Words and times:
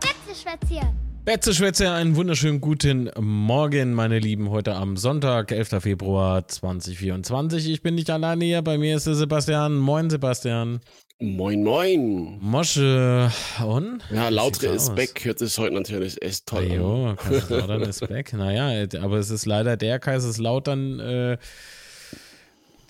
Betzeschwätzchen. 0.00 0.88
Betzeschwätze, 1.24 1.90
einen 1.90 2.16
wunderschönen 2.16 2.60
guten 2.60 3.10
Morgen, 3.18 3.94
meine 3.94 4.18
Lieben. 4.18 4.50
Heute 4.50 4.74
am 4.74 4.98
Sonntag, 4.98 5.52
11. 5.52 5.80
Februar 5.80 6.46
2024. 6.46 7.70
Ich 7.70 7.82
bin 7.82 7.94
nicht 7.94 8.10
alleine 8.10 8.44
hier, 8.44 8.60
bei 8.60 8.76
mir 8.76 8.96
ist 8.96 9.06
der 9.06 9.14
Sebastian. 9.14 9.76
Moin, 9.78 10.10
Sebastian. 10.10 10.80
Moin, 11.20 11.64
moin. 11.64 12.38
Mosche 12.40 13.32
und? 13.66 14.02
Ja, 14.12 14.28
lautere 14.28 14.74
ist 14.74 14.90
aus? 14.90 14.94
back. 14.94 15.24
Hört 15.24 15.38
sich 15.40 15.56
heute 15.58 15.74
natürlich 15.74 16.22
echt 16.22 16.46
toll 16.46 16.64
an. 16.64 16.72
Jo, 16.72 17.14
Kaiserslautern 17.16 17.82
ist 17.88 18.06
back. 18.06 18.32
Naja, 18.34 18.86
aber 19.02 19.16
es 19.16 19.30
ist 19.30 19.44
leider 19.44 19.76
der 19.76 19.98
Kaiserslautern, 19.98 21.00
äh, 21.00 21.38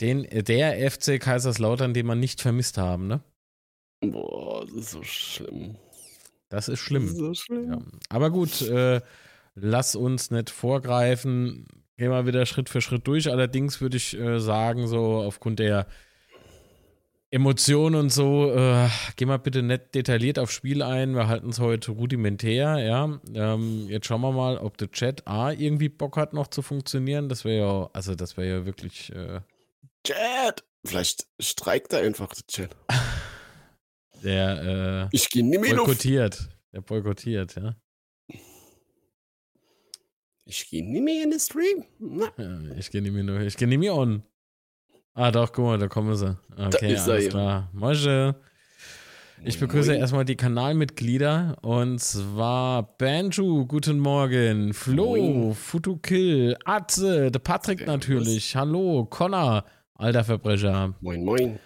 den, 0.00 0.22
der 0.30 0.90
FC 0.90 1.20
Kaiserslautern, 1.20 1.94
den 1.94 2.06
man 2.06 2.20
nicht 2.20 2.40
vermisst 2.40 2.78
haben, 2.78 3.06
ne? 3.06 3.20
Boah, 4.00 4.64
das 4.66 4.74
ist 4.74 4.90
so 4.92 5.02
schlimm. 5.02 5.76
Das 6.48 6.68
ist 6.68 6.72
Das 6.74 6.78
schlimm. 6.80 7.04
ist 7.06 7.16
so 7.16 7.34
schlimm. 7.34 7.72
Ja. 7.72 7.78
Aber 8.08 8.30
gut, 8.30 8.62
äh, 8.62 9.00
lass 9.54 9.96
uns 9.96 10.30
nicht 10.30 10.50
vorgreifen. 10.50 11.66
Gehen 11.96 12.10
wir 12.10 12.26
wieder 12.26 12.46
Schritt 12.46 12.68
für 12.68 12.80
Schritt 12.80 13.06
durch. 13.08 13.30
Allerdings 13.30 13.80
würde 13.80 13.96
ich 13.96 14.16
äh, 14.16 14.38
sagen, 14.38 14.86
so 14.86 15.16
aufgrund 15.16 15.58
der 15.58 15.86
Emotionen 17.30 17.96
und 17.96 18.10
so, 18.10 18.50
äh, 18.54 18.88
gehen 19.16 19.28
wir 19.28 19.36
bitte 19.38 19.62
nicht 19.62 19.94
detailliert 19.94 20.38
aufs 20.38 20.54
Spiel 20.54 20.80
ein. 20.82 21.14
Wir 21.14 21.28
halten 21.28 21.50
es 21.50 21.58
heute 21.60 21.90
rudimentär, 21.90 22.78
ja. 22.78 23.20
Ähm, 23.34 23.86
jetzt 23.88 24.06
schauen 24.06 24.22
wir 24.22 24.32
mal, 24.32 24.56
ob 24.56 24.78
der 24.78 24.90
Chat 24.90 25.26
A 25.26 25.50
irgendwie 25.52 25.90
Bock 25.90 26.16
hat, 26.16 26.32
noch 26.32 26.46
zu 26.46 26.62
funktionieren. 26.62 27.28
Das 27.28 27.44
wäre 27.44 27.66
ja, 27.66 27.90
also 27.92 28.14
das 28.14 28.38
wäre 28.38 28.48
ja 28.60 28.64
wirklich. 28.66 29.12
Äh, 29.12 29.40
Chat! 30.08 30.64
Vielleicht 30.86 31.26
streikt 31.38 31.92
er 31.92 32.00
einfach 32.00 32.32
der 32.32 32.46
Chat. 32.46 32.76
der 34.24 35.08
Ich 35.12 35.28
gehe 35.28 35.44
nie 35.44 35.56
äh, 35.56 35.60
mehr 35.60 35.76
boykottiert. 35.76 36.48
Der 36.72 36.80
boykottiert, 36.80 37.56
ja. 37.56 37.76
Ich 40.46 40.70
gehe 40.70 40.82
nie 40.82 41.02
mehr 41.02 41.24
in 41.24 41.30
den 41.30 41.40
Stream. 41.40 41.84
Ja, 42.38 42.76
ich 42.76 42.90
gehe 42.90 43.02
nicht 43.02 43.12
mehr 43.12 43.22
nur, 43.22 43.40
ich 43.40 43.56
gehe 43.56 43.68
nicht 43.68 43.78
mehr 43.78 43.94
on. 43.94 44.22
Ah, 45.12 45.30
doch, 45.30 45.52
guck 45.52 45.66
mal, 45.66 45.78
da 45.78 45.88
kommen 45.88 46.16
sie. 46.16 46.38
Okay, 46.56 46.94
er 46.94 47.04
alles 47.04 47.28
klar. 47.28 47.70
Mosche. 47.74 48.34
Ich 49.44 49.60
begrüße 49.60 49.90
moin. 49.90 50.00
erstmal 50.00 50.24
die 50.24 50.36
Kanalmitglieder 50.36 51.58
und 51.60 52.00
zwar 52.00 52.96
Banju, 52.96 53.66
guten 53.66 53.98
Morgen, 54.00 54.72
Flo, 54.72 55.16
Moin. 55.16 55.54
Futukill, 55.54 56.56
Atze, 56.64 57.30
der 57.30 57.38
Patrick 57.38 57.86
natürlich, 57.86 58.56
hallo, 58.56 59.04
Connor, 59.04 59.64
alter 59.98 60.24
Verbrecher, 60.24 60.94
Moin, 61.00 61.24
moin. 61.24 61.58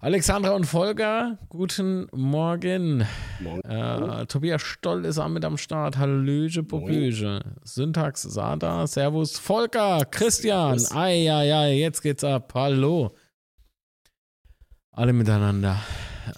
Alexandra 0.00 0.52
und 0.52 0.64
Volker, 0.64 1.38
guten 1.48 2.06
Morgen. 2.12 3.04
Morgen. 3.40 3.68
Äh, 3.68 4.26
Tobias 4.26 4.62
Stoll 4.62 5.04
ist 5.04 5.18
auch 5.18 5.28
mit 5.28 5.44
am 5.44 5.56
Start. 5.56 5.98
Hallöche, 5.98 6.62
Popöche. 6.62 7.40
Syntax 7.64 8.22
Sada, 8.22 8.86
Servus. 8.86 9.38
Volker, 9.38 10.04
Christian. 10.08 10.78
Ei, 10.94 11.28
ei, 11.28 11.52
ei, 11.52 11.80
jetzt 11.80 12.02
geht's 12.02 12.22
ab. 12.22 12.52
Hallo. 12.54 13.10
Alle 14.92 15.12
miteinander. 15.12 15.80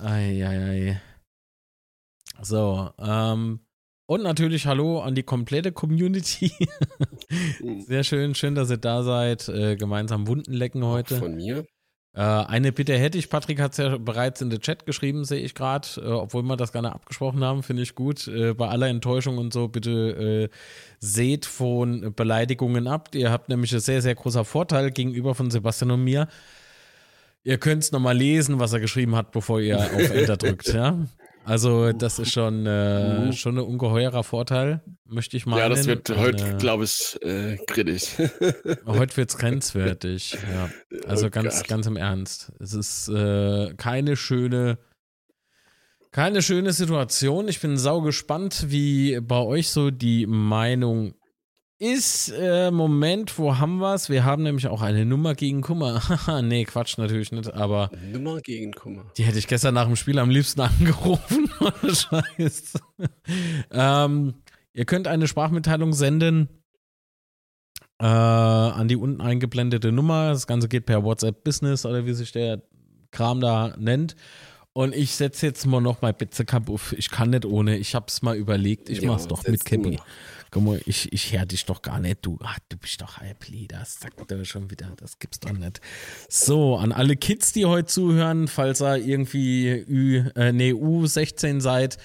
Ei, 0.02 0.42
ei, 0.42 0.58
ei. 0.70 1.00
So, 2.40 2.90
ähm, 2.98 3.60
und 4.10 4.24
natürlich 4.24 4.66
Hallo 4.66 4.98
an 4.98 5.14
die 5.14 5.22
komplette 5.22 5.70
Community. 5.70 6.52
Sehr 7.86 8.02
schön, 8.02 8.34
schön, 8.34 8.56
dass 8.56 8.68
ihr 8.68 8.76
da 8.76 9.04
seid. 9.04 9.48
Äh, 9.48 9.76
gemeinsam 9.76 10.26
Wunden 10.26 10.52
lecken 10.52 10.84
heute. 10.84 11.16
Von 11.16 11.36
mir. 11.36 11.64
Äh, 12.12 12.20
eine 12.20 12.72
Bitte 12.72 12.98
hätte 12.98 13.18
ich, 13.18 13.30
Patrick 13.30 13.60
hat 13.60 13.70
es 13.70 13.78
ja 13.78 13.98
bereits 13.98 14.40
in 14.40 14.50
den 14.50 14.60
Chat 14.60 14.84
geschrieben, 14.84 15.24
sehe 15.24 15.38
ich 15.38 15.54
gerade, 15.54 15.86
äh, 15.98 16.08
obwohl 16.08 16.42
wir 16.42 16.56
das 16.56 16.72
gerne 16.72 16.92
abgesprochen 16.92 17.44
haben, 17.44 17.62
finde 17.62 17.82
ich 17.84 17.94
gut. 17.94 18.26
Äh, 18.26 18.52
bei 18.52 18.66
aller 18.66 18.88
Enttäuschung 18.88 19.38
und 19.38 19.52
so, 19.52 19.68
bitte 19.68 20.50
äh, 20.50 20.56
seht 20.98 21.46
von 21.46 22.12
Beleidigungen 22.12 22.88
ab. 22.88 23.10
Ihr 23.14 23.30
habt 23.30 23.48
nämlich 23.48 23.70
einen 23.70 23.80
sehr, 23.80 24.02
sehr 24.02 24.16
großer 24.16 24.44
Vorteil 24.44 24.90
gegenüber 24.90 25.36
von 25.36 25.52
Sebastian 25.52 25.92
und 25.92 26.02
mir. 26.02 26.26
Ihr 27.44 27.58
könnt 27.58 27.84
es 27.84 27.92
nochmal 27.92 28.16
lesen, 28.16 28.58
was 28.58 28.72
er 28.72 28.80
geschrieben 28.80 29.14
hat, 29.14 29.30
bevor 29.30 29.60
ihr 29.60 29.78
auf 29.78 30.10
Enter 30.10 30.36
drückt, 30.36 30.74
ja. 30.74 30.98
Also, 31.44 31.92
das 31.92 32.18
ist 32.18 32.32
schon, 32.32 32.66
äh, 32.66 33.26
Mhm. 33.26 33.32
schon 33.32 33.58
ein 33.58 33.64
ungeheurer 33.64 34.22
Vorteil, 34.22 34.82
möchte 35.04 35.36
ich 35.36 35.46
meinen. 35.46 35.58
Ja, 35.58 35.68
das 35.68 35.86
wird 35.86 36.08
heute, 36.16 36.56
glaube 36.58 36.84
ich, 36.84 37.18
äh, 37.22 37.56
kritisch. 37.66 38.12
Heute 38.86 39.16
wird's 39.16 39.36
grenzwertig, 39.38 40.36
ja. 40.52 40.70
Also 41.06 41.26
Oh 41.26 41.30
ganz, 41.30 41.56
Gott. 41.60 41.68
ganz 41.68 41.86
im 41.86 41.96
Ernst. 41.96 42.52
Es 42.60 42.74
ist 42.74 43.08
äh, 43.08 43.74
keine 43.74 44.16
schöne, 44.16 44.78
keine 46.12 46.42
schöne 46.42 46.72
Situation. 46.72 47.48
Ich 47.48 47.60
bin 47.60 47.76
sau 47.78 48.00
gespannt, 48.02 48.66
wie 48.68 49.18
bei 49.20 49.38
euch 49.38 49.70
so 49.70 49.90
die 49.90 50.26
Meinung 50.26 51.14
ist. 51.80 52.28
Äh, 52.28 52.70
Moment, 52.70 53.38
wo 53.38 53.58
haben 53.58 53.78
wir's? 53.78 54.08
Wir 54.08 54.24
haben 54.24 54.42
nämlich 54.42 54.68
auch 54.68 54.82
eine 54.82 55.04
Nummer 55.04 55.34
gegen 55.34 55.62
Kummer. 55.62 56.08
Haha, 56.08 56.42
nee, 56.42 56.64
Quatsch, 56.64 56.98
natürlich 56.98 57.32
nicht, 57.32 57.52
aber 57.52 57.90
Nummer 58.12 58.40
gegen 58.40 58.72
Kummer. 58.72 59.04
die 59.16 59.24
hätte 59.24 59.38
ich 59.38 59.48
gestern 59.48 59.74
nach 59.74 59.86
dem 59.86 59.96
Spiel 59.96 60.18
am 60.18 60.30
liebsten 60.30 60.60
angerufen. 60.60 61.50
Ohne 61.60 61.94
Scheiß. 61.94 62.74
ähm, 63.72 64.34
ihr 64.72 64.84
könnt 64.84 65.08
eine 65.08 65.26
Sprachmitteilung 65.26 65.92
senden 65.92 66.48
äh, 68.00 68.04
an 68.06 68.88
die 68.88 68.96
unten 68.96 69.20
eingeblendete 69.20 69.90
Nummer. 69.92 70.28
Das 70.30 70.46
Ganze 70.46 70.68
geht 70.68 70.86
per 70.86 71.02
WhatsApp 71.04 71.44
Business 71.44 71.84
oder 71.84 72.06
wie 72.06 72.12
sich 72.14 72.32
der 72.32 72.62
Kram 73.10 73.40
da 73.40 73.74
nennt. 73.78 74.16
Und 74.72 74.94
ich 74.94 75.16
setze 75.16 75.46
jetzt 75.46 75.66
mal 75.66 75.80
noch 75.80 76.00
mal 76.00 76.12
Betzekamp 76.12 76.70
auf. 76.70 76.92
Ich 76.92 77.10
kann 77.10 77.30
nicht 77.30 77.44
ohne. 77.44 77.76
Ich 77.76 77.94
hab's 77.94 78.22
mal 78.22 78.36
überlegt. 78.36 78.88
Ich 78.88 79.00
Ja, 79.00 79.08
mach's 79.10 79.26
doch 79.26 79.44
mit 79.46 79.64
Cappy. 79.64 79.98
Guck 80.52 80.64
mal, 80.64 80.80
ich, 80.84 81.12
ich 81.12 81.32
hör 81.32 81.46
dich 81.46 81.64
doch 81.64 81.80
gar 81.82 82.00
nicht. 82.00 82.18
Du, 82.26 82.38
ach, 82.42 82.58
du 82.68 82.76
bist 82.76 83.00
doch 83.00 83.18
Halbli. 83.18 83.68
Das 83.68 84.00
sagt 84.00 84.30
er 84.32 84.44
schon 84.44 84.70
wieder. 84.70 84.92
Das 84.96 85.18
gibt's 85.18 85.38
doch 85.40 85.52
nicht. 85.52 85.80
So, 86.28 86.76
an 86.76 86.90
alle 86.92 87.14
Kids, 87.16 87.52
die 87.52 87.66
heute 87.66 87.86
zuhören, 87.86 88.48
falls 88.48 88.80
ihr 88.80 88.96
irgendwie 88.96 89.68
Ü, 89.68 90.24
äh, 90.34 90.52
nee, 90.52 90.72
U16 90.72 91.60
seid, 91.60 91.98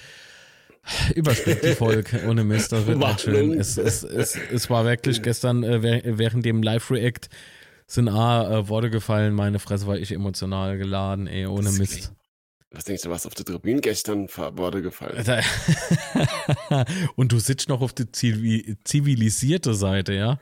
überspringt 1.14 1.64
die 1.64 1.74
Folge 1.74 2.24
ohne 2.28 2.44
Mist. 2.44 2.70
Das 2.72 2.86
wird 2.86 2.98
nicht 2.98 3.20
schön. 3.20 3.52
Es, 3.58 3.76
es, 3.76 4.04
es, 4.04 4.36
es 4.52 4.70
war 4.70 4.84
wirklich 4.84 5.22
gestern 5.22 5.64
äh, 5.64 5.82
wäh- 5.82 6.02
während 6.04 6.44
dem 6.44 6.62
Live-React 6.62 7.28
sind 7.88 8.08
A, 8.08 8.58
äh, 8.60 8.68
Worte 8.68 8.90
gefallen. 8.90 9.34
Meine 9.34 9.58
Fresse 9.58 9.86
war 9.86 9.96
ich 9.96 10.12
emotional 10.12 10.78
geladen, 10.78 11.26
ey, 11.26 11.46
ohne 11.46 11.70
Mist. 11.72 12.12
Was 12.76 12.84
denkst 12.84 13.02
du, 13.04 13.10
was 13.10 13.24
auf 13.26 13.34
der 13.34 13.46
Tribüne 13.46 13.80
gestern 13.80 14.28
Worte 14.28 14.82
gefallen? 14.82 15.16
Und 17.16 17.32
du 17.32 17.38
sitzt 17.38 17.70
noch 17.70 17.80
auf 17.80 17.94
der 17.94 18.06
zivi- 18.12 18.76
zivilisierte 18.84 19.72
Seite, 19.74 20.12
ja? 20.12 20.38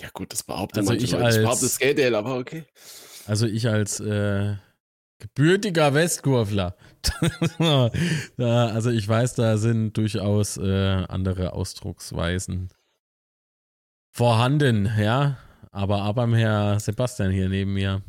Ja 0.00 0.08
gut, 0.12 0.32
das 0.32 0.44
behauptet 0.44 0.78
Also 0.78 0.92
manche 0.92 1.04
ich 1.04 1.10
Leute. 1.12 1.24
als- 1.48 1.60
das 1.60 1.78
Geldel, 1.78 2.14
aber 2.14 2.36
okay. 2.36 2.64
Also 3.26 3.46
ich 3.46 3.66
als 3.68 3.98
äh, 3.98 4.54
gebürtiger 5.18 5.94
Westkurvler. 5.94 6.76
da, 8.36 8.66
also 8.68 8.90
ich 8.90 9.08
weiß, 9.08 9.34
da 9.34 9.56
sind 9.58 9.96
durchaus 9.96 10.56
äh, 10.58 11.04
andere 11.08 11.54
Ausdrucksweisen 11.54 12.68
vorhanden, 14.12 14.88
ja. 14.98 15.38
Aber 15.72 16.02
ab 16.02 16.18
am 16.18 16.34
Herr 16.34 16.78
Sebastian 16.78 17.32
hier 17.32 17.48
neben 17.48 17.72
mir. 17.74 18.02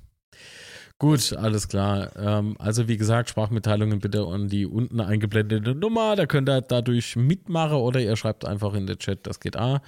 Gut, 0.98 1.34
alles 1.34 1.68
klar. 1.68 2.12
Ähm, 2.16 2.56
also 2.58 2.88
wie 2.88 2.96
gesagt, 2.96 3.30
Sprachmitteilungen 3.30 4.00
bitte 4.00 4.26
an 4.26 4.48
die 4.48 4.66
unten 4.66 5.02
eingeblendete 5.02 5.76
Nummer. 5.76 6.16
Da 6.16 6.26
könnt 6.26 6.50
ihr 6.50 6.62
dadurch 6.62 7.18
mitmachen 7.18 7.78
oder 7.78 8.00
ihr 8.00 8.16
schreibt 8.16 8.46
einfach 8.46 8.74
in 8.74 8.88
den 8.88 8.98
Chat, 8.98 9.28
das 9.28 9.42
geht 9.42 9.58
A. 9.58 9.82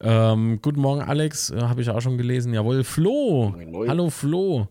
Ähm, 0.00 0.60
guten 0.62 0.80
Morgen, 0.80 1.02
Alex. 1.02 1.50
Äh, 1.50 1.62
Habe 1.62 1.82
ich 1.82 1.90
auch 1.90 2.00
schon 2.00 2.18
gelesen. 2.18 2.54
Jawohl, 2.54 2.84
Flo. 2.84 3.50
Moin, 3.50 3.70
moin. 3.72 3.88
Hallo, 3.88 4.10
Flo. 4.10 4.68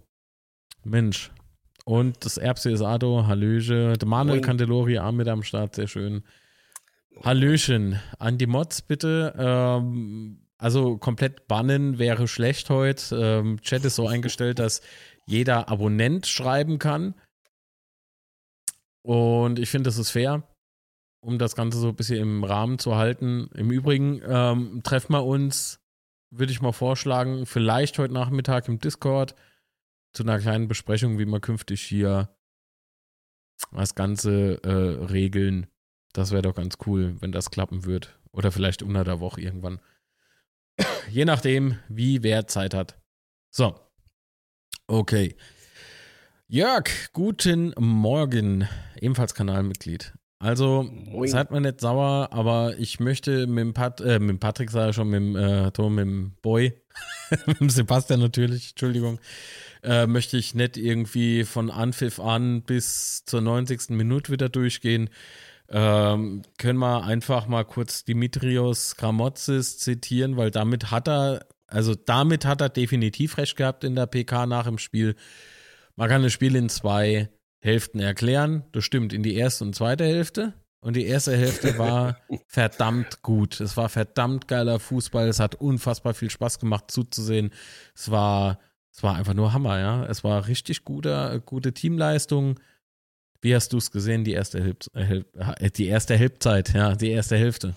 Mensch. 0.86 1.32
Und 1.86 2.24
das 2.24 2.38
Erbse 2.38 2.72
ist 2.72 2.82
Ado. 2.82 3.28
Hallöche. 3.28 3.94
Der 3.98 4.08
Manuel 4.08 4.38
Moin. 4.38 4.46
Candelori 4.46 5.00
auch 5.00 5.12
mit 5.12 5.28
am 5.28 5.44
Start. 5.44 5.76
Sehr 5.76 5.88
schön. 5.88 6.24
Hallöchen. 7.22 8.00
An 8.20 8.38
die 8.38 8.48
Mods 8.48 8.82
bitte. 8.82 9.34
Ähm, 9.38 10.40
also 10.58 10.98
komplett 10.98 11.48
bannen 11.48 12.00
wäre 12.00 12.28
schlecht 12.28 12.70
heute. 12.70 13.16
Ähm, 13.16 13.62
Chat 13.62 13.84
ist 13.84 13.96
so 13.96 14.08
eingestellt, 14.08 14.60
dass 14.60 14.82
jeder 15.26 15.70
Abonnent 15.70 16.28
schreiben 16.28 16.80
kann. 16.80 17.16
Und 19.02 19.60
ich 19.60 19.70
finde, 19.70 19.88
das 19.88 19.98
ist 19.98 20.12
fair, 20.12 20.48
um 21.22 21.38
das 21.38 21.56
Ganze 21.56 21.80
so 21.80 21.90
ein 21.90 21.96
bisschen 21.96 22.20
im 22.20 22.44
Rahmen 22.44 22.80
zu 22.80 22.96
halten. 22.96 23.50
Im 23.54 23.72
Übrigen 23.72 24.22
ähm, 24.26 24.82
treffen 24.84 25.14
wir 25.14 25.26
uns, 25.26 25.80
würde 26.32 26.52
ich 26.52 26.62
mal 26.62 26.72
vorschlagen, 26.72 27.46
vielleicht 27.46 27.98
heute 28.00 28.14
Nachmittag 28.14 28.68
im 28.68 28.80
Discord 28.80 29.36
zu 30.14 30.24
einer 30.24 30.40
kleinen 30.40 30.68
Besprechung, 30.68 31.20
wie 31.20 31.26
wir 31.26 31.40
künftig 31.40 31.82
hier 31.82 32.30
das 33.72 33.96
Ganze 33.96 34.62
äh, 34.64 35.06
regeln. 35.06 35.68
Das 36.14 36.32
wäre 36.32 36.44
doch 36.44 36.56
ganz 36.56 36.78
cool, 36.86 37.20
wenn 37.22 37.32
das 37.32 37.50
klappen 37.50 37.86
wird. 37.86 38.20
Oder 38.32 38.52
vielleicht 38.52 38.84
unter 38.84 39.04
der 39.04 39.20
Woche 39.20 39.42
irgendwann. 39.42 39.80
je 41.10 41.26
nachdem, 41.26 41.80
wie 41.90 42.24
wer 42.24 42.48
Zeit 42.48 42.74
hat. 42.74 43.00
So. 43.52 43.80
Okay. 44.88 45.36
Jörg, 46.48 46.90
guten 47.14 47.74
Morgen. 47.80 48.68
Ebenfalls 49.00 49.34
Kanalmitglied. 49.34 50.14
Also, 50.40 50.84
Moin. 50.84 51.30
seid 51.30 51.52
mir 51.52 51.62
nicht 51.62 51.80
sauer, 51.80 52.28
aber 52.32 52.78
ich 52.78 53.00
möchte 53.00 53.48
mit 53.48 53.60
dem, 53.60 53.74
Pat, 53.74 54.02
äh, 54.02 54.20
mit 54.20 54.30
dem 54.30 54.40
Patrick, 54.40 54.72
sage 54.72 54.90
ich 54.90 54.96
schon, 54.98 55.10
mit 55.10 55.22
dem, 55.22 55.36
äh, 55.38 55.72
Tom, 55.72 55.96
mit 55.96 56.06
dem 56.06 56.34
Boy, 56.42 56.74
mit 57.46 57.62
dem 57.62 57.70
Sebastian 57.70 58.20
natürlich, 58.20 58.72
Entschuldigung, 58.72 59.20
äh, 59.84 60.06
möchte 60.06 60.36
ich 60.36 60.54
nicht 60.54 60.76
irgendwie 60.76 61.46
von 61.46 61.72
Anpfiff 61.72 62.20
an 62.20 62.62
bis 62.64 63.24
zur 63.26 63.40
90. 63.40 63.92
Minute 63.92 64.34
wieder 64.34 64.50
durchgehen. 64.50 65.10
Ähm, 65.70 66.42
können 66.58 66.80
wir 66.80 67.06
einfach 67.06 67.48
mal 67.48 67.64
kurz 67.64 68.04
Dimitrios 68.04 68.98
Gramotzis 68.98 69.80
zitieren, 69.80 70.36
weil 70.36 70.52
damit 70.52 70.92
hat 70.92 71.08
er, 71.08 71.46
also 71.74 71.96
damit 71.96 72.46
hat 72.46 72.62
er 72.62 72.70
definitiv 72.70 73.38
recht 73.38 73.56
gehabt 73.56 73.84
in 73.84 73.96
der 73.96 74.06
PK 74.06 74.46
nach 74.46 74.66
dem 74.66 74.78
Spiel. 74.78 75.16
Man 75.96 76.08
kann 76.08 76.22
das 76.22 76.32
Spiel 76.32 76.56
in 76.56 76.70
zwei 76.70 77.30
Hälften 77.60 78.00
erklären. 78.00 78.64
Das 78.74 78.84
stimmt, 78.84 79.12
in 79.12 79.24
die 79.24 79.36
erste 79.36 79.64
und 79.64 79.76
zweite 79.76 80.06
Hälfte. 80.06 80.54
Und 80.82 80.96
die 80.96 81.06
erste 81.06 81.36
Hälfte 81.36 81.78
war 81.80 82.18
verdammt 82.48 83.24
gut. 83.24 83.60
Es 83.60 83.76
war 83.76 83.90
verdammt 83.90 84.48
geiler 84.48 84.80
Fußball. 84.80 85.28
Es 85.28 85.40
hat 85.40 85.56
unfassbar 85.56 86.14
viel 86.14 86.30
Spaß 86.30 86.60
gemacht 86.60 86.92
zuzusehen. 86.92 87.52
Es 87.96 88.12
war, 88.12 88.60
es 88.92 89.02
war 89.02 89.16
einfach 89.16 89.34
nur 89.34 89.54
Hammer, 89.54 89.80
ja. 89.80 90.06
Es 90.06 90.24
war 90.24 90.48
richtig 90.48 90.84
guter, 90.84 91.40
gute 91.40 91.74
Teamleistung. 91.74 92.60
Wie 93.42 93.56
hast 93.56 93.74
du 93.74 93.78
es 93.78 93.90
gesehen, 93.90 94.24
die 94.24 94.34
erste, 94.34 94.76
äh, 94.94 95.72
die 95.72 95.88
erste 95.88 96.20
Halbzeit, 96.20 96.74
ja, 96.74 96.96
die 96.96 97.10
erste 97.10 97.36
Hälfte? 97.36 97.74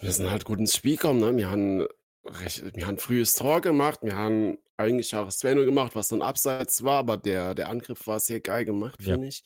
Wir 0.00 0.12
sind 0.12 0.30
halt 0.30 0.44
gut 0.44 0.58
ins 0.58 0.74
Spiel 0.74 0.96
gekommen, 0.96 1.20
ne? 1.20 1.36
Wir 1.36 1.50
haben, 1.50 1.86
recht, 2.24 2.62
wir 2.74 2.86
haben 2.86 2.98
frühes 2.98 3.34
Tor 3.34 3.60
gemacht, 3.60 4.00
wir 4.02 4.16
haben 4.16 4.58
eigentlich 4.76 5.14
auch 5.14 5.28
2 5.28 5.54
gemacht, 5.54 5.94
was 5.94 6.08
dann 6.08 6.22
abseits 6.22 6.82
war, 6.82 6.98
aber 6.98 7.16
der, 7.16 7.54
der 7.54 7.68
Angriff 7.68 8.06
war 8.06 8.20
sehr 8.20 8.40
geil 8.40 8.64
gemacht, 8.64 9.00
Ja. 9.00 9.14
finde 9.14 9.28
ich. 9.28 9.42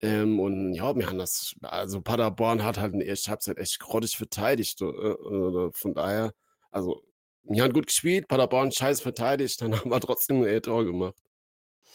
Ähm, 0.00 0.38
und 0.38 0.74
ja, 0.74 0.94
wir 0.96 1.06
haben 1.06 1.18
das, 1.18 1.54
also 1.62 2.00
Paderborn 2.02 2.62
hat 2.62 2.78
halt 2.78 2.92
in 2.92 2.98
der 2.98 3.08
ersten 3.08 3.30
Halbzeit 3.30 3.58
echt 3.58 3.78
grottig 3.80 4.16
verteidigt. 4.16 4.82
Äh, 4.82 4.84
äh, 4.86 5.70
von 5.72 5.94
daher, 5.94 6.34
also 6.70 7.02
wir 7.44 7.62
haben 7.62 7.72
gut 7.72 7.86
gespielt, 7.86 8.28
Paderborn 8.28 8.70
scheiß 8.72 9.00
verteidigt, 9.00 9.60
dann 9.62 9.74
haben 9.78 9.90
wir 9.90 10.00
trotzdem 10.00 10.42
ein 10.42 10.62
Tor 10.62 10.84
gemacht. 10.84 11.16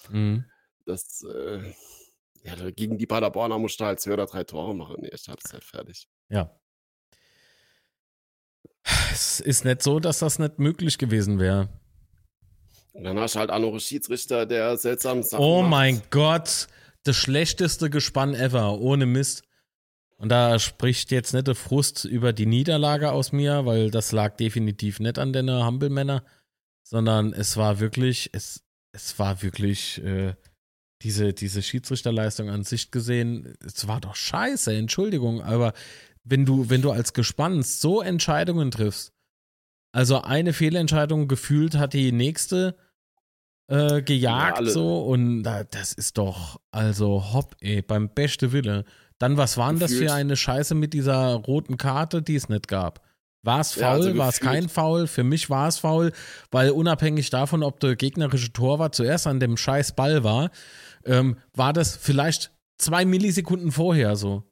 Mhm. 0.10 0.46
Das, 0.86 1.24
äh, 1.24 1.72
ja, 2.44 2.72
gegen 2.72 2.98
die 2.98 3.06
Paderborner 3.06 3.60
musste 3.60 3.86
halt 3.86 4.00
zwei 4.00 4.14
oder 4.14 4.26
drei 4.26 4.44
Tore 4.44 4.74
machen 4.74 4.96
in 4.96 5.02
der 5.04 5.12
ersten 5.12 5.32
Halbzeit 5.32 5.64
fertig. 5.64 6.08
Ja. 6.30 6.58
Es 9.12 9.40
ist 9.40 9.66
nicht 9.66 9.82
so, 9.82 10.00
dass 10.00 10.20
das 10.20 10.40
nicht 10.40 10.60
möglich 10.60 10.98
gewesen 10.98 11.40
wäre. 11.40 11.70
Und 12.94 13.04
dann 13.04 13.20
hast 13.20 13.36
du 13.36 13.40
halt 13.40 13.50
auch 13.50 13.60
noch 13.60 13.70
einen 13.70 13.80
Schiedsrichter, 13.80 14.46
der 14.46 14.78
seltsam 14.78 15.24
Sachen 15.24 15.44
Oh 15.44 15.62
macht. 15.62 15.72
mein 15.72 16.02
Gott, 16.10 16.68
das 17.04 17.16
schlechteste 17.16 17.90
Gespann 17.90 18.34
ever, 18.34 18.80
ohne 18.80 19.06
Mist. 19.06 19.44
Und 20.18 20.30
da 20.30 20.60
spricht 20.60 21.12
jetzt 21.12 21.34
nicht 21.34 21.48
der 21.48 21.56
Frust 21.56 22.04
über 22.04 22.34
die 22.34 22.46
Niederlage 22.46 23.12
aus 23.14 23.32
mir, 23.32 23.66
weil 23.66 23.90
das 23.90 24.12
lag 24.12 24.36
definitiv 24.36 25.00
nicht 25.00 25.18
an 25.18 25.32
den 25.32 25.50
Hampelmänner, 25.50 26.26
sondern 26.84 27.32
es 27.32 27.56
war 27.56 27.80
wirklich, 27.80 28.30
es, 28.34 28.62
es 28.92 29.18
war 29.18 29.42
wirklich 29.42 30.04
äh, 30.04 30.34
diese, 31.04 31.32
diese 31.34 31.62
Schiedsrichterleistung 31.62 32.50
an 32.50 32.66
sich 32.66 32.92
gesehen, 32.92 33.56
es 33.66 33.88
war 33.88 34.02
doch 34.02 34.16
scheiße, 34.16 34.74
Entschuldigung, 34.74 35.42
aber 35.42 35.72
wenn 36.24 36.46
du, 36.46 36.70
wenn 36.70 36.82
du 36.82 36.92
als 36.92 37.14
Gespann 37.14 37.64
so 37.64 38.02
Entscheidungen 38.02 38.72
triffst, 38.72 39.14
also 39.92 40.22
eine 40.22 40.54
Fehlentscheidung 40.54 41.28
gefühlt 41.28 41.76
hat 41.76 41.94
die 41.94 42.12
nächste 42.12 42.76
äh, 43.68 44.02
gejagt 44.02 44.58
alle- 44.58 44.72
so 44.72 45.02
und 45.04 45.44
da, 45.44 45.64
das 45.64 45.94
ist 45.94 46.18
doch, 46.18 46.60
also 46.72 47.34
hopp, 47.34 47.56
ey, 47.62 47.82
beim 47.82 48.10
beste 48.10 48.52
Wille. 48.52 48.86
Dann, 49.20 49.38
was 49.38 49.58
war 49.58 49.70
denn 49.70 49.80
das 49.80 49.92
für 49.92 50.00
Gefühlt- 50.00 50.12
eine 50.12 50.36
Scheiße 50.36 50.74
mit 50.76 50.94
dieser 50.94 51.34
roten 51.36 51.78
Karte, 51.78 52.22
die 52.22 52.36
es 52.36 52.50
nicht 52.50 52.68
gab? 52.68 53.02
War 53.44 53.60
es 53.62 53.74
faul, 53.74 53.82
Ja, 53.82 53.90
also 53.92 54.18
war 54.18 54.30
es 54.30 54.40
gefühlt- 54.40 54.54
kein 54.54 54.70
Foul? 54.70 55.08
Für 55.08 55.24
mich 55.24 55.50
war 55.50 55.68
es 55.68 55.78
faul, 55.78 56.12
weil 56.52 56.72
unabhängig 56.72 57.30
davon, 57.30 57.64
ob 57.64 57.80
der 57.80 57.96
gegnerische 57.96 58.52
Torwart 58.52 58.96
zuerst 58.96 59.28
an 59.28 59.40
dem 59.40 59.56
scheiß 59.56 59.94
Ball 59.94 60.24
war, 60.24 60.50
ähm, 61.06 61.38
war 61.54 61.72
das 61.72 61.96
vielleicht 61.96 62.52
zwei 62.78 63.06
Millisekunden 63.06 63.72
vorher 63.72 64.16
so. 64.16 64.44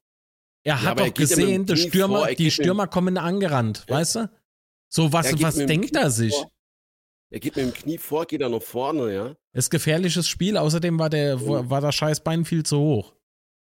Er 0.68 0.82
hat 0.82 1.00
doch 1.00 1.14
gesehen, 1.14 1.66
die 1.66 1.78
Stürmer, 1.78 2.26
vor, 2.26 2.28
die 2.36 2.52
Stürmer 2.52 2.88
kommen 2.88 3.18
angerannt, 3.18 3.86
Ja. 3.88 3.96
weißt 3.96 4.16
du? 4.16 4.30
So, 4.90 5.14
was, 5.14 5.42
was 5.42 5.56
denkt 5.56 5.96
er 5.96 6.12
sich? 6.12 6.34
vor. 6.34 6.52
Er 7.30 7.40
geht 7.40 7.56
mit 7.56 7.66
dem 7.66 7.74
Knie 7.74 7.98
vor, 7.98 8.26
geht 8.26 8.42
er 8.42 8.50
nach 8.50 8.62
vorne, 8.62 9.14
ja. 9.14 9.36
Ist 9.54 9.70
gefährliches 9.70 10.28
Spiel, 10.28 10.58
außerdem 10.58 11.00
war 11.00 11.10
der, 11.10 11.38
Mhm. 11.38 11.70
war 11.70 11.80
das 11.82 11.96
Scheißbein 11.96 12.44
viel 12.46 12.64
zu 12.64 12.78
hoch. 12.80 13.14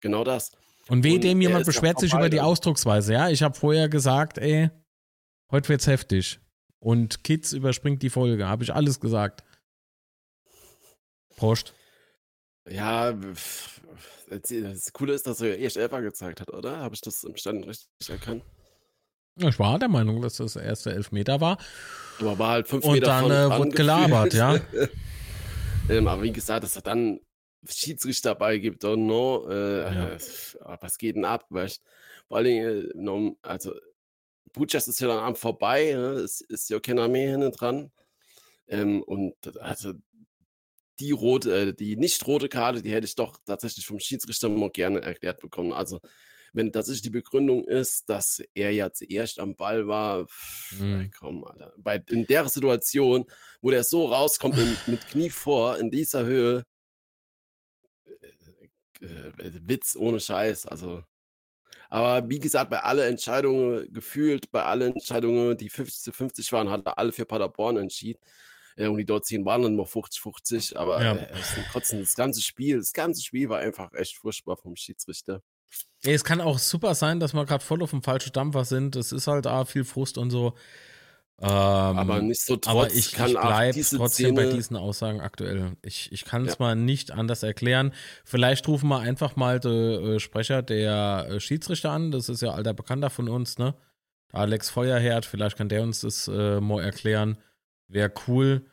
Genau 0.02 0.24
das. 0.24 0.52
Und 0.88 1.04
weh 1.04 1.18
dem 1.20 1.42
jemand 1.42 1.66
beschwert 1.66 2.00
sich 2.00 2.14
über 2.14 2.30
die. 2.30 2.40
Ausdrucksweise, 2.40 3.12
ja. 3.14 3.30
Ich 3.30 3.44
habe 3.44 3.54
vorher 3.58 3.90
gesagt, 3.90 4.38
ey, 4.38 4.70
heute 5.52 5.68
wird's 5.70 5.88
heftig. 5.88 6.40
Und 6.80 7.24
Kids 7.26 7.52
überspringt 7.52 8.02
die 8.02 8.10
Folge, 8.10 8.48
habe 8.48 8.64
ich 8.64 8.74
alles 8.74 9.00
gesagt. 9.02 9.44
Prost. 11.36 11.74
Ja, 12.70 13.14
pff, 13.14 13.82
das 14.30 14.94
Coole 14.94 15.14
ist, 15.14 15.28
dass 15.28 15.42
er 15.42 15.58
erst 15.58 15.78
Elfer 15.78 16.02
gezeigt 16.02 16.42
hat, 16.42 16.54
oder? 16.54 16.78
Habe 16.78 16.96
ich 16.96 17.02
das 17.02 17.24
im 17.24 17.36
Stand 17.36 17.66
richtig 17.68 17.88
erkannt? 18.10 18.44
Ich 19.40 19.60
war 19.60 19.78
der 19.78 19.88
Meinung, 19.88 20.22
dass 20.22 20.38
das 20.38 20.54
der 20.54 20.64
erste 20.64 20.92
Elfmeter 20.92 21.40
war. 21.40 21.58
Aber 22.20 22.40
war 22.40 22.50
halt 22.50 22.68
fünf 22.68 22.86
Und 22.86 22.94
Meter 22.94 23.08
dann, 23.08 23.22
vorne 23.22 23.44
äh, 23.44 23.58
wurde 23.58 23.70
gelabert, 23.72 24.34
ja. 24.34 24.60
ähm, 25.90 26.08
aber 26.08 26.24
wie 26.24 26.32
gesagt, 26.32 26.64
dass 26.64 26.76
er 26.76 26.82
dann 26.82 27.20
Schiedsrichter 27.68 28.30
dabei 28.30 28.58
gibt, 28.58 28.84
oh 28.84 28.96
no, 28.96 29.48
äh, 29.50 29.82
Ja. 29.94 30.08
äh, 30.10 30.20
was 30.82 30.98
geht 30.98 31.16
denn 31.16 31.26
ab, 31.26 31.46
weißt 31.50 31.82
Vor 32.28 32.38
allem, 32.38 32.92
äh, 32.96 33.36
also 33.44 33.74
Butchers 34.54 34.88
ist 34.88 35.00
ja 35.00 35.08
dann 35.08 35.20
am 35.20 35.36
vorbei, 35.36 35.94
ne? 35.94 36.12
es 36.14 36.42
ist 36.42 36.70
ja 36.70 36.80
keiner 36.80 37.08
mehr 37.08 37.32
hinten 37.32 37.52
dran. 37.52 37.92
Ähm, 38.68 39.04
und 39.04 39.36
also 39.60 39.94
die 41.00 41.12
rote, 41.12 41.70
äh, 41.70 41.74
die 41.74 41.96
nicht 41.98 42.26
rote 42.28 42.50
Karte, 42.50 42.82
die 42.82 42.92
hätte 42.92 43.06
ich 43.08 43.16
doch 43.16 43.40
tatsächlich 43.46 43.86
vom 43.86 44.00
Schiedsrichter 44.00 44.50
mal 44.50 44.70
gerne 44.72 45.02
erklärt 45.02 45.40
bekommen. 45.42 45.74
Also 45.74 46.00
wenn 46.54 46.72
tatsächlich 46.72 47.04
die 47.04 47.10
Begründung 47.12 47.66
ist, 47.66 48.10
dass 48.10 48.42
er 48.56 48.72
ja 48.72 48.92
zuerst 48.92 49.40
am 49.40 49.56
Ball 49.56 49.88
war, 49.88 50.26
pff, 50.28 50.72
Mhm. 50.80 51.12
komm, 51.18 51.44
Alter. 51.44 51.74
Bei, 51.78 52.04
in 52.10 52.26
der 52.26 52.48
Situation, 52.50 53.26
wo 53.62 53.70
der 53.72 53.84
so 53.84 54.06
rauskommt 54.08 54.58
mit, 54.58 54.88
mit 54.88 55.08
Knie 55.08 55.30
vor, 55.30 55.78
in 55.78 55.92
dieser 55.92 56.26
Höhe, 56.26 56.64
äh, 59.02 59.06
äh, 59.08 59.52
Witz 59.68 59.96
ohne 59.96 60.20
Scheiß, 60.20 60.66
also. 60.66 61.04
Aber 61.90 62.30
wie 62.30 62.40
gesagt, 62.40 62.70
bei 62.72 62.82
allen 62.82 63.10
Entscheidungen, 63.12 63.92
gefühlt 63.94 64.52
bei 64.52 64.64
allen 64.64 64.94
Entscheidungen, 64.94 65.58
die 65.58 65.70
50 65.70 66.04
zu 66.04 66.12
50 66.14 66.52
waren, 66.54 66.70
hat 66.70 66.86
er 66.86 66.98
alle 67.00 67.14
für 67.14 67.26
Paderborn 67.26 67.78
entschieden. 67.78 68.20
Äh, 68.78 68.88
und 68.88 68.98
die 68.98 69.06
dort 69.06 69.26
10 69.26 69.44
waren 69.44 69.62
dann 69.64 69.76
nur 69.76 69.86
50-50. 69.88 70.78
Aber 70.78 71.04
Ja. 71.04 71.16
äh, 71.16 71.28
trotzdem 71.72 72.00
das 72.00 72.16
ganze 72.16 72.42
Spiel, 72.42 72.78
das 72.78 72.94
ganze 72.94 73.22
Spiel 73.22 73.50
war 73.50 73.60
einfach 73.60 73.92
echt 73.94 74.16
furchtbar 74.16 74.56
vom 74.56 74.76
Schiedsrichter. 74.78 75.42
Ey, 76.04 76.14
es 76.14 76.24
kann 76.24 76.40
auch 76.40 76.60
super 76.60 76.96
sein, 76.96 77.20
dass 77.20 77.34
wir 77.34 77.44
gerade 77.46 77.64
voll 77.64 77.82
auf 77.84 77.90
dem 77.90 78.02
falschen 78.04 78.32
Dampfer 78.32 78.64
sind. 78.64 78.96
Es 78.96 79.12
ist 79.12 79.28
halt 79.28 79.48
auch 79.48 79.68
viel 79.68 79.84
Frust 79.84 80.18
und 80.18 80.30
so. 80.30 80.54
Ähm, 81.40 81.50
aber 81.50 82.20
nicht 82.22 82.42
so 82.44 82.56
trotz 82.56 82.68
Aber 82.68 82.92
ich, 82.92 83.12
kann 83.12 83.28
ich 83.30 83.34
bleibe 83.38 83.80
trotzdem 83.82 84.34
bei 84.34 84.44
Szene- 84.46 84.56
diesen 84.56 84.76
Aussagen 84.76 85.22
aktuell. 85.22 85.76
Ich, 85.84 86.12
ich 86.12 86.26
kann 86.26 86.46
es 86.46 86.54
Ja. 86.54 86.58
mal 86.60 86.76
nicht 86.76 87.12
anders 87.12 87.44
erklären. 87.44 87.94
Vielleicht 88.26 88.68
rufen 88.68 88.90
wir 88.90 89.00
einfach 89.00 89.36
mal 89.36 89.60
den 89.60 90.16
äh, 90.16 90.20
Sprecher 90.20 90.64
der 90.64 91.28
äh, 91.30 91.40
Schiedsrichter 91.40 91.92
an. 91.92 92.10
Das 92.12 92.30
ist 92.30 92.42
ja 92.42 92.52
alter 92.54 92.74
Bekannter 92.74 93.12
von 93.12 93.30
uns, 93.30 93.60
ne? 93.60 93.76
Alex 94.32 94.70
Feuerherd. 94.72 95.26
Vielleicht 95.26 95.58
kann 95.58 95.70
der 95.70 95.84
uns 95.84 96.02
das 96.02 96.28
äh, 96.28 96.60
mal 96.60 96.84
erklären. 96.84 97.38
Wäre 97.88 98.12
cool. 98.28 98.66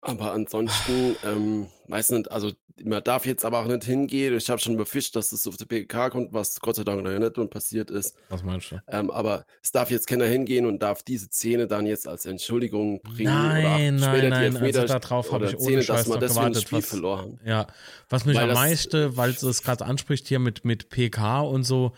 Aber 0.00 0.32
ansonsten, 0.32 1.16
ähm, 1.24 1.66
weiß 1.88 2.10
nicht, 2.10 2.30
also 2.30 2.52
man 2.84 3.02
darf 3.02 3.26
jetzt 3.26 3.44
aber 3.44 3.58
auch 3.58 3.66
nicht 3.66 3.82
hingehen. 3.82 4.36
Ich 4.36 4.48
habe 4.48 4.60
schon 4.60 4.76
befischt, 4.76 5.16
dass 5.16 5.32
es 5.32 5.48
auf 5.48 5.56
der 5.56 5.64
PK 5.64 6.10
kommt, 6.10 6.32
was 6.32 6.60
Gott 6.60 6.76
sei 6.76 6.84
Dank 6.84 7.02
noch 7.02 7.10
nicht 7.10 7.36
und 7.36 7.50
passiert 7.50 7.90
ist. 7.90 8.16
Was 8.28 8.44
meinst 8.44 8.70
du? 8.70 8.80
Ähm, 8.86 9.10
aber 9.10 9.44
es 9.60 9.72
darf 9.72 9.90
jetzt 9.90 10.06
keiner 10.06 10.26
hingehen 10.26 10.64
und 10.66 10.80
darf 10.80 11.02
diese 11.02 11.26
Szene 11.26 11.66
dann 11.66 11.86
jetzt 11.86 12.06
als 12.06 12.24
Entschuldigung 12.26 13.00
bringen. 13.02 13.24
Nein, 13.34 13.96
oder 13.98 14.12
nein, 14.12 14.28
nein, 14.30 14.42
Elfmeter- 14.54 14.80
also 14.82 14.98
darauf 15.00 15.32
habe 15.32 15.46
ich 15.46 15.56
ohne 15.56 15.64
Szene, 15.64 15.82
Scheiß 15.82 15.96
dass 16.04 16.06
noch 16.06 16.18
deswegen 16.20 16.28
das 16.28 16.34
gewartet, 16.36 16.62
Spiel 16.62 16.78
was- 16.78 16.86
verloren. 16.88 17.40
Ja, 17.44 17.66
was 18.08 18.24
mich 18.24 18.36
Weil 18.36 18.50
am 18.50 18.54
meisten, 18.54 19.16
weil 19.16 19.32
du 19.32 19.48
es 19.48 19.62
gerade 19.64 19.84
anspricht 19.84 20.28
hier 20.28 20.38
mit, 20.38 20.64
mit 20.64 20.88
PK 20.90 21.40
und 21.40 21.64
so, 21.64 21.96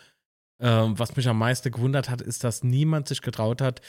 ähm, 0.63 0.99
was 0.99 1.15
mich 1.17 1.29
am 1.29 1.39
meisten 1.39 1.71
gewundert 1.71 2.09
hat, 2.09 2.23
ist, 2.23 2.43
dass 2.45 2.63
niemand 2.65 3.09
sich 3.09 3.21
getraut 3.21 3.61
hat, 3.61 3.83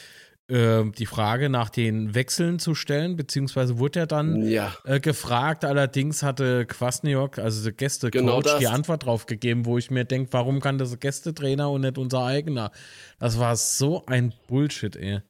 ähm, 0.52 0.92
die 0.92 1.06
Frage 1.06 1.50
nach 1.50 1.70
den 1.70 2.14
Wechseln 2.14 2.60
zu 2.60 2.76
stellen, 2.76 3.16
beziehungsweise 3.16 3.80
wurde 3.80 4.02
er 4.02 4.08
dann 4.08 4.42
Ja, 4.42 4.76
äh, 4.84 5.00
gefragt. 5.00 5.64
Allerdings 5.64 6.24
hatte 6.24 6.66
Kwasniok, 6.66 7.40
also 7.40 7.64
der 7.64 7.72
Gästecoach, 7.72 8.12
Genau 8.12 8.42
die 8.42 8.68
Antwort 8.68 9.06
drauf 9.06 9.26
gegeben, 9.26 9.66
wo 9.66 9.78
ich 9.78 9.90
mir 9.90 10.04
denke, 10.04 10.34
warum 10.34 10.60
kann 10.60 10.78
das 10.78 11.00
Gästetrainer 11.00 11.72
und 11.72 11.82
nicht 11.82 11.98
unser 11.98 12.26
eigener? 12.26 12.72
Das 13.18 13.40
war 13.40 13.56
so 13.56 14.06
ein 14.08 14.34
Bullshit, 14.48 14.96
ey. 14.98 15.22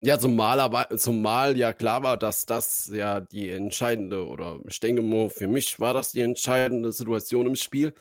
Ja, 0.00 0.18
zumal, 0.18 0.86
zumal 0.96 1.56
ja 1.56 1.72
klar 1.72 2.02
war, 2.02 2.16
dass 2.16 2.46
das 2.46 2.90
ja 2.92 3.20
die 3.20 3.50
entscheidende, 3.50 4.26
oder 4.26 4.60
ich 4.68 4.78
denke 4.80 5.02
mal, 5.02 5.28
für 5.30 5.48
mich 5.48 5.78
war 5.80 5.94
das 5.94 6.12
die 6.12 6.20
entscheidende 6.20 6.92
Situation 6.92 7.46
im 7.46 7.56
Spiel. 7.56 7.94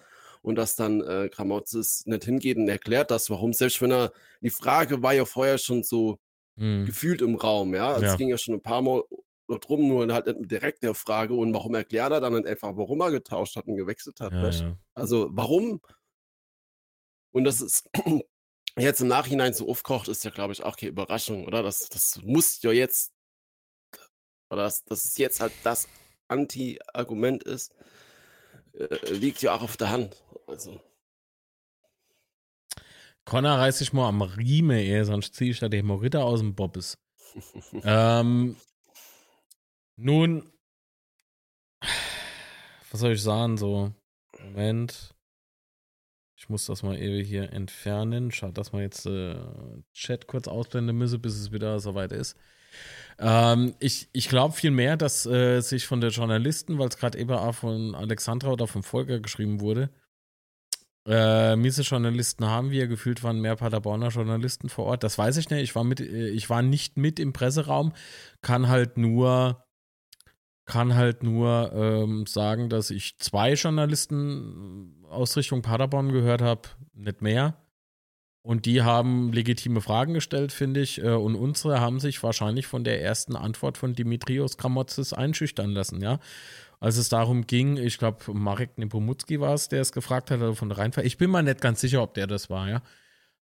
Und 0.43 0.55
dass 0.55 0.75
dann 0.75 1.01
äh, 1.01 1.29
Kramotzes 1.29 2.05
nicht 2.05 2.23
hingeht 2.23 2.57
und 2.57 2.69
erklärt 2.69 3.11
das, 3.11 3.29
warum, 3.29 3.51
selbst 3.53 3.81
wenn 3.81 3.91
er, 3.91 4.13
die 4.41 4.49
Frage 4.51 5.01
war 5.03 5.13
ja 5.13 5.25
vorher 5.25 5.57
schon 5.57 5.83
so 5.83 6.19
Hm. 6.57 6.85
gefühlt 6.85 7.21
im 7.21 7.35
Raum, 7.35 7.73
ja. 7.75 7.89
Also 7.89 8.05
Ja. 8.05 8.11
Es 8.11 8.17
ging 8.17 8.29
ja 8.29 8.37
schon 8.37 8.55
ein 8.55 8.61
paar 8.61 8.81
Mal 8.81 9.03
drum, 9.47 9.87
nur 9.87 10.11
halt 10.13 10.25
direkt 10.51 10.83
der 10.83 10.93
Frage, 10.93 11.33
und 11.33 11.53
warum 11.53 11.75
erklärt 11.75 12.11
er 12.11 12.19
dann 12.19 12.45
einfach, 12.45 12.75
warum 12.75 12.99
er 13.01 13.11
getauscht 13.11 13.55
hat 13.55 13.67
und 13.67 13.77
gewechselt 13.77 14.19
hat. 14.19 14.33
Ja, 14.33 14.49
ja. 14.49 14.77
Also 14.93 15.29
warum? 15.31 15.81
Und 17.31 17.43
das 17.43 17.61
ist 17.61 17.89
jetzt 18.77 19.01
im 19.01 19.07
Nachhinein 19.07 19.53
so 19.53 19.69
aufkocht, 19.69 20.07
ist 20.07 20.23
ja, 20.25 20.31
glaube 20.31 20.53
ich, 20.53 20.63
auch 20.63 20.75
keine 20.75 20.91
Überraschung, 20.91 21.45
oder? 21.45 21.63
Das, 21.63 21.87
das 21.89 22.19
muss 22.23 22.61
ja 22.61 22.71
jetzt, 22.71 23.13
oder 24.49 24.63
das, 24.63 24.83
dass 24.83 25.05
es 25.05 25.17
jetzt 25.17 25.39
halt 25.39 25.53
das 25.63 25.87
Anti-Argument 26.27 27.43
ist, 27.43 27.73
äh, 28.73 29.13
liegt 29.13 29.41
ja 29.41 29.55
auch 29.55 29.61
auf 29.61 29.77
der 29.77 29.91
Hand. 29.91 30.23
Also, 30.47 30.81
Connor 33.27 33.57
reißt 33.57 33.79
sich 33.79 33.91
mal 33.91 34.07
am 34.07 34.22
Riemen, 34.22 34.77
ey, 34.77 35.03
sonst 35.03 35.36
ziehe 35.36 35.51
ich 35.51 35.60
da 35.60 35.67
den 35.67 35.86
Morita 35.86 36.19
aus 36.19 36.39
dem 36.39 36.55
Bobbes. 36.55 36.98
ähm, 37.84 38.55
nun, 39.98 40.50
was 42.89 43.01
soll 43.01 43.12
ich 43.12 43.22
sagen, 43.22 43.57
so, 43.57 43.93
Moment. 44.41 45.13
Ich 46.38 46.48
muss 46.48 46.67
das 46.67 46.84
mal 46.84 46.98
eben 46.98 47.25
hier 47.25 47.51
entfernen. 47.51 48.31
Schade, 48.31 48.53
dass 48.53 48.72
man 48.72 48.84
jetzt 48.84 49.05
äh, 49.05 49.36
Chat 49.91 50.27
kurz 50.27 50.48
ausblenden 50.48 50.96
müsse, 50.96 51.19
bis 51.19 51.34
es 51.34 51.51
wieder 51.51 51.81
soweit 51.81 52.13
ist. 52.13 52.38
Ähm, 53.19 53.75
ich 53.79 54.07
ich 54.13 54.29
glaube 54.29 54.53
vielmehr, 54.53 54.96
dass 54.96 55.25
äh, 55.25 55.60
sich 55.60 55.86
von 55.86 56.00
der 56.00 56.12
Journalisten, 56.12 56.77
weil 56.77 56.88
es 56.88 56.98
gerade 56.98 57.17
eben 57.17 57.31
auch 57.31 57.55
von 57.55 57.93
Alexandra 57.93 58.51
oder 58.51 58.67
vom 58.67 58.84
Volker 58.84 59.19
geschrieben 59.19 59.60
wurde, 59.60 59.89
äh, 61.07 61.55
miese 61.55 61.83
Journalisten 61.83 62.45
haben 62.45 62.69
wir. 62.71 62.87
Gefühlt 62.87 63.23
waren 63.23 63.39
mehr 63.39 63.55
Paderborner 63.55 64.09
Journalisten 64.09 64.69
vor 64.69 64.85
Ort. 64.85 65.03
Das 65.03 65.17
weiß 65.17 65.37
ich 65.37 65.49
nicht. 65.49 65.63
Ich 65.63 65.75
war 65.75 65.83
mit, 65.83 65.99
äh, 66.01 66.29
ich 66.29 66.49
war 66.49 66.61
nicht 66.61 66.97
mit 66.97 67.19
im 67.19 67.33
Presseraum. 67.33 67.93
Kann 68.41 68.67
halt 68.67 68.97
nur, 68.97 69.63
kann 70.65 70.95
halt 70.95 71.23
nur 71.23 71.71
ähm, 71.73 72.25
sagen, 72.25 72.69
dass 72.69 72.89
ich 72.89 73.17
zwei 73.19 73.53
Journalisten 73.53 75.05
aus 75.09 75.37
Richtung 75.37 75.61
Paderborn 75.61 76.11
gehört 76.11 76.41
habe, 76.41 76.69
nicht 76.93 77.21
mehr. 77.21 77.55
Und 78.41 78.65
die 78.65 78.81
haben 78.81 79.33
legitime 79.33 79.81
Fragen 79.81 80.13
gestellt, 80.13 80.53
finde 80.53 80.79
ich. 80.79 81.03
äh, 81.03 81.09
Und 81.09 81.35
unsere 81.35 81.81
haben 81.81 81.99
sich 81.99 82.23
wahrscheinlich 82.23 82.65
von 82.65 82.85
der 82.85 83.01
ersten 83.01 83.35
Antwort 83.35 83.77
von 83.77 83.93
Dimitrios 83.93 84.57
Kramotzes 84.57 85.11
einschüchtern 85.11 85.71
lassen, 85.71 86.01
ja. 86.01 86.19
Als 86.79 86.98
es 86.98 87.10
darum 87.10 87.48
ging, 87.48 87.77
ich 87.77 87.98
glaube, 87.98 88.31
Marek 88.34 88.77
Nepomutski 88.77 89.39
war 89.39 89.53
es, 89.53 89.67
der 89.67 89.81
es 89.81 89.91
gefragt 89.91 90.29
hat, 90.29 90.41
also 90.41 90.53
von 90.53 90.69
der 90.69 90.77
Rheinfahrt. 90.77 91.07
Ich 91.07 91.17
bin 91.17 91.31
mir 91.31 91.41
nicht 91.41 91.62
ganz 91.62 91.81
sicher, 91.81 92.03
ob 92.03 92.13
der 92.13 92.27
das 92.27 92.50
war, 92.50 92.69
ja. 92.69 92.81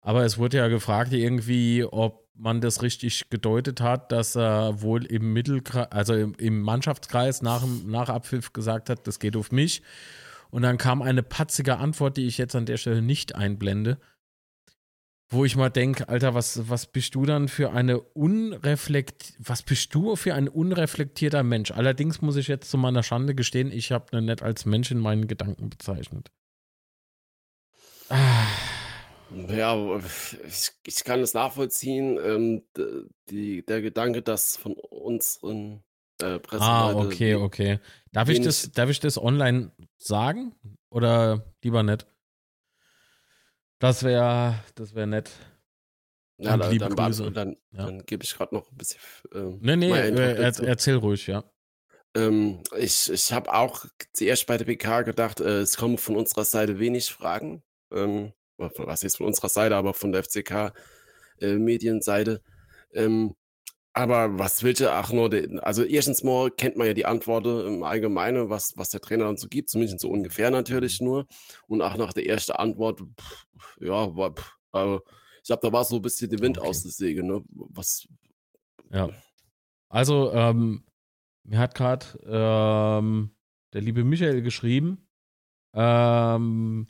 Aber 0.01 0.25
es 0.25 0.39
wurde 0.39 0.57
ja 0.57 0.69
gefragt, 0.69 1.13
irgendwie, 1.13 1.85
ob 1.85 2.29
man 2.35 2.61
das 2.61 2.83
richtig 2.83 3.29
gedeutet 3.29 3.81
hat, 3.81 4.13
dass 4.13 4.35
er 4.35 4.81
wohl 4.81 5.05
im 5.05 5.33
Mittelkreis, 5.33 5.93
also 5.93 6.15
im, 6.15 6.35
im 6.35 6.63
Mannschaftskreis 6.63 7.43
nach, 7.43 7.65
nach 7.85 8.09
Abpfiff 8.09 8.53
gesagt 8.53 8.89
hat, 8.89 9.07
das 9.07 9.19
geht 9.19 9.37
auf 9.37 9.53
mich. 9.53 9.83
Und 10.51 10.63
dann 10.63 10.79
kam 10.79 11.03
eine 11.03 11.23
patzige 11.23 11.77
Antwort, 11.77 12.17
die 12.17 12.27
ich 12.27 12.39
jetzt 12.39 12.57
an 12.57 12.67
der 12.67 12.79
Stelle 12.79 13.03
nicht 13.03 13.37
einblende, 13.37 13.99
wo 15.31 15.45
ich 15.45 15.57
mal 15.57 15.71
denke, 15.71 16.09
Alter, 16.09 16.35
was, 16.35 16.69
was 16.69 16.87
bist 16.87 17.15
du 17.15 17.25
dann 17.25 17.47
für 17.47 17.71
eine 17.71 18.01
unreflekt, 18.01 19.35
was 19.39 19.63
bist 19.63 19.95
du 19.95 20.17
für 20.17 20.35
ein 20.35 20.49
unreflektierter 20.49 21.45
Mensch? 21.45 21.71
Allerdings 21.71 22.21
muss 22.21 22.35
ich 22.35 22.49
jetzt 22.49 22.69
zu 22.69 22.77
meiner 22.77 23.05
Schande 23.05 23.37
gestehen, 23.37 23.71
ich 23.71 23.93
habe 23.93 24.17
ihn 24.17 24.25
nicht 24.25 24.43
als 24.43 24.67
Mensch 24.67 24.91
in 24.91 24.99
meinen 24.99 25.29
Gedanken 25.29 25.71
bezeichnet. 25.71 26.33
Ah, 28.09 28.49
ja, 29.49 30.01
ich, 30.49 30.73
ich 30.85 31.05
kann 31.05 31.21
es 31.21 31.33
nachvollziehen. 31.33 32.19
Ähm, 32.21 32.63
die, 33.31 33.65
der 33.65 33.83
Gedanke, 33.83 34.23
dass 34.23 34.57
von 34.57 34.73
unseren 34.73 35.85
äh, 36.21 36.41
ah 36.59 36.93
okay, 36.93 37.37
okay. 37.37 37.79
Darf 38.13 38.29
ich, 38.29 38.41
das, 38.41 38.73
darf 38.73 38.91
ich 38.91 38.99
das 38.99 39.17
online 39.17 39.71
sagen? 39.97 40.55
Oder 40.91 41.55
lieber 41.63 41.85
nicht? 41.85 42.07
Das 43.81 44.03
wäre 44.05 44.63
das 44.77 44.95
wär 44.95 45.07
nett. 45.07 45.31
Ja, 46.39 46.57
dann, 46.57 46.71
liebe 46.71 46.89
dann, 46.89 46.95
Grüße. 46.97 47.31
dann, 47.33 47.57
Ja. 47.73 47.87
dann 47.87 48.07
gebe 48.07 48.23
ich 48.25 48.33
gerade 48.35 48.55
noch 48.55 48.71
ein 48.71 48.77
bisschen. 48.77 49.01
Ähm, 49.35 49.59
Nee, 49.61 49.77
nee, 49.77 49.91
äh, 49.91 50.11
er, 50.15 50.35
dazu. 50.37 50.65
erzähl 50.65 50.95
ruhig, 50.97 51.27
ja. 51.27 51.43
Ähm, 52.15 52.63
ich 52.79 53.11
ich 53.11 53.33
habe 53.33 53.53
auch 53.53 53.85
zuerst 54.13 54.47
bei 54.47 54.57
der 54.57 54.65
PK 54.65 55.03
gedacht, 55.03 55.41
äh, 55.41 55.61
es 55.61 55.77
kommen 55.77 55.99
von 55.99 56.17
unserer 56.17 56.45
Seite 56.45 56.79
wenig 56.79 57.11
Fragen. 57.13 57.63
Ähm, 57.93 58.33
was 58.57 59.03
jetzt 59.03 59.17
von 59.19 59.27
unserer 59.27 59.49
Seite, 59.49 59.75
aber 59.77 59.93
von 59.95 60.13
der 60.13 60.23
FCK-Medienseite. 60.23 62.43
ähm, 62.93 63.35
aber 64.01 64.39
was 64.39 64.63
will 64.63 64.73
ich 64.73 64.87
ach 64.87 65.13
nur, 65.13 65.31
also 65.63 65.83
erstens 65.85 66.23
mal 66.23 66.51
kennt 66.51 66.77
man 66.77 66.87
ja 66.87 66.95
die 66.95 67.07
Antworten 67.07 67.67
im 67.67 67.83
Allgemeinen, 67.83 68.51
was, 68.51 68.77
was 68.77 68.91
der 68.91 69.01
Trainer 69.01 69.25
dann 69.27 69.37
so 69.37 69.49
gibt, 69.49 69.71
zumindest 69.71 70.01
so 70.01 70.11
ungefähr 70.11 70.51
natürlich 70.51 71.01
nur. 71.01 71.27
Und 71.67 71.83
auch 71.83 71.97
nach 71.97 72.13
der 72.13 72.27
ersten 72.27 72.53
Antwort, 72.53 73.01
pff, 73.01 73.47
ja, 73.81 74.15
war, 74.17 74.33
pff, 74.35 74.57
also, 74.73 75.03
ich 75.43 75.47
glaube, 75.47 75.67
da 75.67 75.73
war 75.73 75.85
so 75.85 75.97
ein 75.97 76.03
bisschen 76.03 76.31
der 76.31 76.41
Wind 76.41 76.59
Okay. 76.59 76.69
aus 76.69 76.83
der 76.83 76.93
Säge, 76.93 77.25
ne? 77.25 77.43
Was, 77.51 78.07
Ja. 78.91 79.11
Also, 79.89 80.33
ähm, 80.33 80.85
mir 81.45 81.59
hat 81.59 81.75
gerade 81.75 82.07
ähm, 82.25 83.35
der 83.73 83.81
liebe 83.81 84.05
Michael 84.05 84.43
geschrieben. 84.43 85.09
Ähm, 85.75 86.87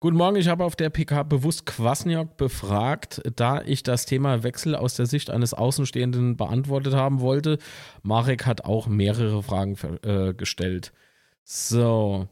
Guten 0.00 0.16
Morgen, 0.16 0.36
ich 0.36 0.46
habe 0.46 0.64
auf 0.64 0.76
der 0.76 0.90
PK 0.90 1.24
bewusst 1.24 1.66
Kwasniok 1.66 2.36
befragt, 2.36 3.20
da 3.34 3.62
ich 3.62 3.82
das 3.82 4.06
Thema 4.06 4.44
Wechsel 4.44 4.76
aus 4.76 4.94
der 4.94 5.06
Sicht 5.06 5.28
eines 5.28 5.54
Außenstehenden 5.54 6.36
beantwortet 6.36 6.94
haben 6.94 7.18
wollte. 7.18 7.58
Marek 8.04 8.46
hat 8.46 8.64
auch 8.64 8.86
mehrere 8.86 9.42
Fragen 9.42 9.76
äh, 10.04 10.34
gestellt. 10.34 10.92
So. 11.42 12.28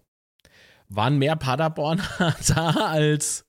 Waren 0.88 1.18
mehr 1.18 1.35
Paderborner 1.35 2.04
da 2.54 2.70
als, 2.70 3.44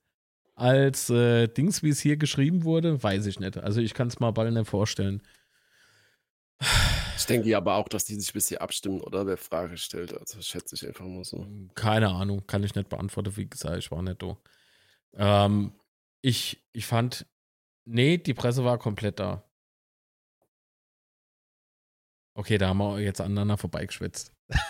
als 0.55 1.11
äh, 1.11 1.47
Dings, 1.47 1.83
wie 1.83 1.89
es 1.89 1.99
hier 1.99 2.17
geschrieben 2.17 2.63
wurde? 2.63 3.03
Weiß 3.03 3.27
ich 3.27 3.39
nicht. 3.39 3.59
Also 3.59 3.81
ich 3.81 3.93
kann 3.93 4.07
es 4.07 4.19
mal 4.19 4.31
bald 4.31 4.51
nicht 4.51 4.67
vorstellen. 4.67 5.21
Ich 7.17 7.25
denke 7.25 7.55
aber 7.57 7.75
auch, 7.75 7.87
dass 7.89 8.05
die 8.05 8.15
sich 8.15 8.31
bis 8.31 8.47
hier 8.47 8.61
abstimmen, 8.61 9.01
oder? 9.01 9.25
Wer 9.25 9.37
Frage 9.37 9.77
stellt. 9.77 10.17
Also 10.17 10.41
schätze 10.41 10.75
ich 10.75 10.87
einfach 10.87 11.05
mal 11.05 11.23
so. 11.23 11.45
Keine 11.75 12.09
Ahnung, 12.09 12.45
kann 12.47 12.63
ich 12.63 12.75
nicht 12.75 12.89
beantworten. 12.89 13.35
Wie 13.35 13.49
gesagt, 13.49 13.77
ich 13.77 13.91
war 13.91 14.01
nicht 14.01 14.21
da. 14.21 14.37
Ähm, 15.15 15.73
ich, 16.21 16.63
ich 16.73 16.85
fand, 16.85 17.25
nee, 17.85 18.17
die 18.17 18.33
Presse 18.33 18.63
war 18.63 18.77
komplett 18.77 19.19
da. 19.19 19.43
Okay, 22.35 22.57
da 22.59 22.67
haben 22.69 22.77
wir 22.77 22.99
jetzt 22.99 23.19
aneinander 23.21 23.57
vorbeigeschwitzt. 23.57 24.31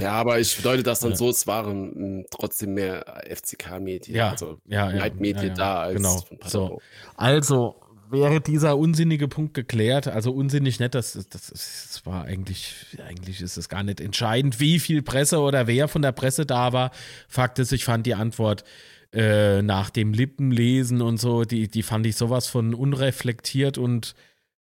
Ja, 0.00 0.12
aber 0.12 0.38
ich 0.40 0.60
deute 0.62 0.82
das 0.82 1.00
dann 1.00 1.10
Ja. 1.12 1.16
so, 1.16 1.30
es 1.30 1.46
waren 1.46 2.18
mh, 2.20 2.24
trotzdem 2.30 2.74
mehr 2.74 3.04
FCK-Medien, 3.28 4.16
Ja, 4.16 4.30
also 4.30 4.58
Ja, 4.64 4.90
ja. 4.90 4.98
Leitmedien 4.98 5.42
ja, 5.42 5.48
ja. 5.48 5.54
da 5.54 5.80
als 5.82 5.96
Genau. 5.96 6.16
von 6.20 6.38
So. 6.44 6.82
Also, 7.16 7.80
wäre 8.10 8.40
dieser 8.40 8.78
unsinnige 8.78 9.28
Punkt 9.28 9.54
geklärt, 9.54 10.08
also 10.08 10.32
unsinnig 10.32 10.80
nicht, 10.80 10.94
das, 10.94 11.12
das, 11.12 11.48
das 11.50 12.02
war 12.04 12.24
eigentlich, 12.24 12.74
eigentlich 13.06 13.40
ist 13.40 13.56
es 13.56 13.68
gar 13.68 13.82
nicht 13.82 14.00
entscheidend, 14.00 14.60
wie 14.60 14.78
viel 14.78 15.02
Presse 15.02 15.40
oder 15.40 15.66
wer 15.66 15.88
von 15.88 16.02
der 16.02 16.12
Presse 16.12 16.46
da 16.46 16.72
war. 16.72 16.90
Fakt 17.28 17.58
ist, 17.58 17.72
ich 17.72 17.84
fand 17.84 18.06
die 18.06 18.14
Antwort 18.14 18.64
äh, 19.12 19.62
nach 19.62 19.90
dem 19.90 20.12
Lippenlesen 20.12 21.00
und 21.00 21.18
so, 21.18 21.44
die, 21.44 21.68
die 21.68 21.82
fand 21.82 22.06
ich 22.06 22.16
sowas 22.16 22.48
von 22.48 22.74
unreflektiert 22.74 23.78
und 23.78 24.14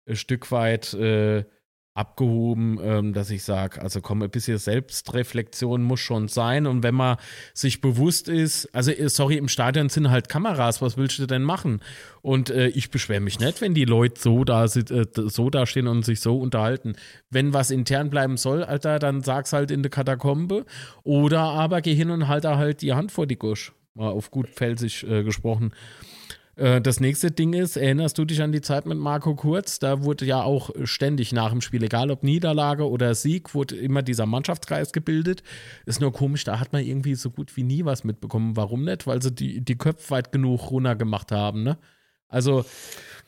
ein 0.09 0.17
Stück 0.17 0.53
weit 0.53 0.95
äh, 0.95 1.45
abgehoben, 1.97 2.79
ähm, 2.83 3.13
dass 3.15 3.31
ich 3.31 3.43
sage, 3.43 3.81
also 3.81 4.01
komm, 4.03 4.23
ein 4.23 4.31
bisschen 4.31 4.59
Selbstreflexion 4.59 5.83
muss 5.83 6.01
schon 6.01 6.29
sein 6.29 6.67
und 6.67 6.83
wenn 6.83 6.95
man 6.95 7.17
sich 7.55 7.81
bewusst 7.81 8.29
ist, 8.29 8.69
also 8.75 8.91
äh, 8.91 9.09
sorry, 9.09 9.37
im 9.37 9.49
Stadion 9.49 9.89
sind 9.89 10.11
halt 10.11 10.29
Kameras, 10.29 10.83
was 10.83 10.99
willst 10.99 11.19
du 11.19 11.27
denn 11.27 11.43
machen? 11.43 11.81
Und 12.21 12.51
äh, 12.51 12.69
ich 12.69 12.91
beschwere 12.91 13.21
mich 13.21 13.41
nicht, 13.41 13.63
wenn 13.63 13.73
die 13.73 13.87
Leute 13.87 14.21
so 14.21 14.45
da 14.45 14.65
äh, 14.65 15.07
so 15.15 15.49
da 15.49 15.65
stehen 15.65 15.89
und 15.89 16.05
sich 16.05 16.21
so 16.21 16.39
unterhalten. 16.39 16.97
Wenn 17.31 17.55
was 17.55 17.71
intern 17.71 18.11
bleiben 18.11 18.37
soll, 18.37 18.63
Alter, 18.63 18.99
dann 18.99 19.23
sag's 19.23 19.55
halt 19.55 19.71
in 19.71 19.83
der 19.83 19.91
Katakombe 19.91 20.67
oder 21.03 21.41
aber 21.41 21.81
geh 21.81 21.95
hin 21.95 22.11
und 22.11 22.29
halt 22.29 22.45
da 22.45 22.59
halt 22.59 22.83
die 22.83 22.93
Hand 22.93 23.11
vor 23.11 23.27
die 23.27 23.39
Gusch. 23.39 23.73
Mal 23.95 24.11
auf 24.11 24.31
gut 24.31 24.49
Pfälzisch 24.51 25.05
äh, 25.05 25.25
gesprochen. 25.25 25.73
Äh, 26.57 26.81
Das 26.81 27.01
nächste 27.01 27.31
Ding 27.31 27.53
ist, 27.53 27.77
erinnerst 27.77 28.19
du 28.19 28.25
dich 28.25 28.43
an 28.43 28.53
die 28.53 28.61
Zeit 28.61 28.87
mit 28.87 28.99
Marco 28.99 29.35
Kurz? 29.35 29.79
Da 29.79 30.03
wurde 30.03 30.25
ja 30.25 30.43
auch 30.43 30.71
ständig 30.85 31.33
nach 31.33 31.51
dem 31.51 31.61
Spiel, 31.61 31.83
egal 31.85 32.11
ob 32.11 32.23
Niederlage 32.23 32.89
oder 32.89 33.15
Sieg, 33.15 33.55
wurde 33.55 33.77
immer 33.77 34.03
dieser 34.03 34.27
Mannschaftskreis 34.27 34.93
gebildet. 34.93 35.43
Ist 35.85 36.01
nur 36.01 36.13
komisch, 36.13 36.45
da 36.45 36.59
hat 36.59 36.73
man 36.73 36.85
irgendwie 36.85 37.15
so 37.15 37.31
gut 37.31 37.57
wie 37.57 37.63
nie 37.63 37.85
was 37.85 38.05
mitbekommen. 38.05 38.57
Warum 38.57 38.85
nicht? 38.85 39.07
Weil 39.07 39.23
sie 39.23 39.33
die, 39.33 39.61
die 39.61 39.77
Köpfe 39.77 40.11
weit 40.11 40.33
genug 40.33 40.71
runter 40.71 40.97
gemacht 40.97 41.31
haben, 41.33 41.63
ne? 41.63 41.79
Also, 42.29 42.65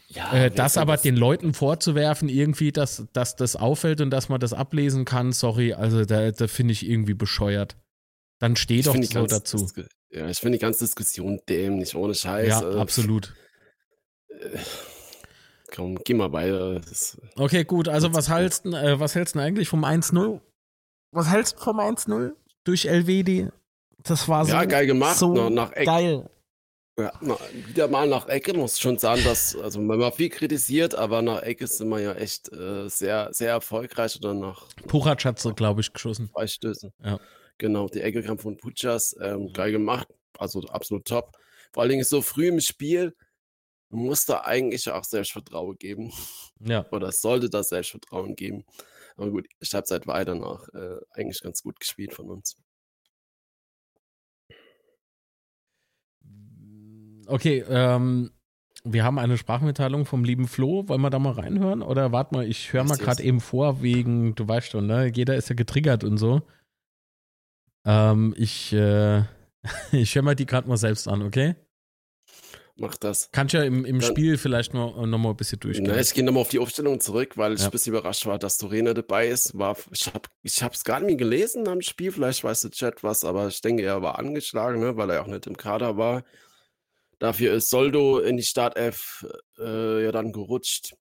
Ja, 0.08 0.32
äh, 0.32 0.50
das 0.50 0.78
aber 0.78 0.94
das 0.94 1.02
den 1.02 1.16
Leuten 1.16 1.54
vorzuwerfen, 1.54 2.28
irgendwie, 2.28 2.72
dass, 2.72 3.06
dass 3.12 3.36
das 3.36 3.56
auffällt 3.56 4.00
und 4.00 4.10
dass 4.10 4.28
man 4.28 4.40
das 4.40 4.52
ablesen 4.54 5.04
kann, 5.04 5.32
sorry, 5.32 5.74
also 5.74 6.04
da, 6.04 6.30
da 6.32 6.48
finde 6.48 6.72
ich 6.72 6.88
irgendwie 6.88 7.14
bescheuert. 7.14 7.76
Dann 8.40 8.56
steh 8.56 8.82
doch 8.82 8.96
so 9.02 9.26
dazu. 9.26 9.68
Ja, 10.10 10.28
ich 10.28 10.38
finde 10.38 10.58
die 10.58 10.62
ganze 10.62 10.84
Diskussion 10.84 11.40
dämlich, 11.48 11.94
ohne 11.94 12.14
Scheiß. 12.14 12.48
Ja, 12.48 12.70
äh, 12.70 12.78
absolut. 12.78 13.34
Äh, 14.28 14.58
komm, 15.74 15.98
geh 16.04 16.14
mal 16.14 16.32
weiter. 16.32 16.80
Das, 16.80 17.20
okay, 17.36 17.64
gut, 17.64 17.88
also 17.88 18.14
was 18.14 18.30
hältst, 18.30 18.64
äh, 18.66 18.98
was 18.98 19.14
hältst 19.14 19.34
du 19.34 19.40
eigentlich 19.40 19.68
vom 19.68 19.84
1-0? 19.84 20.40
Was 21.12 21.28
hältst 21.30 21.56
du 21.56 21.62
vom 21.62 21.80
1-0 21.80 22.32
durch 22.64 22.86
LWD? 22.86 23.52
Das 24.02 24.28
war 24.28 24.44
so, 24.44 24.52
ja, 24.52 24.64
geil 24.64 24.86
gemacht. 24.86 25.18
so 25.18 25.32
nach, 25.34 25.50
nach 25.50 25.74
geil. 25.74 26.28
Ja, 26.98 27.12
na, 27.20 27.36
wieder 27.52 27.86
mal 27.86 28.08
nach 28.08 28.26
Ecke 28.28 28.52
muss 28.54 28.80
schon 28.80 28.98
sagen, 28.98 29.22
dass, 29.22 29.54
also 29.54 29.80
man 29.80 30.00
war 30.00 30.10
viel 30.10 30.30
kritisiert, 30.30 30.96
aber 30.96 31.22
nach 31.22 31.42
Ecke 31.42 31.66
sind 31.68 31.88
wir 31.90 32.00
ja 32.00 32.12
echt 32.14 32.52
äh, 32.52 32.88
sehr, 32.88 33.28
sehr 33.32 33.50
erfolgreich 33.50 34.16
oder 34.16 34.34
nach. 34.34 34.66
Puchac 34.88 35.24
hat 35.24 35.38
so, 35.38 35.54
glaube 35.54 35.80
ich, 35.80 35.92
geschossen. 35.92 36.28
Zwei 36.32 36.46
Stößen. 36.48 36.92
Ja. 37.04 37.20
Genau, 37.58 37.88
die 37.88 38.00
Ecke 38.00 38.22
kam 38.22 38.38
von 38.38 38.56
Puchas, 38.56 39.16
ähm, 39.20 39.42
mhm. 39.42 39.52
geil 39.52 39.72
gemacht, 39.72 40.08
also 40.38 40.60
absolut 40.68 41.04
top. 41.04 41.36
Vor 41.72 41.82
allen 41.82 41.90
Dingen 41.90 42.04
so 42.04 42.22
früh 42.22 42.48
im 42.48 42.60
Spiel 42.60 43.14
muss 43.90 44.24
da 44.26 44.42
eigentlich 44.42 44.90
auch 44.90 45.04
Selbstvertrauen 45.04 45.76
geben. 45.78 46.12
Ja. 46.60 46.86
Oder 46.92 47.12
sollte 47.12 47.50
da 47.50 47.62
Selbstvertrauen 47.62 48.36
geben. 48.36 48.64
Aber 49.16 49.30
gut, 49.30 49.48
ich 49.60 49.74
habe 49.74 49.86
seit 49.86 50.06
weiter 50.06 50.34
noch 50.34 50.68
äh, 50.74 51.00
eigentlich 51.12 51.42
ganz 51.42 51.62
gut 51.62 51.80
gespielt 51.80 52.14
von 52.14 52.30
uns. 52.30 52.56
Okay, 57.26 57.64
ähm, 57.68 58.30
wir 58.84 59.04
haben 59.04 59.18
eine 59.18 59.36
Sprachmitteilung 59.36 60.06
vom 60.06 60.24
lieben 60.24 60.46
Flo. 60.46 60.88
Wollen 60.88 61.00
wir 61.00 61.10
da 61.10 61.18
mal 61.18 61.32
reinhören? 61.32 61.82
Oder 61.82 62.12
warte 62.12 62.34
mal, 62.34 62.46
ich 62.46 62.72
höre 62.72 62.84
mal 62.84 62.96
gerade 62.96 63.22
eben 63.22 63.40
vor, 63.40 63.82
wegen, 63.82 64.34
du 64.34 64.46
weißt 64.46 64.70
schon, 64.70 64.86
ne? 64.86 65.10
Jeder 65.14 65.36
ist 65.36 65.48
ja 65.48 65.54
getriggert 65.54 66.04
und 66.04 66.16
so. 66.16 66.42
Ähm, 67.84 68.34
ich 68.36 68.72
äh, 68.72 69.22
ich 69.92 70.14
höre 70.14 70.22
mal 70.22 70.34
die 70.34 70.46
gerade 70.46 70.68
mal 70.68 70.76
selbst 70.76 71.08
an, 71.08 71.22
okay? 71.22 71.54
Mach 72.80 72.96
das. 72.96 73.30
Kannst 73.32 73.54
ja 73.54 73.64
im, 73.64 73.84
im 73.84 73.98
Dann, 73.98 74.08
Spiel 74.08 74.38
vielleicht 74.38 74.72
noch, 74.72 75.04
noch 75.04 75.18
mal 75.18 75.30
ein 75.30 75.36
bisschen 75.36 75.58
durchgehen. 75.58 75.86
Na, 75.88 75.98
ich 75.98 76.14
gehe 76.14 76.22
nochmal 76.22 76.42
auf 76.42 76.48
die 76.48 76.60
Aufstellung 76.60 77.00
zurück, 77.00 77.36
weil 77.36 77.54
ich 77.54 77.60
ja. 77.60 77.66
ein 77.66 77.70
bisschen 77.72 77.92
überrascht 77.92 78.24
war, 78.26 78.38
dass 78.38 78.56
Torena 78.56 78.94
dabei 78.94 79.26
ist. 79.26 79.58
War, 79.58 79.76
ich 80.42 80.62
habe 80.62 80.74
es 80.74 80.84
gar 80.84 81.00
nicht 81.00 81.18
gelesen 81.18 81.66
am 81.66 81.80
Spiel, 81.80 82.12
vielleicht 82.12 82.44
weiß 82.44 82.60
der 82.60 82.70
Chat 82.70 83.02
was, 83.02 83.24
aber 83.24 83.48
ich 83.48 83.60
denke, 83.62 83.82
er 83.82 84.00
war 84.02 84.20
angeschlagen, 84.20 84.78
ne, 84.80 84.96
weil 84.96 85.10
er 85.10 85.22
auch 85.22 85.26
nicht 85.26 85.48
im 85.48 85.56
Kader 85.56 85.96
war. 85.96 86.22
Dafür 87.18 87.54
ist 87.54 87.68
Soldo 87.68 88.20
in 88.20 88.36
die 88.36 88.44
Startelf 88.44 89.26
äh, 89.58 90.04
ja 90.04 90.12
dann 90.12 90.30
gerutscht. 90.30 90.94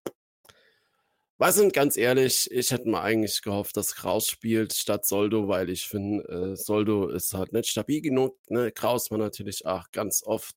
Was 1.40 1.56
sind 1.56 1.72
ganz 1.72 1.98
ehrlich, 1.98 2.50
ich 2.52 2.72
hätte 2.72 2.90
mal 2.90 3.04
eigentlich 3.04 3.44
gehofft, 3.44 3.78
dass 3.78 3.94
Kraus 3.96 4.28
spielt 4.28 4.74
statt 4.74 5.06
Soldo, 5.06 5.48
weil 5.48 5.70
ich 5.70 5.88
finde, 5.88 6.24
äh, 6.28 6.56
Soldo 6.56 7.10
ist 7.10 7.34
halt 7.36 7.54
nicht 7.54 7.70
stabil 7.70 8.02
genug. 8.02 8.40
Ne? 8.50 8.72
Kraus 8.72 9.12
war 9.12 9.20
natürlich 9.20 9.66
auch 9.66 9.92
ganz 9.92 10.24
oft 10.24 10.56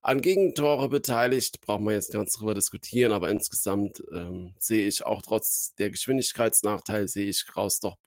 an 0.00 0.22
Gegentore 0.22 0.88
beteiligt, 0.88 1.60
braucht 1.60 1.82
man 1.82 1.92
jetzt 1.94 2.12
ganz 2.12 2.32
drüber 2.32 2.54
diskutieren, 2.54 3.12
aber 3.12 3.28
insgesamt 3.30 4.02
ähm, 4.10 4.54
sehe 4.58 4.86
ich 4.88 5.04
auch 5.04 5.20
trotz 5.20 5.74
der 5.74 5.90
Geschwindigkeitsnachteil, 5.90 7.06
sehe 7.06 7.28
ich 7.28 7.46
Kraus 7.46 7.80
doch. 7.80 7.98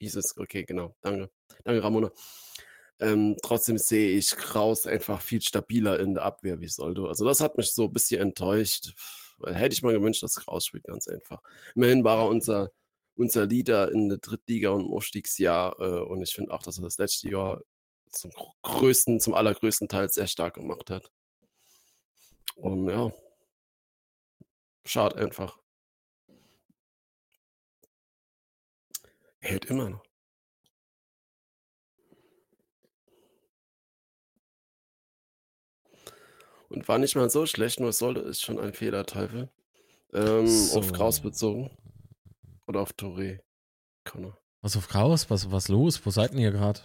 Hieß 0.00 0.16
es, 0.16 0.36
okay, 0.36 0.64
genau, 0.64 0.96
danke. 1.02 1.30
Danke, 1.64 1.82
Ramona. 1.84 2.10
Ähm, 3.00 3.36
trotzdem 3.42 3.78
sehe 3.78 4.16
ich 4.16 4.30
Kraus 4.36 4.86
einfach 4.88 5.20
viel 5.20 5.40
stabiler 5.40 6.00
in 6.00 6.14
der 6.14 6.24
Abwehr 6.24 6.60
wie 6.60 6.68
Soldo. 6.68 7.06
Also 7.06 7.24
das 7.24 7.40
hat 7.40 7.56
mich 7.56 7.72
so 7.72 7.84
ein 7.84 7.92
bisschen 7.92 8.20
enttäuscht. 8.20 8.92
Hätte 9.44 9.72
ich 9.74 9.82
mal 9.82 9.92
gewünscht, 9.92 10.22
dass 10.22 10.36
Kraus 10.36 10.66
spielt, 10.66 10.84
ganz 10.84 11.08
einfach. 11.08 11.40
Immerhin 11.74 12.04
war 12.04 12.18
er 12.18 12.28
unser, 12.28 12.70
unser 13.16 13.46
Leader 13.46 13.92
in 13.92 14.08
der 14.08 14.18
Drittliga 14.18 14.70
und 14.70 14.90
Aufstiegsjahr. 14.92 15.78
Äh, 15.80 16.00
und 16.02 16.22
ich 16.22 16.34
finde 16.34 16.52
auch, 16.52 16.62
dass 16.62 16.78
er 16.78 16.84
das 16.84 16.98
letzte 16.98 17.30
Jahr 17.30 17.62
zum 18.10 18.32
größten, 18.62 19.20
zum 19.20 19.34
allergrößten 19.34 19.88
Teil 19.88 20.08
sehr 20.08 20.26
stark 20.26 20.54
gemacht 20.54 20.90
hat. 20.90 21.10
Und 22.56 22.88
ja, 22.88 23.12
schade 24.84 25.16
einfach. 25.16 25.58
Hält 29.40 29.66
immer 29.66 29.90
noch. 29.90 30.07
Und 36.68 36.86
war 36.88 36.98
nicht 36.98 37.16
mal 37.16 37.30
so 37.30 37.46
schlecht, 37.46 37.80
nur 37.80 37.92
sollte 37.92 38.20
ist 38.20 38.42
schon 38.42 38.58
ein 38.58 38.74
Fehlerteufel. 38.74 39.48
Ähm, 40.12 40.46
so. 40.46 40.78
Auf 40.78 40.92
Kraus 40.92 41.20
bezogen. 41.20 41.70
Oder 42.66 42.80
auf 42.80 42.92
Touré. 42.92 43.40
Connor. 44.04 44.38
Was 44.60 44.76
auf 44.76 44.88
Kraus? 44.88 45.30
Was, 45.30 45.50
was 45.50 45.68
los? 45.68 46.04
Wo 46.04 46.10
seid 46.10 46.32
ihr 46.32 46.40
hier 46.40 46.50
gerade? 46.52 46.80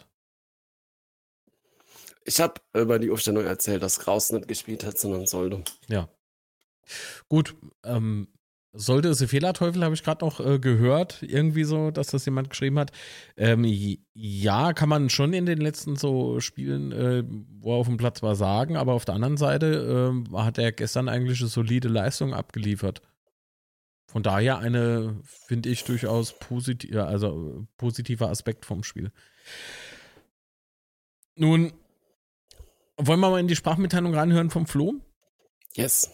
Ich 2.25 2.39
habe 2.39 2.61
über 2.73 2.99
die 2.99 3.11
Aufstellung 3.11 3.45
erzählt, 3.45 3.83
dass 3.83 3.99
Kraus 3.99 4.31
nicht 4.31 4.47
gespielt 4.47 4.85
hat, 4.85 4.97
sondern 4.97 5.27
Soldo. 5.27 5.63
Ja. 5.87 6.07
Gut, 7.27 7.55
ähm, 7.83 8.27
sollte 8.73 9.09
es 9.09 9.21
ein 9.21 9.27
Fehlerteufel, 9.27 9.83
habe 9.83 9.93
ich 9.93 10.03
gerade 10.03 10.25
noch 10.25 10.39
äh, 10.39 10.57
gehört, 10.57 11.21
irgendwie 11.21 11.63
so, 11.63 11.91
dass 11.91 12.07
das 12.07 12.25
jemand 12.25 12.49
geschrieben 12.49 12.79
hat. 12.79 12.91
Ähm, 13.37 13.63
ja, 14.13 14.73
kann 14.73 14.89
man 14.89 15.09
schon 15.09 15.33
in 15.33 15.45
den 15.45 15.59
letzten 15.59 15.95
so 15.95 16.39
Spielen, 16.39 16.91
äh, 16.91 17.23
wo 17.59 17.73
er 17.73 17.77
auf 17.77 17.87
dem 17.87 17.97
Platz 17.97 18.23
war, 18.23 18.35
sagen, 18.35 18.75
aber 18.75 18.93
auf 18.93 19.05
der 19.05 19.15
anderen 19.15 19.37
Seite 19.37 20.13
äh, 20.33 20.37
hat 20.37 20.57
er 20.57 20.71
gestern 20.71 21.07
eigentlich 21.07 21.39
eine 21.39 21.49
solide 21.49 21.87
Leistung 21.87 22.33
abgeliefert. 22.33 23.01
Von 24.07 24.23
daher 24.23 24.59
eine, 24.59 25.21
finde 25.23 25.69
ich, 25.69 25.83
durchaus 25.85 26.37
positiv, 26.37 26.95
also 26.95 27.67
positiver 27.77 28.29
Aspekt 28.29 28.65
vom 28.65 28.83
Spiel. 28.83 29.11
Nun, 31.35 31.73
wollen 32.97 33.19
wir 33.19 33.29
mal 33.29 33.39
in 33.39 33.47
die 33.47 33.55
Sprachmitteilung 33.55 34.13
reinhören 34.13 34.49
vom 34.49 34.67
Flo? 34.67 34.95
Yes. 35.75 36.11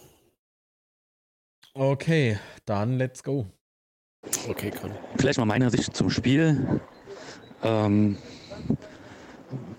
Okay, 1.74 2.38
dann 2.64 2.98
let's 2.98 3.22
go. 3.22 3.46
Okay, 4.48 4.70
Con. 4.70 4.90
Vielleicht 5.16 5.38
mal 5.38 5.44
meine 5.44 5.70
Sicht 5.70 5.96
zum 5.96 6.10
Spiel. 6.10 6.80
Ähm, 7.62 8.18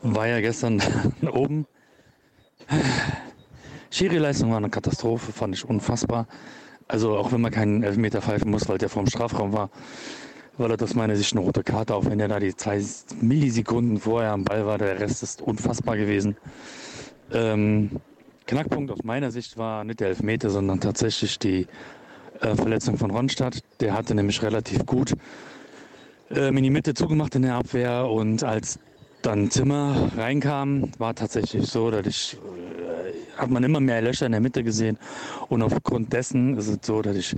war 0.02 0.28
ja 0.28 0.40
gestern 0.40 0.82
oben. 1.32 1.68
Schiri-Leistung 3.90 4.52
war 4.52 4.58
eine 4.58 4.70
Katastrophe, 4.70 5.34
fand 5.34 5.56
ich 5.56 5.66
unfassbar. 5.66 6.28
Also 6.88 7.18
auch 7.18 7.32
wenn 7.32 7.42
man 7.42 7.52
keinen 7.52 7.84
Elfmeter 7.84 8.22
pfeifen 8.22 8.52
muss, 8.52 8.70
weil 8.70 8.78
der 8.78 8.90
vorm 8.90 9.08
Strafraum 9.08 9.54
war, 9.54 9.70
war 10.58 10.70
das 10.70 10.82
aus 10.84 10.96
meiner 10.96 11.16
Sicht 11.16 11.34
eine 11.34 11.42
rote 11.42 11.64
Karte, 11.64 11.96
auch 11.96 12.06
wenn 12.06 12.20
der 12.20 12.28
da 12.28 12.40
die 12.40 12.56
zwei 12.56 12.82
Millisekunden 13.20 14.00
vorher 14.00 14.32
am 14.32 14.46
Ball 14.46 14.66
war. 14.66 14.78
Der 14.78 15.00
Rest 15.00 15.24
ist 15.24 15.42
unfassbar 15.42 15.98
gewesen. 15.98 16.38
Ähm, 17.34 18.00
Knackpunkt 18.48 18.92
aus 18.92 19.04
meiner 19.04 19.32
Sicht 19.32 19.58
war 19.58 19.84
nicht 19.84 20.00
der 20.00 20.10
Elfmeter, 20.10 20.50
sondern 20.50 20.80
tatsächlich 20.80 21.40
die 21.40 21.68
äh, 22.42 22.56
Verletzung 22.56 22.98
von 22.98 23.12
Ronstadt. 23.12 23.60
Der 23.80 23.94
hatte 23.94 24.16
nämlich 24.16 24.42
relativ 24.42 24.86
gut 24.86 25.14
ähm, 26.36 26.58
in 26.58 26.64
die 26.64 26.70
Mitte 26.70 26.94
zugemacht 26.94 27.36
in 27.36 27.44
der 27.44 27.56
Abwehr 27.56 28.08
und 28.10 28.44
als 28.44 28.80
dann 29.22 29.52
Zimmer 29.52 30.12
reinkam, 30.18 30.92
war 30.98 31.14
tatsächlich 31.14 31.68
so, 31.68 31.92
dass 31.92 32.08
ich, 32.08 32.38
äh, 32.38 33.40
hat 33.40 33.50
man 33.50 33.64
immer 33.64 33.80
mehr 33.80 34.02
Löcher 34.02 34.26
in 34.26 34.32
der 34.32 34.42
Mitte 34.42 34.64
gesehen 34.64 34.98
und 35.50 35.62
aufgrund 35.62 36.12
dessen 36.14 36.58
ist 36.58 36.68
es 36.68 36.80
so, 36.84 37.02
dass 37.02 37.16
ich 37.16 37.36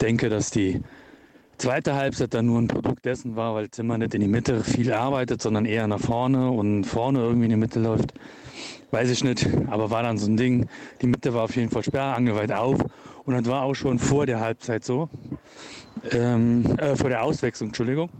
denke, 0.00 0.28
dass 0.28 0.50
die 0.50 0.82
zweite 1.56 1.94
Halbzeit 1.94 2.34
dann 2.34 2.46
nur 2.46 2.60
ein 2.60 2.68
Produkt 2.68 3.04
dessen 3.04 3.36
war, 3.36 3.54
weil 3.54 3.70
Zimmer 3.70 3.96
nicht 3.96 4.14
in 4.14 4.20
die 4.20 4.28
Mitte 4.28 4.62
viel 4.62 4.92
arbeitet, 4.92 5.40
sondern 5.40 5.64
eher 5.64 5.86
nach 5.86 6.00
vorne 6.00 6.50
und 6.50 6.84
vorne 6.84 7.20
irgendwie 7.20 7.44
in 7.44 7.50
die 7.50 7.56
Mitte 7.56 7.80
läuft. 7.80 8.12
Weiß 8.92 9.08
ich 9.08 9.24
nicht, 9.24 9.48
aber 9.70 9.90
war 9.90 10.02
dann 10.02 10.18
so 10.18 10.30
ein 10.30 10.36
Ding. 10.36 10.68
Die 11.00 11.06
Mitte 11.06 11.32
war 11.32 11.44
auf 11.44 11.56
jeden 11.56 11.70
Fall 11.70 11.82
sperrangeweiht 11.82 12.52
auf 12.52 12.78
und 13.24 13.34
das 13.34 13.46
war 13.46 13.62
auch 13.62 13.72
schon 13.72 13.98
vor 13.98 14.26
der 14.26 14.40
Halbzeit 14.40 14.84
so. 14.84 15.08
Ähm, 16.10 16.66
äh, 16.76 16.94
vor 16.94 17.08
der 17.08 17.22
Auswechslung, 17.22 17.70
Entschuldigung. 17.70 18.10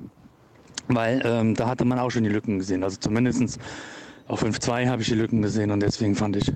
Weil 0.88 1.20
ähm, 1.26 1.54
da 1.54 1.68
hatte 1.68 1.85
man 1.85 1.98
auch 1.98 2.08
schon 2.08 2.24
die 2.24 2.30
Lücken 2.30 2.58
gesehen. 2.58 2.85
Also 2.85 2.96
zumindest 2.96 3.61
auf 4.28 4.42
5-2 4.42 4.88
habe 4.88 5.02
ich 5.02 5.08
die 5.08 5.14
Lücken 5.14 5.42
gesehen 5.42 5.70
und 5.70 5.80
deswegen 5.80 6.14
fand 6.14 6.37
ich, 6.37 6.50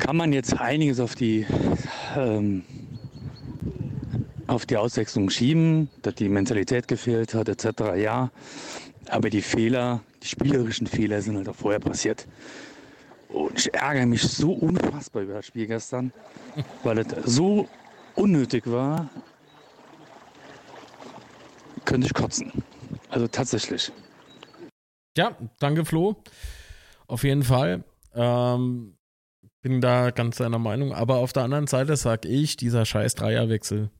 kann 0.00 0.16
man 0.16 0.32
jetzt 0.32 0.58
einiges 0.58 0.98
auf 0.98 1.14
die, 1.14 1.46
ähm, 2.16 2.64
auf 4.48 4.66
die 4.66 4.76
Auswechslung 4.76 5.30
schieben, 5.30 5.90
dass 6.02 6.16
die 6.16 6.28
Mentalität 6.28 6.88
gefehlt 6.88 7.34
hat, 7.34 7.48
etc. 7.48 7.94
Ja, 7.98 8.32
aber 9.08 9.30
die 9.30 9.42
Fehler, 9.42 10.00
die 10.24 10.26
spielerischen 10.26 10.88
Fehler 10.88 11.22
sind 11.22 11.36
halt 11.36 11.48
auch 11.48 11.54
vorher 11.54 11.78
passiert. 11.78 12.26
Und 13.28 13.58
ich 13.58 13.74
ärgere 13.74 14.06
mich 14.06 14.22
so 14.22 14.52
unfassbar 14.52 15.22
über 15.22 15.34
das 15.34 15.46
Spiel 15.46 15.66
gestern, 15.66 16.12
weil 16.82 16.98
es 16.98 17.06
so 17.24 17.68
unnötig 18.14 18.66
war. 18.66 19.08
Könnte 21.84 22.06
ich 22.06 22.14
kotzen. 22.14 22.52
Also 23.10 23.28
tatsächlich. 23.28 23.92
Ja, 25.16 25.36
danke 25.58 25.84
Flo. 25.84 26.22
Auf 27.06 27.24
jeden 27.24 27.42
Fall. 27.42 27.84
Ähm, 28.14 28.96
Bin 29.62 29.80
da 29.80 30.10
ganz 30.10 30.36
deiner 30.36 30.58
Meinung. 30.58 30.92
Aber 30.92 31.16
auf 31.16 31.32
der 31.32 31.44
anderen 31.44 31.66
Seite 31.66 31.96
sag 31.96 32.24
ich, 32.24 32.56
dieser 32.56 32.84
scheiß 32.84 33.14
Dreierwechsel, 33.14 33.90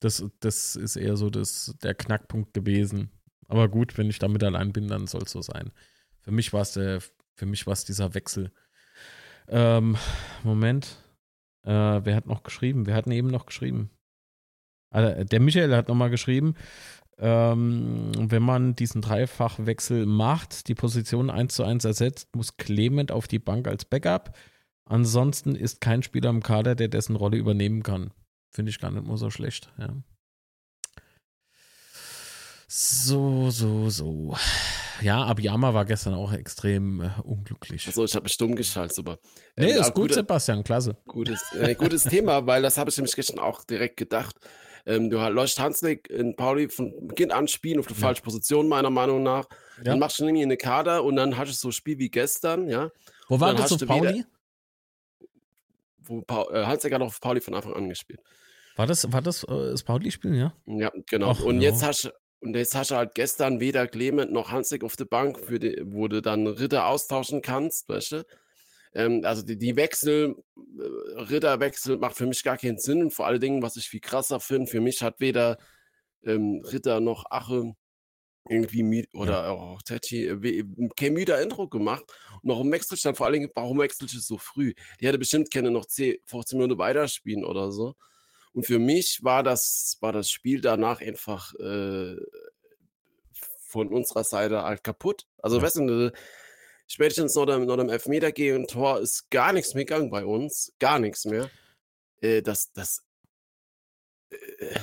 das, 0.00 0.24
das 0.40 0.76
ist 0.76 0.96
eher 0.96 1.16
so 1.16 1.30
das, 1.30 1.74
der 1.82 1.94
Knackpunkt 1.94 2.54
gewesen. 2.54 3.10
Aber 3.48 3.68
gut, 3.68 3.96
wenn 3.96 4.10
ich 4.10 4.18
damit 4.18 4.42
allein 4.42 4.72
bin, 4.72 4.88
dann 4.88 5.06
soll 5.06 5.22
es 5.22 5.30
so 5.30 5.42
sein. 5.42 5.72
Für 6.20 6.32
mich 6.32 6.52
war 6.52 6.62
es 6.62 6.72
für 6.72 7.46
mich 7.46 7.66
war 7.66 7.74
es 7.74 7.84
dieser 7.84 8.14
Wechsel. 8.14 8.50
Ähm, 9.48 9.96
Moment. 10.42 11.02
Äh, 11.64 11.70
wer 12.04 12.16
hat 12.16 12.26
noch 12.26 12.42
geschrieben? 12.42 12.86
Wer 12.86 12.94
hat 12.94 13.06
denn 13.06 13.12
eben 13.12 13.28
noch 13.28 13.46
geschrieben? 13.46 13.90
Also, 14.90 15.24
der 15.24 15.40
Michael 15.40 15.74
hat 15.74 15.88
nochmal 15.88 16.10
geschrieben, 16.10 16.54
ähm, 17.18 18.12
wenn 18.14 18.42
man 18.42 18.76
diesen 18.76 19.00
Dreifachwechsel 19.00 20.06
macht, 20.06 20.68
die 20.68 20.74
Position 20.74 21.30
1 21.30 21.54
zu 21.54 21.64
1 21.64 21.84
ersetzt, 21.84 22.34
muss 22.36 22.56
Clement 22.56 23.10
auf 23.10 23.26
die 23.26 23.38
Bank 23.38 23.68
als 23.68 23.84
Backup. 23.84 24.36
Ansonsten 24.84 25.56
ist 25.56 25.80
kein 25.80 26.02
Spieler 26.02 26.30
im 26.30 26.42
Kader, 26.42 26.74
der 26.74 26.88
dessen 26.88 27.16
Rolle 27.16 27.38
übernehmen 27.38 27.82
kann. 27.82 28.12
Finde 28.52 28.70
ich 28.70 28.78
gar 28.78 28.90
nicht 28.90 29.06
mal 29.06 29.16
so 29.16 29.30
schlecht, 29.30 29.72
ja. 29.78 29.88
So, 32.68 33.50
so, 33.50 33.90
so. 33.90 34.36
Ja, 35.02 35.24
Abiyama 35.24 35.74
war 35.74 35.84
gestern 35.84 36.14
auch 36.14 36.32
extrem 36.32 37.00
äh, 37.00 37.10
unglücklich. 37.24 37.86
Also 37.86 38.04
ich 38.04 38.14
habe 38.14 38.24
mich 38.24 38.32
stumm 38.32 38.54
geschaltet, 38.56 38.94
super. 38.94 39.18
Nee, 39.56 39.72
Ähm, 39.72 39.80
ist 39.80 39.86
gut, 39.94 40.04
gute- 40.04 40.14
Sebastian, 40.14 40.64
klasse. 40.64 40.96
Gutes, 41.06 41.40
äh, 41.58 41.74
gutes 41.74 42.04
Thema, 42.04 42.46
weil 42.46 42.62
das 42.62 42.78
habe 42.78 42.90
ich 42.90 42.96
nämlich 42.96 43.14
gestern 43.14 43.38
auch 43.38 43.64
direkt 43.64 43.96
gedacht. 43.96 44.36
Ähm, 44.86 45.10
du 45.10 45.18
lässt 45.28 45.58
Hanslik 45.58 46.08
in 46.10 46.36
Pauli 46.36 46.68
von 46.68 47.08
Beginn 47.08 47.32
an 47.32 47.48
spielen 47.48 47.78
auf 47.80 47.86
der 47.86 47.96
Ja. 47.96 48.00
falschen 48.02 48.22
Position, 48.22 48.68
meiner 48.68 48.90
Meinung 48.90 49.22
nach. 49.22 49.46
Ja. 49.78 49.84
Dann 49.84 49.98
machst 49.98 50.18
du 50.20 50.24
irgendwie 50.24 50.44
eine 50.44 50.56
Kader 50.56 51.02
und 51.04 51.16
dann 51.16 51.36
hast 51.36 51.48
du 51.50 51.54
so 51.54 51.68
ein 51.68 51.72
Spiel 51.72 51.98
wie 51.98 52.08
gestern, 52.08 52.68
ja, 52.68 52.90
Wo 53.28 53.40
war 53.40 53.52
das 53.54 53.72
auf 53.72 53.80
wieder- 53.80 53.86
Pauli? 53.88 54.24
wo 55.98 56.22
Paul, 56.22 56.54
äh, 56.54 56.64
Hanslik 56.64 56.94
hat 56.94 57.02
auf 57.02 57.20
Pauli 57.20 57.40
von 57.40 57.54
Anfang 57.54 57.72
an 57.74 57.88
gespielt. 57.88 58.20
War 58.76 58.86
das, 58.86 59.10
war 59.12 59.22
das 59.22 59.42
äh, 59.44 59.46
das 59.70 59.82
Pauli-Spiel, 59.82 60.34
ja? 60.36 60.52
Ja, 60.66 60.92
genau. 61.08 61.30
Ach, 61.30 61.40
und 61.40 61.60
ja. 61.60 61.70
jetzt 61.70 61.82
hast 61.82 62.04
du 62.04 62.10
und 62.46 62.54
jetzt 62.54 62.74
hast 62.76 62.92
du 62.92 62.94
halt 62.96 63.14
gestern 63.14 63.58
weder 63.58 63.88
Clement 63.88 64.32
noch 64.32 64.52
Hanslik 64.52 64.84
auf 64.84 64.96
der 64.96 65.04
Bank, 65.06 65.38
für 65.40 65.58
die, 65.58 65.82
wo 65.84 66.06
du 66.06 66.22
dann 66.22 66.46
Ritter 66.46 66.86
austauschen 66.86 67.42
kannst, 67.42 67.88
weißt 67.88 68.12
du? 68.12 68.26
Ähm, 68.94 69.22
also 69.24 69.42
die, 69.42 69.58
die 69.58 69.76
Wechsel, 69.76 70.36
äh, 70.56 71.20
Ritterwechsel 71.22 71.98
macht 71.98 72.16
für 72.16 72.26
mich 72.26 72.42
gar 72.44 72.56
keinen 72.56 72.78
Sinn. 72.78 73.02
Und 73.02 73.10
vor 73.12 73.26
allen 73.26 73.40
Dingen, 73.40 73.62
was 73.62 73.76
ich 73.76 73.88
viel 73.88 74.00
krasser 74.00 74.40
finde, 74.40 74.70
für 74.70 74.80
mich 74.80 75.02
hat 75.02 75.20
weder 75.20 75.58
ähm, 76.24 76.62
Ritter 76.64 77.00
noch 77.00 77.24
Ache 77.30 77.74
irgendwie 78.48 78.84
müde 78.84 79.08
oder 79.12 79.50
auch 79.50 79.82
Techi 79.82 80.26
äh, 80.26 80.64
kein 80.96 81.14
müder 81.14 81.42
Intro 81.42 81.68
gemacht. 81.68 82.04
Und 82.42 82.50
warum 82.50 82.70
wechselst 82.72 83.04
du 83.04 83.08
dann 83.08 83.16
vor 83.16 83.26
allen 83.26 83.34
Dingen, 83.34 83.50
warum 83.54 83.78
wechselst 83.80 84.14
du 84.14 84.20
so 84.20 84.38
früh? 84.38 84.72
Die 85.00 85.06
hätte 85.08 85.18
bestimmt 85.18 85.50
gerne 85.50 85.70
noch 85.70 85.86
10, 85.86 86.18
15 86.26 86.58
Minuten 86.58 86.78
weiterspielen 86.78 87.44
oder 87.44 87.72
so. 87.72 87.96
Und 88.56 88.64
für 88.64 88.78
mich 88.78 89.20
war 89.22 89.42
das, 89.42 89.98
war 90.00 90.12
das 90.12 90.30
Spiel 90.30 90.62
danach 90.62 91.02
einfach 91.02 91.52
äh, 91.56 92.16
von 93.60 93.88
unserer 93.88 94.24
Seite 94.24 94.62
halt 94.62 94.82
kaputt. 94.82 95.26
Also, 95.42 95.58
Ja. 95.58 95.62
weißt 95.62 95.76
du, 95.76 96.10
spätestens 96.86 97.34
noch 97.34 97.44
dem, 97.44 97.66
noch 97.66 97.76
dem 97.76 97.90
Elfmeter 97.90 98.32
gegen 98.32 98.66
Tor 98.66 99.00
ist 99.00 99.30
gar 99.30 99.52
nichts 99.52 99.74
mehr 99.74 99.84
gegangen 99.84 100.08
bei 100.08 100.24
uns. 100.24 100.72
Gar 100.78 101.00
nichts 101.00 101.26
mehr. 101.26 101.50
Äh, 102.22 102.40
das, 102.40 102.72
das. 102.72 103.04
Äh, 104.30 104.78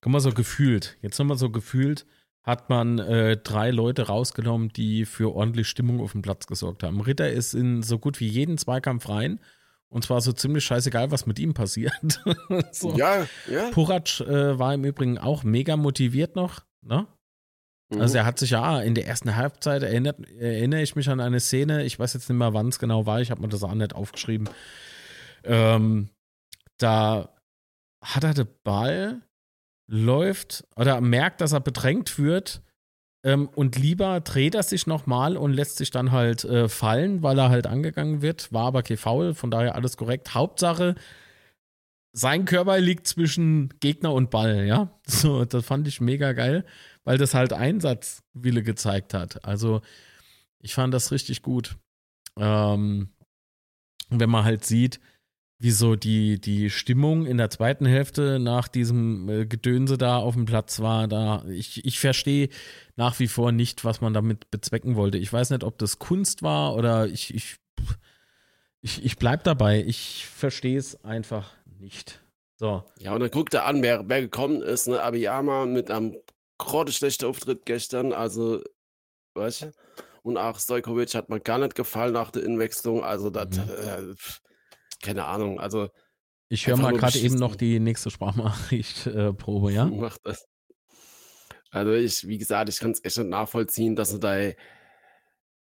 Guck 0.00 0.12
mal, 0.12 0.20
so 0.20 0.30
gefühlt, 0.32 0.96
jetzt 1.02 1.18
nochmal 1.18 1.36
so 1.36 1.50
gefühlt, 1.50 2.06
hat 2.42 2.70
man 2.70 3.00
äh, 3.00 3.36
drei 3.36 3.70
Leute 3.70 4.06
rausgenommen, 4.06 4.70
die 4.70 5.04
für 5.04 5.34
ordentlich 5.34 5.68
Stimmung 5.68 6.00
auf 6.00 6.12
dem 6.12 6.22
Platz 6.22 6.46
gesorgt 6.46 6.84
haben. 6.84 7.02
Ritter 7.02 7.30
ist 7.30 7.52
in 7.52 7.82
so 7.82 7.98
gut 7.98 8.18
wie 8.18 8.28
jeden 8.28 8.56
Zweikampf 8.56 9.10
rein. 9.10 9.40
Und 9.92 10.04
zwar 10.04 10.20
so 10.20 10.32
ziemlich 10.32 10.64
scheißegal, 10.64 11.10
was 11.10 11.26
mit 11.26 11.38
ihm 11.38 11.52
passiert. 11.52 11.92
so. 12.72 12.96
Ja, 12.96 13.26
ja. 13.50 13.70
Puratsch 13.70 14.20
äh, 14.20 14.58
war 14.58 14.72
im 14.72 14.84
Übrigen 14.84 15.18
auch 15.18 15.42
mega 15.42 15.76
motiviert 15.76 16.36
noch. 16.36 16.60
Ne? 16.82 17.06
Also 17.98 18.14
Mhm. 18.14 18.18
er 18.18 18.24
hat 18.26 18.38
sich 18.38 18.50
ja 18.50 18.80
in 18.80 18.94
der 18.94 19.06
ersten 19.08 19.34
Halbzeit 19.34 19.82
erinnert, 19.82 20.20
erinnere 20.38 20.82
ich 20.82 20.94
mich 20.94 21.08
an 21.08 21.18
eine 21.18 21.40
Szene, 21.40 21.82
ich 21.84 21.98
weiß 21.98 22.14
jetzt 22.14 22.28
nicht 22.28 22.38
mehr, 22.38 22.54
wann 22.54 22.68
es 22.68 22.78
genau 22.78 23.04
war, 23.04 23.20
ich 23.20 23.32
habe 23.32 23.40
mir 23.42 23.48
das 23.48 23.64
auch 23.64 23.74
nicht 23.74 23.94
aufgeschrieben. 23.96 24.48
Ähm, 25.42 26.10
da 26.78 27.34
hat 28.00 28.22
er 28.22 28.34
den 28.34 28.48
Ball, 28.62 29.22
läuft 29.88 30.64
oder 30.76 31.00
merkt, 31.00 31.40
dass 31.40 31.50
er 31.52 31.58
bedrängt 31.60 32.16
wird 32.16 32.62
ähm, 33.22 33.48
und 33.48 33.76
lieber 33.76 34.20
dreht 34.20 34.54
er 34.54 34.62
sich 34.62 34.86
nochmal 34.86 35.36
und 35.36 35.52
lässt 35.52 35.76
sich 35.76 35.90
dann 35.90 36.10
halt 36.10 36.44
äh, 36.44 36.68
fallen, 36.68 37.22
weil 37.22 37.38
er 37.38 37.50
halt 37.50 37.66
angegangen 37.66 38.22
wird. 38.22 38.52
War 38.52 38.66
aber 38.66 38.82
kein 38.82 38.96
Foul, 38.96 39.34
von 39.34 39.50
daher 39.50 39.74
alles 39.74 39.96
korrekt. 39.96 40.34
Hauptsache, 40.34 40.94
sein 42.12 42.44
Körper 42.44 42.80
liegt 42.80 43.06
zwischen 43.06 43.68
Gegner 43.80 44.12
und 44.12 44.30
Ball, 44.30 44.64
ja. 44.66 44.90
So, 45.06 45.44
das 45.44 45.64
fand 45.64 45.86
ich 45.86 46.00
mega 46.00 46.32
geil, 46.32 46.64
weil 47.04 47.18
das 47.18 47.34
halt 47.34 47.52
Einsatzwille 47.52 48.62
gezeigt 48.62 49.12
hat. 49.14 49.44
Also, 49.44 49.82
ich 50.58 50.74
fand 50.74 50.94
das 50.94 51.12
richtig 51.12 51.42
gut. 51.42 51.76
Ähm, 52.36 53.10
wenn 54.08 54.30
man 54.30 54.44
halt 54.44 54.64
sieht, 54.64 55.00
wie 55.62 55.70
so 55.72 55.94
die, 55.94 56.40
die 56.40 56.70
Stimmung 56.70 57.26
in 57.26 57.36
der 57.36 57.50
zweiten 57.50 57.84
Hälfte 57.84 58.38
nach 58.38 58.66
diesem 58.66 59.28
äh, 59.28 59.44
Gedönse 59.46 59.98
da 59.98 60.16
auf 60.16 60.34
dem 60.34 60.46
Platz 60.46 60.80
war, 60.80 61.06
da 61.06 61.44
ich, 61.48 61.84
ich 61.84 62.00
verstehe 62.00 62.48
nach 62.96 63.18
wie 63.20 63.28
vor 63.28 63.52
nicht, 63.52 63.84
was 63.84 64.00
man 64.00 64.14
damit 64.14 64.50
bezwecken 64.50 64.96
wollte. 64.96 65.18
Ich 65.18 65.30
weiß 65.30 65.50
nicht, 65.50 65.62
ob 65.62 65.76
das 65.78 65.98
Kunst 65.98 66.42
war 66.42 66.74
oder 66.76 67.06
ich, 67.08 67.34
ich, 67.34 67.56
ich, 68.80 69.04
ich 69.04 69.16
bleib 69.18 69.44
dabei. 69.44 69.84
Ich 69.86 70.24
verstehe 70.26 70.78
es 70.78 71.04
einfach 71.04 71.52
nicht. 71.78 72.22
So. 72.56 72.82
Ja, 72.98 73.12
und 73.12 73.20
dann 73.20 73.30
guckt 73.30 73.52
er 73.52 73.66
an, 73.66 73.82
wer, 73.82 74.08
wer 74.08 74.22
gekommen 74.22 74.62
ist. 74.62 74.88
Ne? 74.88 75.02
Abiyama 75.02 75.66
mit 75.66 75.90
einem 75.90 76.16
grotteschlechten 76.56 77.28
Auftritt 77.28 77.66
gestern. 77.66 78.14
Also, 78.14 78.62
weißt 79.34 79.62
du? 79.62 79.72
Und 80.22 80.38
auch 80.38 80.58
Stojkovic 80.58 81.14
hat 81.14 81.28
mir 81.28 81.40
gar 81.40 81.58
nicht 81.58 81.74
gefallen 81.74 82.14
nach 82.14 82.30
der 82.30 82.44
Inwechslung. 82.44 83.04
Also, 83.04 83.28
das, 83.28 83.58
Mhm. 83.58 83.62
äh, 83.70 84.14
keine 85.02 85.24
Ahnung. 85.24 85.60
Also, 85.60 85.88
Ich 86.48 86.66
höre 86.66 86.76
mal 86.76 86.92
gerade 86.96 87.18
eben 87.18 87.36
noch 87.36 87.56
die 87.56 87.80
nächste 87.80 88.10
Sprachnachricht 88.10 89.06
äh, 89.06 89.32
ja? 89.70 89.84
macht 89.86 90.20
das. 90.24 90.46
Also, 91.70 91.92
ich, 91.92 92.26
wie 92.26 92.38
gesagt, 92.38 92.68
ich 92.68 92.78
kann 92.78 92.90
es 92.92 93.04
echt 93.04 93.18
nicht 93.18 93.28
nachvollziehen, 93.28 93.96
dass 93.96 94.12
er 94.12 94.18
da. 94.18 94.52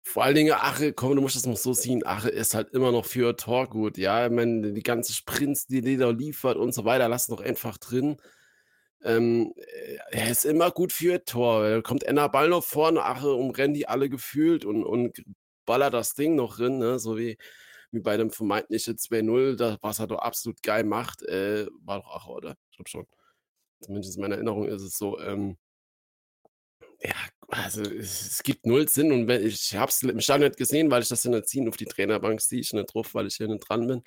Vor 0.08 0.24
allen 0.24 0.36
Dingen, 0.36 0.54
Ache, 0.54 0.94
komm, 0.94 1.16
du 1.16 1.22
musst 1.22 1.36
das 1.36 1.48
mal 1.48 1.56
so 1.56 1.74
sehen. 1.74 2.06
Ache 2.06 2.30
ist 2.30 2.54
halt 2.54 2.70
immer 2.74 2.92
noch 2.92 3.06
für 3.06 3.36
Tor 3.36 3.68
gut. 3.68 3.98
Ja, 3.98 4.28
ich 4.28 4.32
meine, 4.32 4.72
die 4.72 4.84
ganzen 4.84 5.14
Sprints, 5.14 5.66
die 5.66 5.82
der 5.82 5.98
da 5.98 6.10
liefert 6.12 6.58
und 6.58 6.76
so 6.76 6.86
weiter, 6.86 7.10
lass 7.10 7.26
doch 7.26 7.42
einfach 7.42 7.80
drin. 7.80 8.18
Ähm, 9.04 9.54
äh, 9.56 9.98
er 10.12 10.32
ist 10.32 10.46
immer 10.46 10.70
gut 10.72 10.92
für 10.94 11.24
Tor. 11.26 11.68
Da 11.68 11.82
kommt 11.82 12.08
einer 12.08 12.30
Ball 12.30 12.50
noch 12.50 12.64
vorne, 12.64 13.04
Ache 13.04 13.34
umrennen 13.34 13.74
die 13.74 13.88
alle 13.88 14.10
gefühlt 14.10 14.64
und, 14.64 14.84
und 14.84 15.24
ballert 15.66 15.94
das 15.94 16.14
Ding 16.14 16.36
noch 16.36 16.58
drin, 16.58 16.78
ne? 16.78 17.00
so 17.00 17.18
wie, 17.18 17.38
wie 17.96 18.02
bei 18.02 18.18
dem 18.18 18.32
vermeintlichen 18.32 18.98
2-0, 18.98 19.56
da- 19.58 19.78
was 19.82 20.00
er 20.00 20.08
doch 20.08 20.20
absolut 20.20 20.62
geil 20.64 20.84
macht. 20.84 21.24
Äh, 21.24 21.68
war 21.84 22.00
doch 22.02 22.16
Ache, 22.16 22.30
oder? 22.32 22.56
Ich 22.72 22.78
glaube 22.78 22.90
schon. 22.90 23.08
Zumindest 23.82 24.16
in 24.18 24.22
meiner 24.24 24.36
Erinnerung 24.36 24.68
ist 24.68 24.82
es 24.84 24.98
so. 24.98 25.20
Ähm, 25.20 25.58
ja, 27.02 27.14
also 27.50 27.82
es, 27.84 28.22
es 28.28 28.44
gibt 28.44 28.66
null 28.66 28.88
Sinn 28.88 29.12
und 29.12 29.28
wenn, 29.28 29.46
ich 29.46 29.76
habe 29.76 29.90
es 29.92 30.02
im 30.04 30.18
nicht 30.18 30.58
gesehen, 30.58 30.90
weil 30.92 31.02
ich 31.04 31.10
das 31.10 31.26
in 31.26 31.32
der 31.34 31.44
auf 31.70 31.78
die 31.78 31.86
Trainerbank 31.86 32.42
sehe 32.42 32.60
ich 32.62 32.74
nicht 32.74 32.94
drauf, 32.94 33.14
weil 33.14 33.28
ich 33.28 33.36
hier 33.36 33.48
nicht 33.48 33.68
dran 33.68 33.88
bin. 33.88 34.04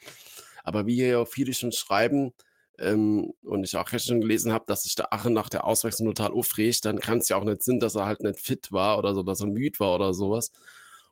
Aber 0.64 0.87
wie 0.87 0.96
hier 0.96 1.09
ja 1.09 1.24
viele 1.24 1.55
schon 1.55 1.72
schreiben 1.72 2.33
ähm, 2.79 3.33
und 3.42 3.64
ich 3.64 3.77
auch 3.77 3.88
schon 3.98 4.20
gelesen 4.20 4.53
habe, 4.53 4.64
dass 4.66 4.85
sich 4.85 4.94
der 4.96 5.12
Ache 5.12 5.31
nach 5.31 5.48
der 5.48 5.64
Auswechslung 5.66 6.14
total 6.14 6.33
aufregt, 6.33 6.85
dann 6.85 7.01
kann 7.01 7.18
es 7.18 7.29
ja 7.29 7.37
auch 7.37 7.44
nicht 7.44 7.62
Sinn, 7.62 7.81
dass 7.81 7.94
er 7.96 8.07
halt 8.07 8.20
nicht 8.22 8.40
fit 8.40 8.72
war 8.72 8.98
oder 8.98 9.14
so, 9.14 9.22
dass 9.22 9.40
er 9.40 9.46
müde 9.46 9.79
war 9.81 9.94
oder 9.94 10.14
sowas. 10.14 10.53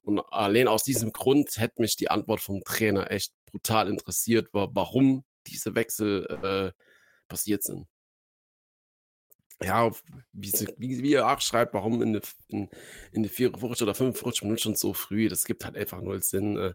Und 0.07 0.21
allein 0.33 0.69
aus 0.69 0.85
diesem 0.85 1.13
Grund 1.13 1.59
hätte 1.59 1.83
mich 1.83 1.97
die 1.97 2.11
Antwort 2.11 2.41
vom 2.41 2.63
Trainer 2.65 3.11
echt 3.11 3.33
brutal 3.47 3.89
interessiert, 3.89 4.49
wa- 4.55 4.69
warum 4.73 5.25
diese 5.47 5.75
Wechsel 5.75 6.27
äh, 6.43 6.73
passiert 7.29 7.63
sind 7.65 7.87
ja, 9.63 9.91
wie, 10.33 10.53
wie, 10.77 11.03
wie 11.03 11.15
er 11.15 11.33
auch 11.33 11.41
schreibt, 11.41 11.73
warum 11.75 12.03
in 12.03 12.13
der 12.13 12.23
in, 12.49 12.69
in 13.13 13.23
die 13.23 13.29
44 13.29 13.83
oder 13.83 13.95
45 13.95 14.43
Minuten 14.43 14.61
schon 14.61 14.75
so 14.77 14.93
früh, 14.93 15.29
das 15.29 15.45
gibt 15.45 15.65
halt 15.65 15.77
einfach 15.77 16.01
null 16.03 16.23
Sinn. 16.23 16.57
äh. 16.59 16.75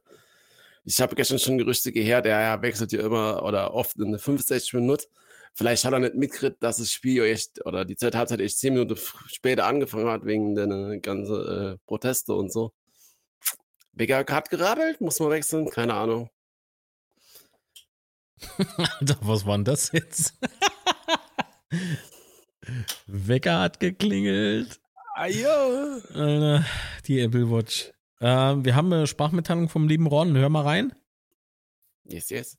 Ich 0.85 0.99
habe 1.01 1.15
gestern 1.15 1.37
schon 1.39 1.57
Gerüchte 1.59 1.91
gehört, 1.91 2.25
ja, 2.25 2.61
wechselt 2.63 2.91
ja 2.91 3.01
immer 3.01 3.43
oder 3.43 3.73
oft 3.75 3.97
in 3.99 4.11
der 4.11 4.19
65 4.19 4.73
Minuten. 4.73 5.05
Vielleicht 5.53 5.85
hat 5.85 5.93
er 5.93 5.99
nicht 5.99 6.15
mitgekriegt, 6.15 6.63
dass 6.63 6.77
das 6.77 6.91
Spiel 6.91 7.23
echt 7.25 7.63
oder 7.65 7.85
die 7.85 7.97
Zeit 7.97 8.15
Halbzeit 8.15 8.39
echt 8.41 8.57
10 8.57 8.73
Minuten 8.73 8.97
später 9.27 9.65
angefangen 9.67 10.07
hat, 10.09 10.25
wegen 10.25 10.55
der 10.55 10.67
ganzen 11.01 11.73
äh, 11.75 11.77
Proteste 11.85 12.33
und 12.33 12.51
so. 12.51 12.73
Becker 13.93 14.25
hat 14.29 14.49
gerabbelt, 14.49 15.01
muss 15.01 15.19
man 15.19 15.29
wechseln, 15.31 15.69
keine 15.69 15.93
Ahnung. 15.93 16.29
Alter, 18.99 19.17
was 19.21 19.45
war 19.45 19.57
denn 19.57 19.65
das 19.65 19.91
jetzt? 19.91 20.33
Wecker 23.07 23.59
hat 23.59 23.79
geklingelt. 23.79 24.79
Ajo! 25.15 25.99
Die 27.05 27.19
Apple 27.19 27.51
Watch. 27.51 27.91
Ähm, 28.19 28.63
wir 28.65 28.75
haben 28.75 28.91
eine 28.93 29.07
Sprachmitteilung 29.07 29.67
vom 29.67 29.87
lieben 29.87 30.07
Ron. 30.07 30.37
Hör 30.37 30.49
mal 30.49 30.63
rein. 30.63 30.95
Yes, 32.03 32.29
yes. 32.29 32.57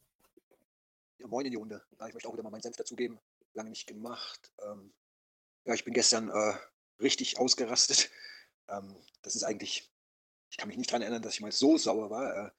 Ja, 1.18 1.26
moin 1.28 1.46
in 1.46 1.52
die 1.52 1.56
Runde. 1.56 1.82
Ja, 1.98 2.08
ich 2.08 2.14
möchte 2.14 2.28
auch 2.28 2.32
wieder 2.32 2.42
mal 2.42 2.50
meinen 2.50 2.62
Senf 2.62 2.76
dazugeben. 2.76 3.18
Lange 3.54 3.70
nicht 3.70 3.86
gemacht. 3.86 4.52
Ähm, 4.64 4.92
ja, 5.64 5.74
ich 5.74 5.84
bin 5.84 5.94
gestern 5.94 6.30
äh, 6.30 6.54
richtig 7.00 7.38
ausgerastet. 7.38 8.10
Ähm, 8.68 8.96
das 9.22 9.36
ist 9.36 9.44
eigentlich, 9.44 9.91
ich 10.52 10.58
kann 10.58 10.68
mich 10.68 10.76
nicht 10.76 10.90
daran 10.90 11.00
erinnern, 11.00 11.22
dass 11.22 11.32
ich 11.32 11.40
mal 11.40 11.50
so 11.50 11.78
sauer 11.78 12.10
war. 12.10 12.36
Äh, 12.36 12.50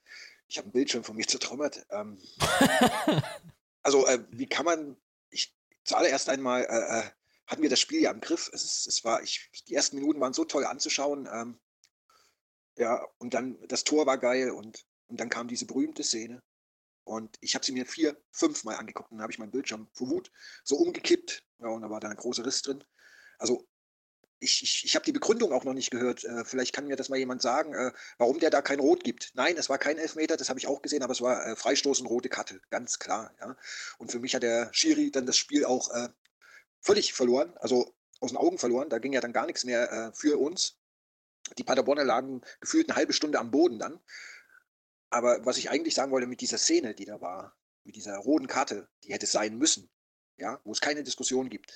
ich 0.48 0.58
habe 0.58 0.66
einen 0.66 0.74
Bildschirm 0.74 1.04
von 1.04 1.16
mir 1.16 1.28
zertrümmert. 1.28 1.86
Ähm, 1.92 2.20
also, 3.84 4.08
äh, 4.08 4.26
wie 4.32 4.48
kann 4.48 4.66
man, 4.66 4.98
ich, 5.30 5.56
zuallererst 5.84 6.28
einmal 6.28 6.64
äh, 6.64 7.00
äh, 7.00 7.04
hatten 7.46 7.62
wir 7.62 7.70
das 7.70 7.80
Spiel 7.80 8.02
ja 8.02 8.10
im 8.10 8.20
Griff. 8.20 8.50
Es, 8.52 8.64
ist, 8.64 8.88
es 8.88 9.04
war, 9.04 9.22
ich, 9.22 9.52
die 9.68 9.76
ersten 9.76 9.98
Minuten 9.98 10.20
waren 10.20 10.34
so 10.34 10.44
toll 10.44 10.66
anzuschauen. 10.66 11.30
Ähm, 11.32 11.60
ja, 12.78 13.06
und 13.20 13.36
dann 13.36 13.60
das 13.68 13.84
Tor 13.84 14.08
war 14.08 14.18
geil 14.18 14.50
und, 14.50 14.88
und 15.06 15.20
dann 15.20 15.30
kam 15.30 15.48
diese 15.48 15.68
berühmte 15.68 16.02
Szene. 16.04 16.42
Und 17.04 17.38
ich 17.42 17.54
habe 17.54 17.64
sie 17.64 17.74
mir 17.74 17.86
vier, 17.86 18.20
fünf 18.32 18.64
Mal 18.64 18.78
angeguckt 18.78 19.12
und 19.12 19.18
dann 19.18 19.24
habe 19.24 19.32
ich 19.32 19.38
meinen 19.38 19.52
Bildschirm 19.52 19.88
vor 19.94 20.10
Wut 20.10 20.32
so 20.64 20.78
umgekippt. 20.78 21.44
Ja, 21.60 21.68
und 21.68 21.84
da 21.84 21.92
war 21.92 22.00
da 22.00 22.10
ein 22.10 22.18
großer 22.18 22.44
Riss 22.44 22.64
drin. 22.64 22.84
Also 23.38 23.68
ich, 24.44 24.62
ich, 24.64 24.86
ich 24.86 24.96
habe 24.96 25.06
die 25.06 25.12
Begründung 25.12 25.52
auch 25.52 25.64
noch 25.64 25.74
nicht 25.74 25.92
gehört. 25.92 26.24
Äh, 26.24 26.46
vielleicht 26.46 26.74
kann 26.74 26.88
mir 26.88 26.96
das 26.96 27.10
mal 27.10 27.18
jemand 27.18 27.42
sagen, 27.42 27.74
äh, 27.74 27.92
warum 28.18 28.40
der 28.40 28.50
da 28.50 28.62
kein 28.62 28.80
Rot 28.80 29.04
gibt. 29.04 29.32
Nein, 29.36 29.58
es 29.58 29.70
war 29.70 29.78
kein 29.78 29.98
Elfmeter, 29.98 30.38
das 30.38 30.50
habe 30.50 30.60
ich 30.60 30.68
auch 30.68 30.82
gesehen, 30.82 31.04
aber 31.04 31.14
es 31.14 31.22
war 31.22 31.48
äh, 31.48 31.56
und 31.84 32.06
rote 32.06 32.30
Karte, 32.30 32.62
ganz 32.70 33.00
klar. 33.00 33.34
Ja. 33.40 33.56
Und 33.98 34.12
für 34.12 34.20
mich 34.20 34.36
hat 34.36 34.44
der 34.44 34.70
Schiri 34.74 35.12
dann 35.12 35.26
das 35.26 35.38
Spiel 35.38 35.66
auch 35.66 35.90
äh, 35.92 36.10
völlig 36.82 37.14
verloren, 37.14 37.54
also 37.58 37.96
aus 38.20 38.32
den 38.32 38.38
Augen 38.38 38.58
verloren. 38.58 38.90
Da 38.90 39.00
ging 39.00 39.14
ja 39.14 39.22
dann 39.22 39.34
gar 39.34 39.46
nichts 39.46 39.64
mehr 39.64 39.92
äh, 39.92 40.12
für 40.14 40.40
uns. 40.40 40.78
Die 41.58 41.64
Paderborner 41.64 42.04
lagen 42.04 42.42
gefühlt 42.60 42.90
eine 42.90 42.96
halbe 42.96 43.14
Stunde 43.14 43.40
am 43.40 43.52
Boden 43.52 43.80
dann. 43.80 44.00
Aber 45.10 45.46
was 45.46 45.58
ich 45.58 45.70
eigentlich 45.70 45.94
sagen 45.94 46.12
wollte 46.12 46.28
mit 46.28 46.42
dieser 46.42 46.58
Szene, 46.58 46.94
die 46.94 47.06
da 47.06 47.22
war, 47.22 47.56
mit 47.84 47.96
dieser 47.96 48.18
roten 48.18 48.48
Karte, 48.48 48.88
die 49.04 49.14
hätte 49.14 49.28
sein 49.28 49.58
müssen, 49.58 49.90
ja, 50.38 50.60
wo 50.64 50.72
es 50.72 50.82
keine 50.82 51.04
Diskussion 51.04 51.50
gibt, 51.50 51.72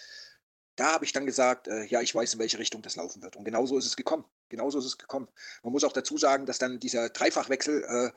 da 0.77 0.93
habe 0.93 1.05
ich 1.05 1.11
dann 1.11 1.25
gesagt, 1.25 1.67
äh, 1.67 1.83
ja, 1.85 2.01
ich 2.01 2.13
weiß, 2.13 2.35
in 2.35 2.39
welche 2.39 2.59
Richtung 2.59 2.81
das 2.81 2.95
laufen 2.95 3.21
wird. 3.21 3.35
Und 3.35 3.43
genauso 3.43 3.77
ist 3.77 3.87
es 3.87 3.97
gekommen. 3.97 4.25
Genauso 4.47 4.79
ist 4.79 4.85
es 4.85 4.97
gekommen. 4.97 5.27
Man 5.63 5.73
muss 5.73 5.83
auch 5.83 5.91
dazu 5.91 6.17
sagen, 6.17 6.45
dass 6.45 6.59
dann 6.59 6.79
dieser 6.79 7.09
Dreifachwechsel 7.09 7.83
äh, 7.83 8.11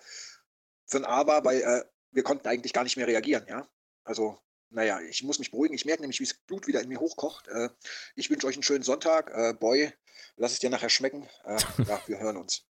für 0.86 0.98
ein 0.98 1.06
A 1.06 1.26
war, 1.26 1.44
weil 1.44 1.62
äh, 1.62 1.84
wir 2.12 2.22
konnten 2.22 2.46
eigentlich 2.46 2.72
gar 2.72 2.84
nicht 2.84 2.96
mehr 2.96 3.06
reagieren, 3.06 3.44
ja. 3.48 3.66
Also, 4.04 4.38
naja, 4.68 5.00
ich 5.00 5.22
muss 5.22 5.38
mich 5.38 5.50
beruhigen. 5.50 5.74
Ich 5.74 5.84
merke 5.84 6.02
nämlich, 6.02 6.20
wie 6.20 6.24
das 6.24 6.34
Blut 6.34 6.66
wieder 6.66 6.82
in 6.82 6.88
mir 6.88 7.00
hochkocht. 7.00 7.48
Äh, 7.48 7.70
ich 8.14 8.30
wünsche 8.30 8.46
euch 8.46 8.56
einen 8.56 8.62
schönen 8.62 8.84
Sonntag. 8.84 9.30
Äh, 9.34 9.54
Boy, 9.54 9.92
lass 10.36 10.52
es 10.52 10.58
dir 10.58 10.70
nachher 10.70 10.90
schmecken. 10.90 11.26
Äh, 11.44 11.58
ja, 11.88 12.00
wir 12.06 12.18
hören 12.18 12.36
uns. 12.36 12.66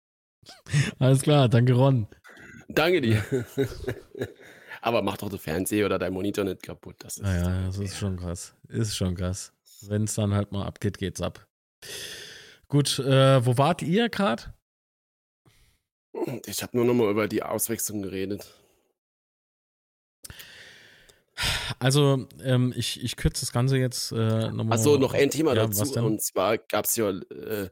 Alles 0.98 1.22
klar, 1.22 1.48
danke 1.48 1.74
Ron. 1.74 2.06
Danke 2.68 3.00
dir. 3.00 3.24
Aber 4.82 5.02
mach 5.02 5.18
doch 5.18 5.28
den 5.28 5.38
Fernseher 5.38 5.86
oder 5.86 5.98
dein 5.98 6.12
Monitor 6.12 6.44
nicht 6.44 6.62
kaputt. 6.62 6.96
Das 7.00 7.16
ist, 7.16 7.22
naja, 7.22 7.66
das 7.66 7.78
ist 7.78 7.98
schon 7.98 8.16
krass. 8.16 8.54
Ist 8.68 8.96
schon 8.96 9.14
krass. 9.14 9.52
Wenn 9.88 10.04
es 10.04 10.14
dann 10.14 10.34
halt 10.34 10.52
mal 10.52 10.66
abgeht, 10.66 10.98
geht's 10.98 11.20
ab. 11.20 11.46
Gut, 12.68 12.98
äh, 12.98 13.44
wo 13.44 13.58
wart 13.58 13.82
ihr 13.82 14.08
gerade? 14.08 14.54
Ich 16.46 16.62
habe 16.62 16.76
nur 16.76 16.84
noch 16.86 16.94
mal 16.94 17.10
über 17.10 17.28
die 17.28 17.42
Auswechslung 17.42 18.02
geredet. 18.02 18.54
Also, 21.78 22.26
ähm, 22.42 22.74
ich, 22.76 23.02
ich 23.02 23.16
kürze 23.16 23.40
das 23.42 23.52
Ganze 23.52 23.78
jetzt 23.78 24.12
äh, 24.12 24.50
nochmal. 24.50 24.78
Achso, 24.78 24.98
noch 24.98 25.14
ein 25.14 25.30
Thema 25.30 25.54
ja, 25.54 25.66
dazu. 25.66 25.98
Und 26.00 26.20
zwar 26.20 26.58
gab 26.58 26.84
es 26.84 26.96
ja 26.96 27.10
äh, 27.10 27.70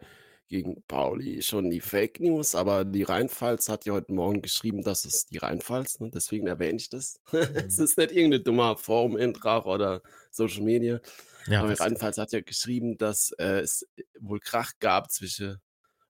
gegen 0.49 0.83
Pauli 0.89 1.43
schon 1.43 1.69
die 1.69 1.81
Fake 1.81 2.21
News, 2.21 2.55
aber 2.55 2.85
die 2.87 3.03
Rheinpfalz 3.03 3.69
hat 3.69 3.85
ja 3.85 3.93
heute 3.93 4.13
Morgen 4.15 4.41
geschrieben, 4.41 4.83
dass 4.83 5.05
es 5.05 5.27
die 5.27 5.37
Rheinpfalz, 5.37 6.01
ne? 6.01 6.11
deswegen 6.13 6.47
erwähne 6.47 6.79
ich 6.79 6.89
das. 6.89 7.21
es 7.33 7.77
Mhm. 7.77 7.85
ist 7.85 7.99
nicht 7.99 8.13
irgendeine 8.13 8.41
dumme 8.41 8.77
Form, 8.79 9.17
Eintrag 9.17 9.67
oder 9.67 10.01
Social 10.31 10.63
Media. 10.63 11.01
Ja, 11.49 11.61
aber 11.61 11.71
was- 11.71 11.81
Rheinpfalz 11.81 12.19
hat 12.19 12.33
ja 12.33 12.41
geschrieben, 12.41 12.99
dass 12.99 13.31
äh, 13.39 13.61
es 13.61 13.87
wohl 14.21 14.41
Krach 14.41 14.73
gab 14.81 15.11
zwischen, 15.11 15.59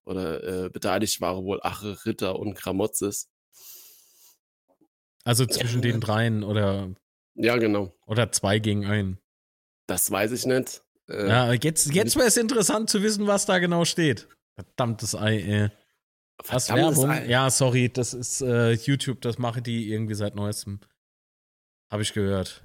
oder 0.05 0.65
äh, 0.65 0.69
beteiligt 0.69 1.21
waren 1.21 1.43
wohl 1.45 1.59
Ache, 1.63 2.05
Ritter 2.05 2.37
und 2.39 2.53
Kramotzes. 2.55 3.29
also 5.23 5.45
zwischen 5.45 5.81
den 5.81 5.99
dreien 6.01 6.43
oder, 6.43 6.89
Ja, 7.35 7.57
genau. 7.57 7.93
oder 8.07 8.31
zwei 8.31 8.59
gegen 8.59 8.85
einen. 8.85 9.19
Das 9.87 10.09
weiß 10.09 10.31
ich 10.31 10.45
nicht. 10.45 10.81
Äh, 11.07 11.27
Ja, 11.27 11.53
jetzt, 11.53 11.93
jetzt 11.93 12.15
wäre 12.15 12.27
es 12.27 12.37
interessant 12.37 12.89
zu 12.89 13.01
wissen, 13.03 13.27
was 13.27 13.45
da 13.45 13.59
genau 13.59 13.85
steht. 13.85 14.27
Verdammtes 14.55 15.15
Ei, 15.15 15.37
ey. 15.41 15.69
Verdammtes 16.41 16.97
Werbung? 16.97 17.09
Ei. 17.11 17.27
Ja, 17.27 17.49
sorry, 17.49 17.89
das 17.89 18.13
ist 18.13 18.41
äh, 18.41 18.71
YouTube, 18.73 19.21
das 19.21 19.37
machen 19.37 19.63
die 19.63 19.91
irgendwie 19.91 20.15
seit 20.15 20.35
neuestem. 20.35 20.79
Habe 21.91 22.01
ich 22.03 22.13
gehört. 22.13 22.63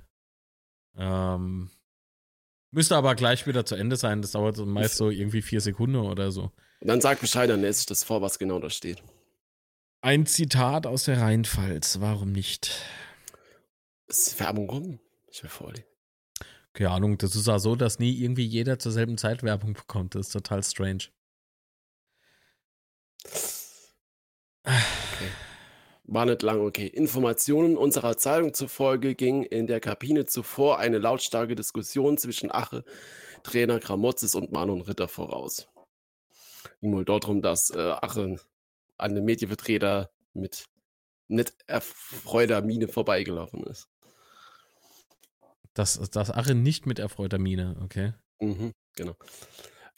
Ähm, 0.97 1.71
müsste 2.75 2.97
aber 2.97 3.15
gleich 3.15 3.47
wieder 3.47 3.65
zu 3.65 3.75
Ende 3.75 3.97
sein. 3.97 4.23
Das 4.23 4.33
dauert 4.33 4.59
meist 4.59 4.97
so 4.97 5.11
irgendwie 5.11 5.43
vier 5.43 5.61
Sekunden 5.61 5.97
oder 5.97 6.31
so. 6.31 6.51
Dann 6.81 7.01
sag 7.01 7.21
Bescheid, 7.21 7.49
dann 7.49 7.63
lese 7.63 7.81
ich 7.81 7.87
das 7.87 8.05
vor, 8.05 8.21
was 8.21 8.39
genau 8.39 8.59
da 8.59 8.69
steht. 8.69 9.03
Ein 10.03 10.27
Zitat 10.27 10.87
aus 10.87 11.05
der 11.05 11.21
Rheinpfalz, 11.21 12.01
warum 12.01 12.33
nicht? 12.33 12.83
Ist 14.07 14.39
Werbung 14.39 14.69
rum? 14.69 15.01
Ich 15.29 15.43
will 15.43 15.49
vorlesen. 15.49 15.85
Keine 16.75 16.91
Ahnung, 16.91 17.17
das 17.17 17.37
ist 17.37 17.49
auch 17.49 17.59
so, 17.59 17.77
dass 17.77 17.99
nie 17.99 18.13
irgendwie 18.21 18.45
jeder 18.45 18.79
zur 18.79 18.93
selben 18.93 19.17
Zeit 19.17 19.43
Werbung 19.43 19.73
bekommt. 19.73 20.15
Das 20.15 20.27
ist 20.27 20.33
total 20.33 20.63
strange. 20.63 21.05
War 26.07 26.27
nicht 26.27 26.43
lang 26.43 26.61
okay. 26.61 26.87
Informationen 26.87 27.77
unserer 27.79 28.19
Zeitung 28.19 28.53
zufolge 28.53 29.15
ging 29.15 29.43
in 29.43 29.67
der 29.67 29.81
Kabine 29.81 30.27
zuvor 30.27 30.79
eine 30.79 30.99
lautstarke 30.99 31.55
Diskussion 31.55 32.19
zwischen 32.19 32.51
Ache, 32.51 32.85
Trainer 33.43 33.81
Kramotzes 33.81 34.35
und 34.35 34.53
Manon 34.53 34.83
Ritter 34.83 35.09
voraus. 35.09 35.67
Ging 36.81 36.95
wohl 36.95 37.07
darum, 37.07 37.41
dass 37.41 37.71
äh, 37.71 37.79
Ache 37.79 38.37
an 38.99 39.15
dem 39.15 39.25
Medienvertreter 39.25 40.11
mit 40.35 40.67
nicht 41.29 41.55
erfreuter 41.67 42.61
Miene 42.61 42.87
vorbeigelaufen 42.87 43.65
ist. 43.65 43.89
Das, 45.73 45.99
das 46.11 46.31
Ache 46.31 46.55
nicht 46.55 46.87
mit 46.87 46.99
erfreuter 46.99 47.39
Miene, 47.39 47.77
okay. 47.83 48.13
Mhm, 48.41 48.73
genau. 48.95 49.17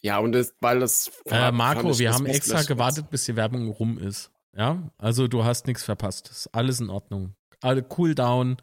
Ja, 0.00 0.18
und 0.18 0.32
das, 0.32 0.54
weil 0.60 0.80
das. 0.80 1.10
Äh, 1.26 1.50
Marco, 1.50 1.98
wir 1.98 2.12
haben 2.12 2.26
extra 2.26 2.62
gewartet, 2.62 3.10
bis 3.10 3.24
die 3.24 3.34
Werbung 3.34 3.68
rum 3.68 3.98
ist. 3.98 4.30
Ja, 4.56 4.90
also 4.96 5.28
du 5.28 5.44
hast 5.44 5.66
nichts 5.66 5.84
verpasst. 5.84 6.30
Ist 6.30 6.48
alles 6.54 6.80
in 6.80 6.88
Ordnung. 6.88 7.34
Alle 7.60 7.86
cool 7.98 8.14
down. 8.14 8.56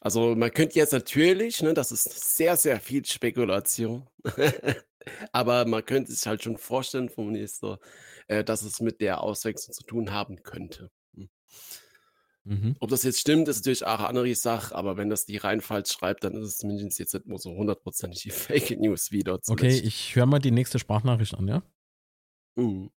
Also 0.00 0.34
man 0.34 0.52
könnte 0.52 0.74
jetzt 0.74 0.92
natürlich, 0.92 1.62
ne, 1.62 1.74
das 1.74 1.92
ist 1.92 2.36
sehr, 2.36 2.56
sehr 2.56 2.80
viel 2.80 3.04
Spekulation, 3.04 4.08
aber 5.32 5.64
man 5.64 5.84
könnte 5.84 6.10
sich 6.10 6.26
halt 6.26 6.42
schon 6.42 6.56
vorstellen 6.56 7.08
vom 7.08 7.28
Minister, 7.28 7.78
äh, 8.26 8.42
dass 8.42 8.62
es 8.62 8.80
mit 8.80 9.00
der 9.00 9.20
Auswechslung 9.20 9.72
zu 9.72 9.84
tun 9.84 10.10
haben 10.10 10.42
könnte. 10.42 10.90
Hm. 11.14 11.28
Mhm. 12.42 12.76
Ob 12.80 12.90
das 12.90 13.04
jetzt 13.04 13.20
stimmt, 13.20 13.46
ist 13.46 13.58
natürlich 13.58 13.86
auch 13.86 14.00
eine 14.00 14.08
andere 14.08 14.34
Sache, 14.34 14.74
aber 14.74 14.96
wenn 14.96 15.08
das 15.08 15.24
die 15.24 15.36
Rheinpfalz 15.36 15.92
schreibt, 15.92 16.24
dann 16.24 16.34
ist 16.34 16.48
es 16.48 16.58
zumindest 16.58 16.98
jetzt 16.98 17.14
nicht 17.14 17.26
nur 17.26 17.38
so 17.38 17.54
hundertprozentig 17.54 18.22
die 18.22 18.30
Fake 18.70 18.76
News 18.80 19.12
wieder. 19.12 19.34
Okay, 19.34 19.70
zuletzt. 19.70 19.84
ich 19.84 20.16
höre 20.16 20.26
mal 20.26 20.40
die 20.40 20.50
nächste 20.50 20.80
Sprachnachricht 20.80 21.34
an, 21.34 21.46
ja? 21.46 21.62
Mhm. 22.56 22.90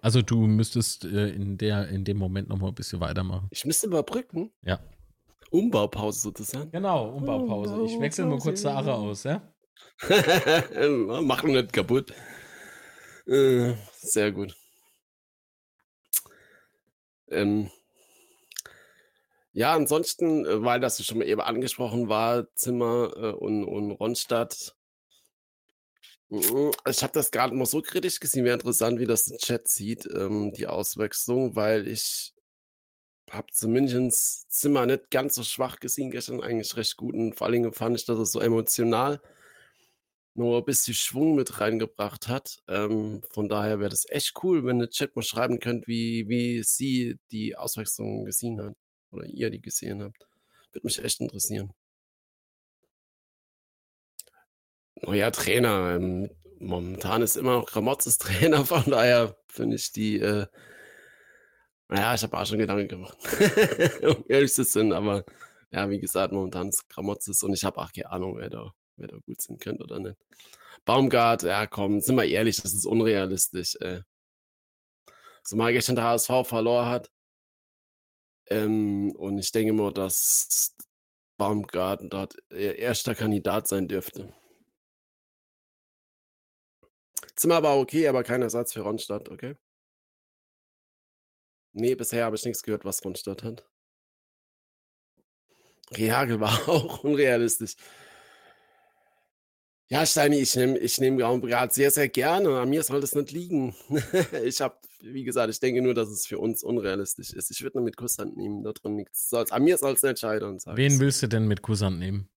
Also 0.00 0.22
du 0.22 0.46
müsstest 0.46 1.04
äh, 1.04 1.28
in, 1.30 1.58
der, 1.58 1.88
in 1.88 2.04
dem 2.04 2.18
Moment 2.18 2.48
noch 2.48 2.58
mal 2.58 2.68
ein 2.68 2.74
bisschen 2.74 3.00
weitermachen. 3.00 3.48
Ich 3.50 3.64
müsste 3.64 3.86
überbrücken. 3.86 4.52
Ja. 4.62 4.80
Umbaupause 5.50 6.20
sozusagen. 6.20 6.70
Genau, 6.70 7.10
Umbaupause. 7.10 7.82
Ich 7.84 8.00
wechsle 8.00 8.26
mal 8.26 8.38
kurz 8.38 8.64
Ache 8.64 8.92
aus, 8.92 9.24
ja? 9.24 9.42
Mach 11.22 11.42
ihn 11.44 11.52
nicht 11.52 11.72
kaputt. 11.72 12.12
Äh, 13.26 13.74
Sehr 14.00 14.32
gut. 14.32 14.54
Ähm, 17.30 17.70
ja, 19.52 19.74
ansonsten, 19.74 20.44
äh, 20.46 20.62
weil 20.62 20.80
das 20.80 21.04
schon 21.04 21.18
mal 21.18 21.26
eben 21.26 21.40
angesprochen 21.40 22.08
war, 22.08 22.52
Zimmer 22.54 23.12
äh, 23.16 23.32
und, 23.32 23.64
und 23.64 23.90
Ronstadt. 23.92 24.76
Mhm, 26.30 26.72
Ich 26.86 27.02
habe 27.02 27.12
das 27.14 27.30
gerade 27.30 27.54
mal 27.54 27.64
so 27.66 27.80
kritisch 27.80 28.20
gesehen, 28.20 28.44
wäre 28.44 28.54
interessant, 28.54 28.98
wie 29.00 29.06
das 29.06 29.24
der 29.24 29.38
Chat 29.38 29.66
sieht, 29.68 30.06
ähm, 30.14 30.52
die 30.52 30.66
Auswechslung, 30.66 31.56
weil 31.56 31.88
ich 31.88 32.34
habe 33.30 33.48
zumindest 33.52 34.50
Zimmer 34.52 34.86
nicht 34.86 35.10
ganz 35.10 35.34
so 35.36 35.44
schwach 35.44 35.80
gesehen, 35.80 36.10
gestern 36.10 36.42
eigentlich 36.42 36.76
recht 36.76 36.96
gut 36.96 37.14
und 37.14 37.34
vor 37.36 37.46
allen 37.46 37.54
Dingen 37.54 37.72
fand 37.72 37.96
ich, 37.98 38.06
dass 38.06 38.18
es 38.18 38.32
so 38.32 38.40
emotional 38.40 39.20
nur 40.34 40.58
ein 40.58 40.64
bisschen 40.64 40.94
Schwung 40.94 41.34
mit 41.34 41.60
reingebracht 41.60 42.28
hat. 42.28 42.62
Ähm, 42.68 43.22
von 43.30 43.48
daher 43.48 43.80
wäre 43.80 43.90
das 43.90 44.06
echt 44.08 44.34
cool, 44.42 44.64
wenn 44.64 44.78
der 44.78 44.90
Chat 44.90 45.16
mal 45.16 45.22
schreiben 45.22 45.58
könnt, 45.60 45.86
wie, 45.88 46.28
wie 46.28 46.62
sie 46.62 47.18
die 47.32 47.56
Auswechslung 47.56 48.24
gesehen 48.24 48.60
hat 48.62 48.74
oder 49.10 49.26
ihr 49.26 49.50
die 49.50 49.60
gesehen 49.60 50.02
habt. 50.02 50.26
Würde 50.72 50.86
mich 50.86 51.02
echt 51.02 51.20
interessieren. 51.20 51.72
Neuer 55.02 55.32
Trainer. 55.32 55.94
Ähm, 55.96 56.30
momentan 56.58 57.22
ist 57.22 57.36
immer 57.36 57.58
noch 57.58 57.66
Gramotzes 57.66 58.18
Trainer, 58.18 58.64
von 58.64 58.84
daher 58.86 59.36
finde 59.48 59.76
ich 59.76 59.92
die 59.92 60.18
äh, 60.20 60.46
Naja, 61.88 62.14
ich 62.14 62.22
habe 62.22 62.38
auch 62.38 62.46
schon 62.46 62.58
Gedanken 62.58 62.88
gemacht. 62.88 63.16
um 64.02 64.24
ehrlich 64.28 64.52
zu 64.52 64.64
sein, 64.64 64.92
aber 64.92 65.24
ja, 65.70 65.88
wie 65.90 66.00
gesagt, 66.00 66.32
momentan 66.32 66.68
ist 66.68 66.88
Gramotzes 66.88 67.42
und 67.42 67.52
ich 67.54 67.64
habe 67.64 67.78
auch 67.78 67.92
keine 67.92 68.10
Ahnung, 68.10 68.36
wer 68.38 68.50
da, 68.50 68.72
wer 68.96 69.08
da 69.08 69.16
gut 69.18 69.40
sein 69.40 69.58
könnte 69.58 69.84
oder 69.84 69.98
nicht. 69.98 70.16
Baumgart, 70.84 71.42
ja 71.42 71.66
komm, 71.66 72.00
sind 72.00 72.16
wir 72.16 72.24
ehrlich, 72.24 72.56
das 72.62 72.72
ist 72.72 72.86
unrealistisch. 72.86 73.76
Äh. 73.80 74.02
Zumal 75.44 75.72
gestern 75.72 75.96
der 75.96 76.04
HSV 76.04 76.30
verloren 76.44 76.86
hat. 76.86 77.10
Ähm, 78.50 79.12
und 79.16 79.38
ich 79.38 79.52
denke 79.52 79.72
mal, 79.72 79.92
dass 79.92 80.74
Baumgart 81.36 82.02
dort 82.10 82.36
erster 82.50 83.14
Kandidat 83.14 83.68
sein 83.68 83.88
dürfte. 83.88 84.32
Zimmer 87.38 87.62
war 87.62 87.78
okay, 87.78 88.08
aber 88.08 88.24
kein 88.24 88.42
Ersatz 88.42 88.72
für 88.72 88.80
Ronstadt, 88.80 89.28
okay? 89.28 89.54
Nee, 91.72 91.94
bisher 91.94 92.24
habe 92.24 92.34
ich 92.34 92.44
nichts 92.44 92.64
gehört, 92.64 92.84
was 92.84 93.04
Ronstadt 93.04 93.44
hat. 93.44 93.64
Reagel 95.92 96.40
war 96.40 96.68
auch 96.68 97.04
unrealistisch. 97.04 97.76
Ja, 99.90 100.04
Steini, 100.04 100.40
ich 100.40 100.54
nehme 100.56 100.78
ich 100.78 100.98
nehm 100.98 101.16
Graubart 101.16 101.72
sehr, 101.72 101.92
sehr 101.92 102.08
gerne. 102.08 102.58
An 102.58 102.68
mir 102.68 102.82
soll 102.82 103.00
das 103.00 103.14
nicht 103.14 103.30
liegen. 103.30 103.74
ich 104.44 104.60
habe, 104.60 104.76
wie 105.00 105.22
gesagt, 105.22 105.48
ich 105.48 105.60
denke 105.60 105.80
nur, 105.80 105.94
dass 105.94 106.08
es 106.08 106.26
für 106.26 106.38
uns 106.38 106.64
unrealistisch 106.64 107.32
ist. 107.32 107.52
Ich 107.52 107.62
würde 107.62 107.78
nur 107.78 107.84
mit 107.84 107.96
Kusshand 107.96 108.36
nehmen, 108.36 108.64
da 108.64 108.72
drin 108.72 108.96
nichts. 108.96 109.30
Soll's, 109.30 109.52
an 109.52 109.62
mir 109.62 109.78
soll 109.78 109.94
es 109.94 110.02
nicht 110.02 110.18
scheitern. 110.18 110.58
Wen 110.74 110.98
willst 110.98 111.22
du 111.22 111.28
denn 111.28 111.46
mit 111.46 111.62
Kusshand 111.62 112.00
nehmen? 112.00 112.28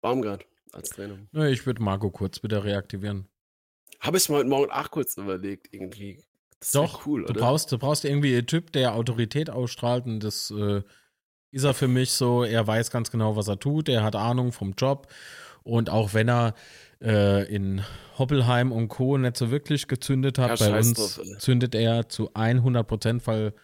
Baumgart 0.00 0.46
als 0.72 0.90
Trainer. 0.90 1.18
Ja, 1.32 1.46
ich 1.46 1.66
würde 1.66 1.82
Marco 1.82 2.10
kurz 2.10 2.42
wieder 2.42 2.64
reaktivieren. 2.64 3.28
Habe 4.04 4.18
ich 4.18 4.28
mir 4.28 4.36
heute 4.36 4.48
Morgen 4.48 4.70
auch 4.70 4.90
kurz 4.90 5.16
überlegt, 5.16 5.72
irgendwie. 5.72 6.22
Das 6.60 6.72
Doch, 6.72 7.06
cool, 7.06 7.24
du, 7.24 7.32
brauchst, 7.32 7.72
du 7.72 7.78
brauchst 7.78 8.04
irgendwie 8.04 8.36
einen 8.36 8.46
Typ, 8.46 8.72
der 8.72 8.94
Autorität 8.94 9.48
ausstrahlt 9.48 10.04
und 10.06 10.20
das 10.20 10.50
äh, 10.50 10.82
ist 11.50 11.64
er 11.64 11.72
für 11.72 11.88
mich 11.88 12.12
so. 12.12 12.44
Er 12.44 12.66
weiß 12.66 12.90
ganz 12.90 13.10
genau, 13.10 13.36
was 13.36 13.48
er 13.48 13.58
tut, 13.58 13.88
er 13.88 14.02
hat 14.02 14.14
Ahnung 14.14 14.52
vom 14.52 14.74
Job 14.76 15.08
und 15.62 15.88
auch 15.88 16.12
wenn 16.12 16.28
er 16.28 16.54
äh, 17.00 17.50
in 17.54 17.82
Hoppelheim 18.18 18.72
und 18.72 18.88
Co. 18.88 19.16
nicht 19.16 19.36
so 19.36 19.50
wirklich 19.50 19.88
gezündet 19.88 20.38
hat, 20.38 20.60
ja, 20.60 20.68
bei 20.68 20.78
uns 20.78 20.92
drauf, 20.92 21.38
zündet 21.38 21.74
er 21.74 22.08
zu 22.08 22.30
100 22.34 22.86
Prozent, 22.86 23.26
weil 23.26 23.54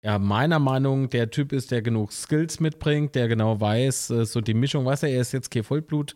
er 0.00 0.18
meiner 0.18 0.58
Meinung 0.58 1.10
der 1.10 1.30
Typ 1.30 1.52
ist, 1.52 1.70
der 1.70 1.82
genug 1.82 2.12
Skills 2.12 2.58
mitbringt, 2.58 3.14
der 3.14 3.28
genau 3.28 3.60
weiß, 3.60 4.10
äh, 4.10 4.24
so 4.24 4.40
die 4.40 4.54
Mischung, 4.54 4.86
weiß 4.86 5.02
er, 5.02 5.10
er 5.10 5.20
ist 5.20 5.32
jetzt 5.32 5.50
kein 5.50 5.64
Vollblut, 5.64 6.14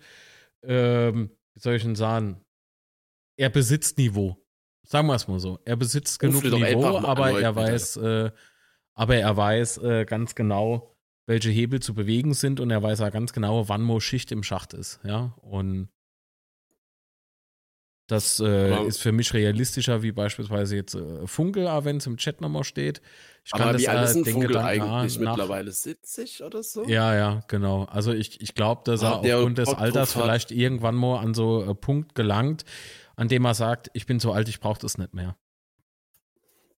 ähm, 0.62 1.30
wie 1.54 1.60
soll 1.60 1.74
ich 1.74 1.82
denn 1.82 1.94
sagen, 1.94 2.43
er 3.36 3.50
besitzt 3.50 3.98
Niveau. 3.98 4.38
Sagen 4.82 5.08
wir 5.08 5.14
es 5.14 5.28
mal 5.28 5.40
so. 5.40 5.58
Er 5.64 5.76
besitzt 5.76 6.18
genug 6.18 6.44
Niveau, 6.44 6.98
aber 6.98 7.40
er 7.40 7.56
weiß, 7.56 7.96
äh, 7.96 8.30
aber 8.94 9.16
er 9.16 9.36
weiß 9.36 9.78
äh, 9.78 10.04
ganz 10.04 10.34
genau, 10.34 10.96
welche 11.26 11.50
Hebel 11.50 11.80
zu 11.80 11.94
bewegen 11.94 12.34
sind 12.34 12.60
und 12.60 12.70
er 12.70 12.82
weiß 12.82 13.00
ja 13.00 13.10
ganz 13.10 13.32
genau, 13.32 13.68
wann 13.68 13.82
Mo 13.82 14.00
Schicht 14.00 14.30
im 14.30 14.42
Schacht 14.42 14.74
ist. 14.74 15.00
Ja, 15.04 15.34
und 15.40 15.88
das 18.06 18.38
äh, 18.38 18.86
ist 18.86 19.00
für 19.00 19.12
mich 19.12 19.32
realistischer, 19.32 20.02
wie 20.02 20.12
beispielsweise 20.12 20.76
jetzt 20.76 20.94
äh, 20.94 21.26
Funkel, 21.26 21.64
wenn 21.84 21.96
es 21.96 22.06
im 22.06 22.18
Chat 22.18 22.42
nochmal 22.42 22.64
steht. 22.64 23.00
Ich 23.44 23.52
kann 23.52 23.62
aber 23.62 23.72
das, 23.72 23.82
wie 23.82 23.88
alt 23.88 24.10
ist 24.10 24.16
ein 24.16 24.24
Funkel 24.26 24.48
Gedanken, 24.48 24.82
eigentlich 24.82 25.18
nach, 25.18 25.36
mittlerweile 25.36 25.70
70 25.70 26.42
oder 26.42 26.62
so? 26.62 26.84
Ja, 26.84 27.14
ja, 27.14 27.40
genau. 27.48 27.84
Also 27.84 28.12
ich, 28.12 28.42
ich 28.42 28.54
glaube, 28.54 28.82
dass 28.84 29.00
er 29.02 29.16
aufgrund 29.16 29.56
des 29.56 29.70
Alters 29.70 30.12
vielleicht 30.12 30.50
irgendwann 30.50 30.94
mal 30.94 31.20
an 31.20 31.32
so 31.32 31.62
einen 31.62 31.76
Punkt 31.76 32.14
gelangt, 32.14 32.66
an 33.16 33.28
dem 33.28 33.44
er 33.44 33.54
sagt, 33.54 33.90
ich 33.94 34.06
bin 34.06 34.20
so 34.20 34.32
alt, 34.32 34.48
ich 34.48 34.60
brauche 34.60 34.80
das 34.80 34.98
nicht 34.98 35.14
mehr. 35.14 35.36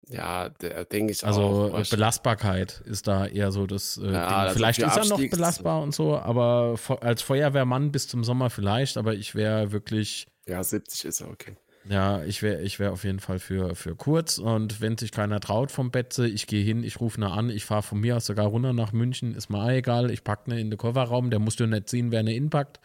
Ja, 0.09 0.49
denke 0.51 1.13
ich 1.13 1.25
also, 1.25 1.41
auch. 1.43 1.75
Also 1.75 1.97
Belastbarkeit 1.97 2.81
ist 2.85 3.09
da 3.09 3.27
eher 3.27 3.51
so 3.51 3.67
das 3.67 3.99
äh, 3.99 4.13
ja, 4.13 4.51
Vielleicht 4.51 4.79
ist 4.79 4.97
er 4.97 5.05
noch 5.05 5.19
belastbar 5.19 5.83
und 5.83 5.95
so, 5.95 6.17
aber 6.17 6.79
als 7.01 7.23
Feuerwehrmann 7.23 7.91
bis 7.91 8.07
zum 8.07 8.23
Sommer 8.23 8.49
vielleicht, 8.51 8.99
aber 8.99 9.15
ich 9.15 9.35
wäre 9.35 9.73
wirklich. 9.73 10.29
Ja, 10.47 10.63
70 10.63 11.07
ist 11.07 11.21
er, 11.23 11.31
okay. 11.31 11.57
Ja, 11.89 12.23
ich 12.25 12.43
wäre 12.43 12.63
ich 12.63 12.79
wär 12.79 12.93
auf 12.93 13.05
jeden 13.05 13.21
Fall 13.21 13.39
für, 13.39 13.75
für 13.77 13.95
kurz 13.95 14.39
und 14.39 14.81
wenn 14.81 14.99
sich 14.99 15.13
keiner 15.13 15.41
traut 15.41 15.71
vom 15.71 15.91
Betze, 15.91 16.29
ich 16.29 16.47
gehe 16.47 16.65
hin, 16.65 16.83
ich 16.83 17.01
rufe 17.01 17.21
ne 17.21 17.31
an, 17.31 17.49
ich 17.49 17.65
fahre 17.65 17.83
von 17.83 18.01
mir 18.01 18.17
aus 18.17 18.27
sogar 18.27 18.47
runter 18.47 18.73
nach 18.73 18.93
München, 18.93 19.35
ist 19.35 19.51
mir 19.51 19.69
egal, 19.75 20.11
ich 20.11 20.25
packe 20.25 20.51
ne 20.51 20.61
in 20.61 20.71
den 20.71 20.79
Kofferraum, 20.79 21.31
der 21.31 21.39
musst 21.39 21.61
du 21.61 21.67
nicht 21.67 21.89
ziehen, 21.89 22.11
wer 22.11 22.23
ne 22.23 22.35
inpackt. 22.35 22.81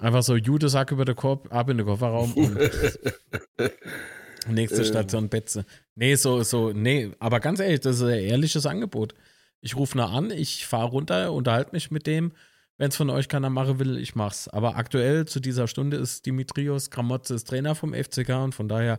Einfach 0.00 0.22
so 0.22 0.34
Jude-Sack 0.34 0.92
über 0.92 1.04
den 1.04 1.14
Korb, 1.14 1.52
ab 1.52 1.68
in 1.68 1.76
den 1.76 1.86
Kofferraum 1.86 2.32
und 2.32 2.58
nächste 4.48 4.84
Station 4.84 5.28
Betze. 5.28 5.66
Nee, 5.94 6.14
so, 6.14 6.42
so, 6.42 6.72
nee, 6.72 7.10
aber 7.18 7.38
ganz 7.40 7.60
ehrlich, 7.60 7.80
das 7.80 7.96
ist 7.96 8.02
ein 8.02 8.20
ehrliches 8.20 8.64
Angebot. 8.64 9.14
Ich 9.60 9.76
rufe 9.76 9.98
nah 9.98 10.08
an, 10.08 10.30
ich 10.30 10.66
fahre 10.66 10.88
runter, 10.88 11.32
unterhalte 11.32 11.72
mich 11.72 11.90
mit 11.90 12.06
dem. 12.06 12.32
Wenn 12.78 12.88
es 12.88 12.96
von 12.96 13.10
euch 13.10 13.28
keiner 13.28 13.50
machen 13.50 13.78
will, 13.78 13.98
ich 13.98 14.14
mach's. 14.14 14.48
Aber 14.48 14.76
aktuell 14.76 15.26
zu 15.26 15.38
dieser 15.38 15.68
Stunde 15.68 15.98
ist 15.98 16.24
Dimitrios 16.24 16.90
Kramotzes 16.90 17.44
Trainer 17.44 17.74
vom 17.74 17.92
FCK 17.92 18.30
und 18.42 18.54
von 18.54 18.68
daher 18.68 18.98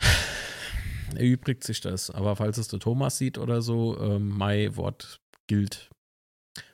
erübrigt 1.14 1.62
sich 1.62 1.80
das. 1.80 2.10
Aber 2.10 2.34
falls 2.34 2.58
es 2.58 2.66
der 2.66 2.80
Thomas 2.80 3.18
sieht 3.18 3.38
oder 3.38 3.62
so, 3.62 3.96
äh, 4.00 4.18
mein 4.18 4.76
Wort 4.76 5.20
gilt. 5.46 5.90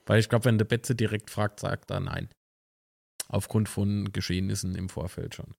Weil 0.07 0.19
ich 0.19 0.31
glaube, 0.31 0.47
wenn 0.47 0.57
der 0.57 0.65
Betze 0.65 0.95
direkt 0.95 1.29
fragt, 1.29 1.61
sagt 1.61 1.91
er 1.91 2.01
nein. 2.01 2.31
Aufgrund 3.35 3.69
von 3.69 4.13
Geschehnissen 4.13 4.77
im 4.77 4.89
Vorfeld 4.89 5.35
schon. 5.35 5.57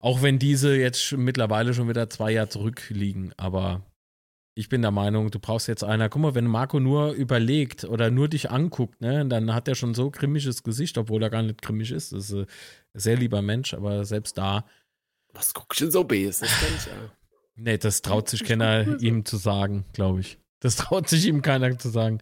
Auch 0.00 0.20
wenn 0.20 0.40
diese 0.40 0.74
jetzt 0.76 1.12
mittlerweile 1.12 1.72
schon 1.72 1.88
wieder 1.88 2.10
zwei 2.10 2.32
Jahre 2.32 2.48
zurückliegen, 2.48 3.32
aber 3.36 3.86
ich 4.56 4.68
bin 4.68 4.82
der 4.82 4.90
Meinung, 4.90 5.30
du 5.30 5.38
brauchst 5.38 5.68
jetzt 5.68 5.84
einer. 5.84 6.08
Guck 6.08 6.22
mal, 6.22 6.34
wenn 6.34 6.46
Marco 6.46 6.80
nur 6.80 7.12
überlegt 7.12 7.84
oder 7.84 8.10
nur 8.10 8.28
dich 8.28 8.50
anguckt, 8.50 9.00
ne, 9.00 9.24
dann 9.26 9.54
hat 9.54 9.68
er 9.68 9.76
schon 9.76 9.94
so 9.94 10.10
grimmiges 10.10 10.62
Gesicht, 10.64 10.98
obwohl 10.98 11.22
er 11.22 11.30
gar 11.30 11.42
nicht 11.42 11.62
grimmig 11.62 11.92
ist. 11.92 12.12
Das 12.12 12.30
ist 12.30 12.34
ein 12.34 12.46
sehr 12.94 13.16
lieber 13.16 13.42
Mensch, 13.42 13.74
aber 13.74 14.04
selbst 14.04 14.36
da. 14.36 14.66
Was 15.32 15.54
guckst 15.54 15.80
du 15.80 15.84
denn 15.84 15.92
so 15.92 16.04
bes? 16.04 16.40
Das 16.40 16.50
kann 16.50 16.68
ich 16.76 16.86
ja. 16.86 16.92
Nee, 17.56 17.78
das 17.78 18.02
traut 18.02 18.28
sich 18.28 18.42
keiner 18.42 19.00
ihm 19.00 19.24
zu 19.24 19.36
sagen, 19.36 19.84
glaube 19.92 20.20
ich. 20.20 20.38
Das 20.60 20.76
traut 20.76 21.08
sich 21.08 21.26
ihm 21.26 21.42
keiner 21.42 21.78
zu 21.78 21.88
sagen. 21.88 22.20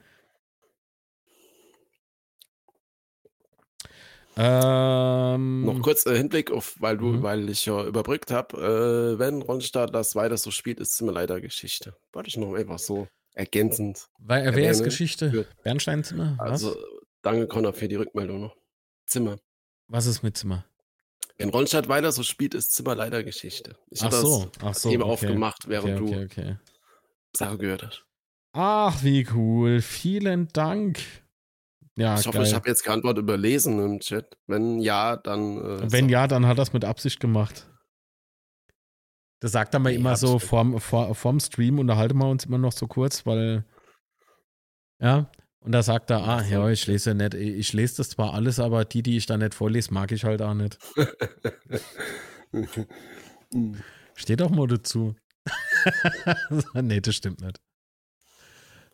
Ähm, 4.37 5.65
Noch 5.65 5.81
kurz 5.83 6.07
äh, 6.07 6.17
Hinblick 6.17 6.51
auf, 6.51 6.77
weil 6.81 6.97
du, 6.97 7.07
mhm. 7.07 7.23
weil 7.23 7.51
ich 7.51 7.67
ja 7.67 7.85
überbrückt 7.85 8.31
habe, 8.31 9.15
äh, 9.15 9.19
wenn 9.19 9.43
Ronstadt 9.43 9.95
das 9.95 10.15
weiter 10.17 10.37
so 10.37 10.51
spielt, 10.51 10.81
ist 10.81 10.97
Zimmer 10.97 11.13
leider 11.13 11.41
Geschichte. 11.41 11.95
Wollte 12.13 12.29
ich 12.29 12.37
noch 12.37 12.55
einfach 12.55 12.79
so 12.79 13.09
ergänzend. 13.35 14.09
Weil, 14.19 14.47
äh, 14.47 14.57
wer 14.57 14.71
ist 14.71 14.85
Geschichte? 14.85 15.47
Bernsteinzimmer? 15.63 16.37
Also, 16.39 16.77
danke 17.21 17.47
Connor 17.47 17.75
für 17.75 17.89
die 17.89 17.97
Rückmeldung 17.97 18.41
noch. 18.41 18.57
Zimmer. 19.07 19.37
Was 19.89 20.07
ist 20.07 20.23
mit 20.23 20.37
Zimmer? 20.37 20.65
Wenn 21.37 21.51
Ronstadt 21.51 21.89
weiter 21.89 22.13
so 22.13 22.23
spielt, 22.23 22.55
ist 22.55 22.73
Zimmer 22.73 22.95
leider 22.95 23.23
Geschichte. 23.25 23.77
Ich 23.91 24.03
habe 24.03 24.17
so, 24.17 24.51
das 24.61 24.83
so, 24.83 24.91
Thema 24.91 25.05
okay. 25.05 25.13
aufgemacht, 25.13 25.69
während 25.69 26.01
okay, 26.01 26.25
okay. 26.25 26.45
du 27.33 27.39
Sache 27.39 27.59
gehört 27.59 27.83
hast. 27.83 28.05
Ach, 28.53 29.03
wie 29.03 29.27
cool. 29.35 29.81
Vielen 29.81 30.49
Dank. 30.53 31.01
Ja, 31.97 32.19
ich 32.19 32.27
hoffe, 32.27 32.39
geil. 32.39 32.47
ich 32.47 32.55
habe 32.55 32.69
jetzt 32.69 32.85
keine 32.85 32.97
Antwort 32.97 33.19
überlesen 33.19 33.79
im 33.79 34.01
Chat. 34.01 34.39
Wenn 34.47 34.79
ja, 34.79 35.17
dann. 35.17 35.59
Äh, 35.59 35.93
Wenn 35.93 36.09
ja, 36.09 36.27
dann 36.27 36.47
hat 36.47 36.59
er 36.59 36.63
es 36.63 36.73
mit 36.73 36.85
Absicht 36.85 37.21
gemacht. 37.21 37.69
Das 39.41 39.53
sagt 39.53 39.75
er 39.75 39.81
mir 39.81 39.91
nee, 39.91 39.97
immer 39.97 40.17
so 40.17 40.39
vorm, 40.39 40.81
vor, 40.81 41.15
vorm 41.15 41.41
Stream, 41.41 41.79
unterhalten 41.79 42.17
wir 42.17 42.29
uns 42.29 42.45
immer 42.47 42.59
noch 42.59 42.73
so 42.73 42.87
kurz, 42.87 43.27
weil. 43.27 43.65
Ja, 45.01 45.31
und 45.65 45.73
da 45.73 45.83
sagt 45.83 46.11
er, 46.11 46.23
ah, 46.27 46.43
ja, 46.43 46.69
ich 46.71 46.87
lese 46.87 47.11
ja 47.11 47.15
nicht, 47.15 47.35
ich 47.35 47.73
lese 47.73 47.99
das 47.99 48.11
zwar 48.11 48.35
alles, 48.35 48.59
aber 48.59 48.85
die, 48.85 49.03
die 49.03 49.17
ich 49.17 49.27
da 49.27 49.37
nicht 49.37 49.55
vorlese, 49.55 49.95
mag 49.95 50.11
ich 50.11 50.25
halt 50.25 50.43
auch 50.43 50.55
nicht. 50.55 50.79
Steht 54.15 54.41
doch 54.41 54.51
mal 54.51 54.67
dazu. 54.67 55.15
nee, 56.75 57.01
das 57.01 57.15
stimmt 57.15 57.41
nicht. 57.41 57.61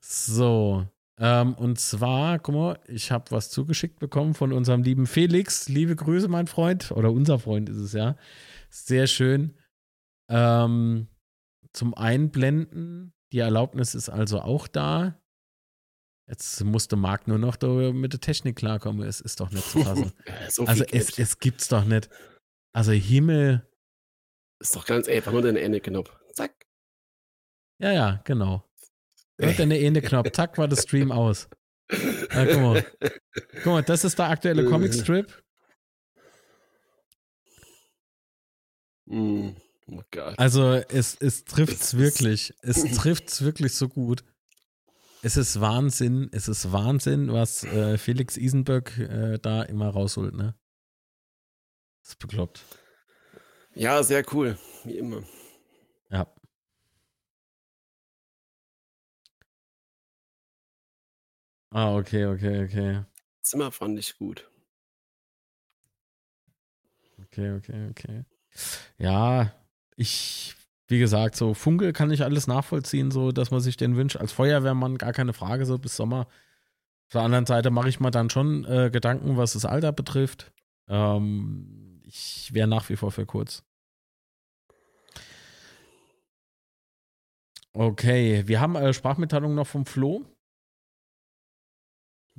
So. 0.00 0.86
Ähm, 1.20 1.54
und 1.54 1.80
zwar, 1.80 2.38
guck 2.38 2.54
mal, 2.54 2.78
ich 2.86 3.10
habe 3.10 3.30
was 3.30 3.50
zugeschickt 3.50 3.98
bekommen 3.98 4.34
von 4.34 4.52
unserem 4.52 4.82
lieben 4.82 5.06
Felix. 5.06 5.68
Liebe 5.68 5.96
Grüße, 5.96 6.28
mein 6.28 6.46
Freund. 6.46 6.92
Oder 6.92 7.12
unser 7.12 7.38
Freund 7.38 7.68
ist 7.68 7.78
es 7.78 7.92
ja. 7.92 8.16
Sehr 8.70 9.06
schön. 9.06 9.56
Ähm, 10.30 11.08
zum 11.72 11.94
Einblenden. 11.94 13.12
Die 13.32 13.40
Erlaubnis 13.40 13.94
ist 13.94 14.08
also 14.08 14.40
auch 14.40 14.68
da. 14.68 15.20
Jetzt 16.28 16.62
musste 16.62 16.96
Marc 16.96 17.26
nur 17.26 17.38
noch 17.38 17.56
mit 17.92 18.12
der 18.12 18.20
Technik 18.20 18.56
klarkommen. 18.56 19.06
Es 19.06 19.20
ist 19.20 19.40
doch 19.40 19.50
nicht 19.50 19.68
zu 19.68 19.82
fassen. 19.82 20.12
so 20.50 20.66
also 20.66 20.84
es, 20.84 21.18
es 21.18 21.38
gibt's 21.38 21.68
doch 21.68 21.84
nicht. 21.84 22.10
Also 22.74 22.92
Himmel. 22.92 23.66
Ist 24.60 24.76
doch 24.76 24.84
ganz 24.84 25.08
einfach, 25.08 25.32
nur 25.32 25.42
den 25.42 25.56
Ende-Knopf. 25.56 26.14
Zack. 26.32 26.66
Ja, 27.80 27.92
ja, 27.92 28.20
genau. 28.24 28.67
Hört 29.38 29.60
eine 29.60 29.78
Ende-Knopf. 29.78 30.30
Zack, 30.32 30.58
war 30.58 30.68
der 30.68 30.76
Stream 30.76 31.12
aus. 31.12 31.48
Ja, 31.90 32.44
guck, 32.44 32.60
mal. 32.60 32.86
guck 33.62 33.66
mal, 33.66 33.82
das 33.82 34.04
ist 34.04 34.18
der 34.18 34.28
aktuelle 34.28 34.64
Comic-Strip. 34.64 35.42
Mm. 39.06 39.50
Oh. 39.90 40.02
Also 40.36 40.74
es, 40.74 41.16
es 41.18 41.44
trifft 41.44 41.80
es 41.80 41.96
wirklich. 41.96 42.52
Es 42.60 42.82
trifft 42.96 43.28
es 43.28 43.42
wirklich 43.42 43.74
so 43.74 43.88
gut. 43.88 44.22
Es 45.22 45.36
ist 45.36 45.60
Wahnsinn, 45.60 46.28
es 46.30 46.46
ist 46.46 46.72
Wahnsinn, 46.72 47.32
was 47.32 47.64
äh, 47.64 47.98
Felix 47.98 48.36
Isenböck 48.36 48.98
äh, 48.98 49.38
da 49.38 49.62
immer 49.62 49.88
rausholt, 49.88 50.34
ne? 50.34 50.54
Das 52.02 52.10
ist 52.10 52.18
bekloppt. 52.18 52.62
Ja, 53.74 54.02
sehr 54.02 54.24
cool, 54.32 54.58
wie 54.84 54.98
immer. 54.98 55.24
Ja. 56.10 56.32
Ah, 61.70 61.94
okay, 61.96 62.26
okay, 62.26 62.64
okay. 62.64 63.04
Zimmer 63.42 63.70
fand 63.70 63.98
ich 63.98 64.16
gut. 64.16 64.50
Okay, 67.24 67.52
okay, 67.52 67.88
okay. 67.90 68.24
Ja, 68.96 69.52
ich, 69.96 70.54
wie 70.86 70.98
gesagt, 70.98 71.36
so 71.36 71.54
Funkel 71.54 71.92
kann 71.92 72.10
ich 72.10 72.22
alles 72.24 72.46
nachvollziehen, 72.46 73.10
so 73.10 73.32
dass 73.32 73.50
man 73.50 73.60
sich 73.60 73.76
den 73.76 73.96
wünscht. 73.96 74.16
Als 74.16 74.32
Feuerwehrmann 74.32 74.98
gar 74.98 75.12
keine 75.12 75.32
Frage, 75.34 75.66
so 75.66 75.78
bis 75.78 75.96
Sommer. 75.96 76.20
Auf 77.06 77.12
der 77.12 77.22
anderen 77.22 77.46
Seite 77.46 77.70
mache 77.70 77.88
ich 77.88 78.00
mir 78.00 78.10
dann 78.10 78.30
schon 78.30 78.64
äh, 78.64 78.90
Gedanken, 78.90 79.36
was 79.36 79.54
das 79.54 79.64
Alter 79.64 79.92
betrifft. 79.92 80.52
Ähm, 80.88 82.02
ich 82.04 82.52
wäre 82.54 82.68
nach 82.68 82.88
wie 82.88 82.96
vor 82.96 83.12
für 83.12 83.26
kurz. 83.26 83.62
Okay, 87.72 88.42
wir 88.46 88.60
haben 88.60 88.76
äh, 88.76 88.92
Sprachmitteilung 88.92 89.54
noch 89.54 89.66
vom 89.66 89.86
Flo. 89.86 90.24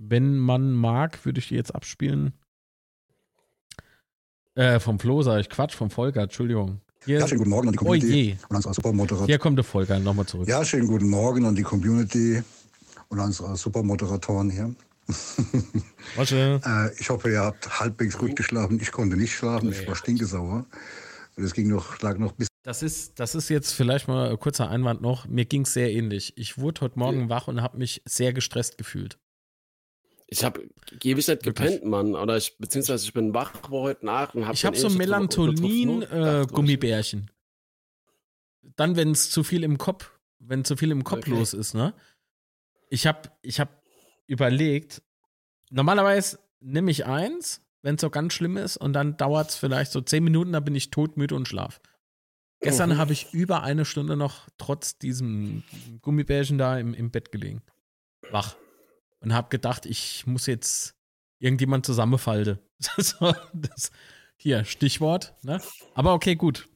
Wenn 0.01 0.37
man 0.37 0.71
mag, 0.71 1.25
würde 1.25 1.39
ich 1.39 1.49
die 1.49 1.55
jetzt 1.55 1.75
abspielen. 1.75 2.33
Äh, 4.55 4.79
vom 4.79 4.97
Flo 4.97 5.21
sage 5.23 5.41
ich 5.41 5.49
Quatsch, 5.49 5.75
vom 5.75 5.89
Volker, 5.89 6.21
Entschuldigung. 6.21 6.79
Hier, 7.05 7.19
Ja, 7.19 7.27
schönen 7.27 7.39
guten 7.39 7.49
Morgen 7.49 7.67
an 7.67 7.73
die 7.73 7.79
oh 7.79 7.83
Community 7.83 8.21
je, 8.21 8.31
und 8.31 8.51
an 8.51 8.55
unsere 8.57 8.73
Supermoderator. 8.73 9.25
hier 9.25 9.39
kommt 9.39 9.57
der 9.57 9.63
Volker, 9.65 9.99
nochmal 9.99 10.25
zurück. 10.25 10.47
Ja, 10.47 10.63
schönen 10.63 10.87
guten 10.87 11.09
Morgen 11.09 11.45
an 11.45 11.55
die 11.55 11.63
Community 11.63 12.41
und 13.09 13.19
an 13.19 13.27
unsere 13.27 13.55
Supermoderatoren 13.57 14.49
hier. 14.49 14.73
Wasche. 16.15 16.61
Äh, 16.65 16.99
ich 16.99 17.09
hoffe, 17.09 17.31
ihr 17.31 17.41
habt 17.41 17.79
halbwegs 17.79 18.17
gut 18.17 18.35
geschlafen. 18.35 18.79
Ich 18.81 18.91
konnte 18.91 19.17
nicht 19.17 19.33
schlafen, 19.33 19.71
ich 19.71 19.85
war 19.87 19.95
stinkesauer. 19.95 20.65
Das 21.35 21.53
ging 21.53 21.69
noch, 21.69 22.01
lag 22.01 22.17
noch 22.17 22.33
bis 22.33 22.47
Das 22.63 22.83
ist, 22.83 23.19
das 23.19 23.35
ist 23.35 23.49
jetzt 23.49 23.73
vielleicht 23.73 24.07
mal 24.07 24.29
ein 24.29 24.39
kurzer 24.39 24.69
Einwand 24.69 25.01
noch. 25.01 25.27
Mir 25.27 25.45
ging 25.45 25.63
es 25.63 25.73
sehr 25.73 25.91
ähnlich. 25.91 26.33
Ich 26.37 26.57
wurde 26.57 26.81
heute 26.81 26.99
Morgen 26.99 27.29
wach 27.29 27.47
und 27.47 27.61
habe 27.61 27.77
mich 27.77 28.01
sehr 28.05 28.33
gestresst 28.33 28.77
gefühlt. 28.77 29.17
Ich 30.31 30.43
habe 30.43 30.69
ewig 31.03 31.27
nicht 31.27 31.43
gepennt, 31.43 31.83
Mann. 31.85 32.15
Oder 32.15 32.37
ich, 32.37 32.57
beziehungsweise 32.57 33.05
ich 33.05 33.13
bin 33.13 33.33
wach 33.33 33.53
heute 33.69 34.05
Nacht 34.05 34.35
und 34.35 34.45
habe 34.45 34.53
Ich 34.53 34.65
habe 34.65 34.77
so 34.77 34.89
Melatonin-Gummibärchen. 34.89 37.31
Dann, 38.75 38.95
wenn 38.95 39.11
es 39.11 39.31
zu 39.31 39.43
viel 39.43 39.63
im 39.63 39.77
Kopf, 39.77 40.11
wenn 40.39 40.63
zu 40.63 40.77
viel 40.77 40.91
im 40.91 41.03
Kopf 41.03 41.19
Okay. 41.19 41.31
los 41.31 41.53
ist, 41.53 41.73
ne? 41.73 41.93
Ich 42.89 43.07
habe 43.07 43.29
ich 43.41 43.59
hab 43.59 43.81
überlegt, 44.27 45.01
normalerweise 45.71 46.39
nehme 46.59 46.91
ich 46.91 47.05
eins, 47.05 47.61
wenn 47.81 47.95
es 47.95 48.01
so 48.01 48.09
ganz 48.09 48.33
schlimm 48.33 48.57
ist, 48.57 48.77
und 48.77 48.93
dann 48.93 49.17
dauert 49.17 49.49
es 49.49 49.55
vielleicht 49.55 49.91
so 49.91 50.01
zehn 50.01 50.23
Minuten, 50.23 50.51
dann 50.51 50.63
bin 50.65 50.75
ich 50.75 50.91
todmüde 50.91 51.35
und 51.35 51.47
schlaf. 51.47 51.81
Gestern 52.61 52.89
Mhm. 52.91 52.97
habe 52.97 53.13
ich 53.13 53.33
über 53.33 53.63
eine 53.63 53.85
Stunde 53.85 54.17
noch 54.17 54.47
trotz 54.57 54.97
diesem 54.97 55.63
Gummibärchen 56.01 56.57
da 56.57 56.77
im, 56.77 56.93
im 56.93 57.09
Bett 57.09 57.31
gelegen. 57.31 57.61
Wach. 58.31 58.55
Und 59.21 59.33
habe 59.33 59.49
gedacht, 59.49 59.85
ich 59.85 60.25
muss 60.25 60.45
jetzt 60.45 60.95
irgendjemand 61.39 61.85
zusammenfalten. 61.85 62.59
so, 62.97 63.33
das, 63.53 63.91
hier, 64.37 64.63
Stichwort. 64.65 65.35
Ne? 65.41 65.61
Aber 65.93 66.13
okay, 66.13 66.35
gut. 66.35 66.67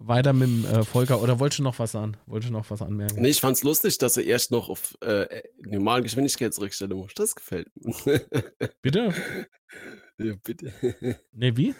Weiter 0.00 0.32
mit 0.32 0.48
dem 0.48 0.64
äh, 0.64 0.84
Volker. 0.84 1.20
Oder 1.20 1.40
wolltest 1.40 1.58
du 1.58 1.64
noch 1.64 1.78
was 1.80 1.96
an? 1.96 2.16
Wolltest 2.26 2.50
du 2.50 2.52
noch 2.52 2.70
was 2.70 2.80
anmerken? 2.82 3.20
Nee, 3.20 3.30
ich 3.30 3.40
fand's 3.40 3.64
lustig, 3.64 3.98
dass 3.98 4.16
er 4.16 4.24
erst 4.24 4.52
noch 4.52 4.68
auf 4.68 4.96
äh, 5.00 5.42
normale 5.58 6.04
Geschwindigkeit 6.04 6.54
zurückstellen 6.54 6.96
muss. 6.96 7.12
Das 7.14 7.34
gefällt 7.34 7.68
mir. 7.74 8.24
Bitte? 8.80 9.12
ja, 10.18 10.34
bitte. 10.44 10.72
Nee, 11.32 11.56
wie? 11.56 11.74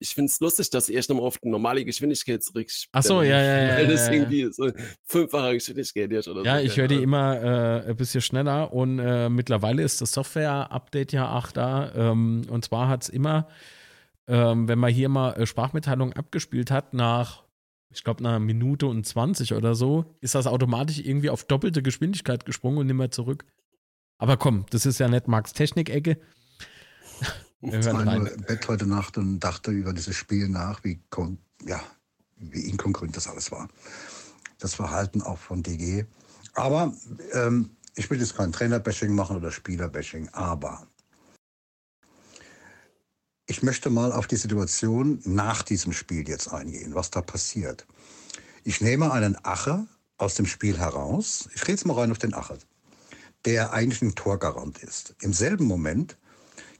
Ich 0.00 0.14
find's 0.14 0.38
lustig, 0.40 0.70
dass 0.70 0.88
er 0.88 0.96
erst 0.96 1.08
nochmal 1.08 1.26
auf 1.26 1.38
die 1.38 1.48
normale 1.48 1.84
Geschwindigkeit 1.84 2.42
zurückstellen 2.42 2.90
Ach 2.92 3.02
so, 3.02 3.22
ja, 3.22 3.42
ja, 3.42 3.62
ja, 3.68 3.76
Weil 3.76 3.86
das 3.88 4.06
ja, 4.06 4.12
ja. 4.12 4.18
irgendwie 4.20 4.52
so 4.52 4.70
fünffache 5.04 5.54
Geschwindigkeit 5.54 6.12
ist 6.12 6.28
oder 6.28 6.40
so. 6.40 6.46
Ja, 6.46 6.60
ich 6.60 6.76
höre 6.76 6.88
die 6.88 7.02
immer 7.02 7.40
äh, 7.42 7.90
ein 7.90 7.96
bisschen 7.96 8.20
schneller 8.20 8.72
und 8.72 8.98
äh, 9.00 9.28
mittlerweile 9.28 9.82
ist 9.82 10.00
das 10.00 10.12
Software-Update 10.12 11.12
ja 11.12 11.36
auch 11.36 11.50
da. 11.50 11.92
Ähm, 11.94 12.42
und 12.48 12.64
zwar 12.64 12.88
hat 12.88 13.02
es 13.02 13.08
immer, 13.08 13.48
ähm, 14.28 14.68
wenn 14.68 14.78
man 14.78 14.92
hier 14.92 15.08
mal 15.08 15.32
äh, 15.32 15.46
Sprachmitteilungen 15.46 16.14
abgespielt 16.14 16.70
hat, 16.70 16.94
nach, 16.94 17.44
ich 17.90 18.04
glaube, 18.04 18.20
einer 18.20 18.38
Minute 18.38 18.86
und 18.86 19.04
20 19.04 19.54
oder 19.54 19.74
so, 19.74 20.04
ist 20.20 20.36
das 20.36 20.46
automatisch 20.46 21.00
irgendwie 21.00 21.30
auf 21.30 21.44
doppelte 21.44 21.82
Geschwindigkeit 21.82 22.44
gesprungen 22.44 22.78
und 22.78 22.86
nicht 22.86 22.96
mehr 22.96 23.10
zurück. 23.10 23.44
Aber 24.18 24.36
komm, 24.36 24.66
das 24.70 24.86
ist 24.86 24.98
ja 24.98 25.08
nicht 25.08 25.26
Marks 25.28 25.52
Technik-Ecke. 25.52 26.18
Wir 27.60 27.78
Ich 27.80 27.86
hören 27.86 28.08
rein. 28.08 28.26
im 28.26 28.42
Bett 28.42 28.68
heute 28.68 28.86
Nacht 28.86 29.18
und 29.18 29.40
dachte 29.40 29.70
über 29.72 29.92
dieses 29.92 30.14
Spiel 30.16 30.48
nach, 30.48 30.84
wie, 30.84 31.00
ja, 31.66 31.80
wie 32.36 32.68
inkongruent 32.68 33.16
das 33.16 33.26
alles 33.26 33.50
war. 33.50 33.68
Das 34.58 34.74
Verhalten 34.74 35.22
auch 35.22 35.38
von 35.38 35.62
DG. 35.62 36.04
Aber 36.54 36.94
ähm, 37.32 37.70
ich 37.96 38.08
will 38.10 38.20
jetzt 38.20 38.36
kein 38.36 38.52
Trainerbashing 38.52 39.12
machen 39.14 39.36
oder 39.36 39.50
Spielerbashing, 39.50 40.28
aber 40.32 40.86
ich 43.46 43.62
möchte 43.62 43.90
mal 43.90 44.12
auf 44.12 44.26
die 44.26 44.36
Situation 44.36 45.20
nach 45.24 45.62
diesem 45.62 45.92
Spiel 45.92 46.28
jetzt 46.28 46.52
eingehen, 46.52 46.94
was 46.94 47.10
da 47.10 47.22
passiert. 47.22 47.86
Ich 48.62 48.80
nehme 48.80 49.10
einen 49.12 49.36
Ache 49.42 49.86
aus 50.16 50.34
dem 50.34 50.46
Spiel 50.46 50.78
heraus. 50.78 51.48
Ich 51.54 51.62
rede 51.62 51.72
jetzt 51.72 51.86
mal 51.86 51.94
rein 51.94 52.10
auf 52.10 52.18
den 52.18 52.34
Ache, 52.34 52.58
der 53.46 53.72
eigentlich 53.72 54.02
ein 54.02 54.14
Torgarant 54.14 54.78
ist. 54.78 55.16
Im 55.22 55.32
selben 55.32 55.64
Moment 55.64 56.18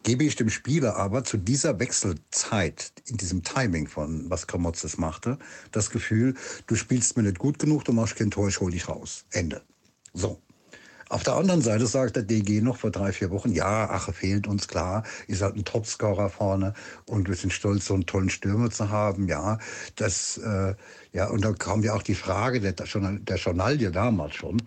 gebe 0.02 0.24
ich 0.24 0.36
dem 0.36 0.50
Spieler 0.50 0.96
aber 0.96 1.24
zu 1.24 1.36
dieser 1.36 1.78
Wechselzeit, 1.78 2.92
in 3.06 3.16
diesem 3.16 3.42
Timing 3.42 3.88
von 3.88 4.30
was 4.30 4.46
Kramotzes 4.46 4.98
machte, 4.98 5.38
das 5.72 5.90
Gefühl, 5.90 6.34
du 6.66 6.74
spielst 6.74 7.16
mir 7.16 7.24
nicht 7.24 7.38
gut 7.38 7.58
genug, 7.58 7.84
du 7.84 7.92
machst 7.92 8.16
kein 8.16 8.30
Tor, 8.30 8.48
ich 8.48 8.60
hol 8.60 8.70
dich 8.70 8.88
raus. 8.88 9.24
Ende. 9.30 9.62
So. 10.14 10.40
Auf 11.10 11.22
der 11.22 11.36
anderen 11.36 11.62
Seite 11.62 11.86
sagt 11.86 12.16
der 12.16 12.22
DG 12.22 12.60
noch 12.60 12.76
vor 12.76 12.90
drei, 12.90 13.12
vier 13.12 13.30
Wochen, 13.30 13.52
ja, 13.52 13.88
Ache 13.88 14.12
fehlt 14.12 14.46
uns, 14.46 14.68
klar, 14.68 15.04
ihr 15.26 15.36
seid 15.36 15.56
ein 15.56 15.64
Topscorer 15.64 16.28
vorne 16.28 16.74
und 17.06 17.28
wir 17.28 17.34
sind 17.34 17.50
stolz, 17.50 17.86
so 17.86 17.94
einen 17.94 18.04
tollen 18.04 18.28
Stürmer 18.28 18.70
zu 18.70 18.90
haben, 18.90 19.26
ja. 19.26 19.58
Das, 19.96 20.36
äh, 20.36 20.74
ja, 21.12 21.30
und 21.30 21.42
da 21.42 21.52
kam 21.52 21.82
ja 21.82 21.94
auch 21.94 22.02
die 22.02 22.14
Frage 22.14 22.60
der, 22.60 22.72
der 22.72 23.36
Journalie 23.36 23.90
damals 23.90 24.34
schon, 24.34 24.60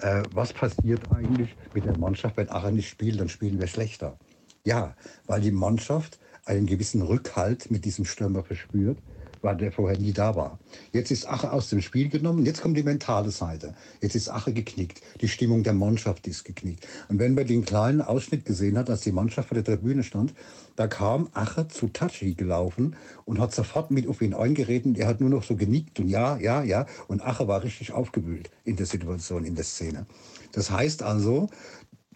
äh, 0.00 0.24
was 0.32 0.52
passiert 0.52 1.00
eigentlich 1.12 1.54
mit 1.72 1.84
der 1.84 1.96
Mannschaft, 1.96 2.36
wenn 2.38 2.50
Ache 2.50 2.72
nicht 2.72 2.88
spielt, 2.88 3.20
dann 3.20 3.28
spielen 3.28 3.60
wir 3.60 3.68
schlechter. 3.68 4.18
Ja, 4.66 4.96
weil 5.26 5.42
die 5.42 5.50
Mannschaft 5.50 6.18
einen 6.46 6.66
gewissen 6.66 7.02
Rückhalt 7.02 7.70
mit 7.70 7.84
diesem 7.84 8.06
Stürmer 8.06 8.42
verspürt, 8.42 8.98
weil 9.42 9.58
der 9.58 9.70
vorher 9.70 9.98
nie 9.98 10.14
da 10.14 10.36
war. 10.36 10.58
Jetzt 10.90 11.10
ist 11.10 11.28
Ache 11.28 11.52
aus 11.52 11.68
dem 11.68 11.82
Spiel 11.82 12.08
genommen, 12.08 12.46
jetzt 12.46 12.62
kommt 12.62 12.78
die 12.78 12.82
mentale 12.82 13.30
Seite. 13.30 13.74
Jetzt 14.00 14.14
ist 14.14 14.30
Ache 14.30 14.54
geknickt, 14.54 15.02
die 15.20 15.28
Stimmung 15.28 15.64
der 15.64 15.74
Mannschaft 15.74 16.26
ist 16.26 16.44
geknickt. 16.44 16.88
Und 17.10 17.18
wenn 17.18 17.34
man 17.34 17.46
den 17.46 17.66
kleinen 17.66 18.00
Ausschnitt 18.00 18.46
gesehen 18.46 18.78
hat, 18.78 18.88
als 18.88 19.02
die 19.02 19.12
Mannschaft 19.12 19.48
vor 19.48 19.54
der 19.54 19.64
Tribüne 19.64 20.02
stand, 20.02 20.32
da 20.76 20.86
kam 20.86 21.28
Ache 21.34 21.68
zu 21.68 21.88
Tachi 21.88 22.32
gelaufen 22.32 22.96
und 23.26 23.38
hat 23.40 23.54
sofort 23.54 23.90
mit 23.90 24.06
auf 24.08 24.22
ihn 24.22 24.32
eingeredet. 24.32 24.96
Er 24.96 25.08
hat 25.08 25.20
nur 25.20 25.28
noch 25.28 25.44
so 25.44 25.56
genickt 25.56 26.00
und 26.00 26.08
ja, 26.08 26.38
ja, 26.38 26.62
ja. 26.62 26.86
Und 27.06 27.20
Ache 27.20 27.46
war 27.46 27.62
richtig 27.62 27.92
aufgewühlt 27.92 28.50
in 28.64 28.76
der 28.76 28.86
Situation, 28.86 29.44
in 29.44 29.56
der 29.56 29.64
Szene. 29.64 30.06
Das 30.52 30.70
heißt 30.70 31.02
also, 31.02 31.50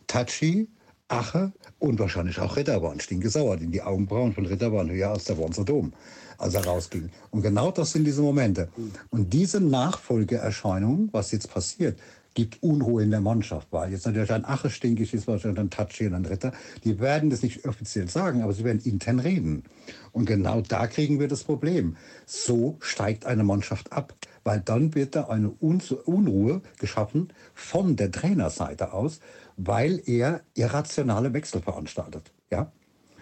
Tachi, 0.06 0.70
Ache 1.08 1.52
und 1.78 1.98
wahrscheinlich 1.98 2.38
auch 2.38 2.56
Ritter 2.56 2.82
waren 2.82 3.00
stinkesauer. 3.00 3.56
Denn 3.56 3.70
die 3.70 3.82
Augenbrauen 3.82 4.32
von 4.32 4.46
Ritter 4.46 4.72
waren 4.72 4.90
höher 4.90 5.10
als 5.10 5.24
der 5.24 5.38
Wormser 5.38 5.64
Dom, 5.64 5.92
als 6.38 6.54
er 6.54 6.64
rausging. 6.64 7.10
Und 7.30 7.42
genau 7.42 7.70
das 7.70 7.92
sind 7.92 8.04
diese 8.04 8.22
Momente. 8.22 8.68
Und 9.10 9.32
diese 9.32 9.60
Nachfolgeerscheinung, 9.60 11.08
was 11.12 11.32
jetzt 11.32 11.50
passiert, 11.50 11.98
gibt 12.38 12.62
Unruhe 12.62 13.02
in 13.02 13.10
der 13.10 13.20
Mannschaft, 13.20 13.66
weil 13.72 13.90
jetzt 13.90 14.06
natürlich 14.06 14.30
ein 14.30 14.44
Ache 14.44 14.70
stinkig 14.70 15.12
ist, 15.12 15.26
wahrscheinlich 15.26 15.58
ein 15.58 15.70
Tachi 15.70 16.06
und 16.06 16.14
ein 16.14 16.24
Ritter. 16.24 16.52
Die 16.84 17.00
werden 17.00 17.30
das 17.30 17.42
nicht 17.42 17.66
offiziell 17.66 18.08
sagen, 18.08 18.42
aber 18.42 18.52
sie 18.52 18.62
werden 18.62 18.80
intern 18.84 19.18
reden. 19.18 19.64
Und 20.12 20.26
genau 20.26 20.60
da 20.60 20.86
kriegen 20.86 21.18
wir 21.18 21.26
das 21.26 21.42
Problem. 21.42 21.96
So 22.26 22.76
steigt 22.78 23.26
eine 23.26 23.42
Mannschaft 23.42 23.92
ab, 23.92 24.14
weil 24.44 24.60
dann 24.60 24.94
wird 24.94 25.16
da 25.16 25.24
eine 25.24 25.52
Un 25.60 25.82
Unruhe 26.04 26.60
geschaffen 26.78 27.32
von 27.54 27.96
der 27.96 28.12
Trainerseite 28.12 28.92
aus, 28.92 29.18
weil 29.58 30.00
er 30.06 30.42
irrationale 30.54 31.34
Wechsel 31.34 31.60
veranstaltet. 31.60 32.32
Ja? 32.50 32.72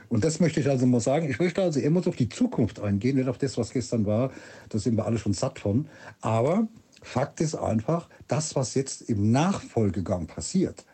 Und 0.08 0.22
das 0.22 0.38
möchte 0.38 0.60
ich 0.60 0.68
also 0.68 0.86
mal 0.86 1.00
sagen. 1.00 1.28
Ich 1.28 1.40
möchte 1.40 1.62
also 1.62 1.80
immer 1.80 2.02
so 2.02 2.10
auf 2.10 2.16
die 2.16 2.28
Zukunft 2.28 2.78
eingehen, 2.78 3.16
nicht 3.16 3.28
auf 3.28 3.38
das, 3.38 3.58
was 3.58 3.70
gestern 3.70 4.06
war. 4.06 4.30
Da 4.68 4.78
sind 4.78 4.96
wir 4.96 5.06
alle 5.06 5.18
schon 5.18 5.32
satt 5.32 5.58
von. 5.58 5.88
Aber 6.20 6.68
Fakt 7.02 7.40
ist 7.40 7.54
einfach, 7.54 8.08
das, 8.28 8.54
was 8.54 8.74
jetzt 8.74 9.02
im 9.02 9.32
Nachfolgegang 9.32 10.26
passiert, 10.26 10.84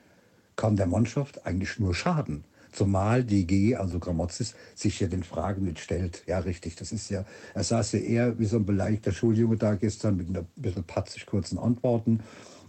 kann 0.57 0.77
der 0.77 0.87
Mannschaft 0.87 1.45
eigentlich 1.45 1.79
nur 1.79 1.95
schaden. 1.95 2.45
Zumal 2.71 3.23
die 3.25 3.47
G, 3.47 3.77
also 3.77 3.99
Gramozis, 3.99 4.55
sich 4.75 4.99
ja 5.01 5.09
den 5.09 5.25
Fragen 5.25 5.65
nicht 5.65 5.81
stellt. 5.81 6.23
Ja, 6.27 6.39
richtig, 6.39 6.77
das 6.77 6.93
ist 6.93 7.11
ja, 7.11 7.25
er 7.55 7.65
saß 7.65 7.93
ja 7.93 7.99
eher 7.99 8.39
wie 8.39 8.47
so 8.47 8.57
ein 8.57 8.65
beleidigter 8.65 9.13
Schuljunge 9.13 9.57
da 9.57 9.75
gestern 9.75 10.17
mit 10.17 10.29
einer 10.29 10.47
bisschen 10.57 10.85
patzig 10.85 11.27
kurzen 11.27 11.59
Antworten 11.59 12.21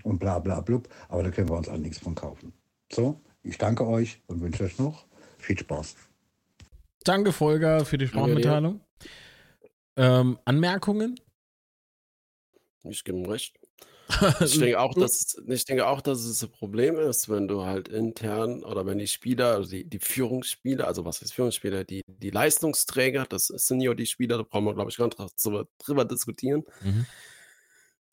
und 0.03 0.19
bla 0.19 0.39
bla 0.39 0.59
blub. 0.59 0.89
Aber 1.07 1.23
da 1.23 1.29
können 1.29 1.49
wir 1.49 1.55
uns 1.55 1.69
alle 1.69 1.79
nichts 1.79 1.99
von 1.99 2.15
kaufen. 2.15 2.51
So, 2.93 3.19
ich 3.41 3.57
danke 3.57 3.87
euch 3.87 4.21
und 4.27 4.41
wünsche 4.41 4.63
euch 4.63 4.77
noch 4.77 5.05
viel 5.39 5.57
Spaß. 5.57 5.95
Danke, 7.03 7.31
Volker, 7.31 7.85
für 7.85 7.97
die 7.97 8.07
Sprachmitteilung. 8.07 8.81
Ähm, 9.95 10.37
Anmerkungen? 10.45 11.19
Ich 12.83 13.03
gebe 13.03 13.17
ihm 13.17 13.25
recht. 13.25 13.59
Ich 14.41 14.59
denke, 14.59 14.79
auch, 14.79 14.93
dass, 14.93 15.37
ich 15.47 15.65
denke 15.65 15.87
auch, 15.87 16.01
dass 16.01 16.23
es 16.23 16.43
ein 16.43 16.51
Problem 16.51 16.99
ist, 16.99 17.29
wenn 17.29 17.47
du 17.47 17.63
halt 17.63 17.87
intern 17.87 18.63
oder 18.63 18.85
wenn 18.85 18.99
die 18.99 19.07
Spieler, 19.07 19.55
also 19.55 19.71
die, 19.71 19.85
die 19.85 19.99
Führungsspieler, 19.99 20.85
also 20.85 21.03
was 21.03 21.21
ist 21.21 21.33
Führungsspieler, 21.33 21.83
die, 21.83 22.03
die 22.05 22.29
Leistungsträger, 22.29 23.25
das 23.25 23.47
sind 23.47 23.81
ja 23.81 23.93
die 23.95 24.05
Spieler, 24.05 24.37
da 24.37 24.43
brauchen 24.43 24.65
wir, 24.65 24.75
glaube 24.75 24.91
ich, 24.91 24.97
gar 24.97 25.05
nicht 25.07 25.17
drüber, 25.43 25.67
drüber 25.79 26.05
diskutieren. 26.05 26.63
Mhm. 26.83 27.07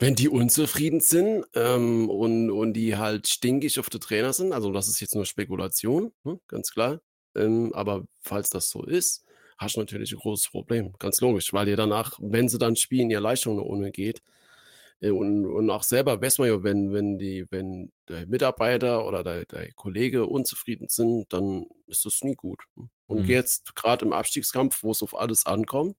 Wenn 0.01 0.15
die 0.15 0.31
unzufrieden 0.31 1.01
sind 1.01 1.45
ähm, 1.55 2.09
und, 2.09 2.51
und 2.51 2.73
die 2.73 2.97
halt 2.97 3.29
stinkig 3.29 3.79
auf 3.79 3.91
den 3.91 4.01
Trainer 4.01 4.33
sind, 4.33 4.53
also 4.55 4.73
das 4.73 4.89
ist 4.89 5.01
jetzt 5.01 5.15
nur 5.15 5.27
Spekulation, 5.27 6.13
ne, 6.25 6.41
ganz 6.49 6.73
klar. 6.73 7.01
Ähm, 7.37 7.73
aber 7.75 8.07
falls 8.23 8.51
das 8.51 8.71
so 8.71 8.83
ist, 8.85 9.25
hast 9.59 9.77
du 9.77 9.81
natürlich 9.81 10.13
ein 10.13 10.19
großes 10.19 10.49
Problem. 10.51 10.95
Ganz 10.99 11.21
logisch, 11.21 11.53
weil 11.53 11.69
ihr 11.69 11.77
danach, 11.77 12.19
wenn 12.21 12.49
sie 12.49 12.59
dann 12.59 12.77
spielen, 12.77 13.11
ihr 13.11 13.21
Leistung 13.21 13.57
nach 13.57 13.65
unten 13.65 13.93
geht. 13.93 14.23
Äh, 15.01 15.11
und, 15.11 15.47
und 15.47 15.71
auch 15.71 15.83
selber 15.83 16.21
weiß 16.23 16.39
man 16.39 16.49
ja, 16.49 16.63
wenn, 16.63 16.93
wenn 16.93 17.19
die, 17.19 17.47
wenn 17.51 17.93
der 18.09 18.27
Mitarbeiter 18.27 19.07
oder 19.07 19.23
der, 19.25 19.45
der 19.47 19.73
Kollege 19.75 20.27
unzufrieden 20.27 20.89
sind, 20.89 21.33
dann 21.33 21.67
ist 21.87 22.05
das 22.07 22.23
nie 22.23 22.35
gut. 22.35 22.63
Und 23.07 23.27
Mhm. 23.27 23.29
jetzt 23.29 23.77
gerade 23.77 24.05
im 24.07 24.13
Abstiegskampf, 24.13 24.83
wo 24.83 24.93
es 24.93 25.03
auf 25.03 25.17
alles 25.17 25.47
ankommt, 25.47 25.97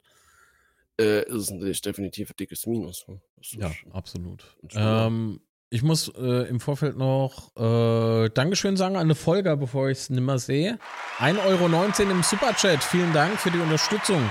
äh, 1.01 1.23
ist 1.29 1.51
es 1.51 1.81
definitiv 1.81 2.29
ein 2.31 2.35
dickes 2.37 2.65
Minus. 2.67 3.05
ne? 3.07 3.21
Ja, 3.57 3.71
absolut. 3.91 4.43
schon 4.69 4.81
wahr. 4.81 5.07
Ähm, 5.07 5.41
ich 5.73 5.83
muss 5.83 6.09
äh, 6.17 6.49
im 6.49 6.59
Vorfeld 6.59 6.97
noch 6.97 7.55
äh, 7.55 8.29
Dankeschön 8.29 8.75
sagen 8.75 8.95
an 8.97 9.03
eine 9.03 9.15
Folge, 9.15 9.55
bevor 9.55 9.89
ich 9.89 9.99
es 9.99 10.09
nimmer 10.09 10.37
sehe. 10.37 10.77
1,19 11.19 11.45
Euro 11.45 12.11
im 12.11 12.23
Superchat. 12.23 12.83
Vielen 12.83 13.13
Dank 13.13 13.39
für 13.39 13.51
die 13.51 13.59
Unterstützung. 13.59 14.29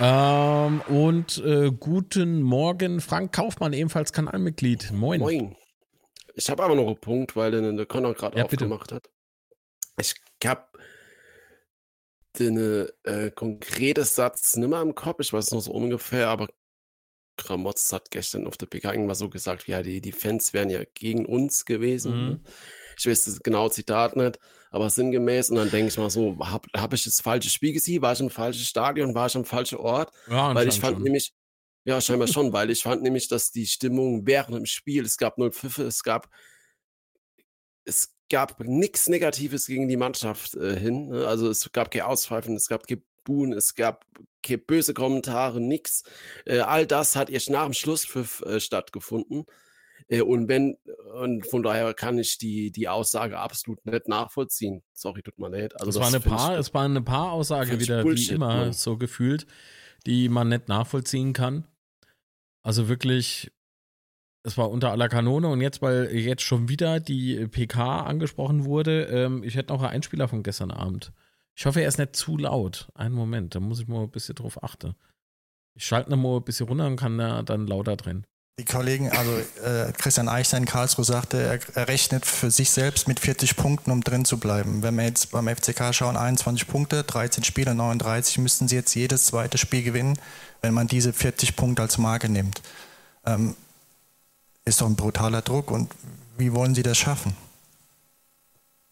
Ähm, 0.00 0.80
und 0.82 1.38
äh, 1.44 1.72
guten 1.72 2.40
Morgen, 2.42 3.00
Frank 3.00 3.32
Kaufmann, 3.32 3.72
ebenfalls 3.72 4.12
Kanalmitglied. 4.12 4.92
Moin. 4.92 5.20
Moin. 5.20 5.56
Ich 6.34 6.48
habe 6.50 6.62
aber 6.62 6.76
noch 6.76 6.86
einen 6.86 7.00
Punkt, 7.00 7.34
weil 7.34 7.50
den 7.50 7.76
der 7.76 7.86
Connor 7.86 8.14
gerade 8.14 8.38
Ja, 8.38 8.46
bitte. 8.46 8.64
aufgemacht 8.66 8.92
hat. 8.92 9.10
Ich 10.00 10.14
habe 10.44 10.62
den 12.38 12.88
äh, 13.04 13.30
konkrete 13.30 14.04
Satz 14.04 14.56
nicht 14.56 14.68
mehr 14.68 14.82
im 14.82 14.94
Kopf, 14.94 15.20
ich 15.20 15.32
weiß 15.32 15.50
noch 15.52 15.60
so 15.60 15.72
ungefähr, 15.72 16.28
aber 16.28 16.48
Gramotz 17.38 17.92
hat 17.92 18.10
gestern 18.10 18.46
auf 18.46 18.56
der 18.58 18.66
PK 18.66 18.92
irgendwas 18.92 19.20
so 19.20 19.30
gesagt, 19.30 19.66
ja, 19.66 19.82
die, 19.82 20.00
die 20.02 20.12
Fans 20.12 20.52
wären 20.52 20.68
ja 20.68 20.82
gegen 20.94 21.24
uns 21.24 21.64
gewesen. 21.64 22.12
Mhm. 22.12 22.40
Ich 22.98 23.06
weiß 23.06 23.24
das 23.24 23.40
genaue 23.40 23.70
Zitat 23.70 24.16
nicht, 24.16 24.38
aber 24.70 24.90
sinngemäß. 24.90 25.50
Und 25.50 25.56
dann 25.56 25.70
denke 25.70 25.88
ich 25.88 25.98
mal 25.98 26.10
so, 26.10 26.36
habe 26.40 26.68
hab 26.76 26.92
ich 26.92 27.04
das 27.04 27.20
falsche 27.20 27.48
Spiel 27.48 27.72
gesehen? 27.72 28.02
War 28.02 28.12
ich 28.12 28.20
im 28.20 28.28
falschen 28.28 28.64
Stadion? 28.64 29.14
War 29.14 29.26
ich 29.26 29.36
am 29.36 29.44
falschen 29.44 29.78
Ort? 29.78 30.12
Ja, 30.28 30.54
Weil 30.54 30.68
ich 30.68 30.80
fand 30.80 30.96
schon. 30.96 31.04
nämlich, 31.04 31.32
ja, 31.84 32.00
scheinbar 32.00 32.28
schon, 32.28 32.52
weil 32.52 32.70
ich 32.70 32.82
fand 32.82 33.02
nämlich, 33.02 33.28
dass 33.28 33.52
die 33.52 33.66
Stimmung 33.66 34.26
während 34.26 34.56
dem 34.56 34.66
Spiel, 34.66 35.04
es 35.04 35.16
gab 35.16 35.38
null 35.38 35.52
Pfiffe, 35.52 35.84
es 35.84 36.02
gab, 36.02 36.28
es 37.84 38.17
gab 38.28 38.60
nichts 38.60 39.08
Negatives 39.08 39.66
gegen 39.66 39.88
die 39.88 39.96
Mannschaft 39.96 40.54
äh, 40.56 40.78
hin. 40.78 41.08
Ne? 41.08 41.26
Also 41.26 41.48
es 41.50 41.70
gab 41.72 41.90
kein 41.90 42.02
Auspfeifen, 42.02 42.54
es 42.56 42.68
gab 42.68 42.86
kein 42.86 43.02
Buhen, 43.24 43.52
es 43.52 43.74
gab 43.74 44.06
keine 44.42 44.58
böse 44.58 44.94
Kommentare, 44.94 45.60
nix. 45.60 46.02
Äh, 46.46 46.60
all 46.60 46.86
das 46.86 47.16
hat 47.16 47.30
erst 47.30 47.50
nach 47.50 47.64
dem 47.64 47.74
Schlusspfiff 47.74 48.42
äh, 48.42 48.60
stattgefunden. 48.60 49.44
Äh, 50.08 50.22
und 50.22 50.48
wenn, 50.48 50.76
und 51.20 51.46
von 51.46 51.62
daher 51.62 51.92
kann 51.94 52.18
ich 52.18 52.38
die, 52.38 52.70
die 52.70 52.88
Aussage 52.88 53.38
absolut 53.38 53.84
nicht 53.84 54.08
nachvollziehen. 54.08 54.82
Sorry, 54.94 55.22
tut 55.22 55.38
mir 55.38 55.50
leid. 55.50 55.78
Also 55.80 55.90
es, 55.90 55.96
war 55.96 56.06
eine 56.08 56.20
find 56.20 56.34
ich- 56.34 56.40
Paar, 56.40 56.58
es 56.58 56.72
war 56.74 56.84
eine 56.84 57.02
Paaraussage 57.02 57.70
find 57.70 57.82
ich 57.82 57.88
wieder, 57.88 57.98
wie 58.00 58.04
Bullshit, 58.04 58.30
immer, 58.32 58.48
Mann. 58.56 58.72
so 58.72 58.96
gefühlt, 58.96 59.46
die 60.06 60.28
man 60.28 60.48
nicht 60.48 60.68
nachvollziehen 60.68 61.32
kann. 61.32 61.66
Also 62.62 62.88
wirklich, 62.88 63.50
es 64.48 64.58
war 64.58 64.70
unter 64.70 64.90
aller 64.90 65.08
Kanone 65.08 65.48
und 65.48 65.60
jetzt, 65.60 65.80
weil 65.80 66.14
jetzt 66.14 66.42
schon 66.42 66.68
wieder 66.68 67.00
die 67.00 67.46
PK 67.46 68.02
angesprochen 68.02 68.64
wurde, 68.64 69.04
ähm, 69.04 69.42
ich 69.44 69.54
hätte 69.54 69.72
noch 69.72 69.82
einen 69.82 69.92
Einspieler 69.92 70.26
von 70.26 70.42
gestern 70.42 70.70
Abend. 70.70 71.12
Ich 71.54 71.66
hoffe, 71.66 71.80
er 71.80 71.88
ist 71.88 71.98
nicht 71.98 72.16
zu 72.16 72.36
laut. 72.36 72.88
Einen 72.94 73.14
Moment, 73.14 73.54
da 73.54 73.60
muss 73.60 73.80
ich 73.80 73.88
mal 73.88 74.02
ein 74.02 74.10
bisschen 74.10 74.34
drauf 74.34 74.62
achten. 74.62 74.94
Ich 75.74 75.86
schalte 75.86 76.10
ihn 76.10 76.20
mal 76.20 76.36
ein 76.36 76.44
bisschen 76.44 76.66
runter 76.66 76.86
und 76.86 76.96
kann 76.96 77.18
da 77.18 77.42
dann 77.42 77.66
lauter 77.66 77.96
drin. 77.96 78.24
Die 78.58 78.64
Kollegen, 78.64 79.08
also 79.10 79.30
äh, 79.64 79.92
Christian 79.92 80.28
Eichstein 80.28 80.64
in 80.64 80.68
Karlsruhe 80.68 81.04
sagte, 81.04 81.40
er, 81.40 81.60
er 81.76 81.86
rechnet 81.86 82.26
für 82.26 82.50
sich 82.50 82.70
selbst 82.70 83.06
mit 83.06 83.20
40 83.20 83.54
Punkten, 83.54 83.92
um 83.92 84.02
drin 84.02 84.24
zu 84.24 84.38
bleiben. 84.38 84.82
Wenn 84.82 84.96
wir 84.96 85.04
jetzt 85.04 85.30
beim 85.30 85.46
FCK 85.46 85.94
schauen, 85.94 86.16
21 86.16 86.66
Punkte, 86.66 87.04
13 87.04 87.44
Spiele, 87.44 87.76
39, 87.76 88.38
müssten 88.38 88.66
sie 88.66 88.74
jetzt 88.74 88.94
jedes 88.96 89.26
zweite 89.26 89.58
Spiel 89.58 89.84
gewinnen, 89.84 90.18
wenn 90.60 90.74
man 90.74 90.88
diese 90.88 91.12
40 91.12 91.54
Punkte 91.54 91.82
als 91.82 91.98
Marke 91.98 92.28
nimmt. 92.28 92.60
Ähm, 93.24 93.54
ist 94.68 94.80
doch 94.80 94.86
ein 94.86 94.96
brutaler 94.96 95.42
Druck 95.42 95.70
und 95.70 95.90
wie 96.36 96.52
wollen 96.52 96.74
sie 96.74 96.82
das 96.82 96.98
schaffen? 96.98 97.36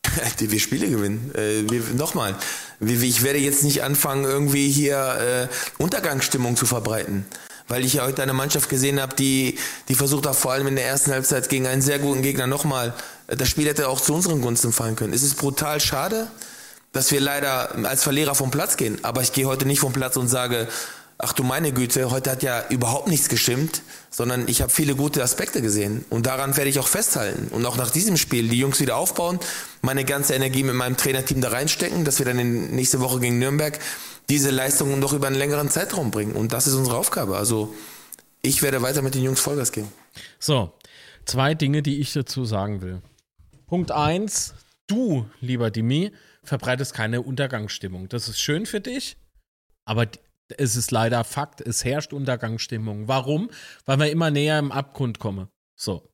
Wir 0.38 0.60
Spiele 0.60 0.88
gewinnen. 0.88 1.32
Äh, 1.34 1.70
wir, 1.70 1.82
Nochmal, 1.94 2.36
ich 2.80 3.22
werde 3.22 3.38
jetzt 3.38 3.64
nicht 3.64 3.82
anfangen, 3.82 4.24
irgendwie 4.24 4.70
hier 4.70 5.48
äh, 5.50 5.82
Untergangsstimmung 5.82 6.56
zu 6.56 6.66
verbreiten. 6.66 7.26
Weil 7.68 7.84
ich 7.84 7.94
ja 7.94 8.04
heute 8.04 8.22
eine 8.22 8.32
Mannschaft 8.32 8.68
gesehen 8.68 9.00
habe, 9.00 9.16
die, 9.16 9.58
die 9.88 9.94
versucht 9.94 10.26
hat, 10.26 10.36
vor 10.36 10.52
allem 10.52 10.68
in 10.68 10.76
der 10.76 10.86
ersten 10.86 11.10
Halbzeit 11.10 11.48
gegen 11.48 11.66
einen 11.66 11.82
sehr 11.82 11.98
guten 11.98 12.22
Gegner 12.22 12.46
nochmal, 12.46 12.94
äh, 13.26 13.36
das 13.36 13.48
Spiel 13.48 13.66
hätte 13.66 13.88
auch 13.88 14.00
zu 14.00 14.14
unseren 14.14 14.40
Gunsten 14.40 14.72
fallen 14.72 14.96
können. 14.96 15.12
Es 15.12 15.22
ist 15.22 15.36
brutal 15.36 15.80
schade, 15.80 16.28
dass 16.92 17.10
wir 17.10 17.20
leider 17.20 17.74
als 17.84 18.04
Verlierer 18.04 18.34
vom 18.34 18.50
Platz 18.50 18.76
gehen. 18.76 18.98
Aber 19.02 19.22
ich 19.22 19.32
gehe 19.32 19.46
heute 19.46 19.66
nicht 19.66 19.80
vom 19.80 19.92
Platz 19.92 20.16
und 20.16 20.28
sage, 20.28 20.68
ach 21.18 21.32
du 21.32 21.42
meine 21.42 21.72
Güte, 21.72 22.10
heute 22.10 22.30
hat 22.30 22.42
ja 22.42 22.64
überhaupt 22.68 23.08
nichts 23.08 23.28
gestimmt, 23.28 23.82
sondern 24.10 24.48
ich 24.48 24.60
habe 24.62 24.70
viele 24.70 24.94
gute 24.94 25.22
Aspekte 25.22 25.62
gesehen. 25.62 26.04
Und 26.10 26.26
daran 26.26 26.56
werde 26.56 26.70
ich 26.70 26.78
auch 26.78 26.88
festhalten. 26.88 27.48
Und 27.48 27.64
auch 27.64 27.76
nach 27.76 27.90
diesem 27.90 28.16
Spiel 28.16 28.48
die 28.48 28.58
Jungs 28.58 28.80
wieder 28.80 28.96
aufbauen, 28.96 29.38
meine 29.82 30.04
ganze 30.04 30.34
Energie 30.34 30.62
mit 30.62 30.74
meinem 30.74 30.96
Trainerteam 30.96 31.40
da 31.40 31.48
reinstecken, 31.48 32.04
dass 32.04 32.18
wir 32.18 32.26
dann 32.26 32.38
in 32.38 32.74
nächste 32.74 33.00
Woche 33.00 33.20
gegen 33.20 33.38
Nürnberg 33.38 33.78
diese 34.28 34.50
Leistungen 34.50 34.98
noch 35.00 35.12
über 35.12 35.28
einen 35.28 35.36
längeren 35.36 35.70
Zeitraum 35.70 36.10
bringen. 36.10 36.32
Und 36.32 36.52
das 36.52 36.66
ist 36.66 36.74
unsere 36.74 36.96
Aufgabe. 36.96 37.36
Also 37.36 37.74
ich 38.42 38.62
werde 38.62 38.82
weiter 38.82 39.02
mit 39.02 39.14
den 39.14 39.22
Jungs 39.22 39.40
Vollgas 39.40 39.72
geben. 39.72 39.88
So, 40.38 40.72
zwei 41.24 41.54
Dinge, 41.54 41.82
die 41.82 42.00
ich 42.00 42.12
dazu 42.12 42.44
sagen 42.44 42.82
will. 42.82 43.00
Punkt 43.66 43.90
eins: 43.90 44.54
Du, 44.86 45.26
lieber 45.40 45.70
Dimi, 45.70 46.12
verbreitest 46.44 46.94
keine 46.94 47.22
Untergangsstimmung. 47.22 48.08
Das 48.08 48.28
ist 48.28 48.38
schön 48.38 48.66
für 48.66 48.80
dich, 48.80 49.16
aber 49.84 50.06
es 50.56 50.76
ist 50.76 50.90
leider 50.90 51.24
Fakt, 51.24 51.60
es 51.60 51.84
herrscht 51.84 52.12
Untergangsstimmung. 52.12 53.08
Warum? 53.08 53.50
Weil 53.84 53.98
wir 53.98 54.10
immer 54.10 54.30
näher 54.30 54.58
im 54.58 54.72
Abgrund 54.72 55.18
kommen. 55.18 55.48
So. 55.74 56.08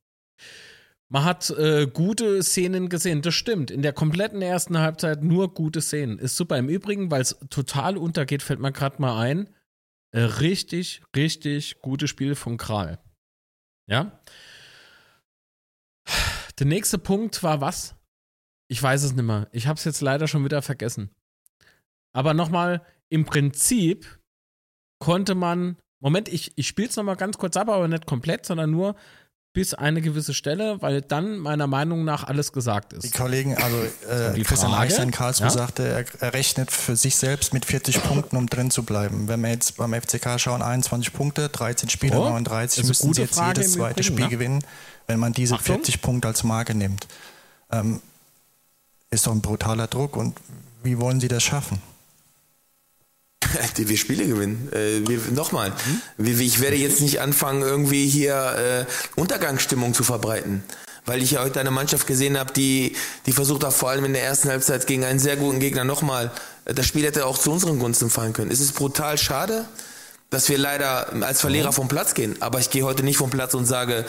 Man 1.08 1.24
hat 1.24 1.50
äh, 1.50 1.86
gute 1.92 2.42
Szenen 2.42 2.88
gesehen, 2.88 3.20
das 3.20 3.34
stimmt. 3.34 3.70
In 3.70 3.82
der 3.82 3.92
kompletten 3.92 4.40
ersten 4.40 4.78
Halbzeit 4.78 5.22
nur 5.22 5.52
gute 5.52 5.82
Szenen. 5.82 6.18
Ist 6.18 6.36
super. 6.36 6.56
Im 6.56 6.70
Übrigen, 6.70 7.10
weil 7.10 7.20
es 7.20 7.38
total 7.50 7.98
untergeht, 7.98 8.42
fällt 8.42 8.60
mir 8.60 8.72
gerade 8.72 9.00
mal 9.00 9.20
ein. 9.20 9.54
Äh, 10.12 10.20
richtig, 10.20 11.02
richtig 11.14 11.80
gutes 11.82 12.08
Spiel 12.08 12.34
von 12.34 12.56
Kral. 12.56 12.98
Ja? 13.86 14.20
Der 16.58 16.66
nächste 16.66 16.96
Punkt 16.98 17.42
war 17.42 17.60
was? 17.60 17.94
Ich 18.68 18.82
weiß 18.82 19.02
es 19.02 19.12
nicht 19.12 19.24
mehr. 19.24 19.48
Ich 19.52 19.66
habe 19.66 19.76
es 19.76 19.84
jetzt 19.84 20.00
leider 20.00 20.28
schon 20.28 20.44
wieder 20.44 20.62
vergessen. 20.62 21.10
Aber 22.14 22.32
nochmal, 22.32 22.86
im 23.10 23.26
Prinzip 23.26 24.18
konnte 25.02 25.34
man, 25.34 25.76
Moment, 25.98 26.28
ich, 26.28 26.52
ich 26.54 26.68
spiele 26.68 26.88
es 26.88 26.94
nochmal 26.94 27.16
ganz 27.16 27.36
kurz 27.36 27.56
ab, 27.56 27.68
aber 27.68 27.88
nicht 27.88 28.06
komplett, 28.06 28.46
sondern 28.46 28.70
nur 28.70 28.94
bis 29.52 29.74
eine 29.74 30.00
gewisse 30.00 30.32
Stelle, 30.32 30.80
weil 30.80 31.02
dann 31.02 31.38
meiner 31.38 31.66
Meinung 31.66 32.04
nach 32.04 32.22
alles 32.22 32.52
gesagt 32.52 32.92
Die 32.92 33.08
ist. 33.08 33.12
Kollegen, 33.12 33.56
also 33.56 33.76
äh, 34.08 34.32
die 34.36 34.44
Christian 34.44 34.72
Eichstein 34.72 35.08
in 35.08 35.10
Karlsruhe 35.10 35.48
ja? 35.48 35.50
sagte, 35.50 35.82
er, 35.82 36.04
er 36.20 36.34
rechnet 36.34 36.70
für 36.70 36.94
sich 36.94 37.16
selbst 37.16 37.52
mit 37.52 37.64
40 37.64 38.00
Punkten, 38.04 38.36
um 38.36 38.46
drin 38.46 38.70
zu 38.70 38.84
bleiben. 38.84 39.26
Wenn 39.26 39.40
wir 39.40 39.50
jetzt 39.50 39.76
beim 39.76 39.92
FCK 39.92 40.38
schauen, 40.38 40.62
21 40.62 41.12
Punkte, 41.12 41.48
13 41.48 41.88
Spiele, 41.88 42.14
So, 42.14 42.22
39, 42.22 42.78
also 42.78 42.88
müssen 42.88 43.14
sie 43.14 43.22
jetzt 43.22 43.34
Frage 43.34 43.60
jedes 43.60 43.72
zweite 43.72 44.00
Übrigen, 44.00 44.04
Spiel 44.04 44.24
ne? 44.24 44.30
gewinnen, 44.30 44.64
wenn 45.08 45.18
man 45.18 45.32
diese 45.32 45.56
Achtung. 45.56 45.78
40 45.78 46.00
Punkte 46.00 46.28
als 46.28 46.44
Marke 46.44 46.76
nimmt. 46.76 47.08
Ähm, 47.72 48.00
ist 49.10 49.26
doch 49.26 49.32
ein 49.32 49.42
brutaler 49.42 49.88
Druck 49.88 50.16
und 50.16 50.38
wie 50.84 50.98
wollen 51.00 51.20
sie 51.20 51.28
das 51.28 51.42
schaffen? 51.42 51.82
Die 53.76 53.88
wir 53.88 53.96
Spiele 53.96 54.26
gewinnen. 54.26 54.68
Äh, 54.72 55.06
wir, 55.08 55.18
Nochmal, 55.32 55.72
wir, 56.16 56.38
ich 56.38 56.60
werde 56.60 56.76
jetzt 56.76 57.00
nicht 57.00 57.20
anfangen, 57.20 57.62
irgendwie 57.62 58.08
hier 58.08 58.86
äh, 58.88 59.20
Untergangsstimmung 59.20 59.94
zu 59.94 60.04
verbreiten. 60.04 60.62
weil 61.04 61.22
ich 61.22 61.32
ja 61.32 61.42
heute 61.42 61.60
eine 61.60 61.70
Mannschaft 61.70 62.06
gesehen 62.06 62.38
habe, 62.38 62.52
die, 62.52 62.94
die 63.26 63.32
versucht 63.32 63.64
hat, 63.64 63.72
vor 63.72 63.90
allem 63.90 64.04
in 64.04 64.12
der 64.12 64.22
ersten 64.22 64.48
Halbzeit 64.48 64.86
gegen 64.86 65.04
einen 65.04 65.18
sehr 65.18 65.36
guten 65.36 65.58
Gegner 65.58 65.84
nochmal, 65.84 66.30
das 66.64 66.86
Spiel 66.86 67.04
hätte 67.04 67.26
auch 67.26 67.38
zu 67.38 67.50
unseren 67.50 67.78
Gunsten 67.78 68.10
fallen 68.10 68.32
können. 68.32 68.50
Es 68.50 68.60
ist 68.60 68.74
brutal 68.74 69.18
schade, 69.18 69.64
dass 70.30 70.48
wir 70.48 70.58
leider 70.58 71.12
als 71.22 71.40
Verlierer 71.40 71.72
vom 71.72 71.88
Platz 71.88 72.14
gehen, 72.14 72.36
aber 72.40 72.60
ich 72.60 72.70
gehe 72.70 72.84
heute 72.84 73.02
nicht 73.02 73.16
vom 73.16 73.30
Platz 73.30 73.54
und 73.54 73.66
sage, 73.66 74.04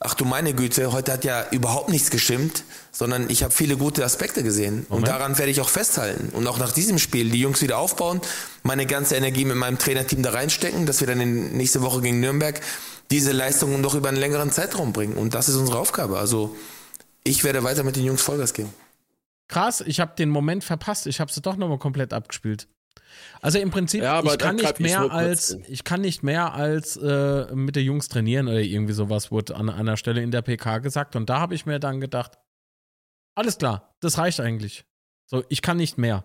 ach 0.00 0.14
du 0.14 0.24
meine 0.24 0.54
Güte, 0.54 0.92
heute 0.92 1.12
hat 1.12 1.24
ja 1.24 1.46
überhaupt 1.50 1.88
nichts 1.88 2.10
gestimmt, 2.10 2.64
sondern 2.92 3.30
ich 3.30 3.42
habe 3.42 3.52
viele 3.52 3.76
gute 3.76 4.04
Aspekte 4.04 4.42
gesehen. 4.42 4.86
Und 4.88 5.08
daran 5.08 5.38
werde 5.38 5.50
ich 5.50 5.60
auch 5.60 5.68
festhalten. 5.68 6.30
Und 6.34 6.46
auch 6.46 6.58
nach 6.58 6.72
diesem 6.72 6.98
Spiel 6.98 7.30
die 7.30 7.40
Jungs 7.40 7.62
wieder 7.62 7.78
aufbauen, 7.78 8.20
meine 8.62 8.86
ganze 8.86 9.16
Energie 9.16 9.44
mit 9.44 9.56
meinem 9.56 9.78
Trainerteam 9.78 10.22
da 10.22 10.30
reinstecken, 10.30 10.86
dass 10.86 11.00
wir 11.00 11.06
dann 11.06 11.20
in 11.20 11.56
nächste 11.56 11.82
Woche 11.82 12.00
gegen 12.00 12.20
Nürnberg 12.20 12.60
diese 13.10 13.32
Leistungen 13.32 13.80
noch 13.80 13.94
über 13.94 14.08
einen 14.08 14.18
längeren 14.18 14.50
Zeitraum 14.50 14.92
bringen. 14.92 15.14
Und 15.14 15.34
das 15.34 15.48
ist 15.48 15.56
unsere 15.56 15.78
Aufgabe. 15.78 16.18
Also 16.18 16.56
ich 17.24 17.44
werde 17.44 17.62
weiter 17.64 17.82
mit 17.82 17.96
den 17.96 18.04
Jungs 18.04 18.22
Vollgas 18.22 18.52
geben. 18.52 18.72
Krass, 19.48 19.80
ich 19.80 20.00
habe 20.00 20.14
den 20.18 20.28
Moment 20.28 20.64
verpasst. 20.64 21.06
Ich 21.06 21.20
habe 21.20 21.32
sie 21.32 21.40
doch 21.40 21.56
nochmal 21.56 21.78
komplett 21.78 22.12
abgespielt. 22.12 22.66
Also 23.40 23.58
im 23.58 23.70
Prinzip, 23.70 24.02
Ja, 24.02 24.22
ich 24.22 24.38
kann 24.38 24.56
nicht 24.56 24.80
mehr 24.80 25.10
als 25.10 25.58
ich 25.68 25.84
kann 25.84 26.00
nicht 26.00 26.22
mehr 26.22 26.54
als 26.54 26.96
äh, 26.96 27.54
mit 27.54 27.76
den 27.76 27.84
Jungs 27.84 28.08
trainieren 28.08 28.48
oder 28.48 28.60
irgendwie 28.60 28.92
sowas 28.92 29.30
wurde 29.30 29.56
an 29.56 29.70
einer 29.70 29.96
Stelle 29.96 30.22
in 30.22 30.30
der 30.30 30.42
PK 30.42 30.78
gesagt 30.78 31.16
und 31.16 31.28
da 31.30 31.40
habe 31.40 31.54
ich 31.54 31.66
mir 31.66 31.78
dann 31.78 32.00
gedacht, 32.00 32.38
alles 33.34 33.58
klar, 33.58 33.94
das 34.00 34.18
reicht 34.18 34.40
eigentlich. 34.40 34.84
So, 35.26 35.44
ich 35.48 35.60
kann 35.62 35.76
nicht 35.76 35.98
mehr. 35.98 36.24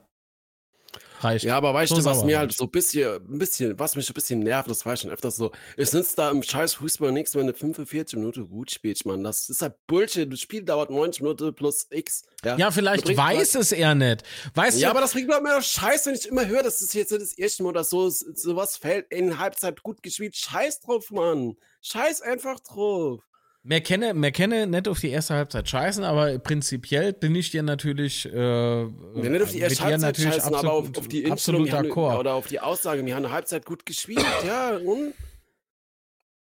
Reicht. 1.23 1.45
Ja, 1.45 1.57
aber 1.57 1.73
weißt 1.73 1.89
So 1.89 1.97
du, 1.97 2.05
was 2.05 2.23
mir 2.23 2.39
halt 2.39 2.51
ich. 2.51 2.57
so 2.57 2.65
ein 2.65 2.71
bisschen, 2.71 3.15
ein 3.15 3.37
bisschen, 3.39 3.77
was 3.79 3.95
mich 3.95 4.09
ein 4.09 4.13
bisschen 4.13 4.39
nervt, 4.39 4.69
das 4.69 4.85
war 4.85 4.93
ich 4.93 5.01
schon 5.01 5.11
öfters 5.11 5.35
so, 5.35 5.51
es 5.77 5.93
nützt 5.93 6.17
da 6.17 6.29
im 6.31 6.43
scheiß 6.43 6.75
Fußball 6.75 7.11
nichts, 7.11 7.35
wenn 7.35 7.47
du 7.47 7.53
45 7.53 8.17
Minuten 8.17 8.47
gut 8.49 8.71
spielst, 8.71 9.05
Mann. 9.05 9.23
Das 9.23 9.49
ist 9.49 9.61
halt 9.61 9.75
Bullshit. 9.87 10.31
Das 10.31 10.39
Spiel 10.39 10.63
dauert 10.63 10.89
90 10.89 11.21
Minuten 11.21 11.53
plus 11.53 11.87
X. 11.89 12.23
Ja, 12.43 12.57
Ja, 12.57 12.71
vielleicht 12.71 13.15
weiß 13.15 13.55
es 13.55 13.71
er 13.71 13.95
nicht. 13.95 14.23
Weißt 14.55 14.79
Ja, 14.79 14.87
du, 14.89 14.91
aber 14.91 15.01
das 15.01 15.13
bringt 15.13 15.27
mir 15.27 15.41
doch 15.41 15.61
Scheiß, 15.61 16.05
wenn 16.07 16.15
ich 16.15 16.27
immer 16.27 16.47
höre, 16.47 16.63
das 16.63 16.81
ist 16.81 16.93
jetzt 16.93 17.11
das 17.11 17.37
erste 17.37 17.63
Mal 17.63 17.69
oder 17.69 17.83
so, 17.83 18.09
sowas 18.09 18.77
fällt 18.77 19.11
in 19.11 19.37
Halbzeit 19.39 19.83
gut 19.83 20.01
gespielt. 20.03 20.35
Scheiß 20.35 20.81
drauf, 20.81 21.11
Mann. 21.11 21.55
Scheiß 21.81 22.21
einfach 22.21 22.59
drauf. 22.59 23.21
Mehr 23.63 23.81
kenne, 23.81 24.15
mehr 24.15 24.31
kenne 24.31 24.65
nicht 24.65 24.87
auf 24.87 24.99
die 24.99 25.09
erste 25.11 25.35
Halbzeit 25.35 25.69
scheißen, 25.69 26.03
aber 26.03 26.39
prinzipiell 26.39 27.13
bin 27.13 27.35
ich 27.35 27.51
dir 27.51 27.61
natürlich. 27.61 28.25
Äh, 28.25 28.31
Wenn 28.33 29.31
nicht 29.33 29.43
auf 29.43 29.51
die 29.51 29.59
erste 29.59 29.83
Halbzeit 29.83 30.17
scheißen, 30.17 30.55
aber 30.55 30.73
auf, 30.73 30.79
absolut- 30.87 30.97
auf 30.97 31.07
die 31.07 31.23
Instellung 31.23 31.67
absolut 31.69 31.91
d'accord. 31.91 32.17
oder 32.19 32.33
auf 32.33 32.47
die 32.47 32.59
Aussage, 32.59 33.05
wir 33.05 33.15
haben 33.15 33.25
eine 33.25 33.33
Halbzeit 33.33 33.63
gut 33.65 33.85
gespielt, 33.85 34.25
ja, 34.47 34.77
und 34.77 35.13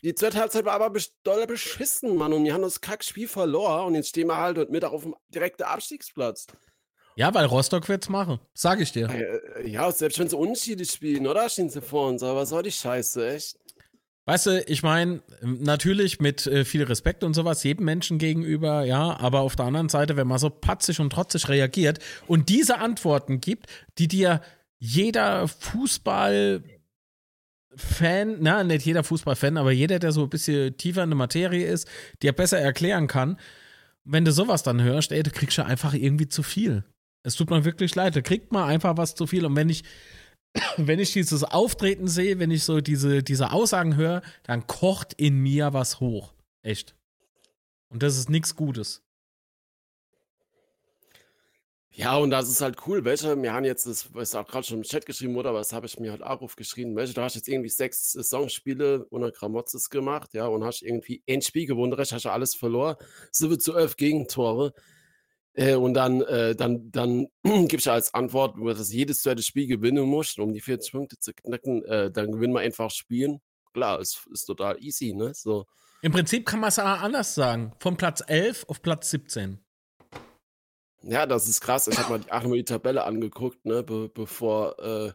die 0.05 0.15
zweite 0.15 0.39
Halbzeit 0.39 0.65
war 0.65 0.75
aber 0.81 0.97
doll 1.25 1.45
beschissen, 1.49 2.15
Mann, 2.17 2.33
und 2.33 2.45
wir 2.45 2.55
haben 2.55 2.63
das 2.63 2.81
Kackspiel 2.81 3.27
verloren 3.27 3.87
und 3.89 3.95
jetzt 3.97 4.11
stehen 4.11 4.29
wir 4.29 4.37
halt 4.37 4.57
und 4.59 4.71
mit 4.71 4.85
auf 4.85 5.03
dem 5.03 5.17
direkten 5.35 5.65
Abstiegsplatz. 5.65 6.47
Ja, 7.17 7.35
weil 7.35 7.47
Rostock 7.47 7.89
wird's 7.89 8.09
machen, 8.09 8.39
sag 8.55 8.81
ich 8.81 8.93
dir. 8.93 9.09
Äh, 9.11 9.69
Ja, 9.69 9.91
selbst 9.91 10.21
wenn 10.21 10.29
sie 10.29 10.37
unentschieden 10.37 10.87
spielen, 10.87 11.27
oder? 11.27 11.49
Stehen 11.49 11.69
sie 11.69 11.83
vor 11.83 12.07
uns, 12.11 12.23
aber 12.23 12.37
was 12.43 12.51
soll 12.51 12.63
die 12.63 12.71
Scheiße, 12.71 13.29
echt? 13.35 13.59
Weißt 14.29 14.45
du, 14.45 14.63
ich 14.67 14.83
meine, 14.83 15.23
natürlich 15.41 16.21
mit 16.21 16.47
äh, 16.47 16.67
viel 16.67 16.83
Respekt 16.83 17.25
und 17.25 17.33
sowas 17.33 17.65
jedem 17.65 17.87
Menschen 17.87 18.19
gegenüber, 18.19 18.85
ja, 18.85 19.19
aber 19.19 19.41
auf 19.41 19.57
der 19.57 19.65
anderen 19.65 19.89
Seite, 19.89 20.17
wenn 20.19 20.27
man 20.27 20.39
so 20.39 20.51
patzig 20.51 21.01
und 21.01 21.15
trotzig 21.15 21.49
reagiert 21.49 21.99
und 22.27 22.51
diese 22.51 22.77
Antworten 22.79 23.41
gibt, 23.41 23.69
die 23.97 24.07
dir 24.07 24.43
jeder 24.79 25.49
Fußball 25.49 26.63
Fan, 27.75 28.37
na, 28.41 28.65
nicht 28.65 28.85
jeder 28.85 29.03
Fußballfan, 29.03 29.57
aber 29.57 29.73
jeder, 29.73 29.99
der 29.99 30.13
so 30.13 30.25
ein 30.25 30.29
bisschen 30.29 30.77
tiefer 30.77 31.05
in 31.05 31.09
der 31.09 31.17
Materie 31.17 31.67
ist, 31.67 31.89
dir 32.23 32.33
besser 32.33 32.59
erklären 32.59 33.07
kann, 33.07 33.39
wenn 34.05 34.27
du 34.27 34.33
sowas 34.33 34.63
dann 34.63 34.83
hörst, 34.83 35.11
ey, 35.11 35.23
du 35.23 35.31
kriegst 35.31 35.57
ja 35.57 35.65
einfach 35.65 35.95
irgendwie 35.95 36.29
zu 36.29 36.43
viel. 36.43 36.85
Es 37.23 37.35
tut 37.35 37.49
mir 37.49 37.65
wirklich 37.65 37.95
leid, 37.95 38.15
da 38.15 38.21
kriegt 38.21 38.53
man 38.53 38.69
einfach 38.69 38.99
was 38.99 39.15
zu 39.15 39.27
viel. 39.27 39.47
Und 39.47 39.57
wenn 39.57 39.71
ich, 39.71 39.85
wenn 40.77 40.99
ich 40.99 41.13
dieses 41.13 41.45
Auftreten 41.45 42.09
sehe, 42.09 42.39
wenn 42.39 42.51
ich 42.51 42.65
so 42.65 42.81
diese, 42.81 43.23
diese 43.23 43.53
Aussagen 43.53 43.97
höre, 43.97 44.23
dann 44.45 44.67
kocht 44.67 45.15
in 45.15 45.39
mir 45.39 45.73
was 45.73 46.01
hoch. 46.01 46.33
Echt. 46.63 46.95
Und 47.89 48.03
das 48.03 48.19
ist 48.19 48.29
nichts 48.29 48.57
Gutes. 48.57 49.03
Ja, 51.99 52.17
und 52.17 52.31
das 52.31 52.49
ist 52.49 52.61
halt 52.61 52.77
cool. 52.87 53.05
Welche, 53.05 53.43
wir 53.43 53.53
haben 53.53 53.65
jetzt, 53.65 53.85
das 53.85 54.09
ist 54.15 54.37
auch 54.37 54.47
gerade 54.47 54.65
schon 54.65 54.77
im 54.77 54.83
Chat 54.85 55.05
geschrieben, 55.05 55.35
oder? 55.35 55.51
Aber 55.51 55.59
das 55.59 55.73
habe 55.73 55.87
ich 55.87 55.99
mir 55.99 56.13
halt 56.13 56.23
auch 56.23 56.41
aufgeschrieben. 56.43 56.95
Welche, 56.95 57.13
du 57.13 57.23
hast 57.23 57.35
jetzt 57.35 57.49
irgendwie 57.49 57.71
sechs 57.71 58.13
Saisonspiele 58.13 59.09
ohne 59.11 59.33
Gramotzes 59.33 59.91
gemacht, 59.91 60.33
ja, 60.33 60.47
und 60.47 60.63
hast 60.63 60.83
irgendwie 60.83 61.25
ein 61.29 61.43
Spiel 61.43 61.67
gewonnen, 61.67 61.97
hast 61.99 62.25
du 62.25 62.31
alles 62.31 62.55
verloren. 62.55 62.95
7 63.33 63.59
zu 63.59 63.75
11 63.75 63.97
Gegentore. 63.97 64.75
Äh, 65.59 65.75
und 65.75 65.95
dann, 65.95 66.23
äh, 66.23 66.55
dann, 66.55 66.89
dann 66.93 67.27
gibst 67.67 67.87
du 67.87 67.91
als 67.91 68.15
Antwort, 68.15 68.55
dass 68.65 68.93
jedes 68.93 69.23
zweite 69.23 69.43
Spiel 69.43 69.67
gewinnen 69.67 70.05
musst, 70.05 70.39
um 70.39 70.53
die 70.53 70.61
40 70.61 70.93
Punkte 70.93 71.19
zu 71.19 71.35
knacken. 71.35 71.85
Äh, 71.85 72.13
dann 72.13 72.31
gewinnen 72.31 72.55
wir 72.55 72.61
einfach 72.61 72.93
Spielen. 72.93 73.41
Klar, 73.73 73.99
ist, 73.99 74.25
ist 74.33 74.45
total 74.45 74.81
easy, 74.81 75.13
ne? 75.13 75.33
So. 75.35 75.67
Im 76.01 76.13
Prinzip 76.13 76.47
kann 76.47 76.61
man 76.61 76.69
es 76.69 76.79
auch 76.79 76.85
anders 76.85 77.35
sagen. 77.35 77.73
Von 77.81 77.97
Platz 77.97 78.23
11 78.25 78.67
auf 78.69 78.83
Platz 78.83 79.11
17. 79.11 79.59
Ja, 81.03 81.27
das 81.27 81.49
ist 81.49 81.61
krass. 81.61 81.89
Ich 81.89 81.99
habe 81.99 82.21
mal 82.21 82.41
die, 82.41 82.53
die 82.59 82.65
Tabelle 82.65 83.03
angeguckt, 83.03 83.65
ne, 83.65 83.83
be 83.83 84.09
bevor, 84.09 84.79
äh, 84.79 85.13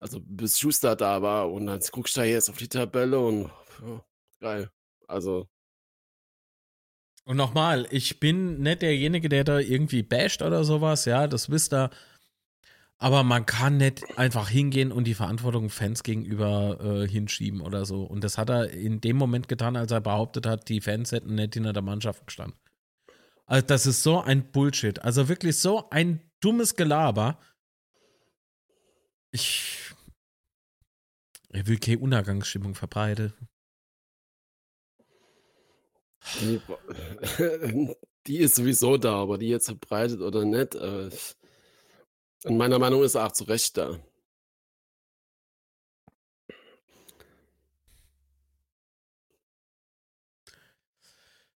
also 0.00 0.18
bis 0.22 0.58
Schuster 0.58 0.96
da 0.96 1.20
war. 1.20 1.52
Und 1.52 1.66
dann 1.66 1.80
guckst 1.90 2.16
du 2.16 2.20
da 2.20 2.24
jetzt 2.26 2.48
auf 2.48 2.56
die 2.56 2.68
Tabelle 2.68 3.20
und 3.20 3.50
ja, 3.82 4.04
geil. 4.40 4.70
Also, 5.06 5.46
Und 7.24 7.36
nochmal, 7.36 7.86
ich 7.90 8.18
bin 8.18 8.60
nicht 8.60 8.82
derjenige, 8.82 9.28
der 9.28 9.44
da 9.44 9.58
irgendwie 9.58 10.02
basht 10.02 10.42
oder 10.42 10.64
sowas, 10.64 11.04
ja, 11.04 11.28
das 11.28 11.50
wisst 11.50 11.72
ihr. 11.72 11.90
Aber 12.98 13.22
man 13.24 13.46
kann 13.46 13.78
nicht 13.78 14.16
einfach 14.16 14.48
hingehen 14.48 14.92
und 14.92 15.04
die 15.04 15.14
Verantwortung 15.14 15.70
Fans 15.70 16.02
gegenüber 16.04 16.78
äh, 16.80 17.08
hinschieben 17.08 17.60
oder 17.60 17.84
so. 17.84 18.04
Und 18.04 18.22
das 18.22 18.38
hat 18.38 18.48
er 18.48 18.70
in 18.70 19.00
dem 19.00 19.16
Moment 19.16 19.48
getan, 19.48 19.76
als 19.76 19.90
er 19.90 20.00
behauptet 20.00 20.46
hat, 20.46 20.68
die 20.68 20.80
Fans 20.80 21.10
hätten 21.10 21.34
nicht 21.34 21.54
hinter 21.54 21.72
der 21.72 21.82
Mannschaft 21.82 22.26
gestanden. 22.26 22.58
Also 23.46 23.66
das 23.66 23.86
ist 23.86 24.02
so 24.02 24.20
ein 24.20 24.50
Bullshit. 24.52 25.02
Also 25.02 25.28
wirklich 25.28 25.58
so 25.58 25.90
ein 25.90 26.20
dummes 26.40 26.76
Gelaber. 26.76 27.38
Ich, 29.32 29.92
ich 31.50 31.66
will 31.66 31.78
keine 31.78 31.98
Untergangsstimmung 31.98 32.74
verbreiten. 32.74 33.32
Die, 36.40 36.60
die 38.26 38.38
ist 38.38 38.54
sowieso 38.54 38.96
da, 38.96 39.14
aber 39.22 39.38
die 39.38 39.48
jetzt 39.48 39.66
verbreitet 39.66 40.20
oder 40.20 40.44
nicht, 40.44 40.74
äh, 40.74 41.10
in 42.44 42.56
meiner 42.56 42.78
Meinung 42.78 43.02
ist 43.02 43.14
er 43.14 43.26
auch 43.26 43.32
zu 43.32 43.44
Recht 43.44 43.76
da. 43.76 43.98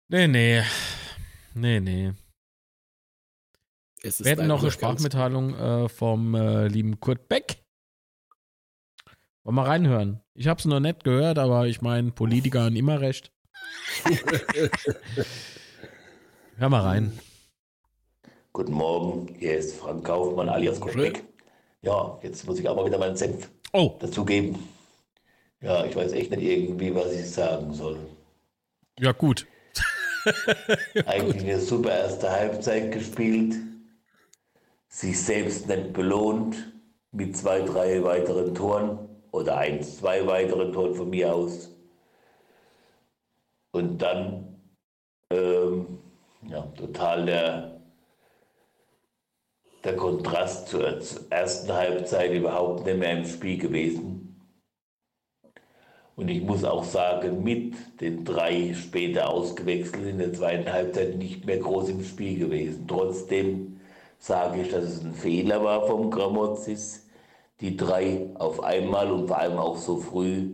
Nee, 0.09 0.29
nee. 0.29 0.63
Nee, 1.55 1.81
nee. 1.81 2.13
Wir 4.03 4.31
hätten 4.31 4.47
noch 4.47 4.63
eine 4.63 4.71
Sprachmitteilung 4.71 5.55
äh, 5.55 5.89
vom 5.89 6.35
äh, 6.35 6.69
lieben 6.69 7.01
Kurt 7.01 7.29
Beck. 7.29 7.65
Wollen 9.43 9.57
wir 9.57 9.67
reinhören? 9.67 10.23
Ich 10.35 10.47
habe 10.47 10.59
es 10.59 10.65
noch 10.65 10.79
nicht 10.79 11.03
gehört, 11.03 11.39
aber 11.39 11.67
ich 11.67 11.81
meine, 11.81 12.13
Politiker 12.13 12.65
haben 12.65 12.77
immer 12.77 13.01
recht. 13.01 13.33
Hör 16.59 16.69
mal 16.69 16.83
rein. 16.83 17.19
Guten 18.53 18.73
Morgen, 18.73 19.35
hier 19.39 19.59
ist 19.59 19.77
Frank 19.77 20.05
Kaufmann 20.05 20.49
alias 20.49 20.81
Koschbeck. 20.81 21.25
Ja, 21.83 22.19
jetzt 22.23 22.47
muss 22.47 22.59
ich 22.59 22.69
aber 22.69 22.87
wieder 22.87 22.99
meinen 22.99 23.17
Senf 23.17 23.51
Oh, 23.73 23.97
dazugeben. 24.01 24.59
Ja, 25.61 25.85
ich 25.85 25.95
weiß 25.95 26.13
echt 26.13 26.31
nicht 26.31 26.43
irgendwie, 26.43 26.95
was 26.95 27.13
ich 27.13 27.31
sagen 27.31 27.73
soll. 27.75 27.99
ja 28.99 29.13
gut. 29.13 29.47
Eigentlich 31.07 31.43
eine 31.43 31.61
super 31.61 31.91
erste 31.91 32.31
Halbzeit 32.31 32.91
gespielt, 32.93 33.55
sich 34.89 35.21
selbst 35.23 35.69
nicht 35.69 35.93
belohnt 35.93 36.73
mit 37.13 37.37
zwei, 37.37 37.61
drei 37.61 38.03
weiteren 38.03 38.55
Toren 38.55 38.99
oder 39.31 39.59
eins, 39.59 39.99
zwei 39.99 40.27
weiteren 40.27 40.73
Toren 40.73 40.95
von 40.95 41.11
mir 41.11 41.33
aus. 41.35 41.71
Und 43.77 43.99
dann 43.99 44.57
ähm, 45.31 45.99
ja, 46.49 46.63
total 46.79 47.27
der, 47.27 47.81
der 49.85 49.97
Kontrast 49.97 50.69
zur 50.69 50.99
ersten 51.29 51.73
Halbzeit 51.75 52.33
überhaupt 52.33 52.87
nicht 52.87 52.97
mehr 52.97 53.19
im 53.19 53.27
Spiel 53.27 53.59
gewesen. 53.59 54.41
Und 56.15 56.29
ich 56.31 56.41
muss 56.41 56.65
auch 56.65 56.85
sagen, 56.85 57.45
mit 57.45 58.01
den 58.01 58.25
drei 58.25 58.73
später 58.73 59.29
ausgewechselt 59.29 60.07
in 60.07 60.17
der 60.17 60.33
zweiten 60.33 60.73
Halbzeit 60.73 61.17
nicht 61.17 61.45
mehr 61.45 61.59
groß 61.59 61.91
im 61.91 62.03
Spiel 62.03 62.39
gewesen. 62.39 62.87
Trotzdem 62.89 63.79
sage 64.19 64.63
ich, 64.63 64.71
dass 64.71 64.85
es 64.85 65.05
ein 65.05 65.13
Fehler 65.13 65.63
war 65.63 65.87
vom 65.87 66.11
Gramozis, 66.11 67.07
die 67.61 67.77
drei 67.77 68.31
auf 68.37 68.63
einmal 68.63 69.11
und 69.11 69.29
vor 69.29 69.37
allem 69.37 69.59
auch 69.59 69.77
so 69.77 69.99
früh 69.99 70.49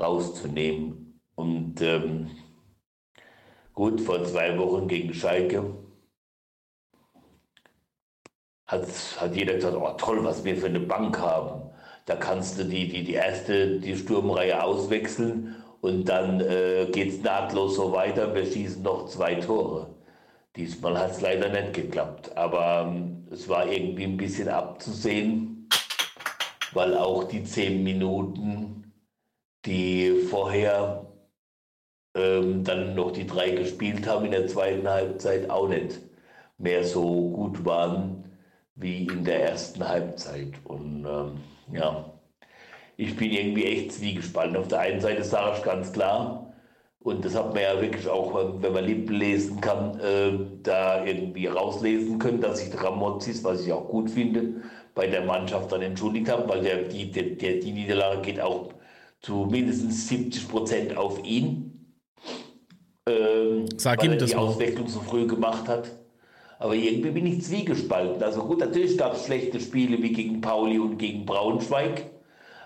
rauszunehmen. 0.00 1.20
Und 1.36 1.80
ähm, 1.82 2.30
Gut, 3.76 4.00
vor 4.00 4.24
zwei 4.24 4.56
Wochen 4.58 4.88
gegen 4.88 5.12
Schalke 5.12 5.62
hat, 8.66 8.86
hat 9.20 9.36
jeder 9.36 9.52
gesagt, 9.52 9.76
oh 9.76 9.92
toll, 9.98 10.24
was 10.24 10.44
wir 10.44 10.56
für 10.56 10.66
eine 10.66 10.80
Bank 10.80 11.18
haben. 11.20 11.70
Da 12.06 12.16
kannst 12.16 12.58
du 12.58 12.64
die, 12.64 12.88
die, 12.88 13.04
die 13.04 13.12
erste, 13.12 13.78
die 13.78 13.94
Sturmreihe 13.94 14.62
auswechseln 14.62 15.56
und 15.82 16.06
dann 16.08 16.40
äh, 16.40 16.86
geht 16.90 17.10
es 17.10 17.22
nahtlos 17.22 17.76
so 17.76 17.92
weiter. 17.92 18.34
Wir 18.34 18.46
schießen 18.46 18.82
noch 18.82 19.08
zwei 19.08 19.34
Tore. 19.34 19.94
Diesmal 20.56 20.98
hat 20.98 21.10
es 21.10 21.20
leider 21.20 21.50
nicht 21.50 21.74
geklappt, 21.74 22.34
aber 22.34 22.86
ähm, 22.88 23.28
es 23.30 23.46
war 23.46 23.70
irgendwie 23.70 24.04
ein 24.04 24.16
bisschen 24.16 24.48
abzusehen, 24.48 25.68
weil 26.72 26.96
auch 26.96 27.24
die 27.24 27.44
zehn 27.44 27.84
Minuten, 27.84 28.90
die 29.66 30.12
vorher 30.30 31.05
ähm, 32.16 32.64
dann 32.64 32.94
noch 32.94 33.12
die 33.12 33.26
drei 33.26 33.50
gespielt 33.50 34.06
haben 34.06 34.26
in 34.26 34.32
der 34.32 34.46
zweiten 34.46 34.88
Halbzeit, 34.88 35.50
auch 35.50 35.68
nicht 35.68 36.00
mehr 36.58 36.84
so 36.84 37.30
gut 37.30 37.64
waren 37.64 38.24
wie 38.74 39.06
in 39.06 39.24
der 39.24 39.50
ersten 39.50 39.86
Halbzeit. 39.86 40.52
Und 40.64 41.06
ähm, 41.06 41.40
ja, 41.72 42.12
ich 42.96 43.16
bin 43.16 43.30
irgendwie 43.30 43.66
echt 43.66 43.92
zwiegespalten. 43.92 44.56
Auf 44.56 44.68
der 44.68 44.80
einen 44.80 45.00
Seite 45.00 45.24
sage 45.24 45.56
ich 45.58 45.64
ganz 45.64 45.92
klar, 45.92 46.46
und 47.00 47.24
das 47.24 47.36
hat 47.36 47.54
man 47.54 47.62
ja 47.62 47.80
wirklich 47.80 48.08
auch, 48.08 48.34
wenn 48.60 48.72
man 48.72 48.84
Lippen 48.84 49.14
lesen 49.14 49.60
kann, 49.60 50.00
äh, 50.00 50.32
da 50.64 51.04
irgendwie 51.04 51.46
rauslesen 51.46 52.18
können, 52.18 52.40
dass 52.40 52.58
sich 52.58 52.82
Ramozis, 52.82 53.44
was 53.44 53.64
ich 53.64 53.72
auch 53.72 53.88
gut 53.88 54.10
finde, 54.10 54.62
bei 54.92 55.06
der 55.06 55.24
Mannschaft 55.24 55.70
dann 55.70 55.82
entschuldigt 55.82 56.28
haben, 56.28 56.48
weil 56.48 56.62
der, 56.62 56.82
die, 56.82 57.12
der, 57.12 57.60
die 57.60 57.72
Niederlage 57.72 58.22
geht 58.22 58.40
auch 58.40 58.70
zu 59.20 59.46
mindestens 59.48 60.08
70 60.08 60.48
Prozent 60.48 60.96
auf 60.96 61.22
ihn. 61.24 61.75
Ähm, 63.08 63.66
Sag 63.76 63.98
weil 64.00 64.06
ihm 64.06 64.12
er 64.12 64.18
das 64.18 64.30
die 64.30 64.36
mal. 64.36 64.42
Auswechslung 64.42 64.88
so 64.88 65.00
früh 65.00 65.26
gemacht 65.26 65.68
hat. 65.68 65.90
Aber 66.58 66.74
irgendwie 66.74 67.10
bin 67.10 67.26
ich 67.26 67.42
zwiegespalten. 67.42 68.22
Also 68.22 68.42
gut, 68.44 68.60
natürlich 68.60 68.96
gab 68.96 69.14
es 69.14 69.26
schlechte 69.26 69.60
Spiele 69.60 70.02
wie 70.02 70.12
gegen 70.12 70.40
Pauli 70.40 70.78
und 70.78 70.98
gegen 70.98 71.26
Braunschweig. 71.26 72.06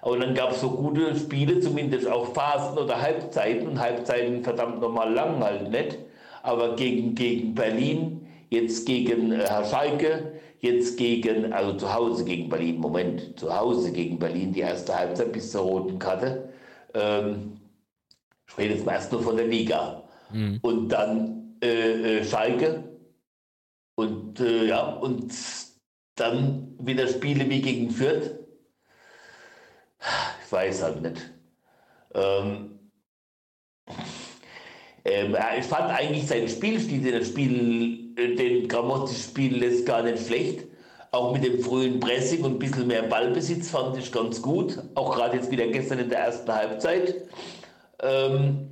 Aber 0.02 0.18
dann 0.18 0.34
gab 0.34 0.52
es 0.52 0.60
so 0.60 0.70
gute 0.70 1.14
Spiele, 1.16 1.60
zumindest 1.60 2.06
auch 2.08 2.32
Phasen 2.32 2.78
oder 2.78 3.00
Halbzeiten. 3.00 3.68
Und 3.68 3.80
Halbzeiten 3.80 4.42
verdammt 4.42 4.80
nochmal 4.80 5.12
lang 5.12 5.42
halt 5.42 5.70
nicht. 5.70 5.98
Aber 6.42 6.74
gegen, 6.76 7.14
gegen 7.14 7.54
Berlin, 7.54 8.26
jetzt 8.48 8.86
gegen 8.86 9.32
äh, 9.32 9.44
Herr 9.46 9.64
Schalke, 9.64 10.32
jetzt 10.60 10.96
gegen, 10.96 11.52
also 11.52 11.74
zu 11.74 11.92
Hause 11.92 12.24
gegen 12.24 12.48
Berlin, 12.48 12.78
Moment, 12.78 13.38
zu 13.38 13.54
Hause 13.54 13.92
gegen 13.92 14.18
Berlin, 14.18 14.52
die 14.52 14.60
erste 14.60 14.96
Halbzeit 14.96 15.32
bis 15.32 15.50
zur 15.50 15.62
roten 15.62 15.98
Karte. 15.98 16.48
Ähm, 16.94 17.60
ich 18.48 18.56
rede 18.56 18.74
jetzt 18.74 18.86
mal 18.86 18.92
erst 18.92 19.12
nur 19.12 19.22
von 19.22 19.36
der 19.36 19.46
Liga. 19.46 20.02
Und 20.62 20.88
dann 20.88 21.56
äh, 21.62 22.18
äh, 22.18 22.24
Schalke, 22.24 22.90
und 24.00 24.40
äh, 24.40 24.64
ja, 24.64 24.94
und 24.94 25.30
dann 26.14 26.74
wieder 26.78 27.06
Spiele 27.06 27.48
wie 27.50 27.60
gegen 27.60 27.90
Fürth. 27.90 28.30
Ich 30.42 30.50
weiß 30.50 30.82
halt 30.82 31.02
nicht. 31.02 31.30
Ähm, 32.14 32.78
ähm, 35.04 35.36
ich 35.58 35.64
fand 35.66 35.90
eigentlich 35.90 36.26
seinen 36.26 36.48
Spielstil, 36.48 37.02
den 37.02 37.12
er 37.12 37.24
Spiel, 37.24 38.18
äh, 38.18 38.34
den 38.36 38.68
Gramozzi 38.68 39.14
spielen 39.14 39.60
lässt, 39.60 39.84
gar 39.84 40.02
nicht 40.02 40.26
schlecht. 40.26 40.66
Auch 41.12 41.34
mit 41.34 41.44
dem 41.44 41.60
frühen 41.60 42.00
Pressing 42.00 42.42
und 42.42 42.54
ein 42.54 42.58
bisschen 42.58 42.86
mehr 42.86 43.02
Ballbesitz 43.02 43.68
fand 43.68 43.98
ich 43.98 44.10
ganz 44.10 44.40
gut. 44.40 44.82
Auch 44.94 45.14
gerade 45.14 45.36
jetzt 45.36 45.50
wieder 45.50 45.66
gestern 45.66 45.98
in 45.98 46.08
der 46.08 46.20
ersten 46.20 46.50
Halbzeit. 46.50 47.16
Ähm, 48.00 48.69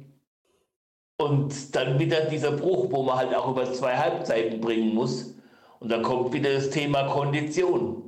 und 1.18 1.74
dann 1.74 1.98
wieder 1.98 2.22
dieser 2.22 2.52
Bruch, 2.52 2.86
wo 2.90 3.02
man 3.02 3.16
halt 3.16 3.34
auch 3.34 3.50
über 3.50 3.72
zwei 3.72 3.96
Halbzeiten 3.96 4.60
bringen 4.60 4.94
muss. 4.94 5.34
Und 5.80 5.90
dann 5.90 6.02
kommt 6.02 6.32
wieder 6.32 6.52
das 6.54 6.70
Thema 6.70 7.04
Kondition. 7.08 8.02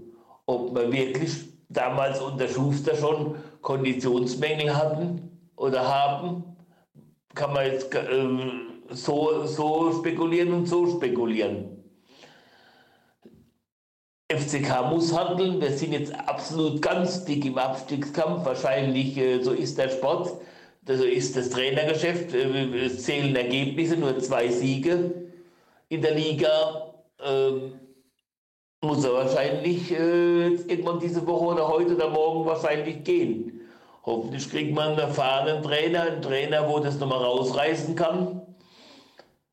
Ob 0.47 0.75
wir 0.75 0.91
wirklich 0.91 1.33
damals 1.69 2.21
unter 2.21 2.49
Schuster 2.49 2.97
schon 2.97 3.37
Konditionsmängel 3.63 4.75
hatten 4.75 5.31
oder 5.57 5.87
haben, 5.87 6.45
kann 7.35 7.53
man 7.53 7.67
jetzt 7.67 7.95
ähm, 7.95 8.83
so, 8.89 9.45
so 9.45 9.93
spekulieren 9.93 10.53
und 10.53 10.67
so 10.67 10.87
spekulieren. 10.87 11.77
FCK 14.33 14.89
muss 14.89 15.17
handeln. 15.17 15.61
Wir 15.61 15.73
sind 15.73 15.93
jetzt 15.93 16.15
absolut 16.15 16.81
ganz 16.81 17.25
dick 17.25 17.45
im 17.45 17.59
Abstiegskampf. 17.59 18.45
Wahrscheinlich, 18.45 19.17
äh, 19.17 19.43
so 19.43 19.53
ist 19.53 19.79
der 19.79 19.89
Sport. 19.89 20.41
So 20.97 21.05
ist 21.05 21.37
das 21.37 21.51
Trainergeschäft. 21.51 22.35
Äh, 22.35 22.85
Es 22.85 23.05
zählen 23.05 23.35
Ergebnisse, 23.37 23.97
nur 23.97 24.19
zwei 24.19 24.49
Siege 24.49 25.13
in 25.89 26.03
der 26.03 26.15
Liga. 26.15 26.95
Ähm, 27.25 27.73
muss 28.83 29.05
er 29.05 29.13
wahrscheinlich 29.13 29.93
äh, 29.93 30.47
irgendwann 30.55 31.01
diese 31.01 31.27
Woche 31.27 31.45
oder 31.45 31.69
heute 31.69 31.95
oder 31.95 32.09
morgen 32.09 32.47
wahrscheinlich 32.47 33.05
gehen. 33.05 33.61
Hoffentlich 34.05 34.49
kriegt 34.49 34.75
man 34.75 34.91
einen 34.93 34.99
erfahrenen 34.99 35.63
Trainer, 35.63 36.03
einen 36.03 36.23
Trainer, 36.23 36.67
wo 36.67 36.79
das 36.79 36.99
nochmal 36.99 37.23
rausreißen 37.23 37.95
kann. 37.95 38.41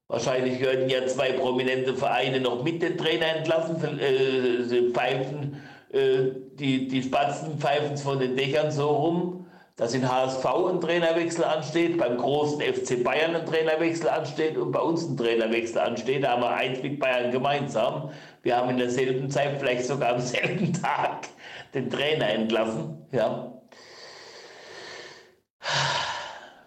Wahrscheinlich 0.08 0.62
werden 0.62 0.90
ja 0.90 1.06
zwei 1.06 1.34
prominente 1.34 1.94
Vereine 1.94 2.40
noch 2.40 2.64
mit 2.64 2.82
den 2.82 2.98
Trainer 2.98 3.36
entlassen. 3.36 3.76
Äh, 4.00 4.94
pfeifen, 4.94 5.62
äh, 5.92 6.32
die, 6.54 6.88
die 6.88 7.04
Spatzen 7.04 7.60
pfeifen 7.60 7.96
es 7.96 8.04
von 8.04 8.20
den 8.20 8.38
Dächern 8.38 8.72
so 8.72 8.88
rum, 8.88 9.47
dass 9.78 9.94
in 9.94 10.12
HSV 10.12 10.44
ein 10.46 10.82
Trainerwechsel 10.82 11.44
ansteht, 11.44 12.00
beim 12.00 12.18
großen 12.18 12.60
FC 12.60 13.04
Bayern 13.04 13.36
ein 13.36 13.46
Trainerwechsel 13.46 14.10
ansteht 14.10 14.58
und 14.58 14.72
bei 14.72 14.80
uns 14.80 15.08
ein 15.08 15.16
Trainerwechsel 15.16 15.78
ansteht. 15.78 16.24
Da 16.24 16.32
haben 16.32 16.42
wir 16.42 16.50
eins 16.50 16.82
mit 16.82 17.00
Bayern 17.00 17.32
gemeinsam. 17.32 18.10
Wir 18.42 18.58
haben 18.58 18.72
in 18.72 18.78
derselben 18.78 19.30
Zeit, 19.30 19.60
vielleicht 19.60 19.86
sogar 19.86 20.16
am 20.16 20.20
selben 20.20 20.74
Tag, 20.74 21.28
den 21.76 21.92
Trainer 21.92 22.28
entlassen. 22.28 23.06
Ja, 23.12 23.54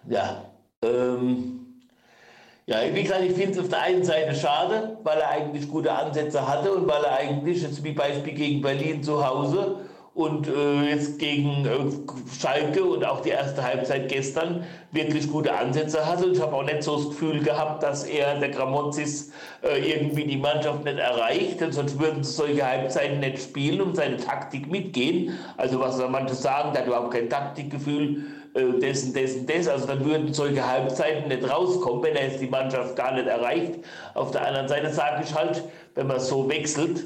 ja. 0.08 0.44
Ähm, 0.82 1.82
ja, 2.66 2.78
wie 2.94 3.02
gesagt, 3.02 3.22
ich 3.22 3.32
finde 3.32 3.50
es 3.50 3.58
auf 3.58 3.68
der 3.68 3.82
einen 3.82 4.04
Seite 4.04 4.34
schade, 4.36 4.98
weil 5.02 5.18
er 5.18 5.30
eigentlich 5.30 5.68
gute 5.68 5.92
Ansätze 5.92 6.46
hatte 6.46 6.72
und 6.72 6.86
weil 6.86 7.02
er 7.02 7.16
eigentlich, 7.16 7.62
jetzt 7.62 7.82
wie 7.82 7.92
Beispiel 7.92 8.34
gegen 8.34 8.62
Berlin 8.62 9.02
zu 9.02 9.26
Hause 9.26 9.89
und 10.20 10.48
äh, 10.48 10.90
jetzt 10.90 11.18
gegen 11.18 11.64
äh, 11.64 12.38
Schalke 12.38 12.84
und 12.84 13.04
auch 13.04 13.20
die 13.22 13.30
erste 13.30 13.64
Halbzeit 13.64 14.08
gestern 14.10 14.64
wirklich 14.92 15.30
gute 15.30 15.54
Ansätze 15.54 16.04
hatte. 16.04 16.28
Ich 16.28 16.40
habe 16.40 16.54
auch 16.54 16.64
nicht 16.64 16.82
so 16.82 16.96
das 16.96 17.08
Gefühl 17.08 17.40
gehabt, 17.42 17.82
dass 17.82 18.04
er, 18.04 18.38
der 18.38 18.50
Gramozis, 18.50 19.32
äh, 19.62 19.78
irgendwie 19.78 20.24
die 20.24 20.36
Mannschaft 20.36 20.84
nicht 20.84 20.98
erreicht, 20.98 21.62
denn 21.62 21.72
sonst 21.72 21.98
würden 21.98 22.22
sie 22.22 22.32
solche 22.32 22.66
Halbzeiten 22.66 23.20
nicht 23.20 23.42
spielen 23.42 23.80
und 23.80 23.96
seine 23.96 24.18
Taktik 24.18 24.70
mitgehen. 24.70 25.38
Also 25.56 25.80
was 25.80 25.96
manche 26.10 26.34
sagen, 26.34 26.72
der 26.72 26.82
hat 26.82 26.88
überhaupt 26.88 27.12
kein 27.12 27.30
Taktikgefühl, 27.30 28.26
äh, 28.54 28.78
dessen, 28.78 29.14
dessen, 29.14 29.46
das. 29.46 29.68
Also 29.68 29.86
dann 29.86 30.04
würden 30.04 30.34
solche 30.34 30.66
Halbzeiten 30.66 31.28
nicht 31.28 31.48
rauskommen, 31.48 32.02
wenn 32.02 32.16
er 32.16 32.26
jetzt 32.26 32.42
die 32.42 32.48
Mannschaft 32.48 32.94
gar 32.94 33.14
nicht 33.14 33.26
erreicht. 33.26 33.78
Auf 34.12 34.32
der 34.32 34.46
anderen 34.46 34.68
Seite 34.68 34.92
sage 34.92 35.22
ich 35.24 35.34
halt, 35.34 35.64
wenn 35.94 36.08
man 36.08 36.20
so 36.20 36.46
wechselt, 36.50 37.04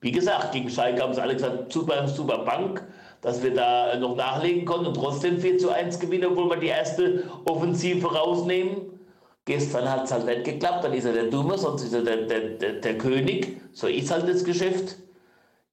wie 0.00 0.12
gesagt, 0.12 0.52
gegen 0.52 0.70
Schalke 0.70 1.02
haben 1.02 1.12
sie 1.12 1.20
alle 1.20 1.34
gesagt, 1.34 1.72
super, 1.72 2.08
super 2.08 2.38
Bank, 2.38 2.82
dass 3.20 3.42
wir 3.42 3.52
da 3.52 3.96
noch 3.98 4.16
nachlegen 4.16 4.64
konnten 4.64 4.86
und 4.86 4.94
trotzdem 4.94 5.38
4 5.38 5.58
zu 5.58 5.70
1 5.70 6.00
gewinnen, 6.00 6.26
obwohl 6.32 6.50
wir 6.50 6.56
die 6.56 6.68
erste 6.68 7.24
Offensive 7.44 8.06
rausnehmen. 8.06 8.98
Gestern 9.44 9.90
hat 9.90 10.04
es 10.04 10.12
halt 10.12 10.26
nicht 10.26 10.44
geklappt, 10.44 10.84
dann 10.84 10.92
ist 10.94 11.04
er 11.04 11.12
der 11.12 11.24
Dumme, 11.24 11.58
sonst 11.58 11.82
ist 11.82 11.92
er 11.92 12.02
der, 12.02 12.26
der, 12.26 12.40
der, 12.50 12.72
der 12.74 12.98
König. 12.98 13.60
So 13.72 13.88
ist 13.88 14.10
halt 14.10 14.28
das 14.28 14.44
Geschäft. 14.44 14.96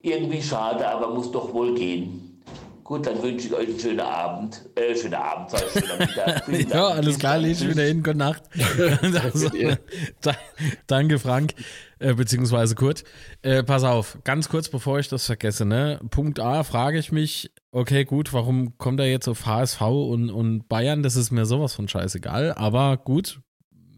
Irgendwie 0.01 0.41
schade, 0.41 0.87
aber 0.87 1.13
muss 1.13 1.31
doch 1.31 1.53
wohl 1.53 1.73
gehen. 1.73 2.26
Gut, 2.87 3.05
dann 3.05 3.21
wünsche 3.21 3.47
ich 3.47 3.53
euch 3.53 3.67
einen 3.67 3.79
schönen 3.81 3.99
Abend. 3.99 4.61
Äh, 4.75 4.95
schönen 4.95 5.15
Abend, 5.15 5.49
sag 5.49 5.61
ich, 5.61 5.83
schönen 5.83 5.99
Mittag. 5.99 6.73
Ja, 6.73 6.87
alles 6.91 7.19
klar, 7.19 7.43
ich 7.43 7.67
wieder 7.67 7.83
hin, 7.83 8.01
gute 8.01 8.17
Nacht. 8.17 8.43
also, 9.23 9.49
da, 10.21 10.33
danke, 10.87 11.19
Frank, 11.19 11.53
äh, 11.99 12.13
beziehungsweise 12.13 12.75
Kurt. 12.75 13.03
Äh, 13.41 13.63
pass 13.63 13.83
auf, 13.83 14.19
ganz 14.23 14.47
kurz, 14.47 14.69
bevor 14.69 14.99
ich 14.99 15.09
das 15.09 15.25
vergesse, 15.25 15.65
ne? 15.65 15.99
Punkt 16.11 16.39
A, 16.39 16.63
frage 16.63 16.97
ich 16.97 17.11
mich, 17.11 17.51
okay, 17.71 18.05
gut, 18.05 18.31
warum 18.31 18.77
kommt 18.77 19.01
er 19.01 19.11
jetzt 19.11 19.27
auf 19.27 19.45
HSV 19.45 19.81
und, 19.81 20.29
und 20.29 20.69
Bayern? 20.69 21.03
Das 21.03 21.17
ist 21.17 21.29
mir 21.29 21.45
sowas 21.45 21.73
von 21.73 21.89
scheißegal, 21.89 22.53
aber 22.53 22.95
gut, 22.95 23.41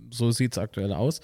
so 0.10 0.32
sieht 0.32 0.54
es 0.54 0.58
aktuell 0.58 0.94
aus. 0.94 1.22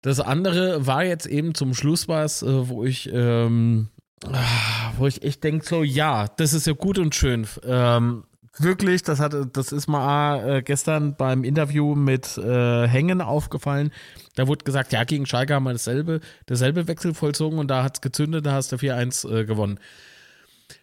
Das 0.00 0.18
andere 0.18 0.86
war 0.86 1.04
jetzt 1.04 1.26
eben 1.26 1.54
zum 1.54 1.74
Schluss 1.74 2.08
was, 2.08 2.42
äh, 2.42 2.68
wo 2.70 2.84
ich, 2.84 3.10
ähm, 3.12 3.90
wo 4.96 5.06
ich 5.06 5.22
echt 5.22 5.44
denke, 5.44 5.66
so, 5.66 5.82
ja, 5.82 6.26
das 6.36 6.52
ist 6.52 6.66
ja 6.66 6.72
gut 6.72 6.98
und 6.98 7.14
schön. 7.14 7.46
Ähm, 7.64 8.24
wirklich, 8.58 9.02
das 9.02 9.20
hat, 9.20 9.34
das 9.52 9.72
ist 9.72 9.86
mal 9.86 10.58
äh, 10.58 10.62
gestern 10.62 11.16
beim 11.16 11.44
Interview 11.44 11.94
mit 11.94 12.38
äh, 12.38 12.86
Hängen 12.86 13.20
aufgefallen. 13.20 13.90
Da 14.36 14.46
wurde 14.48 14.64
gesagt, 14.64 14.92
ja, 14.92 15.04
gegen 15.04 15.26
Schalke 15.26 15.54
haben 15.54 15.64
wir 15.64 15.72
dasselbe, 15.72 16.20
dasselbe 16.46 16.88
Wechsel 16.88 17.14
vollzogen 17.14 17.58
und 17.58 17.68
da 17.68 17.82
hat's 17.82 18.00
gezündet, 18.00 18.46
da 18.46 18.52
hast 18.52 18.72
du 18.72 18.76
4-1 18.76 19.30
äh, 19.30 19.44
gewonnen. 19.44 19.78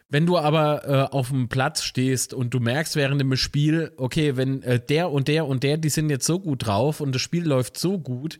Wenn 0.09 0.25
du 0.25 0.37
aber 0.37 0.87
äh, 0.87 1.15
auf 1.15 1.29
dem 1.29 1.47
Platz 1.47 1.83
stehst 1.83 2.33
und 2.33 2.53
du 2.53 2.59
merkst 2.59 2.97
während 2.97 3.21
dem 3.21 3.35
Spiel, 3.37 3.93
okay, 3.95 4.35
wenn 4.35 4.61
äh, 4.63 4.77
der 4.77 5.09
und 5.09 5.29
der 5.29 5.47
und 5.47 5.63
der, 5.63 5.77
die 5.77 5.89
sind 5.89 6.09
jetzt 6.09 6.25
so 6.25 6.39
gut 6.39 6.67
drauf 6.67 6.99
und 6.99 7.15
das 7.15 7.21
Spiel 7.21 7.47
läuft 7.47 7.79
so 7.79 7.97
gut, 7.97 8.37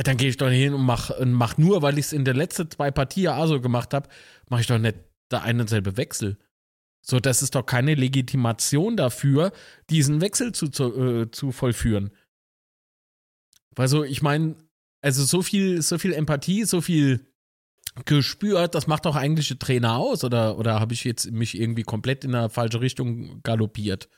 äh, 0.00 0.02
dann 0.02 0.16
gehe 0.16 0.28
ich 0.28 0.36
doch 0.36 0.48
hin 0.48 0.74
und 0.74 0.84
mach, 0.84 1.10
und 1.10 1.32
mach 1.32 1.58
nur, 1.58 1.82
weil 1.82 1.98
ich 1.98 2.06
es 2.06 2.12
in 2.12 2.24
der 2.24 2.34
letzten 2.34 2.70
zwei 2.70 2.90
Partien 2.90 3.32
auch 3.32 3.46
so 3.46 3.60
gemacht 3.60 3.94
habe, 3.94 4.08
mache 4.48 4.62
ich 4.62 4.66
doch 4.66 4.78
nicht 4.78 4.96
der 5.30 5.42
ein 5.42 5.60
und 5.60 5.68
selbe 5.68 5.96
Wechsel. 5.96 6.38
So, 7.02 7.20
das 7.20 7.42
ist 7.42 7.54
doch 7.54 7.64
keine 7.64 7.94
Legitimation 7.94 8.96
dafür, 8.96 9.52
diesen 9.88 10.20
Wechsel 10.20 10.52
zu, 10.52 10.68
zu, 10.68 10.94
äh, 10.94 11.30
zu 11.30 11.52
vollführen. 11.52 12.10
Also, 13.76 14.04
ich 14.04 14.20
meine, 14.22 14.56
also 15.02 15.24
so 15.24 15.42
viel, 15.42 15.80
so 15.80 15.98
viel 15.98 16.12
Empathie, 16.12 16.64
so 16.64 16.80
viel 16.80 17.26
gespürt, 18.04 18.74
das 18.74 18.86
macht 18.86 19.06
doch 19.06 19.16
eigentlich 19.16 19.48
der 19.48 19.58
Trainer 19.58 19.96
aus, 19.96 20.24
oder, 20.24 20.58
oder 20.58 20.78
habe 20.78 20.92
ich 20.92 21.04
jetzt 21.04 21.30
mich 21.30 21.58
irgendwie 21.58 21.82
komplett 21.82 22.24
in 22.24 22.34
eine 22.34 22.50
falsche 22.50 22.80
Richtung 22.80 23.42
galoppiert? 23.42 24.08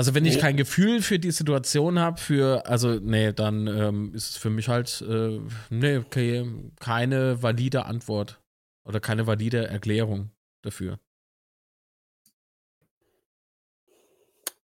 Also 0.00 0.14
wenn 0.14 0.24
ich 0.24 0.38
kein 0.38 0.56
Gefühl 0.56 1.02
für 1.02 1.18
die 1.18 1.30
Situation 1.30 1.98
habe, 1.98 2.18
für, 2.18 2.64
also 2.64 2.94
nee, 2.94 3.34
dann 3.34 3.66
ähm, 3.66 4.14
ist 4.14 4.30
es 4.30 4.36
für 4.38 4.48
mich 4.48 4.66
halt, 4.66 5.04
äh, 5.06 5.38
nee, 5.68 5.98
okay, 5.98 6.50
keine 6.80 7.42
valide 7.42 7.84
Antwort 7.84 8.40
oder 8.86 8.98
keine 8.98 9.26
valide 9.26 9.66
Erklärung 9.66 10.30
dafür. 10.62 10.98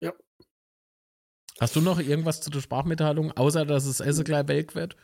Ja. 0.01 0.13
Hast 1.61 1.77
du 1.77 1.81
noch 1.81 2.01
irgendwas 2.01 2.41
zu 2.41 2.51
der 2.51 2.61
Sprachmitteilung, 2.61 3.31
außer 3.31 3.65
dass 3.65 3.87
es 3.87 4.01
Esse 4.01 4.25
gleich 4.25 4.49
welk 4.49 4.75
wird? 4.75 4.97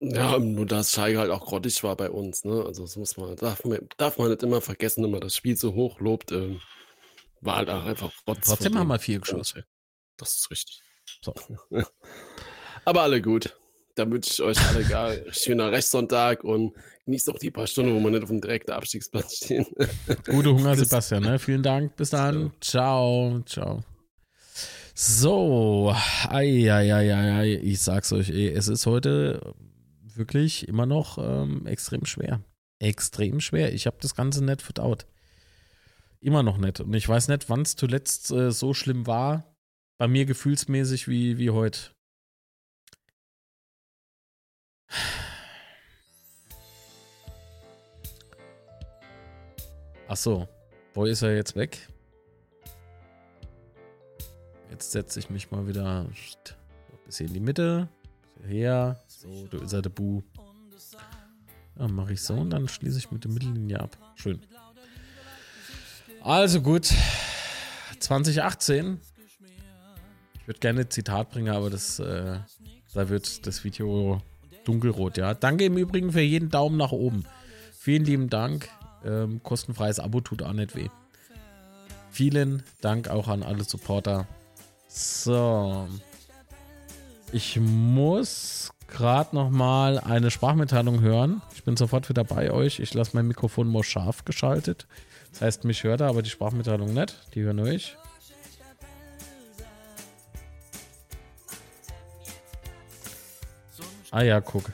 Ja, 0.00 0.38
nur 0.38 0.66
dass 0.66 0.92
Schalke 0.92 1.20
halt 1.20 1.30
auch 1.30 1.46
grottig 1.46 1.82
war 1.82 1.96
bei 1.96 2.10
uns, 2.10 2.44
ne? 2.44 2.64
Also 2.66 2.82
das 2.82 2.96
muss 2.96 3.16
man, 3.16 3.34
darf 3.36 3.64
man, 3.64 3.78
darf 3.96 4.18
man 4.18 4.28
nicht 4.28 4.42
immer 4.42 4.60
vergessen, 4.60 5.04
wenn 5.04 5.10
man 5.12 5.22
das 5.22 5.34
Spiel 5.34 5.56
so 5.56 5.72
hoch 5.72 6.00
lobt, 6.00 6.32
ähm, 6.32 6.60
war 7.44 7.56
halt 7.56 7.70
auch 7.70 7.84
einfach 7.84 8.12
Rotz. 8.26 8.46
Trotzdem 8.46 8.78
haben 8.78 8.88
wir 8.88 8.98
vier 8.98 9.20
geschossen. 9.20 9.64
Das 10.16 10.36
ist 10.36 10.50
richtig. 10.50 10.80
So. 11.22 11.34
Aber 12.84 13.02
alle 13.02 13.20
gut. 13.20 13.56
Dann 13.96 14.10
wünsche 14.10 14.30
ich 14.30 14.42
euch 14.42 14.60
alle 14.68 14.84
gar 14.84 15.14
schöner 15.30 15.70
Rechtssonntag 15.70 16.42
und 16.42 16.74
genießt 17.04 17.30
auch 17.30 17.38
die 17.38 17.50
paar 17.50 17.66
Stunden, 17.66 17.94
wo 17.94 18.00
man 18.00 18.12
nicht 18.12 18.22
auf 18.22 18.28
dem 18.28 18.40
direkten 18.40 18.72
Abstiegsplatz 18.72 19.36
stehen. 19.36 19.66
Gute 20.26 20.52
Hunger, 20.52 20.74
Sebastian. 20.76 21.22
Ne? 21.22 21.38
Vielen 21.38 21.62
Dank. 21.62 21.94
Bis 21.96 22.10
dann. 22.10 22.52
Ciao. 22.60 23.40
Ciao. 23.46 23.84
So, 24.94 25.94
ei, 26.28 26.72
ei, 26.72 26.94
ei, 26.94 27.12
ei. 27.12 27.60
ich 27.62 27.80
sag's 27.80 28.12
euch, 28.12 28.30
ey, 28.30 28.48
es 28.50 28.68
ist 28.68 28.86
heute 28.86 29.54
wirklich 30.14 30.68
immer 30.68 30.86
noch 30.86 31.18
ähm, 31.18 31.66
extrem 31.66 32.04
schwer. 32.04 32.44
Extrem 32.78 33.40
schwer. 33.40 33.72
Ich 33.72 33.86
habe 33.86 33.96
das 34.00 34.14
Ganze 34.14 34.44
nicht 34.44 34.62
verdaut. 34.62 35.06
Immer 36.24 36.42
noch 36.42 36.56
nicht. 36.56 36.80
Und 36.80 36.94
ich 36.94 37.06
weiß 37.06 37.28
nicht, 37.28 37.50
wann 37.50 37.60
es 37.60 37.76
zuletzt 37.76 38.30
äh, 38.30 38.50
so 38.50 38.72
schlimm 38.72 39.06
war, 39.06 39.44
bei 39.98 40.08
mir 40.08 40.24
gefühlsmäßig 40.24 41.06
wie, 41.06 41.36
wie 41.36 41.50
heute. 41.50 41.90
Ach 50.08 50.16
so, 50.16 50.48
wo 50.94 51.04
ist 51.04 51.20
er 51.20 51.36
jetzt 51.36 51.56
weg? 51.56 51.90
Jetzt 54.70 54.92
setze 54.92 55.18
ich 55.18 55.28
mich 55.28 55.50
mal 55.50 55.68
wieder 55.68 56.06
ein 56.06 56.14
bisschen 57.04 57.26
in 57.28 57.34
die 57.34 57.40
Mitte. 57.40 57.90
Her. 58.46 58.98
So, 59.08 59.46
da 59.48 59.58
ist 59.58 59.74
er 59.74 59.82
der 59.82 59.90
Bu. 59.90 60.22
Dann 61.74 61.92
mache 61.92 62.14
ich 62.14 62.22
so 62.22 62.32
und 62.32 62.48
dann 62.48 62.66
schließe 62.66 62.96
ich 62.96 63.10
mit 63.10 63.24
der 63.24 63.30
Mittellinie 63.30 63.80
ab. 63.80 63.98
Schön. 64.14 64.40
Also 66.24 66.62
gut. 66.62 66.90
2018. 68.00 68.98
Ich 70.40 70.48
würde 70.48 70.58
gerne 70.58 70.88
Zitat 70.88 71.28
bringen, 71.28 71.54
aber 71.54 71.68
das, 71.68 71.98
äh, 71.98 72.38
da 72.94 73.08
wird 73.10 73.46
das 73.46 73.62
Video 73.62 74.22
dunkelrot, 74.64 75.18
ja. 75.18 75.34
Danke 75.34 75.66
im 75.66 75.76
Übrigen 75.76 76.12
für 76.12 76.22
jeden 76.22 76.48
Daumen 76.48 76.78
nach 76.78 76.92
oben. 76.92 77.26
Vielen 77.78 78.06
lieben 78.06 78.30
Dank. 78.30 78.70
Ähm, 79.04 79.42
kostenfreies 79.42 80.00
Abo 80.00 80.22
tut 80.22 80.42
auch 80.42 80.54
nicht 80.54 80.74
weh. 80.74 80.88
Vielen 82.10 82.62
Dank 82.80 83.08
auch 83.08 83.28
an 83.28 83.42
alle 83.42 83.64
Supporter. 83.64 84.26
So. 84.88 85.86
Ich 87.32 87.60
muss 87.60 88.70
gerade 88.88 89.36
noch 89.36 89.50
mal 89.50 89.98
eine 89.98 90.30
Sprachmitteilung 90.30 91.02
hören. 91.02 91.42
Ich 91.54 91.64
bin 91.64 91.76
sofort 91.76 92.08
wieder 92.08 92.24
bei 92.24 92.50
euch. 92.50 92.80
Ich 92.80 92.94
lasse 92.94 93.10
mein 93.12 93.28
Mikrofon 93.28 93.70
mal 93.70 93.82
scharf 93.82 94.24
geschaltet. 94.24 94.86
Das 95.34 95.40
heißt, 95.40 95.64
mich 95.64 95.82
hört 95.82 96.00
er, 96.00 96.06
aber 96.06 96.22
die 96.22 96.30
Sprachmitteilung 96.30 96.94
nicht. 96.94 97.34
Die 97.34 97.42
hören 97.42 97.58
euch. 97.58 97.96
Ah 104.12 104.22
ja, 104.22 104.40
guck. 104.40 104.70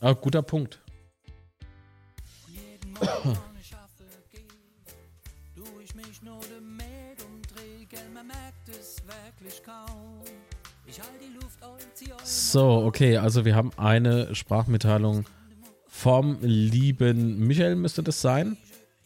Ah, 0.00 0.12
guter 0.12 0.42
Punkt. 0.42 0.80
So, 12.22 12.84
okay, 12.84 13.16
also 13.16 13.46
wir 13.46 13.56
haben 13.56 13.70
eine 13.78 14.34
Sprachmitteilung 14.34 15.24
vom 15.86 16.36
lieben 16.42 17.38
Michael, 17.46 17.76
müsste 17.76 18.02
das 18.02 18.20
sein. 18.20 18.58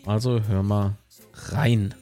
Also 0.06 0.40
hör 0.48 0.62
mal 0.62 0.92
rein. 1.52 1.94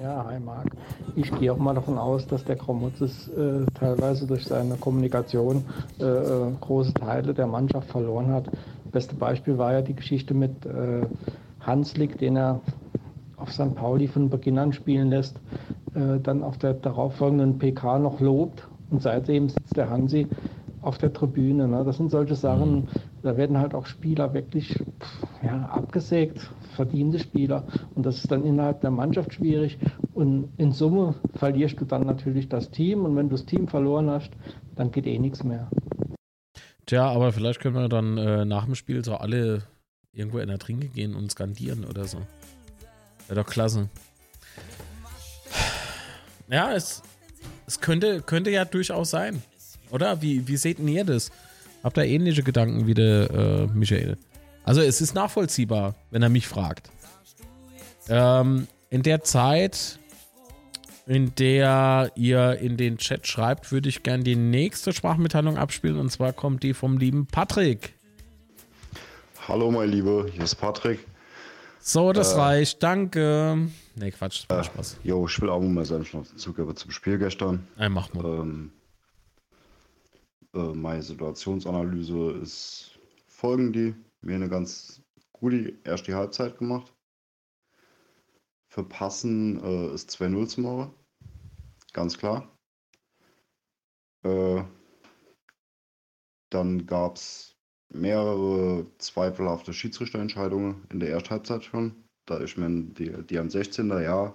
Ja, 0.00 0.24
hi 0.26 0.40
Marc. 0.40 0.70
Ich 1.14 1.30
gehe 1.38 1.52
auch 1.52 1.58
mal 1.58 1.74
davon 1.74 1.98
aus, 1.98 2.26
dass 2.26 2.44
der 2.44 2.56
Kromutzes 2.56 3.28
äh, 3.28 3.66
teilweise 3.74 4.26
durch 4.26 4.44
seine 4.44 4.76
Kommunikation 4.76 5.64
äh, 5.98 6.04
große 6.60 6.94
Teile 6.94 7.34
der 7.34 7.46
Mannschaft 7.46 7.90
verloren 7.90 8.28
hat. 8.28 8.46
Beste 8.92 9.14
Beispiel 9.14 9.58
war 9.58 9.72
ja 9.72 9.82
die 9.82 9.94
Geschichte 9.94 10.32
mit 10.32 10.64
äh, 10.64 11.02
Hanslik, 11.60 12.18
den 12.18 12.36
er 12.36 12.60
auf 13.36 13.52
St. 13.52 13.74
Pauli 13.74 14.08
von 14.08 14.30
Beginn 14.30 14.58
an 14.58 14.72
spielen 14.72 15.10
lässt, 15.10 15.36
äh, 15.94 16.18
dann 16.22 16.42
auf 16.42 16.56
der 16.56 16.74
darauffolgenden 16.74 17.58
PK 17.58 17.98
noch 17.98 18.20
lobt 18.20 18.66
und 18.90 19.02
seitdem 19.02 19.48
sitzt 19.50 19.76
der 19.76 19.90
Hansi 19.90 20.28
auf 20.80 20.98
der 20.98 21.12
Tribüne. 21.12 21.68
Ne? 21.68 21.84
Das 21.84 21.96
sind 21.96 22.10
solche 22.10 22.34
Sachen, 22.34 22.88
da 23.24 23.38
werden 23.38 23.56
halt 23.56 23.74
auch 23.74 23.86
Spieler 23.86 24.34
wirklich 24.34 24.78
ja, 25.42 25.64
abgesägt, 25.70 26.46
verdiente 26.76 27.18
Spieler. 27.18 27.66
Und 27.94 28.04
das 28.04 28.18
ist 28.18 28.30
dann 28.30 28.44
innerhalb 28.44 28.82
der 28.82 28.90
Mannschaft 28.90 29.32
schwierig. 29.32 29.78
Und 30.12 30.50
in 30.58 30.72
Summe 30.72 31.14
verlierst 31.34 31.80
du 31.80 31.86
dann 31.86 32.02
natürlich 32.02 32.50
das 32.50 32.70
Team. 32.70 33.06
Und 33.06 33.16
wenn 33.16 33.30
du 33.30 33.36
das 33.36 33.46
Team 33.46 33.66
verloren 33.66 34.10
hast, 34.10 34.30
dann 34.76 34.92
geht 34.92 35.06
eh 35.06 35.18
nichts 35.18 35.42
mehr. 35.42 35.70
Tja, 36.84 37.08
aber 37.08 37.32
vielleicht 37.32 37.60
können 37.60 37.76
wir 37.76 37.88
dann 37.88 38.18
äh, 38.18 38.44
nach 38.44 38.66
dem 38.66 38.74
Spiel 38.74 39.02
so 39.02 39.14
alle 39.14 39.62
irgendwo 40.12 40.38
in 40.38 40.48
der 40.48 40.58
Trinke 40.58 40.88
gehen 40.88 41.14
und 41.14 41.30
skandieren 41.30 41.86
oder 41.86 42.04
so. 42.04 42.18
Wäre 43.26 43.40
doch 43.40 43.50
klasse. 43.50 43.88
Ja, 46.48 46.74
es, 46.74 47.02
es 47.66 47.80
könnte, 47.80 48.20
könnte 48.20 48.50
ja 48.50 48.66
durchaus 48.66 49.08
sein. 49.08 49.42
Oder? 49.90 50.20
Wie, 50.20 50.46
wie 50.46 50.58
seht 50.58 50.78
ihr 50.78 51.04
das? 51.04 51.32
Habt 51.84 51.98
ihr 51.98 52.04
ähnliche 52.06 52.42
Gedanken 52.42 52.86
wie 52.86 52.94
der 52.94 53.30
äh, 53.30 53.66
Michael? 53.66 54.16
Also 54.64 54.80
es 54.80 55.02
ist 55.02 55.14
nachvollziehbar, 55.14 55.94
wenn 56.10 56.22
er 56.22 56.30
mich 56.30 56.48
fragt. 56.48 56.90
Ähm, 58.08 58.66
in 58.88 59.02
der 59.02 59.22
Zeit, 59.22 59.98
in 61.06 61.34
der 61.34 62.10
ihr 62.14 62.58
in 62.58 62.78
den 62.78 62.96
Chat 62.96 63.26
schreibt, 63.26 63.70
würde 63.70 63.90
ich 63.90 64.02
gerne 64.02 64.24
die 64.24 64.34
nächste 64.36 64.94
Sprachmitteilung 64.94 65.58
abspielen. 65.58 65.98
Und 65.98 66.10
zwar 66.10 66.32
kommt 66.32 66.62
die 66.62 66.72
vom 66.72 66.96
lieben 66.96 67.26
Patrick. 67.26 67.92
Hallo, 69.46 69.70
mein 69.70 69.90
Lieber, 69.90 70.26
hier 70.32 70.44
ist 70.44 70.54
Patrick. 70.54 71.00
So, 71.80 72.14
das 72.14 72.32
Äh, 72.32 72.40
reicht. 72.40 72.82
Danke. 72.82 73.68
Nee, 73.96 74.10
Quatsch. 74.10 74.44
Äh, 74.48 74.54
War 74.54 74.64
Spaß. 74.64 74.96
Jo, 75.04 75.26
ich 75.26 75.38
will 75.42 75.50
auch 75.50 75.60
mal 75.60 75.84
seinen 75.84 76.06
Schnauzen 76.06 76.38
zugeben 76.38 76.74
zum 76.76 76.90
Spiel 76.90 77.18
gestern. 77.18 77.66
Nein, 77.76 77.92
mach 77.92 78.14
mal. 78.14 78.24
Ähm, 78.24 78.70
äh, 80.54 80.74
meine 80.74 81.02
Situationsanalyse 81.02 82.32
ist 82.42 82.98
folgende. 83.26 83.96
Wir 84.20 84.34
haben 84.34 84.42
eine 84.42 84.50
ganz 84.50 85.02
gute 85.32 85.78
erste 85.84 86.14
Halbzeit 86.14 86.58
gemacht. 86.58 86.92
Verpassen 88.68 89.62
äh, 89.62 89.94
ist 89.94 90.10
2-0 90.10 90.46
zum 90.48 90.64
Mauer. 90.64 90.94
Ganz 91.92 92.18
klar. 92.18 92.48
Äh, 94.24 94.64
dann 96.50 96.86
gab 96.86 97.16
es 97.16 97.56
mehrere 97.88 98.86
zweifelhafte 98.98 99.72
Schiedsrichterentscheidungen 99.72 100.86
in 100.90 101.00
der 101.00 101.10
ersten 101.10 101.30
Halbzeit 101.30 101.64
schon. 101.64 102.04
Da 102.26 102.40
ich 102.40 102.56
mir 102.56 102.70
die, 102.70 103.12
die 103.26 103.38
am 103.38 103.50
16. 103.50 103.90
Ja, 103.90 104.34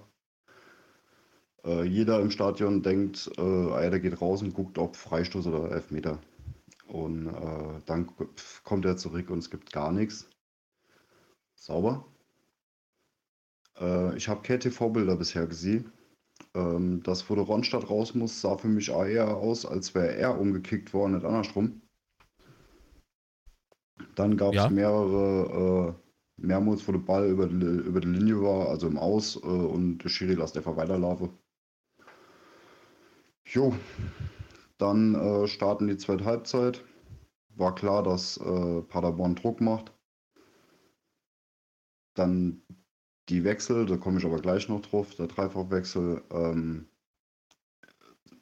äh, 1.65 1.83
jeder 1.83 2.19
im 2.21 2.31
Stadion 2.31 2.81
denkt, 2.81 3.29
äh, 3.37 3.73
einer 3.73 3.99
geht 3.99 4.21
raus 4.21 4.41
und 4.41 4.53
guckt, 4.53 4.77
ob 4.77 4.95
Freistoß 4.95 5.47
oder 5.47 5.71
Elfmeter. 5.71 6.19
Und 6.87 7.27
äh, 7.27 7.81
dann 7.85 8.09
kommt 8.63 8.85
er 8.85 8.97
zurück 8.97 9.29
und 9.29 9.39
es 9.39 9.49
gibt 9.49 9.71
gar 9.71 9.91
nichts. 9.91 10.27
Sauber. 11.55 12.05
Äh, 13.79 14.15
ich 14.17 14.27
habe 14.27 14.41
KTV-Bilder 14.41 15.15
bisher 15.15 15.45
gesehen. 15.47 15.91
Ähm, 16.55 17.03
das, 17.03 17.29
wo 17.29 17.35
der 17.35 17.43
Ronstadt 17.43 17.89
raus 17.89 18.15
muss, 18.15 18.41
sah 18.41 18.57
für 18.57 18.67
mich 18.67 18.89
eher 18.89 19.37
aus, 19.37 19.65
als 19.65 19.93
wäre 19.93 20.15
er 20.15 20.39
umgekickt 20.39 20.93
worden, 20.93 21.13
nicht 21.13 21.25
andersrum. 21.25 21.81
Dann 24.15 24.37
gab 24.37 24.55
es 24.55 24.63
Ja. 24.63 24.69
mehrere, 24.69 25.95
äh, 26.37 26.41
mehrmals, 26.45 26.87
wo 26.87 26.91
der 26.93 26.99
Ball 26.99 27.29
über 27.29 27.47
die, 27.47 27.65
über 27.65 28.01
die 28.01 28.07
Linie 28.07 28.41
war, 28.41 28.69
also 28.69 28.87
im 28.87 28.97
Aus, 28.97 29.35
äh, 29.35 29.39
und 29.47 29.99
der 29.99 30.09
Schiri 30.09 30.33
lässt 30.33 30.57
einfach 30.57 30.75
weiterlaufen. 30.77 31.29
Jo, 33.51 33.73
dann 34.77 35.15
äh, 35.15 35.47
starten 35.47 35.87
die 35.87 35.97
zweite 35.97 36.23
Halbzeit. 36.23 36.83
War 37.55 37.73
klar, 37.73 38.03
dass 38.03 38.37
äh, 38.37 38.81
Paderborn 38.83 39.33
Druck 39.33 39.59
macht. 39.59 39.91
Dann 42.13 42.61
die 43.27 43.43
Wechsel, 43.43 43.87
da 43.87 43.97
komme 43.97 44.19
ich 44.19 44.25
aber 44.25 44.39
gleich 44.39 44.69
noch 44.69 44.81
drauf, 44.81 45.15
der 45.15 45.25
Dreifachwechsel. 45.25 46.21
Ähm, 46.29 46.89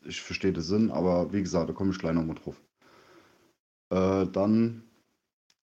ich 0.04 0.22
verstehe 0.22 0.52
den 0.52 0.64
Sinn, 0.64 0.92
aber 0.92 1.32
wie 1.32 1.42
gesagt, 1.42 1.70
da 1.70 1.74
komme 1.74 1.92
ich 1.92 2.00
gleich 2.00 2.14
noch 2.14 2.26
mal 2.26 2.34
drauf. 2.34 2.62
Äh, 3.90 4.30
dann 4.30 4.84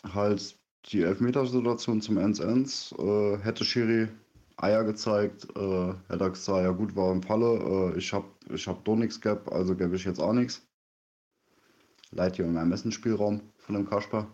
halt 0.02 0.58
die 0.86 1.02
Elfmetersituation 1.02 2.00
zum 2.00 2.16
1-1. 2.16 2.94
Äh, 2.98 3.42
hätte 3.42 3.66
Schiri 3.66 4.08
Eier 4.56 4.84
gezeigt, 4.84 5.44
äh, 5.56 5.94
hätte 6.08 6.24
er 6.24 6.30
gesagt, 6.30 6.64
ja 6.64 6.70
gut, 6.70 6.94
war 6.94 7.12
im 7.12 7.22
Falle. 7.22 7.92
Äh, 7.94 7.98
ich 7.98 8.12
habe 8.12 8.28
ich 8.50 8.66
hab 8.68 8.84
doch 8.84 8.96
nichts 8.96 9.20
gehabt, 9.20 9.50
also 9.52 9.74
gebe 9.76 9.96
ich 9.96 10.04
jetzt 10.04 10.20
auch 10.20 10.32
nichts. 10.32 10.66
Leid 12.10 12.36
hier 12.36 12.44
im 12.44 12.56
Ermessensspielraum 12.56 13.52
von 13.58 13.74
dem 13.74 13.88
Kasper. 13.88 14.28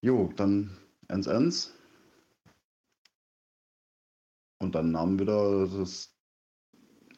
Jo, 0.00 0.32
dann 0.36 0.76
1-1. 1.08 1.70
Und 4.58 4.74
dann 4.74 4.92
nahm 4.92 5.18
wieder 5.18 5.66
das 5.66 6.14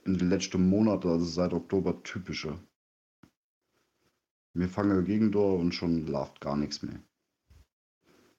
in 0.04 0.16
den 0.16 0.30
letzten 0.30 0.68
Monaten, 0.68 1.08
also 1.08 1.24
seit 1.24 1.52
Oktober, 1.52 2.02
typische. 2.02 2.58
Wir 4.54 4.68
fangen 4.68 5.04
Gegentor 5.04 5.58
und 5.58 5.72
schon 5.72 6.06
läuft 6.06 6.40
gar 6.40 6.56
nichts 6.56 6.82
mehr. 6.82 7.02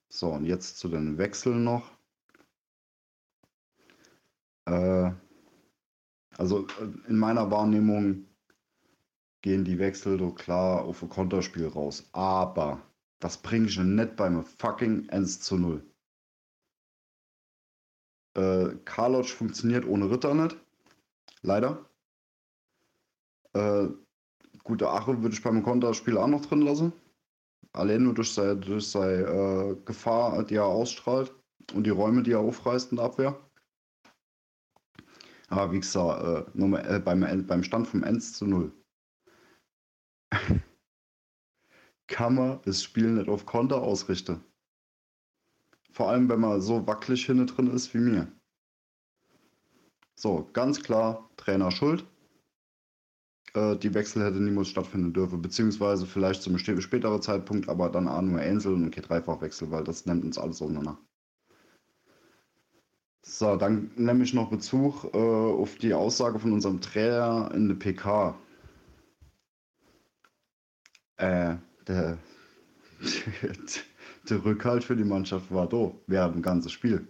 So, 0.08 0.32
und 0.32 0.46
jetzt 0.46 0.78
zu 0.78 0.88
den 0.88 1.18
Wechseln 1.18 1.62
noch. 1.62 1.97
Äh, 4.68 5.12
also 6.36 6.66
äh, 6.66 7.08
in 7.08 7.16
meiner 7.16 7.50
Wahrnehmung 7.50 8.26
gehen 9.42 9.64
die 9.64 9.78
Wechsel 9.78 10.18
doch 10.18 10.34
klar 10.34 10.82
auf 10.82 11.02
ein 11.02 11.08
Konterspiel 11.08 11.66
raus. 11.66 12.08
Aber 12.12 12.80
das 13.18 13.38
bringe 13.38 13.66
ich 13.66 13.78
nicht 13.78 14.16
beim 14.16 14.44
fucking 14.44 15.08
1 15.10 15.40
zu 15.40 15.56
0. 15.56 15.82
Äh, 18.36 18.76
Karlotsch 18.84 19.32
funktioniert 19.32 19.86
ohne 19.86 20.10
Ritter 20.10 20.34
nicht. 20.34 20.56
Leider. 21.42 21.84
Äh, 23.54 23.88
gute 24.64 24.90
Ache 24.90 25.22
würde 25.22 25.34
ich 25.34 25.42
beim 25.42 25.62
Konterspiel 25.62 26.18
auch 26.18 26.26
noch 26.26 26.44
drin 26.44 26.62
lassen. 26.62 26.92
Allein 27.72 28.02
nur 28.02 28.14
durch 28.14 28.32
seine, 28.32 28.56
durch 28.56 28.88
seine 28.88 29.22
äh, 29.22 29.76
Gefahr, 29.84 30.44
die 30.44 30.56
er 30.56 30.66
ausstrahlt 30.66 31.32
und 31.74 31.84
die 31.84 31.90
Räume, 31.90 32.22
die 32.22 32.32
er 32.32 32.40
aufreißt 32.40 32.92
in 32.92 32.96
der 32.96 33.06
Abwehr. 33.06 33.47
Aber 35.48 35.72
wie 35.72 35.80
gesagt, 35.80 36.22
äh, 36.22 36.44
Nummer, 36.58 36.88
äh, 36.88 37.00
beim, 37.00 37.46
beim 37.46 37.62
Stand 37.62 37.88
vom 37.88 38.04
1 38.04 38.34
zu 38.34 38.46
0 38.46 38.72
kann 42.06 42.34
man 42.34 42.60
das 42.64 42.82
Spiel 42.82 43.10
nicht 43.12 43.28
auf 43.28 43.46
Konter 43.46 43.82
ausrichten. 43.82 44.44
Vor 45.90 46.10
allem, 46.10 46.28
wenn 46.28 46.40
man 46.40 46.60
so 46.60 46.86
wackelig 46.86 47.26
hinten 47.26 47.46
drin 47.46 47.70
ist 47.70 47.92
wie 47.94 47.98
mir. 47.98 48.30
So, 50.14 50.48
ganz 50.52 50.82
klar, 50.82 51.30
Trainer 51.36 51.70
schuld. 51.70 52.04
Äh, 53.54 53.76
die 53.76 53.94
Wechsel 53.94 54.24
hätte 54.24 54.40
niemals 54.42 54.68
stattfinden 54.68 55.12
dürfen, 55.12 55.40
beziehungsweise 55.40 56.06
vielleicht 56.06 56.42
zum 56.42 56.58
späteren 56.58 57.22
Zeitpunkt, 57.22 57.68
aber 57.68 57.88
dann 57.88 58.08
auch 58.08 58.20
nur 58.20 58.40
Einzel- 58.40 58.74
und 58.74 58.86
okay, 58.86 59.00
Dreifachwechsel, 59.00 59.70
weil 59.70 59.84
das 59.84 60.04
nimmt 60.06 60.24
uns 60.24 60.36
alles 60.36 60.60
auseinander. 60.60 60.98
So, 63.28 63.56
dann 63.56 63.90
nehme 63.94 64.24
ich 64.24 64.32
noch 64.32 64.48
Bezug 64.48 65.04
äh, 65.12 65.18
auf 65.18 65.76
die 65.76 65.92
Aussage 65.92 66.38
von 66.38 66.50
unserem 66.50 66.80
Trainer 66.80 67.50
in 67.54 67.68
der 67.68 67.74
PK. 67.74 68.34
Äh, 71.18 71.56
der, 71.86 72.18
der 74.30 74.44
Rückhalt 74.44 74.82
für 74.82 74.96
die 74.96 75.04
Mannschaft 75.04 75.52
war 75.52 75.68
da 75.68 75.92
während 76.06 76.36
dem 76.36 76.42
ganzen 76.42 76.70
Spiel. 76.70 77.06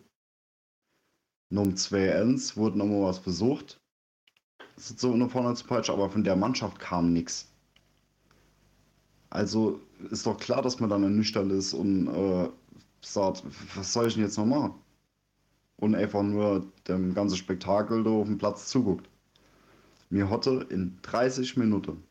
Nur 1.50 1.66
um 1.66 1.74
2-1 1.74 2.56
wurde 2.56 2.78
nochmal 2.78 3.02
was 3.02 3.18
versucht, 3.18 3.80
so 4.76 5.14
nach 5.16 5.30
vorne 5.30 5.54
zu 5.54 5.66
peitschen, 5.66 5.94
aber 5.94 6.10
von 6.10 6.24
der 6.24 6.34
Mannschaft 6.34 6.80
kam 6.80 7.12
nichts. 7.12 7.48
Also 9.30 9.80
ist 10.10 10.26
doch 10.26 10.36
klar, 10.36 10.62
dass 10.62 10.80
man 10.80 10.90
dann 10.90 11.04
ernüchtert 11.04 11.50
ist 11.52 11.74
und 11.74 12.08
äh, 12.08 12.48
sagt, 13.02 13.44
was 13.76 13.92
soll 13.92 14.08
ich 14.08 14.14
denn 14.14 14.24
jetzt 14.24 14.36
noch 14.36 14.46
machen? 14.46 14.74
Und 15.78 15.94
einfach 15.94 16.22
nur 16.22 16.66
dem 16.88 17.14
ganzen 17.14 17.36
Spektakel 17.36 18.02
da 18.02 18.10
auf 18.10 18.26
dem 18.26 18.38
Platz 18.38 18.66
zuguckt. 18.66 19.08
Mir 20.10 20.28
hatte 20.28 20.66
in 20.70 20.98
30 21.02 21.56
Minuten 21.56 22.02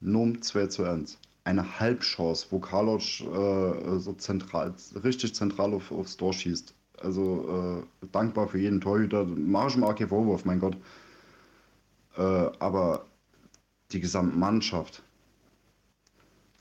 nur 0.00 0.22
um 0.22 0.42
2 0.42 0.66
zu 0.66 0.84
1 0.84 1.18
eine 1.44 1.78
Halbchance, 1.78 2.46
wo 2.50 2.58
Karloc 2.58 3.00
äh, 3.20 3.98
so 3.98 4.14
zentral, 4.14 4.74
richtig 5.02 5.34
zentral 5.34 5.74
auf, 5.74 5.92
aufs 5.92 6.16
Tor 6.16 6.32
schießt. 6.32 6.74
Also 7.00 7.82
äh, 8.02 8.06
dankbar 8.12 8.48
für 8.48 8.58
jeden 8.58 8.80
Torhüter. 8.80 9.24
Mach 9.24 9.68
ich 9.68 9.82
auch 9.82 9.94
keinen 9.94 10.08
Vorwurf, 10.08 10.44
mein 10.44 10.60
Gott. 10.60 10.76
Äh, 12.16 12.22
aber 12.22 13.06
die 13.92 14.00
gesamte 14.00 14.36
Mannschaft 14.36 15.02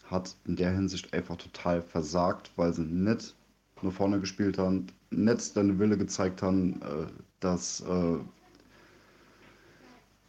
hat 0.06 0.36
in 0.46 0.56
der 0.58 0.72
Hinsicht 0.72 1.14
einfach 1.14 1.38
total 1.38 1.82
versagt, 1.82 2.52
weil 2.56 2.74
sie 2.74 2.84
nicht 2.84 3.36
nur 3.82 3.92
vorne 3.92 4.20
gespielt 4.20 4.58
haben, 4.58 4.88
nicht 5.18 5.56
deine 5.56 5.80
Wille 5.80 5.98
gezeigt 5.98 6.42
haben, 6.42 6.82
äh, 6.82 7.06
dass 7.40 7.82
äh, 7.82 8.18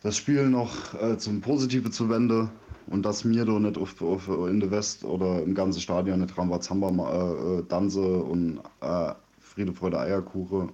das 0.01 0.16
Spiel 0.16 0.49
noch 0.49 0.95
äh, 1.01 1.16
zum 1.18 1.41
Positiven 1.41 1.91
zu 1.91 2.09
wenden 2.09 2.51
und 2.87 3.05
dass 3.05 3.24
mir 3.24 3.45
da 3.45 3.59
nicht 3.59 3.78
auf, 3.78 4.01
auf, 4.03 4.28
in 4.28 4.61
der 4.61 4.70
West 4.70 5.05
oder 5.05 5.43
im 5.43 5.55
ganzen 5.55 5.80
Stadion 5.80 6.20
nicht 6.20 6.37
Rambazamba 6.37 7.59
äh, 7.59 7.62
Danse 7.68 8.22
und 8.22 8.61
äh, 8.80 9.14
Friede, 9.39 9.72
Freude, 9.72 9.99
Eierkuche 9.99 10.68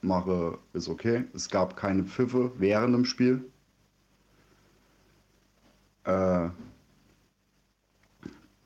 mache, 0.00 0.58
ist 0.72 0.88
okay. 0.88 1.24
Es 1.34 1.48
gab 1.48 1.76
keine 1.76 2.04
Pfiffe 2.04 2.52
während 2.58 2.94
dem 2.94 3.04
Spiel. 3.04 3.44
Äh, 6.04 6.48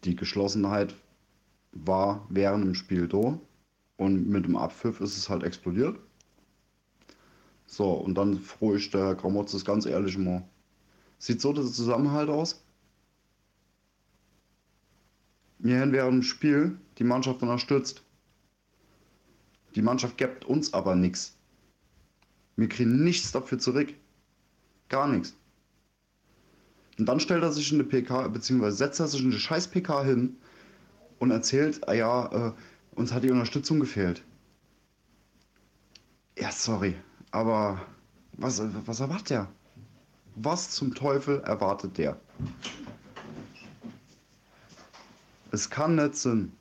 die 0.04 0.14
Geschlossenheit 0.14 0.94
war 1.72 2.26
während 2.30 2.64
dem 2.64 2.74
Spiel 2.74 3.08
da 3.08 3.38
und 3.96 4.28
mit 4.28 4.44
dem 4.44 4.56
Abpfiff 4.56 5.00
ist 5.00 5.16
es 5.16 5.28
halt 5.28 5.42
explodiert. 5.42 5.98
So, 7.66 7.92
und 7.92 8.14
dann 8.14 8.38
froh 8.38 8.74
ich 8.74 8.90
der 8.90 9.14
Gramotz 9.14 9.52
das 9.52 9.64
ganz 9.64 9.86
ehrlich 9.86 10.16
mal. 10.16 10.46
Sieht 11.18 11.40
so 11.40 11.52
der 11.52 11.64
Zusammenhalt 11.64 12.28
aus? 12.28 12.62
Wir 15.58 15.80
haben 15.80 15.92
während 15.92 16.12
dem 16.14 16.22
Spiel 16.22 16.78
die 16.98 17.04
Mannschaft 17.04 17.42
unterstützt. 17.42 18.02
Die 19.74 19.82
Mannschaft 19.82 20.16
gibt 20.16 20.44
uns 20.44 20.72
aber 20.72 20.94
nichts. 20.94 21.36
Wir 22.56 22.68
kriegen 22.68 23.02
nichts 23.02 23.32
dafür 23.32 23.58
zurück. 23.58 23.92
Gar 24.88 25.08
nichts. 25.08 25.34
Und 26.98 27.06
dann 27.06 27.20
stellt 27.20 27.42
er 27.42 27.52
sich 27.52 27.70
in 27.72 27.80
eine 27.80 27.88
PK, 27.88 28.28
beziehungsweise 28.28 28.76
setzt 28.76 29.00
er 29.00 29.08
sich 29.08 29.20
in 29.20 29.30
eine 29.30 29.38
scheiß 29.38 29.68
PK 29.68 30.04
hin 30.04 30.36
und 31.18 31.30
erzählt, 31.30 31.86
ah 31.88 31.92
ja, 31.92 32.48
äh, 32.48 32.52
uns 32.96 33.12
hat 33.12 33.22
die 33.22 33.30
Unterstützung 33.30 33.78
gefehlt. 33.78 34.24
Ja, 36.38 36.50
sorry, 36.50 36.96
aber 37.30 37.80
was, 38.32 38.60
was 38.84 39.00
erwartet 39.00 39.30
der? 39.30 39.48
Was 40.34 40.70
zum 40.70 40.94
Teufel 40.94 41.40
erwartet 41.40 41.96
der? 41.96 42.18
Es 45.50 45.70
kann 45.70 45.94
nicht 45.94 46.16
sein. 46.16 46.52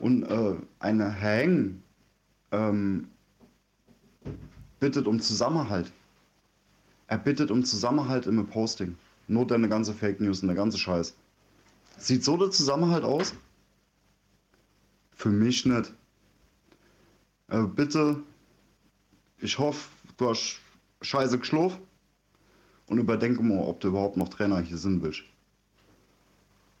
Und 0.00 0.24
äh, 0.24 0.56
eine 0.78 1.20
Hang 1.20 1.82
ähm, 2.50 3.08
bittet 4.80 5.06
um 5.06 5.20
Zusammenhalt. 5.20 5.92
Er 7.06 7.18
bittet 7.18 7.50
um 7.50 7.64
Zusammenhalt 7.64 8.26
im 8.26 8.44
Posting. 8.46 8.96
Nur 9.28 9.46
deine 9.46 9.68
ganze 9.68 9.92
Fake 9.92 10.20
News 10.20 10.42
und 10.42 10.48
der 10.48 10.56
ganze 10.56 10.78
Scheiß. 10.78 11.14
Sieht 11.98 12.24
so 12.24 12.36
der 12.36 12.50
Zusammenhalt 12.50 13.04
aus? 13.04 13.34
Für 15.20 15.28
mich 15.28 15.66
nicht. 15.66 15.92
Äh, 17.48 17.64
bitte, 17.64 18.22
ich 19.36 19.58
hoffe, 19.58 19.90
du 20.16 20.30
hast 20.30 20.58
scheiße 21.02 21.38
geschlafen 21.38 21.78
und 22.86 22.96
überdenke 22.96 23.42
mal, 23.42 23.64
ob 23.64 23.80
du 23.80 23.88
überhaupt 23.88 24.16
noch 24.16 24.30
Trainer 24.30 24.60
hier 24.60 24.78
sind 24.78 25.02
willst. 25.02 25.20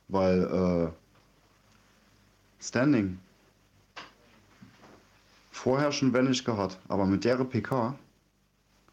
Weil, 0.08 0.44
äh, 0.44 2.64
Standing. 2.64 3.18
vorher 5.50 5.92
schon 5.92 6.10
wenn 6.14 6.32
ich 6.32 6.42
gehabt, 6.42 6.78
aber 6.88 7.04
mit 7.04 7.24
der 7.24 7.44
PK, 7.44 7.94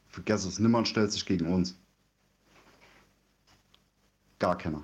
vergiss 0.09 0.43
es, 0.43 0.59
niemand 0.59 0.89
stellt 0.89 1.13
sich 1.13 1.25
gegen 1.25 1.53
uns. 1.53 1.79
Gar 4.39 4.57
keiner. 4.57 4.83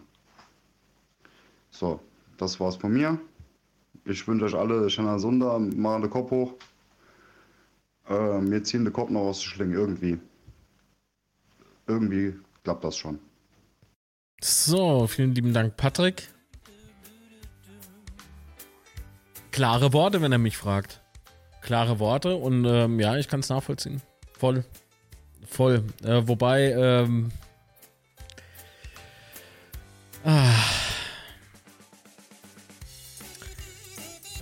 So, 1.70 2.00
das 2.38 2.58
war's 2.62 2.78
von 2.78 2.94
mir. 2.94 3.20
Ich 4.06 4.28
wünsche 4.28 4.46
euch 4.46 4.56
alle 4.56 4.90
schöner 4.90 5.18
Sonntag, 5.20 5.60
machen 5.76 6.02
den 6.02 6.12
Kopf 6.12 6.32
hoch. 6.32 6.54
Äh, 8.08 8.14
wir 8.14 8.64
ziehen 8.64 8.84
den 8.84 8.94
Kopf 8.94 9.10
noch 9.10 9.22
aus 9.22 9.40
der 9.40 9.48
Schlinge, 9.48 9.76
irgendwie. 9.76 10.20
Irgendwie 11.88 12.36
klappt 12.64 12.84
das 12.84 12.98
schon. 12.98 13.20
So, 14.42 15.08
vielen 15.08 15.34
lieben 15.34 15.54
Dank, 15.54 15.78
Patrick. 15.78 16.28
Klare 19.52 19.94
Worte, 19.94 20.22
wenn 20.22 20.32
er 20.32 20.38
mich 20.38 20.58
fragt. 20.58 21.02
Klare 21.62 22.00
Worte 22.00 22.36
und 22.36 22.66
ähm, 22.66 23.00
ja, 23.00 23.16
ich 23.16 23.30
kann 23.30 23.40
es 23.40 23.50
nachvollziehen. 23.50 24.02
Voll. 24.38 24.66
Voll. 25.48 25.84
Äh, 26.04 26.28
wobei, 26.28 26.72
ähm, 26.72 27.32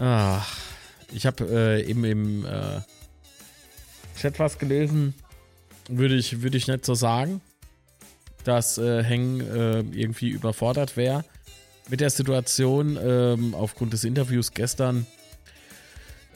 ah, 0.01 0.41
ich 1.13 1.25
habe 1.25 1.45
äh, 1.49 1.83
eben 1.83 2.03
im 2.03 2.45
äh, 2.45 2.81
Chat 4.19 4.39
was 4.39 4.57
gelesen. 4.57 5.13
Würde 5.87 6.15
ich, 6.15 6.41
würde 6.41 6.57
ich 6.57 6.67
nicht 6.67 6.85
so 6.85 6.93
sagen, 6.93 7.41
dass 8.43 8.77
äh, 8.77 9.03
Heng 9.03 9.41
äh, 9.41 9.79
irgendwie 9.79 10.29
überfordert 10.29 10.97
wäre 10.97 11.23
mit 11.89 11.99
der 11.99 12.09
Situation 12.09 12.97
ähm, 13.03 13.53
aufgrund 13.53 13.93
des 13.93 14.03
Interviews 14.03 14.53
gestern. 14.53 15.05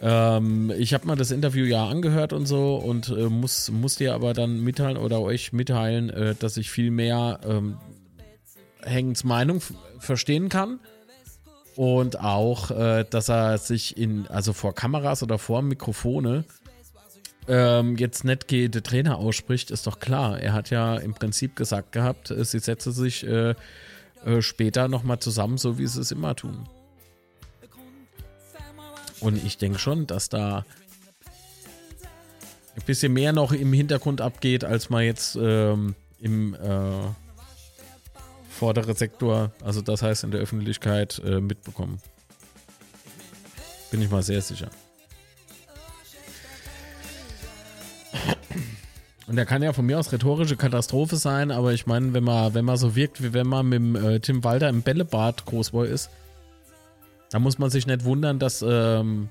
Ähm, 0.02 0.74
ich 0.78 0.94
habe 0.94 1.08
mal 1.08 1.16
das 1.16 1.32
Interview 1.32 1.64
ja 1.66 1.88
angehört 1.88 2.34
und 2.34 2.46
so 2.46 2.76
und 2.76 3.10
äh, 3.10 3.30
muss, 3.30 3.72
muss 3.72 3.96
dir 3.96 4.14
aber 4.14 4.34
dann 4.34 4.60
mitteilen 4.60 4.98
oder 4.98 5.22
euch 5.22 5.54
mitteilen, 5.54 6.10
äh, 6.10 6.36
dass 6.36 6.58
ich 6.58 6.70
viel 6.70 6.92
mehr 6.92 7.40
ähm, 7.48 7.78
Hengens 8.84 9.24
Meinung 9.24 9.62
verstehen 10.00 10.50
kann 10.50 10.80
und 11.76 12.20
auch, 12.20 12.72
äh, 12.72 13.06
dass 13.10 13.30
er 13.30 13.58
sich 13.58 13.98
in, 13.98 14.28
also 14.28 14.54
vor 14.54 14.74
Kameras 14.74 15.24
oder 15.24 15.38
vor 15.38 15.62
Mikrofone 15.62 16.46
ähm, 17.48 17.98
jetzt 17.98 18.24
nicht 18.24 18.50
der 18.50 18.84
Trainer 18.84 19.18
ausspricht, 19.18 19.72
ist 19.72 19.86
doch 19.86 20.00
klar. 20.00 20.40
Er 20.40 20.54
hat 20.54 20.70
ja 20.70 20.96
im 20.96 21.14
Prinzip 21.14 21.56
gesagt 21.56 21.92
gehabt, 21.92 22.32
äh, 22.32 22.44
sie 22.44 22.60
setze 22.60 22.92
sich 22.92 23.26
äh, 23.26 23.56
äh, 24.26 24.42
später 24.42 24.88
nochmal 24.88 25.20
zusammen, 25.20 25.58
so 25.58 25.78
wie 25.78 25.88
sie 25.88 26.02
es 26.02 26.12
immer 26.12 26.36
tun. 26.36 26.68
Und 29.20 29.44
ich 29.44 29.58
denke 29.58 29.80
schon, 29.80 30.08
dass 30.08 30.30
da 30.30 30.66
ein 32.76 32.84
bisschen 32.86 33.14
mehr 33.14 33.32
noch 33.32 33.54
im 33.54 33.72
Hintergrund 33.72 34.22
abgeht, 34.22 34.66
als 34.66 34.90
man 34.90 35.04
jetzt 35.04 35.38
ähm, 35.40 35.96
im 36.20 36.54
äh, 36.56 37.25
vorderen 38.56 38.96
Sektor, 38.96 39.52
also 39.64 39.82
das 39.82 40.02
heißt 40.02 40.24
in 40.24 40.32
der 40.32 40.42
Öffentlichkeit, 40.42 41.22
äh, 41.26 41.40
mitbekommen. 41.40 42.00
Bin 43.92 44.02
ich 44.02 44.10
mal 44.10 44.24
sehr 44.24 44.42
sicher. 44.42 44.70
Und 49.28 49.38
der 49.38 49.46
kann 49.46 49.64
ja 49.64 49.74
von 49.74 49.86
mir 49.86 50.00
aus 50.00 50.12
rhetorische 50.12 50.56
Katastrophe 50.56 51.16
sein, 51.16 51.52
aber 51.52 51.74
ich 51.74 51.88
meine, 51.88 52.14
wenn 52.14 52.24
man, 52.24 52.54
wenn 52.54 52.66
man 52.66 52.78
so 52.78 52.96
wirkt, 52.96 53.24
wie 53.24 53.34
wenn 53.34 53.48
man 53.48 53.68
mit 53.68 54.04
äh, 54.04 54.20
Tim 54.20 54.44
Walter 54.44 54.70
im 54.70 54.84
Bällebad 54.84 55.46
Großboy 55.46 55.90
ist, 55.90 56.10
da 57.32 57.40
muss 57.40 57.58
man 57.58 57.70
sich 57.70 57.88
nicht 57.88 58.04
wundern, 58.06 58.38
dass, 58.38 58.64
ähm, 58.66 59.30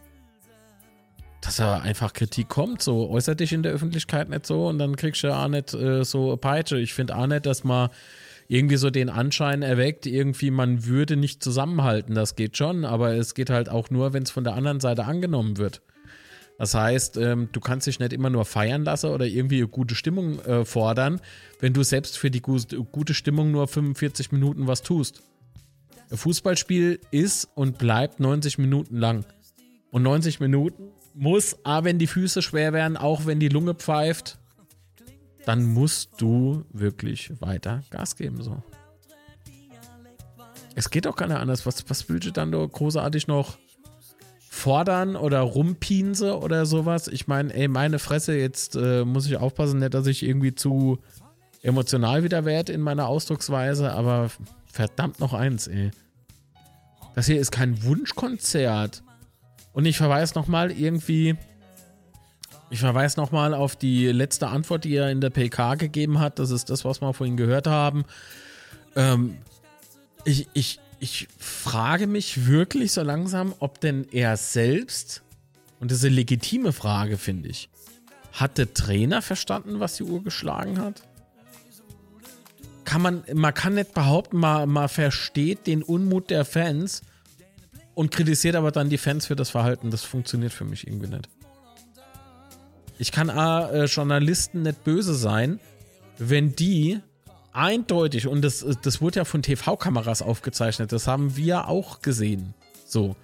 dass 1.40 1.60
er 1.60 1.82
einfach 1.82 2.12
Kritik 2.12 2.48
kommt. 2.48 2.82
So, 2.82 3.08
äußert 3.08 3.38
dich 3.38 3.52
in 3.52 3.62
der 3.62 3.72
Öffentlichkeit 3.72 4.28
nicht 4.28 4.46
so 4.46 4.66
und 4.66 4.78
dann 4.78 4.96
kriegst 4.96 5.22
du 5.22 5.28
ja 5.28 5.44
auch 5.44 5.48
nicht 5.48 5.72
äh, 5.74 6.04
so 6.04 6.36
Peitsche. 6.36 6.78
Ich 6.78 6.92
finde 6.92 7.16
auch 7.16 7.28
nicht, 7.28 7.46
dass 7.46 7.62
man 7.62 7.88
irgendwie 8.48 8.76
so 8.76 8.90
den 8.90 9.08
Anschein 9.08 9.62
erweckt, 9.62 10.06
irgendwie 10.06 10.50
man 10.50 10.86
würde 10.86 11.16
nicht 11.16 11.42
zusammenhalten. 11.42 12.14
Das 12.14 12.36
geht 12.36 12.56
schon, 12.56 12.84
aber 12.84 13.14
es 13.14 13.34
geht 13.34 13.50
halt 13.50 13.68
auch 13.68 13.90
nur, 13.90 14.12
wenn 14.12 14.22
es 14.22 14.30
von 14.30 14.44
der 14.44 14.54
anderen 14.54 14.80
Seite 14.80 15.04
angenommen 15.04 15.56
wird. 15.56 15.82
Das 16.58 16.74
heißt, 16.74 17.16
ähm, 17.16 17.48
du 17.50 17.60
kannst 17.60 17.86
dich 17.86 17.98
nicht 17.98 18.12
immer 18.12 18.30
nur 18.30 18.44
feiern 18.44 18.84
lassen 18.84 19.10
oder 19.10 19.26
irgendwie 19.26 19.58
eine 19.58 19.68
gute 19.68 19.94
Stimmung 19.94 20.38
äh, 20.40 20.64
fordern, 20.64 21.20
wenn 21.58 21.72
du 21.72 21.82
selbst 21.82 22.16
für 22.16 22.30
die 22.30 22.42
gu 22.42 22.58
gute 22.92 23.14
Stimmung 23.14 23.50
nur 23.50 23.66
45 23.66 24.30
Minuten 24.30 24.66
was 24.66 24.82
tust. 24.82 25.22
Ein 26.10 26.16
Fußballspiel 26.16 27.00
ist 27.10 27.48
und 27.54 27.78
bleibt 27.78 28.20
90 28.20 28.58
Minuten 28.58 28.98
lang. 28.98 29.24
Und 29.90 30.02
90 30.02 30.38
Minuten 30.38 30.90
muss, 31.14 31.56
a, 31.64 31.82
wenn 31.82 31.98
die 31.98 32.06
Füße 32.06 32.42
schwer 32.42 32.72
werden, 32.72 32.96
auch 32.96 33.26
wenn 33.26 33.40
die 33.40 33.48
Lunge 33.48 33.74
pfeift, 33.74 34.38
dann 35.46 35.64
musst 35.64 36.10
du 36.18 36.64
wirklich 36.72 37.32
weiter 37.40 37.82
Gas 37.90 38.16
geben. 38.16 38.42
So. 38.42 38.62
Es 40.74 40.90
geht 40.90 41.06
auch 41.06 41.16
keiner 41.16 41.40
anders. 41.40 41.66
Was, 41.66 41.88
was 41.88 42.08
willst 42.08 42.28
du 42.28 42.32
dann 42.32 42.52
da 42.52 42.64
großartig 42.64 43.26
noch 43.26 43.58
fordern 44.54 45.16
oder 45.16 45.40
rumpinse 45.40 46.38
oder 46.38 46.64
sowas. 46.64 47.08
Ich 47.08 47.26
meine, 47.26 47.52
ey, 47.52 47.68
meine 47.68 47.98
Fresse, 47.98 48.36
jetzt 48.36 48.76
äh, 48.76 49.04
muss 49.04 49.26
ich 49.26 49.36
aufpassen, 49.36 49.80
nicht, 49.80 49.92
dass 49.92 50.06
ich 50.06 50.22
irgendwie 50.22 50.54
zu 50.54 51.00
emotional 51.60 52.22
wieder 52.22 52.44
werde 52.44 52.72
in 52.72 52.80
meiner 52.80 53.08
Ausdrucksweise, 53.08 53.92
aber 53.92 54.30
verdammt 54.64 55.18
noch 55.18 55.34
eins, 55.34 55.66
ey. 55.66 55.90
Das 57.14 57.26
hier 57.26 57.40
ist 57.40 57.50
kein 57.50 57.82
Wunschkonzert. 57.82 59.02
Und 59.72 59.86
ich 59.86 59.96
verweise 59.96 60.34
nochmal 60.34 60.70
irgendwie, 60.70 61.36
ich 62.74 62.80
verweise 62.80 63.20
nochmal 63.20 63.54
auf 63.54 63.76
die 63.76 64.08
letzte 64.08 64.48
Antwort, 64.48 64.82
die 64.82 64.96
er 64.96 65.08
in 65.08 65.20
der 65.20 65.30
PK 65.30 65.76
gegeben 65.76 66.18
hat. 66.18 66.40
Das 66.40 66.50
ist 66.50 66.70
das, 66.70 66.84
was 66.84 67.00
wir 67.00 67.14
vorhin 67.14 67.36
gehört 67.36 67.68
haben. 67.68 68.04
Ähm, 68.96 69.36
ich, 70.24 70.48
ich, 70.54 70.80
ich 70.98 71.28
frage 71.38 72.08
mich 72.08 72.48
wirklich 72.48 72.90
so 72.90 73.02
langsam, 73.02 73.54
ob 73.60 73.80
denn 73.80 74.08
er 74.10 74.36
selbst, 74.36 75.22
und 75.78 75.92
das 75.92 75.98
ist 75.98 76.04
eine 76.06 76.16
legitime 76.16 76.72
Frage, 76.72 77.16
finde 77.16 77.48
ich, 77.48 77.68
hat 78.32 78.58
der 78.58 78.74
Trainer 78.74 79.22
verstanden, 79.22 79.78
was 79.78 79.94
die 79.94 80.02
Uhr 80.02 80.24
geschlagen 80.24 80.80
hat? 80.80 81.04
Kann 82.84 83.02
man, 83.02 83.22
man 83.34 83.54
kann 83.54 83.74
nicht 83.74 83.94
behaupten, 83.94 84.38
man, 84.38 84.68
man 84.68 84.88
versteht 84.88 85.68
den 85.68 85.84
Unmut 85.84 86.28
der 86.28 86.44
Fans 86.44 87.02
und 87.94 88.10
kritisiert 88.10 88.56
aber 88.56 88.72
dann 88.72 88.90
die 88.90 88.98
Fans 88.98 89.26
für 89.26 89.36
das 89.36 89.50
Verhalten. 89.50 89.92
Das 89.92 90.02
funktioniert 90.02 90.52
für 90.52 90.64
mich 90.64 90.88
irgendwie 90.88 91.14
nicht. 91.14 91.28
Ich 92.98 93.12
kann 93.12 93.28
äh, 93.28 93.84
Journalisten 93.86 94.62
nicht 94.62 94.84
böse 94.84 95.14
sein, 95.14 95.60
wenn 96.18 96.54
die 96.54 97.00
eindeutig, 97.52 98.26
und 98.26 98.42
das, 98.42 98.64
das 98.82 99.00
wurde 99.00 99.20
ja 99.20 99.24
von 99.24 99.42
TV-Kameras 99.42 100.22
aufgezeichnet, 100.22 100.92
das 100.92 101.06
haben 101.06 101.36
wir 101.36 101.68
auch 101.68 102.02
gesehen. 102.02 102.54
So. 102.86 103.16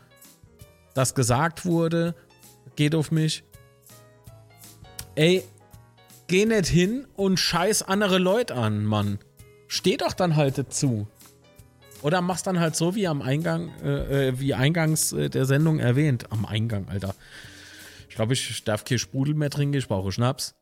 Dass 0.95 1.15
gesagt 1.15 1.65
wurde, 1.65 2.15
geht 2.77 2.95
auf 2.95 3.11
mich. 3.11 3.45
Ey, 5.15 5.45
geh 6.27 6.47
nicht 6.47 6.67
hin 6.67 7.07
und 7.17 7.39
scheiß 7.39 7.83
andere 7.83 8.19
Leute 8.19 8.55
an, 8.55 8.85
Mann. 8.85 9.19
Steh 9.69 9.97
doch 9.97 10.15
dann 10.15 10.37
halt 10.37 10.59
dazu. 10.59 11.07
Oder 12.03 12.23
mach's 12.23 12.43
dann 12.43 12.59
halt 12.59 12.75
so 12.75 12.95
wie 12.95 13.07
am 13.07 13.21
Eingang, 13.23 13.71
äh, 13.85 14.29
äh 14.29 14.41
wie 14.41 14.55
eingangs 14.55 15.13
äh, 15.13 15.29
der 15.29 15.45
Sendung 15.45 15.79
erwähnt. 15.79 16.33
Am 16.33 16.47
Eingang, 16.47 16.89
Alter. 16.89 17.15
Ich 18.21 18.23
glaube, 18.23 18.35
ich 18.35 18.65
darf 18.65 18.85
kein 18.85 18.99
Sprudel 18.99 19.35
mehr 19.35 19.49
trinken, 19.49 19.79
ich 19.79 19.89
brauche 19.89 20.13
Schnaps. 20.13 20.55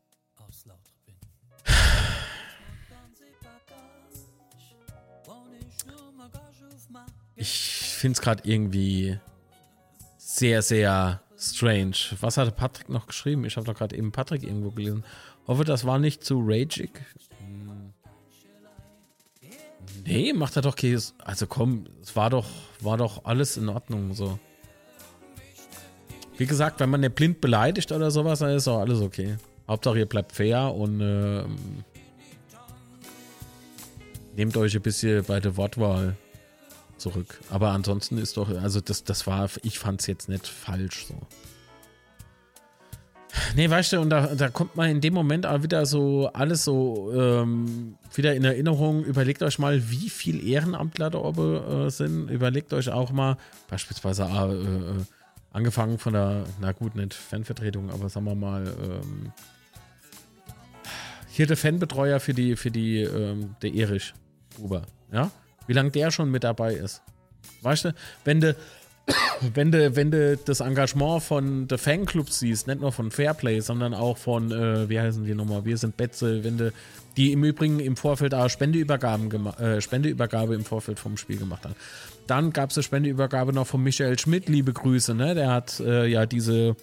Ich 7.35 7.49
finde 7.49 8.13
es 8.13 8.21
gerade 8.21 8.49
irgendwie 8.49 9.19
sehr, 10.17 10.61
sehr 10.61 11.21
strange. 11.37 11.97
Was 12.21 12.37
hatte 12.37 12.51
Patrick 12.51 12.87
noch 12.87 13.07
geschrieben? 13.07 13.43
Ich 13.43 13.57
habe 13.57 13.65
doch 13.65 13.75
gerade 13.75 13.97
eben 13.97 14.13
Patrick 14.13 14.43
irgendwo 14.43 14.71
gelesen. 14.71 15.03
Hoffe, 15.45 15.65
das 15.65 15.83
war 15.83 15.99
nicht 15.99 16.23
zu 16.23 16.39
ragig. 16.41 16.91
Nee, 20.05 20.31
macht 20.31 20.55
er 20.55 20.61
doch 20.61 20.77
Käse. 20.77 21.11
Also 21.17 21.45
komm, 21.45 21.87
es 22.01 22.15
war 22.15 22.29
doch, 22.29 22.47
war 22.79 22.95
doch 22.95 23.25
alles 23.25 23.57
in 23.57 23.67
Ordnung 23.67 24.13
so. 24.13 24.39
Wie 26.39 26.45
gesagt, 26.45 26.79
wenn 26.79 26.89
man 26.89 27.01
nicht 27.01 27.15
blind 27.15 27.41
beleidigt 27.41 27.91
oder 27.91 28.11
sowas, 28.11 28.39
dann 28.39 28.51
ist 28.55 28.65
auch 28.69 28.79
alles 28.79 29.01
okay. 29.01 29.35
Hauptsache 29.67 29.99
ihr 29.99 30.05
bleibt 30.05 30.31
fair 30.31 30.73
und 30.73 31.01
äh, 31.01 31.43
nehmt 34.37 34.55
euch 34.55 34.73
ein 34.73 34.81
bisschen 34.81 35.25
bei 35.25 35.41
der 35.41 35.57
Wortwahl 35.57 36.15
zurück. 36.95 37.41
Aber 37.49 37.71
ansonsten 37.71 38.17
ist 38.17 38.37
doch, 38.37 38.49
also 38.49 38.79
das, 38.79 39.03
das 39.03 39.27
war, 39.27 39.49
ich 39.63 39.79
fand 39.79 39.99
es 39.99 40.07
jetzt 40.07 40.29
nicht 40.29 40.47
falsch 40.47 41.07
so. 41.07 41.15
Nee, 43.57 43.69
weißt 43.69 43.91
du, 43.91 43.99
und 43.99 44.09
da, 44.09 44.33
da 44.33 44.47
kommt 44.47 44.77
man 44.77 44.89
in 44.89 45.01
dem 45.01 45.13
Moment 45.13 45.45
auch 45.45 45.61
wieder 45.61 45.85
so 45.85 46.29
alles 46.33 46.63
so 46.63 47.11
ähm, 47.13 47.97
wieder 48.13 48.33
in 48.33 48.45
Erinnerung. 48.45 49.03
Überlegt 49.03 49.43
euch 49.43 49.59
mal, 49.59 49.91
wie 49.91 50.09
viel 50.09 50.47
Ehrenamtler 50.47 51.09
da 51.09 51.17
oben 51.17 51.87
äh, 51.87 51.89
sind. 51.91 52.29
Überlegt 52.29 52.71
euch 52.71 52.89
auch 52.89 53.11
mal, 53.11 53.35
beispielsweise 53.67 54.23
äh, 54.23 54.53
äh 54.53 55.03
Angefangen 55.51 55.97
von 55.97 56.13
der, 56.13 56.45
na 56.61 56.71
gut, 56.71 56.95
nicht 56.95 57.13
Fanvertretung, 57.13 57.89
aber 57.89 58.09
sagen 58.09 58.25
wir 58.25 58.35
mal, 58.35 58.67
ähm, 58.67 59.31
hier 61.31 61.47
der 61.47 61.57
Fanbetreuer 61.57 62.19
für 62.19 62.33
die, 62.33 62.55
für 62.55 62.69
die, 62.69 63.01
ähm, 63.01 63.55
der 63.61 63.73
Erich 63.73 64.13
Huber, 64.59 64.83
ja? 65.11 65.31
Wie 65.67 65.73
lange 65.73 65.91
der 65.91 66.11
schon 66.11 66.31
mit 66.31 66.43
dabei 66.43 66.73
ist. 66.73 67.01
Weißt 67.61 67.85
du, 67.85 67.93
wenn 68.25 68.41
du, 68.41 68.55
wenn 69.53 69.71
du, 69.71 69.95
wenn 69.95 70.11
du 70.11 70.37
das 70.37 70.59
Engagement 70.59 71.23
von 71.23 71.67
der 71.67 71.77
Fanclub 71.77 72.29
siehst, 72.29 72.67
nicht 72.67 72.81
nur 72.81 72.91
von 72.91 73.09
Fairplay, 73.09 73.59
sondern 73.59 73.93
auch 73.93 74.17
von, 74.17 74.51
äh, 74.51 74.89
wie 74.89 74.99
heißen 74.99 75.25
die 75.25 75.33
nochmal, 75.33 75.65
wir 75.65 75.77
sind 75.77 75.97
Betze, 75.97 76.43
wenn 76.43 76.57
du, 76.57 76.71
die 77.17 77.31
im 77.31 77.43
Übrigen 77.43 77.79
im 77.79 77.95
Vorfeld 77.97 78.33
auch 78.33 78.49
Spendeübergaben 78.49 79.47
äh, 79.57 79.81
Spendeübergabe 79.81 80.55
im 80.55 80.65
Vorfeld 80.65 80.99
vom 80.99 81.17
Spiel 81.17 81.37
gemacht 81.37 81.63
haben. 81.65 81.75
Dann 82.29 82.53
gab 82.53 82.69
es 82.69 82.77
eine 82.77 82.83
Spendeübergabe 82.83 83.53
noch 83.53 83.65
von 83.65 83.81
Michael 83.81 84.19
Schmidt, 84.19 84.49
liebe 84.49 84.71
Grüße, 84.71 85.15
ne? 85.15 85.33
Der 85.33 85.49
hat 85.49 85.79
äh, 85.79 86.05
ja 86.05 86.27
diese 86.27 86.75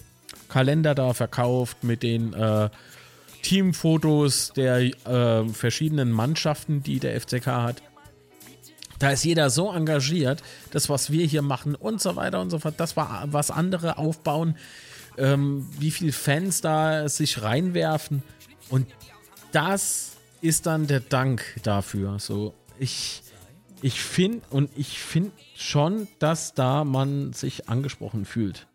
Kalender 0.49 0.95
da 0.95 1.15
verkauft 1.15 1.85
mit 1.85 2.03
den 2.03 2.33
äh, 2.33 2.69
Teamfotos 3.43 4.53
der 4.57 4.79
äh, 4.79 5.49
verschiedenen 5.49 6.11
Mannschaften, 6.11 6.83
die 6.83 6.99
der 6.99 7.21
FCK 7.21 7.47
hat. 7.47 7.83
Da 8.99 9.11
ist 9.11 9.25
jeder 9.25 9.51
so 9.51 9.71
engagiert, 9.73 10.43
das, 10.73 10.89
was 10.89 11.13
wir 11.13 11.25
hier 11.27 11.43
machen 11.43 11.77
und 11.77 12.01
so 12.01 12.17
weiter 12.17 12.41
und 12.41 12.51
so 12.51 12.59
fort, 12.59 12.75
das 12.79 12.97
war, 12.97 13.25
was 13.31 13.53
andere 13.53 13.99
aufbauen, 13.99 14.57
ähm, 15.17 15.69
wie 15.79 15.93
viele 15.93 16.13
Fans 16.13 16.61
da 16.61 17.09
sich 17.09 17.43
reinwerfen. 17.43 18.25
Und 18.69 18.89
das 19.53 20.17
ist 20.41 20.67
dann 20.67 20.89
der 20.89 21.01
Dank 21.01 21.45
dafür. 21.63 22.19
So, 22.19 22.53
ich, 22.81 23.23
ich 23.83 24.01
finde 24.01 24.43
und 24.51 24.71
ich 24.77 25.01
finde 25.01 25.33
schon, 25.55 26.09
dass 26.19 26.55
da 26.55 26.85
man 26.85 27.33
sich 27.33 27.69
angesprochen 27.69 28.25
fühlt. 28.25 28.67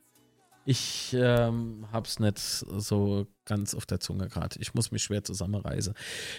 Ich 0.63 1.15
ähm, 1.19 1.87
hab's 1.91 2.19
nicht 2.19 2.37
so 2.37 3.25
ganz 3.45 3.73
auf 3.73 3.85
der 3.85 3.99
Zunge 3.99 4.27
gerade. 4.27 4.59
Ich 4.59 4.75
muss 4.75 4.91
mich 4.91 5.01
schwer 5.01 5.23
zusammenreißen. 5.23 5.95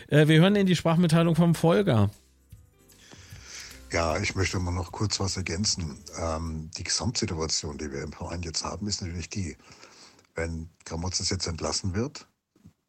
Äh, 0.09 0.29
wir 0.29 0.41
hören 0.41 0.55
in 0.55 0.67
die 0.67 0.77
Sprachmitteilung 0.77 1.35
vom 1.35 1.55
Folger. 1.55 2.11
Ja, 3.91 4.17
ich 4.19 4.35
möchte 4.35 4.59
mal 4.59 4.71
noch 4.71 4.93
kurz 4.93 5.21
was 5.21 5.37
ergänzen. 5.37 5.99
Ähm, 6.17 6.71
die 6.79 6.85
Gesamtsituation, 6.85 7.79
die 7.79 7.91
wir 7.91 8.03
im 8.03 8.13
Verein 8.13 8.43
jetzt 8.43 8.65
haben, 8.65 8.87
ist 8.87 9.03
natürlich 9.03 9.29
die, 9.29 9.57
wenn 10.35 10.71
Gramotzes 10.87 11.29
jetzt 11.29 11.47
entlassen 11.47 11.95
wird, 11.95 12.27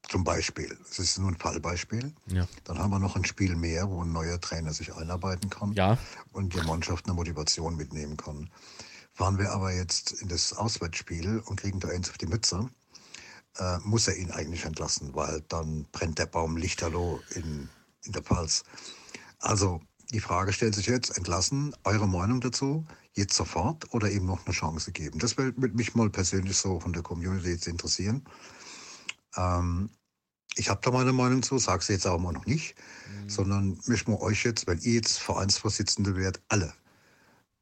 zum 0.09 0.23
Beispiel, 0.23 0.77
es 0.89 0.99
ist 0.99 1.17
nur 1.17 1.29
ein 1.29 1.37
Fallbeispiel, 1.37 2.13
Ja. 2.27 2.47
dann 2.65 2.77
haben 2.79 2.91
wir 2.91 2.99
noch 2.99 3.15
ein 3.15 3.25
Spiel 3.25 3.55
mehr, 3.55 3.89
wo 3.89 4.03
ein 4.03 4.11
neuer 4.11 4.39
Trainer 4.39 4.73
sich 4.73 4.93
einarbeiten 4.93 5.49
kann 5.49 5.73
Ja. 5.73 5.97
und 6.31 6.53
die 6.53 6.61
Mannschaft 6.61 7.05
eine 7.05 7.13
Motivation 7.15 7.75
mitnehmen 7.75 8.17
kann. 8.17 8.49
Fahren 9.13 9.37
wir 9.37 9.51
aber 9.51 9.71
jetzt 9.73 10.11
in 10.11 10.27
das 10.27 10.53
Auswärtsspiel 10.53 11.39
und 11.45 11.59
kriegen 11.59 11.79
da 11.79 11.89
eins 11.89 12.09
auf 12.09 12.17
die 12.17 12.25
Mütze, 12.25 12.69
äh, 13.57 13.77
muss 13.83 14.07
er 14.07 14.17
ihn 14.17 14.31
eigentlich 14.31 14.65
entlassen, 14.65 15.13
weil 15.13 15.41
dann 15.47 15.85
brennt 15.91 16.19
der 16.19 16.25
Baum 16.25 16.57
lichterloh 16.57 17.19
in, 17.35 17.69
in 18.03 18.11
der 18.11 18.23
Pfalz. 18.23 18.63
Also 19.39 19.81
die 20.11 20.19
Frage 20.19 20.53
stellt 20.53 20.75
sich 20.75 20.87
jetzt, 20.87 21.17
entlassen, 21.17 21.75
eure 21.83 22.07
Meinung 22.07 22.41
dazu, 22.41 22.85
jetzt 23.13 23.35
sofort 23.35 23.93
oder 23.93 24.09
eben 24.09 24.25
noch 24.25 24.45
eine 24.45 24.53
Chance 24.53 24.91
geben? 24.91 25.19
Das 25.19 25.37
würde 25.37 25.59
mich 25.69 25.95
mal 25.95 26.09
persönlich 26.09 26.57
so 26.57 26.79
von 26.79 26.93
der 26.93 27.03
Community 27.03 27.49
jetzt 27.49 27.67
interessieren. 27.67 28.23
Ähm, 29.37 29.89
ich 30.55 30.69
habe 30.69 30.81
da 30.83 30.91
meine 30.91 31.13
Meinung 31.13 31.41
zu, 31.41 31.57
sage 31.57 31.83
sie 31.83 31.93
jetzt 31.93 32.05
aber 32.05 32.19
mal 32.19 32.31
noch 32.31 32.45
nicht, 32.45 32.75
sondern 33.27 33.79
möchten 33.85 34.11
wir 34.11 34.21
euch 34.21 34.43
jetzt, 34.43 34.67
wenn 34.67 34.79
ihr 34.79 34.93
jetzt 34.93 35.17
Vereinsvorsitzende 35.19 36.15
wärt, 36.15 36.41
alle 36.47 36.73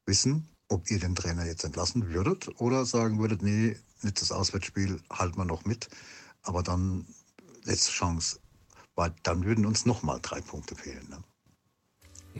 wissen, 0.06 0.48
ob 0.68 0.90
ihr 0.90 0.98
den 0.98 1.14
Trainer 1.14 1.46
jetzt 1.46 1.64
entlassen 1.64 2.08
würdet 2.12 2.48
oder 2.60 2.84
sagen 2.84 3.18
würdet, 3.18 3.42
nee, 3.42 3.76
das 4.02 4.32
Auswärtsspiel, 4.32 5.00
halten 5.10 5.38
wir 5.38 5.44
noch 5.44 5.64
mit, 5.64 5.88
aber 6.42 6.62
dann 6.62 7.06
letzte 7.64 7.92
Chance, 7.92 8.40
weil 8.94 9.14
dann 9.22 9.44
würden 9.44 9.64
uns 9.64 9.86
nochmal 9.86 10.18
drei 10.20 10.40
Punkte 10.40 10.74
fehlen. 10.74 11.08
Ne? 11.08 11.22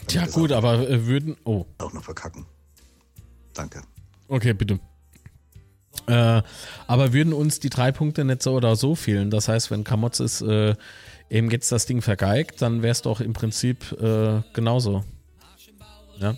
Tja, 0.06 0.26
gut, 0.26 0.52
aber 0.52 0.88
äh, 0.88 1.06
würden. 1.06 1.36
Oh. 1.44 1.66
Auch 1.78 1.92
noch 1.92 2.04
verkacken. 2.04 2.46
Danke. 3.54 3.82
Okay, 4.28 4.54
bitte. 4.54 4.80
Äh, 6.06 6.42
aber 6.86 7.12
würden 7.12 7.32
uns 7.32 7.60
die 7.60 7.70
drei 7.70 7.92
Punkte 7.92 8.24
nicht 8.24 8.42
so 8.42 8.52
oder 8.52 8.76
so 8.76 8.94
fehlen? 8.94 9.30
Das 9.30 9.48
heißt, 9.48 9.70
wenn 9.70 9.84
Kamotz 9.84 10.20
ist, 10.20 10.42
äh, 10.42 10.74
eben 11.30 11.50
jetzt 11.50 11.70
das 11.72 11.86
Ding 11.86 12.02
vergeigt, 12.02 12.60
dann 12.60 12.82
wäre 12.82 12.92
es 12.92 13.02
doch 13.02 13.20
im 13.20 13.32
Prinzip 13.32 13.92
äh, 14.00 14.42
genauso. 14.52 15.04
Ja. 16.18 16.34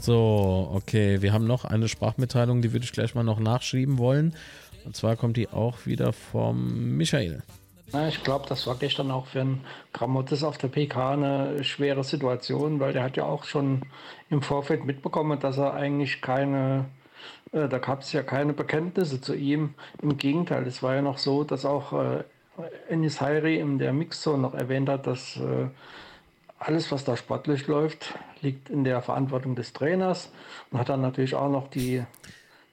So, 0.00 0.70
okay, 0.72 1.20
wir 1.20 1.32
haben 1.34 1.46
noch 1.46 1.66
eine 1.66 1.86
Sprachmitteilung, 1.86 2.62
die 2.62 2.72
würde 2.72 2.84
ich 2.84 2.92
gleich 2.92 3.14
mal 3.14 3.22
noch 3.22 3.38
nachschieben 3.38 3.98
wollen. 3.98 4.34
Und 4.84 4.96
zwar 4.96 5.16
kommt 5.16 5.36
die 5.36 5.48
auch 5.48 5.84
wieder 5.84 6.14
vom 6.14 6.96
Michael. 6.96 7.42
Ja, 7.92 8.06
ich 8.06 8.22
glaube, 8.22 8.46
das 8.48 8.68
war 8.68 8.76
gestern 8.76 9.10
auch 9.10 9.26
für 9.26 9.40
einen 9.40 9.64
Grammatis 9.92 10.44
auf 10.44 10.58
der 10.58 10.68
PK 10.68 11.12
eine 11.12 11.64
schwere 11.64 12.04
Situation, 12.04 12.78
weil 12.78 12.92
der 12.92 13.02
hat 13.02 13.16
ja 13.16 13.24
auch 13.24 13.42
schon 13.42 13.82
im 14.28 14.42
Vorfeld 14.42 14.84
mitbekommen, 14.84 15.40
dass 15.40 15.58
er 15.58 15.74
eigentlich 15.74 16.22
keine, 16.22 16.84
äh, 17.50 17.68
da 17.68 17.78
gab 17.78 18.02
es 18.02 18.12
ja 18.12 18.22
keine 18.22 18.52
Bekenntnisse 18.52 19.20
zu 19.20 19.34
ihm. 19.34 19.74
Im 20.02 20.16
Gegenteil, 20.18 20.66
es 20.68 20.84
war 20.84 20.94
ja 20.94 21.02
noch 21.02 21.18
so, 21.18 21.42
dass 21.42 21.64
auch 21.64 21.92
äh, 21.92 22.22
Enis 22.88 23.20
Hairi 23.20 23.58
in 23.58 23.80
der 23.80 23.92
Mixzone 23.92 24.38
noch 24.38 24.54
erwähnt 24.54 24.88
hat, 24.88 25.08
dass 25.08 25.36
äh, 25.38 25.66
alles, 26.60 26.92
was 26.92 27.04
da 27.04 27.16
sportlich 27.16 27.66
läuft, 27.66 28.14
liegt 28.40 28.70
in 28.70 28.84
der 28.84 29.02
Verantwortung 29.02 29.56
des 29.56 29.72
Trainers 29.72 30.30
und 30.70 30.78
hat 30.78 30.90
dann 30.90 31.00
natürlich 31.00 31.34
auch 31.34 31.50
noch 31.50 31.66
die 31.66 32.04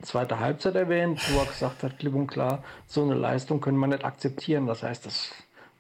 zweite 0.02 0.40
Halbzeit 0.40 0.76
erwähnt, 0.76 1.20
wo 1.32 1.40
er 1.40 1.46
gesagt 1.46 1.84
hat, 1.84 2.00
klipp 2.00 2.14
und 2.14 2.28
klar, 2.28 2.64
so 2.88 3.04
eine 3.04 3.16
Leistung 3.16 3.62
können 3.62 3.78
wir 3.78 3.88
nicht 3.88 4.06
akzeptieren. 4.06 4.68
Das 4.68 4.84
heißt, 4.84 5.06
das 5.06 5.32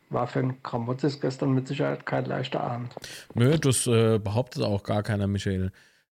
war 0.09 0.27
für 0.27 0.39
einen 0.39 0.63
Kramotzis 0.63 1.19
gestern 1.19 1.53
mit 1.53 1.67
Sicherheit 1.67 2.05
kein 2.05 2.25
leichter 2.25 2.61
Abend. 2.61 2.95
Nö, 3.33 3.57
das 3.57 3.87
äh, 3.87 4.19
behauptet 4.19 4.63
auch 4.63 4.83
gar 4.83 5.03
keiner, 5.03 5.27
Michael. 5.27 5.71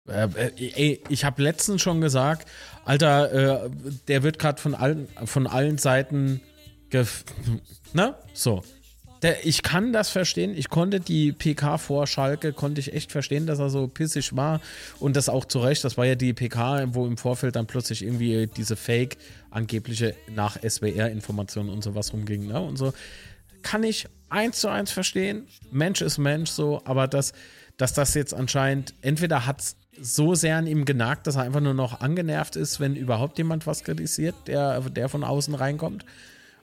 Äh, 0.07 0.27
äh, 0.35 0.71
ey, 0.75 1.03
ich 1.09 1.23
habe 1.23 1.41
letztens 1.41 1.81
schon 1.81 2.01
gesagt, 2.01 2.49
Alter, 2.83 3.65
äh, 3.65 3.69
der 4.07 4.23
wird 4.23 4.39
gerade 4.39 4.61
von 4.61 4.75
allen, 4.75 5.07
von 5.25 5.47
allen 5.47 5.77
Seiten 5.77 6.41
ne? 7.93 8.15
So. 8.33 8.63
Der, 9.23 9.45
ich 9.45 9.63
kann 9.63 9.93
das 9.93 10.09
verstehen. 10.09 10.53
Ich 10.55 10.69
konnte 10.69 10.99
die 10.99 11.31
PK 11.31 11.77
vor 11.77 12.05
Schalke, 12.07 12.51
konnte 12.51 12.81
ich 12.81 12.93
echt 12.93 13.11
verstehen, 13.11 13.47
dass 13.47 13.57
er 13.57 13.69
so 13.69 13.87
pissig 13.87 14.35
war. 14.35 14.59
Und 14.99 15.15
das 15.15 15.29
auch 15.29 15.45
zu 15.45 15.59
Recht. 15.59 15.83
Das 15.85 15.97
war 15.97 16.05
ja 16.05 16.15
die 16.15 16.33
PK, 16.33 16.93
wo 16.93 17.07
im 17.07 17.15
Vorfeld 17.15 17.55
dann 17.55 17.65
plötzlich 17.65 18.03
irgendwie 18.03 18.47
diese 18.47 18.75
Fake, 18.75 19.17
angebliche 19.49 20.13
nach 20.35 20.57
SWR-Informationen 20.61 21.69
und 21.69 21.83
sowas 21.83 22.11
rumging. 22.11 22.47
Ne? 22.47 22.59
Und 22.59 22.77
so. 22.77 22.93
Kann 23.61 23.83
ich 23.83 24.07
eins 24.29 24.59
zu 24.59 24.67
eins 24.67 24.91
verstehen. 24.91 25.47
Mensch 25.71 26.01
ist 26.01 26.17
Mensch 26.17 26.51
so. 26.51 26.81
Aber 26.83 27.07
das, 27.07 27.31
dass 27.77 27.93
das 27.93 28.13
jetzt 28.15 28.33
anscheinend, 28.33 28.93
entweder 29.01 29.45
hat 29.45 29.61
es 29.61 29.77
so 30.01 30.35
sehr 30.35 30.57
an 30.57 30.67
ihm 30.67 30.83
genagt, 30.83 31.27
dass 31.27 31.37
er 31.37 31.43
einfach 31.43 31.61
nur 31.61 31.73
noch 31.73 32.01
angenervt 32.01 32.57
ist, 32.57 32.81
wenn 32.81 32.97
überhaupt 32.97 33.37
jemand 33.37 33.67
was 33.67 33.85
kritisiert, 33.85 34.35
der, 34.47 34.81
der 34.81 35.07
von 35.07 35.23
außen 35.23 35.55
reinkommt. 35.55 36.03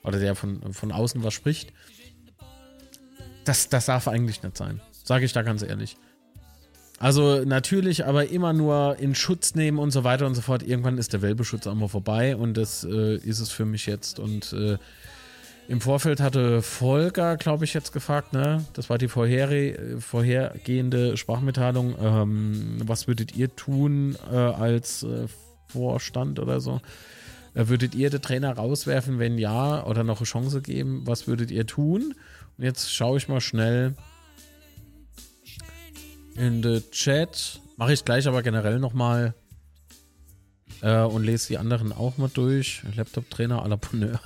Oder 0.03 0.19
der 0.19 0.35
von, 0.35 0.73
von 0.73 0.93
außen 0.93 1.23
was 1.23 1.33
spricht. 1.35 1.73
Das, 3.51 3.69
das 3.69 3.87
darf 3.87 4.07
eigentlich 4.07 4.45
nicht 4.45 4.57
sein. 4.57 4.81
Sage 5.03 5.25
ich 5.25 5.33
da 5.33 5.43
ganz 5.43 5.65
ehrlich. 5.65 5.97
Also 7.01 7.43
natürlich, 7.45 8.07
aber 8.07 8.29
immer 8.29 8.53
nur 8.53 8.97
in 9.01 9.17
Schutz 9.17 9.57
nehmen 9.57 9.81
und 9.81 9.91
so 9.91 10.05
weiter 10.05 10.25
und 10.29 10.37
so 10.37 10.41
fort. 10.41 10.63
Irgendwann 10.63 10.99
ist 10.99 11.15
der 11.15 11.21
Welpeschutz 11.21 11.67
auch 11.67 11.75
mal 11.75 11.89
vorbei 11.89 12.37
und 12.37 12.57
das 12.57 12.85
äh, 12.85 13.17
ist 13.17 13.41
es 13.41 13.51
für 13.51 13.65
mich 13.65 13.87
jetzt. 13.87 14.21
Und 14.21 14.53
äh, 14.53 14.79
im 15.67 15.81
Vorfeld 15.81 16.21
hatte 16.21 16.63
Volker, 16.63 17.37
glaube 17.37 17.65
ich, 17.65 17.75
jetzt 17.75 17.93
gefragt, 17.93 18.33
ne? 18.33 18.65
Das 18.75 18.89
war 18.89 18.99
die 18.99 19.09
vorher, 19.09 19.99
vorhergehende 19.99 21.17
Sprachmitteilung. 21.17 21.97
Ähm, 22.01 22.77
was 22.85 23.09
würdet 23.09 23.35
ihr 23.35 23.57
tun 23.57 24.17
äh, 24.31 24.37
als 24.37 25.03
äh, 25.03 25.27
Vorstand 25.67 26.39
oder 26.39 26.61
so? 26.61 26.81
Äh, 27.55 27.67
würdet 27.67 27.97
ihr 27.97 28.11
den 28.11 28.23
Trainer 28.23 28.53
rauswerfen, 28.53 29.19
wenn 29.19 29.39
ja, 29.39 29.85
oder 29.85 30.05
noch 30.05 30.19
eine 30.19 30.27
Chance 30.27 30.63
geben? 30.63 31.03
Was 31.05 31.27
würdet 31.27 31.51
ihr 31.51 31.67
tun? 31.67 32.15
Jetzt 32.61 32.93
schaue 32.93 33.17
ich 33.17 33.27
mal 33.27 33.41
schnell 33.41 33.95
in 36.37 36.61
den 36.61 36.83
Chat. 36.91 37.59
Mache 37.79 37.95
ich 37.95 38.05
gleich 38.05 38.29
aber 38.29 38.43
generell 38.43 38.79
nochmal 38.79 39.35
äh, 40.83 41.01
und 41.01 41.25
lese 41.25 41.49
die 41.49 41.59
anderen 41.59 41.91
auch 41.91 42.19
mal 42.19 42.29
durch. 42.29 42.83
Laptop-Trainer 42.95 43.65
à 43.65 43.69
la 43.69 43.77
Bonheur. 43.77 44.21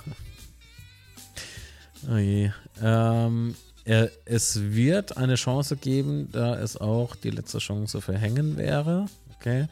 oh 2.10 2.16
je. 2.16 2.50
Ähm, 2.82 3.54
er, 3.84 4.10
es 4.24 4.60
wird 4.60 5.16
eine 5.16 5.36
Chance 5.36 5.76
geben, 5.76 6.28
da 6.32 6.58
es 6.58 6.76
auch 6.76 7.14
die 7.14 7.30
letzte 7.30 7.58
Chance 7.58 8.00
verhängen 8.00 8.56
wäre. 8.56 9.06
Okay. 9.36 9.68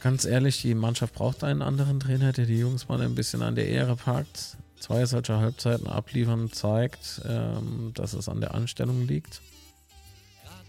Ganz 0.00 0.24
ehrlich, 0.24 0.62
die 0.62 0.74
Mannschaft 0.74 1.14
braucht 1.14 1.42
einen 1.42 1.62
anderen 1.62 1.98
Trainer, 1.98 2.32
der 2.32 2.46
die 2.46 2.58
Jungs 2.58 2.86
mal 2.86 3.00
ein 3.00 3.16
bisschen 3.16 3.42
an 3.42 3.56
der 3.56 3.66
Ehre 3.66 3.96
packt. 3.96 4.56
Zwei 4.80 5.04
solcher 5.04 5.38
Halbzeiten 5.38 5.86
abliefern 5.86 6.50
zeigt, 6.50 7.20
ähm, 7.28 7.92
dass 7.94 8.14
es 8.14 8.28
an 8.28 8.40
der 8.40 8.54
Anstellung 8.54 9.06
liegt. 9.06 9.42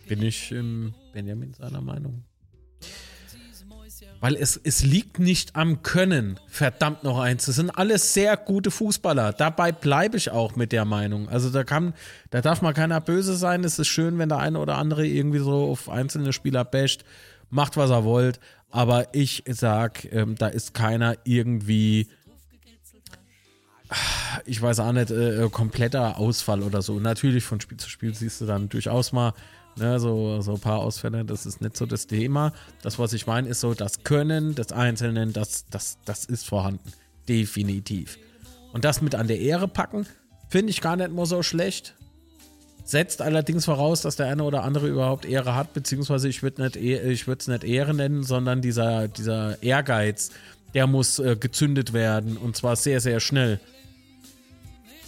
bin 0.07 0.21
ich 0.21 0.51
ähm, 0.51 0.93
Benjamin 1.13 1.53
seiner 1.53 1.81
Meinung. 1.81 2.25
Weil 4.19 4.35
es, 4.35 4.59
es 4.63 4.83
liegt 4.83 5.17
nicht 5.17 5.55
am 5.55 5.81
Können. 5.81 6.39
Verdammt 6.47 7.03
noch 7.03 7.19
eins. 7.19 7.45
Das 7.45 7.55
sind 7.55 7.71
alles 7.71 8.13
sehr 8.13 8.37
gute 8.37 8.69
Fußballer. 8.69 9.33
Dabei 9.33 9.71
bleibe 9.71 10.17
ich 10.17 10.29
auch 10.29 10.55
mit 10.55 10.71
der 10.71 10.85
Meinung. 10.85 11.27
Also 11.27 11.49
da 11.49 11.63
kann, 11.63 11.93
da 12.29 12.41
darf 12.41 12.61
mal 12.61 12.73
keiner 12.73 13.01
böse 13.01 13.35
sein. 13.35 13.63
Es 13.63 13.79
ist 13.79 13.87
schön, 13.87 14.19
wenn 14.19 14.29
der 14.29 14.37
eine 14.37 14.59
oder 14.59 14.77
andere 14.77 15.07
irgendwie 15.07 15.39
so 15.39 15.71
auf 15.71 15.89
einzelne 15.89 16.33
Spieler 16.33 16.65
basht. 16.65 17.03
Macht, 17.49 17.77
was 17.77 17.89
er 17.89 18.03
wollt. 18.03 18.39
Aber 18.69 19.13
ich 19.13 19.43
sag, 19.47 20.05
ähm, 20.13 20.35
da 20.35 20.47
ist 20.47 20.73
keiner 20.73 21.15
irgendwie, 21.23 22.07
ich 24.45 24.61
weiß 24.61 24.79
auch 24.79 24.91
nicht, 24.91 25.11
äh, 25.11 25.47
kompletter 25.51 26.17
Ausfall 26.17 26.63
oder 26.63 26.81
so. 26.81 26.99
Natürlich 26.99 27.43
von 27.43 27.59
Spiel 27.59 27.77
zu 27.77 27.89
Spiel 27.89 28.13
siehst 28.13 28.41
du 28.41 28.45
dann 28.45 28.69
durchaus 28.69 29.11
mal 29.11 29.33
Ne, 29.77 29.99
so, 29.99 30.41
so 30.41 30.55
ein 30.55 30.59
paar 30.59 30.79
Ausfälle, 30.79 31.23
das 31.23 31.45
ist 31.45 31.61
nicht 31.61 31.77
so 31.77 31.85
das 31.85 32.05
Thema. 32.05 32.51
Das, 32.81 32.99
was 32.99 33.13
ich 33.13 33.25
meine, 33.25 33.47
ist 33.47 33.61
so, 33.61 33.73
das 33.73 34.03
Können 34.03 34.53
des 34.53 34.73
Einzelnen, 34.73 35.31
das, 35.31 35.65
das, 35.69 35.97
das 36.03 36.25
ist 36.25 36.45
vorhanden. 36.45 36.91
Definitiv. 37.29 38.17
Und 38.73 38.83
das 38.83 39.01
mit 39.01 39.15
an 39.15 39.27
der 39.27 39.39
Ehre 39.39 39.67
packen, 39.67 40.05
finde 40.49 40.71
ich 40.71 40.81
gar 40.81 40.97
nicht 40.97 41.11
mal 41.11 41.25
so 41.25 41.41
schlecht. 41.41 41.95
Setzt 42.83 43.21
allerdings 43.21 43.63
voraus, 43.63 44.01
dass 44.01 44.17
der 44.17 44.27
eine 44.27 44.43
oder 44.43 44.63
andere 44.63 44.89
überhaupt 44.89 45.23
Ehre 45.23 45.55
hat, 45.55 45.73
beziehungsweise 45.73 46.27
ich 46.27 46.43
würde 46.43 46.63
es 46.63 47.47
nicht 47.47 47.63
Ehre 47.63 47.93
nennen, 47.93 48.23
sondern 48.23 48.61
dieser, 48.61 49.07
dieser 49.07 49.61
Ehrgeiz, 49.63 50.31
der 50.73 50.87
muss 50.87 51.19
äh, 51.19 51.37
gezündet 51.37 51.93
werden 51.93 52.35
und 52.35 52.57
zwar 52.57 52.75
sehr, 52.75 52.99
sehr 52.99 53.19
schnell. 53.21 53.59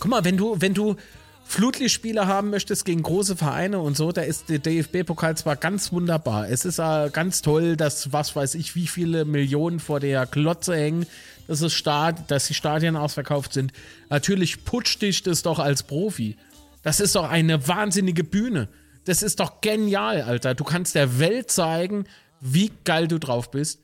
Guck 0.04 0.12
mal, 0.12 0.26
wenn 0.26 0.36
du, 0.36 0.60
wenn 0.60 0.74
du, 0.74 0.98
Flutlichtspiele 1.46 2.28
haben 2.28 2.50
möchtest 2.50 2.84
gegen 2.84 3.04
große 3.04 3.38
Vereine 3.38 3.80
und 3.80 3.96
so, 3.96 4.12
da 4.12 4.22
ist 4.22 4.50
der 4.50 4.60
DFB-Pokal 4.60 5.38
zwar 5.38 5.56
ganz 5.56 5.94
wunderbar. 5.94 6.50
Es 6.50 6.66
ist 6.66 6.78
äh, 6.80 7.10
ganz 7.10 7.42
toll, 7.42 7.78
dass 7.78 8.12
was 8.12 8.36
weiß 8.36 8.56
ich, 8.56 8.76
wie 8.76 8.88
viele 8.88 9.24
Millionen 9.24 9.80
vor 9.80 10.02
der 10.02 10.26
Klotze 10.26 10.76
hängen, 10.76 11.06
dass, 11.48 11.62
es 11.62 11.72
Stad 11.72 12.30
dass 12.30 12.48
die 12.48 12.54
Stadien 12.54 12.98
ausverkauft 12.98 13.54
sind. 13.54 13.72
Natürlich 14.10 14.66
putscht 14.66 15.02
dich 15.02 15.24
das 15.24 15.42
doch 15.42 15.60
als 15.60 15.84
Profi. 15.84 16.36
Das 16.82 17.00
ist 17.00 17.16
doch 17.16 17.30
eine 17.30 17.66
wahnsinnige 17.70 18.26
Bühne. 18.26 18.68
Das 19.06 19.24
ist 19.24 19.40
doch 19.40 19.62
genial, 19.62 20.24
Alter. 20.24 20.54
Du 20.54 20.66
kannst 20.66 20.96
der 20.96 21.18
Welt 21.18 21.50
zeigen, 21.50 22.08
wie 22.42 22.74
geil 22.84 23.08
du 23.08 23.20
drauf 23.20 23.52
bist. 23.52 23.80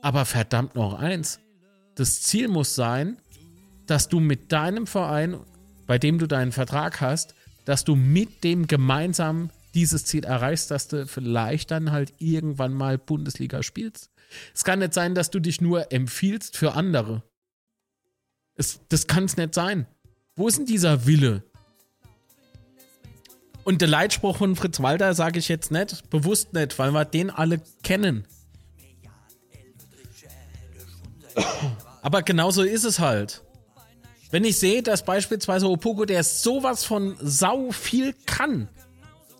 Aber 0.00 0.24
verdammt 0.24 0.76
noch 0.76 0.94
eins. 0.94 1.40
Das 1.94 2.22
Ziel 2.22 2.48
muss 2.48 2.74
sein, 2.74 3.18
dass 3.86 4.08
du 4.08 4.20
mit 4.20 4.52
deinem 4.52 4.86
Verein 4.86 5.38
bei 5.86 5.98
dem 5.98 6.18
du 6.18 6.26
deinen 6.26 6.52
Vertrag 6.52 7.00
hast, 7.00 7.34
dass 7.64 7.84
du 7.84 7.94
mit 7.94 8.44
dem 8.44 8.66
gemeinsam 8.66 9.50
dieses 9.74 10.04
Ziel 10.04 10.24
erreichst, 10.24 10.70
dass 10.70 10.88
du 10.88 11.06
vielleicht 11.06 11.70
dann 11.70 11.92
halt 11.92 12.14
irgendwann 12.18 12.72
mal 12.72 12.98
Bundesliga 12.98 13.62
spielst. 13.62 14.10
Es 14.54 14.64
kann 14.64 14.80
nicht 14.80 14.94
sein, 14.94 15.14
dass 15.14 15.30
du 15.30 15.40
dich 15.40 15.60
nur 15.60 15.92
empfiehlst 15.92 16.56
für 16.56 16.72
andere. 16.72 17.22
Es, 18.56 18.80
das 18.88 19.06
kann 19.06 19.24
es 19.24 19.36
nicht 19.36 19.54
sein. 19.54 19.86
Wo 20.34 20.48
ist 20.48 20.58
denn 20.58 20.66
dieser 20.66 21.06
Wille? 21.06 21.42
Und 23.64 23.80
der 23.80 23.88
Leitspruch 23.88 24.38
von 24.38 24.56
Fritz 24.56 24.80
Walter 24.80 25.14
sage 25.14 25.38
ich 25.38 25.48
jetzt 25.48 25.70
nicht, 25.70 26.08
bewusst 26.10 26.52
nicht, 26.52 26.78
weil 26.78 26.92
wir 26.92 27.04
den 27.04 27.30
alle 27.30 27.60
kennen. 27.82 28.26
Aber 32.02 32.22
genauso 32.22 32.62
ist 32.62 32.84
es 32.84 33.00
halt. 33.00 33.42
Wenn 34.30 34.44
ich 34.44 34.58
sehe, 34.58 34.82
dass 34.82 35.04
beispielsweise 35.04 35.68
Opoko, 35.68 36.04
der 36.04 36.24
sowas 36.24 36.84
von 36.84 37.16
sau 37.20 37.70
viel 37.70 38.14
kann, 38.26 38.68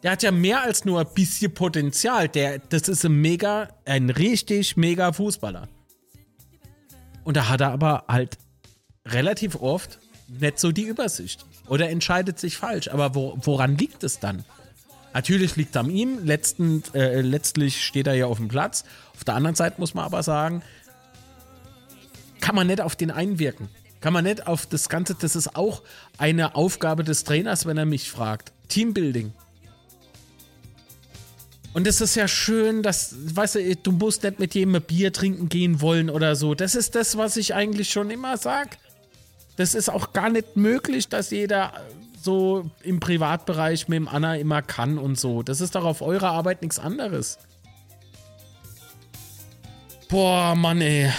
der 0.03 0.13
hat 0.13 0.23
ja 0.23 0.31
mehr 0.31 0.63
als 0.63 0.85
nur 0.85 1.01
ein 1.01 1.15
bisschen 1.15 1.53
Potenzial. 1.53 2.29
Der, 2.29 2.61
das 2.61 2.89
ist 2.89 3.05
ein 3.05 3.21
mega, 3.21 3.69
ein 3.85 4.11
richtig 4.11 4.77
mega 4.77 5.13
Fußballer. 5.13 5.69
Und 7.25 7.37
da 7.37 7.49
hat 7.49 7.61
er 7.61 7.73
aber 7.73 8.05
halt 8.07 8.39
relativ 9.05 9.57
oft 9.57 9.99
nicht 10.29 10.61
so 10.61 10.71
die 10.71 10.85
Übersicht. 10.85 11.45
Oder 11.69 11.89
entscheidet 11.91 12.39
sich 12.39 12.57
falsch. 12.57 12.89
Aber 12.89 13.15
wo, 13.15 13.37
woran 13.43 13.77
liegt 13.77 14.05
es 14.05 14.21
dann? 14.21 14.45
Natürlich 15.13 15.57
liegt 15.57 15.75
es 15.75 15.77
an 15.77 15.91
ihm. 15.91 16.25
Letzten, 16.25 16.85
äh, 16.95 17.21
letztlich 17.21 17.85
steht 17.85 18.07
er 18.07 18.15
ja 18.15 18.27
auf 18.27 18.37
dem 18.37 18.49
Platz. 18.49 18.85
Auf 19.15 19.25
der 19.25 19.35
anderen 19.35 19.57
Seite 19.57 19.81
muss 19.81 19.95
man 19.95 20.05
aber 20.05 20.23
sagen, 20.23 20.63
kann 22.41 22.55
man 22.55 22.69
nicht 22.69 22.81
auf 22.81 22.95
den 22.95 23.11
einwirken. 23.11 23.69
Kann 24.01 24.13
man 24.13 24.25
nicht 24.25 24.47
auf 24.47 24.67
das 24.67 24.89
Ganze, 24.89 25.15
das 25.15 25.37
ist 25.37 25.57
auch 25.57 25.83
eine 26.19 26.55
Aufgabe 26.55 27.05
des 27.05 27.25
Trainers, 27.25 27.67
wenn 27.67 27.77
er 27.77 27.87
mich 27.87 28.11
fragt. 28.11 28.53
Teambuilding. 28.69 29.33
Und 31.77 31.87
es 31.87 32.01
ist 32.01 32.15
ja 32.15 32.27
schön, 32.27 32.83
dass, 32.83 33.15
weißt 33.35 33.57
du, 33.57 33.77
du 33.77 33.93
musst 33.93 34.23
nicht 34.23 34.39
mit 34.39 34.55
jedem 34.55 34.81
Bier 34.81 35.13
trinken 35.13 35.51
gehen 35.51 35.83
wollen 35.83 36.09
oder 36.09 36.35
so. 36.35 36.55
Das 36.55 36.75
ist 36.75 36.95
das, 36.95 37.19
was 37.19 37.37
ich 37.37 37.55
eigentlich 37.55 37.91
schon 37.91 38.11
immer 38.11 38.39
sag. 38.39 38.79
Das 39.57 39.75
ist 39.75 39.91
auch 39.91 40.13
gar 40.13 40.31
nicht 40.31 40.57
möglich, 40.57 41.09
dass 41.09 41.31
jeder 41.31 41.73
so 42.23 42.71
im 42.83 42.99
Privatbereich 42.99 43.89
mit 43.89 43.97
dem 43.97 44.09
Anna 44.09 44.37
immer 44.37 44.63
kann 44.63 44.99
und 44.99 45.19
so. 45.19 45.43
Das 45.43 45.61
ist 45.61 45.75
doch 45.75 45.85
auf 45.85 46.01
eurer 46.01 46.31
Arbeit 46.31 46.63
nichts 46.63 46.79
anderes. 46.79 47.39
Boah, 50.09 50.55
Mann, 50.55 50.81
ey. 50.81 51.13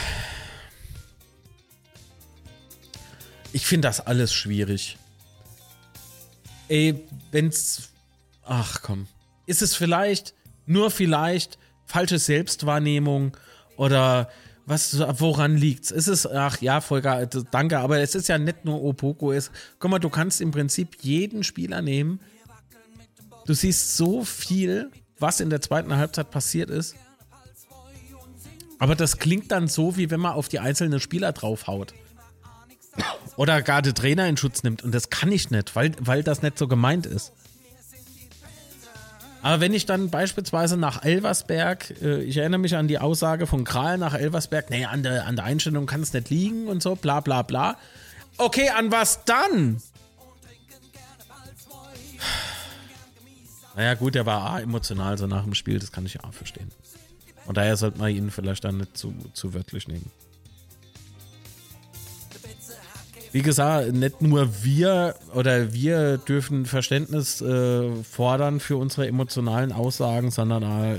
Ich 3.54 3.66
finde 3.66 3.88
das 3.88 4.00
alles 4.06 4.34
schwierig. 4.34 4.98
Ey, 6.68 7.04
wenn's. 7.32 7.90
Ach 8.44 8.82
komm. 8.82 9.08
Ist 9.46 9.62
es 9.62 9.76
vielleicht, 9.76 10.34
nur 10.66 10.92
vielleicht, 10.92 11.58
falsche 11.86 12.20
Selbstwahrnehmung 12.20 13.36
oder 13.78 14.30
was, 14.66 15.00
woran 15.20 15.56
liegt's? 15.56 15.92
Ist 15.92 16.08
es, 16.08 16.28
ach 16.28 16.60
ja, 16.60 16.82
Volker, 16.82 17.26
danke, 17.26 17.80
aber 17.80 18.00
es 18.00 18.16
ist 18.16 18.28
ja 18.28 18.38
nicht 18.38 18.66
nur 18.66 18.84
Opoko. 18.84 19.32
Es, 19.32 19.50
guck 19.80 19.92
mal, 19.92 20.00
du 20.00 20.10
kannst 20.10 20.42
im 20.42 20.52
Prinzip 20.52 20.98
jeden 21.02 21.44
Spieler 21.44 21.82
nehmen. 21.82 22.20
Du 23.46 23.54
siehst 23.54 23.96
so 23.96 24.26
viel, 24.26 24.92
was 25.20 25.40
in 25.40 25.50
der 25.50 25.62
zweiten 25.62 25.96
Halbzeit 25.96 26.32
passiert 26.32 26.70
ist. 26.70 26.96
Aber 28.78 28.96
das 28.96 29.18
klingt 29.18 29.52
dann 29.52 29.70
so, 29.70 29.96
wie 29.96 30.12
wenn 30.12 30.20
man 30.20 30.34
auf 30.34 30.50
die 30.50 30.60
einzelnen 30.60 31.00
Spieler 31.00 31.32
draufhaut 31.32 31.94
oder 33.36 33.62
gar 33.62 33.82
den 33.82 33.96
Trainer 33.96 34.28
in 34.28 34.38
Schutz 34.38 34.64
nimmt. 34.64 34.84
Und 34.84 34.94
das 34.94 35.10
kann 35.10 35.32
ich 35.32 35.52
nicht, 35.52 35.76
weil, 35.76 35.92
weil 36.00 36.24
das 36.24 36.42
nicht 36.42 36.58
so 36.58 36.68
gemeint 36.68 37.06
ist. 37.06 37.32
Aber 39.44 39.62
wenn 39.62 39.74
ich 39.74 39.86
dann 39.86 40.10
beispielsweise 40.10 40.76
nach 40.78 41.04
Elversberg, 41.04 42.02
äh, 42.02 42.22
ich 42.24 42.38
erinnere 42.38 42.60
mich 42.60 42.76
an 42.76 42.88
die 42.88 43.00
Aussage 43.00 43.48
von 43.48 43.64
Kral 43.64 43.98
nach 43.98 44.14
Elversberg, 44.14 44.70
nee, 44.70 44.86
an 44.86 45.04
der, 45.04 45.26
an 45.26 45.36
der 45.36 45.46
Einstellung 45.46 45.86
kann 45.86 46.02
es 46.02 46.12
nicht 46.12 46.30
liegen 46.30 46.68
und 46.68 46.82
so, 46.82 46.96
bla 46.96 47.22
bla 47.22 47.44
bla. 47.44 47.78
Okay, 48.38 48.70
an 48.70 48.92
was 48.92 49.24
dann? 49.26 49.82
Naja, 53.76 53.94
gut, 53.94 54.16
der 54.16 54.26
war 54.26 54.42
A, 54.42 54.60
emotional 54.60 55.18
so 55.20 55.28
nach 55.28 55.44
dem 55.44 55.54
Spiel, 55.54 55.78
das 55.78 55.92
kann 55.92 56.06
ich 56.06 56.24
auch 56.24 56.34
verstehen. 56.34 56.72
Und 57.46 57.58
daher 57.58 57.78
sollte 57.78 58.00
man 58.00 58.10
ihn 58.10 58.32
vielleicht 58.32 58.64
dann 58.64 58.78
nicht 58.80 58.98
zu, 58.98 59.14
zu 59.34 59.54
wörtlich 59.54 59.88
nehmen. 59.88 60.12
Wie 63.32 63.42
gesagt, 63.42 63.94
nicht 63.94 64.22
nur 64.22 64.64
wir 64.64 65.16
oder 65.34 65.74
wir 65.74 66.18
dürfen 66.18 66.66
Verständnis 66.66 67.42
äh, 67.42 67.90
fordern 68.04 68.60
für 68.60 68.78
unsere 68.78 69.08
emotionalen 69.08 69.72
Aussagen, 69.72 70.32
sondern 70.32 70.64
äh, 70.64 70.98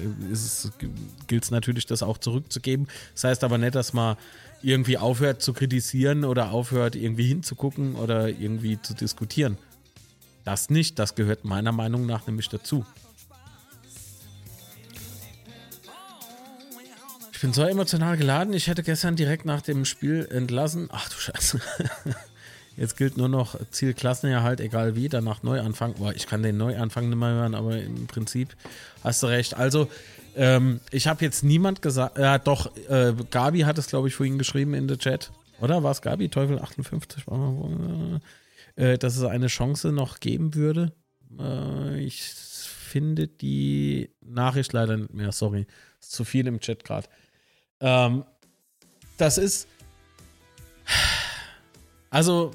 gilt 1.26 1.44
es 1.44 1.50
natürlich, 1.50 1.86
das 1.86 2.02
auch 2.02 2.18
zurückzugeben. 2.18 2.88
Das 3.14 3.24
heißt 3.24 3.44
aber 3.44 3.58
nicht, 3.58 3.74
dass 3.74 3.92
man 3.92 4.16
irgendwie 4.62 4.98
aufhört 4.98 5.42
zu 5.42 5.52
kritisieren 5.52 6.24
oder 6.24 6.50
aufhört 6.50 6.96
irgendwie 6.96 7.28
hinzugucken 7.28 7.94
oder 7.94 8.28
irgendwie 8.28 8.80
zu 8.80 8.94
diskutieren. 8.94 9.56
Das 10.44 10.70
nicht, 10.70 10.98
das 10.98 11.14
gehört 11.14 11.44
meiner 11.44 11.72
Meinung 11.72 12.06
nach 12.06 12.26
nämlich 12.26 12.48
dazu. 12.48 12.84
Ich 17.38 17.42
bin 17.42 17.52
so 17.52 17.62
emotional 17.62 18.16
geladen, 18.16 18.52
ich 18.52 18.66
hätte 18.66 18.82
gestern 18.82 19.14
direkt 19.14 19.44
nach 19.44 19.62
dem 19.62 19.84
Spiel 19.84 20.26
entlassen. 20.28 20.88
Ach 20.90 21.08
du 21.08 21.14
Scheiße. 21.14 21.60
Jetzt 22.76 22.96
gilt 22.96 23.16
nur 23.16 23.28
noch 23.28 23.54
Ziel 23.70 23.94
Klassenerhalt, 23.94 24.58
egal 24.58 24.96
wie, 24.96 25.08
danach 25.08 25.44
Neuanfang. 25.44 25.94
Boah, 25.94 26.12
ich 26.12 26.26
kann 26.26 26.42
den 26.42 26.56
Neuanfang 26.56 27.08
nicht 27.08 27.16
mehr 27.16 27.28
hören, 27.28 27.54
aber 27.54 27.80
im 27.80 28.08
Prinzip 28.08 28.56
hast 29.04 29.22
du 29.22 29.28
recht. 29.28 29.54
Also, 29.54 29.88
ähm, 30.34 30.80
ich 30.90 31.06
habe 31.06 31.24
jetzt 31.24 31.44
niemand 31.44 31.80
gesagt, 31.80 32.18
ja 32.18 32.38
doch, 32.38 32.76
äh, 32.88 33.14
Gabi 33.30 33.60
hat 33.60 33.78
es, 33.78 33.86
glaube 33.86 34.08
ich, 34.08 34.16
vorhin 34.16 34.36
geschrieben 34.36 34.74
in 34.74 34.88
der 34.88 34.98
Chat. 34.98 35.30
Oder 35.60 35.84
war 35.84 35.92
es 35.92 36.02
Gabi, 36.02 36.30
Teufel 36.30 36.58
58? 36.58 37.24
Äh, 38.74 38.98
dass 38.98 39.16
es 39.16 39.22
eine 39.22 39.46
Chance 39.46 39.92
noch 39.92 40.18
geben 40.18 40.56
würde. 40.56 40.92
Äh, 41.38 42.00
ich 42.00 42.20
finde 42.20 43.28
die 43.28 44.10
Nachricht 44.22 44.72
leider 44.72 44.96
nicht 44.96 45.14
mehr, 45.14 45.30
sorry. 45.30 45.68
Ist 46.00 46.10
zu 46.10 46.24
viel 46.24 46.48
im 46.48 46.58
Chat 46.58 46.82
gerade. 46.82 47.06
Ähm, 47.80 48.24
das 49.16 49.38
ist. 49.38 49.68
Also, 52.10 52.52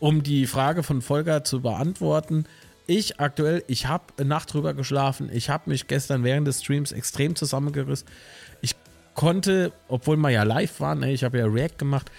um 0.00 0.22
die 0.22 0.46
Frage 0.46 0.82
von 0.82 1.00
Volker 1.00 1.44
zu 1.44 1.60
beantworten, 1.60 2.44
ich 2.86 3.20
aktuell, 3.20 3.64
ich 3.66 3.86
habe 3.86 4.24
Nacht 4.24 4.52
drüber 4.52 4.74
geschlafen. 4.74 5.30
Ich 5.32 5.50
habe 5.50 5.70
mich 5.70 5.86
gestern 5.86 6.24
während 6.24 6.46
des 6.46 6.62
Streams 6.62 6.92
extrem 6.92 7.36
zusammengerissen. 7.36 8.06
Ich 8.60 8.74
konnte, 9.14 9.72
obwohl 9.88 10.16
wir 10.16 10.30
ja 10.30 10.42
live 10.44 10.80
waren, 10.80 11.02
ich 11.02 11.24
habe 11.24 11.38
ja 11.38 11.46
React 11.46 11.78
gemacht, 11.78 12.10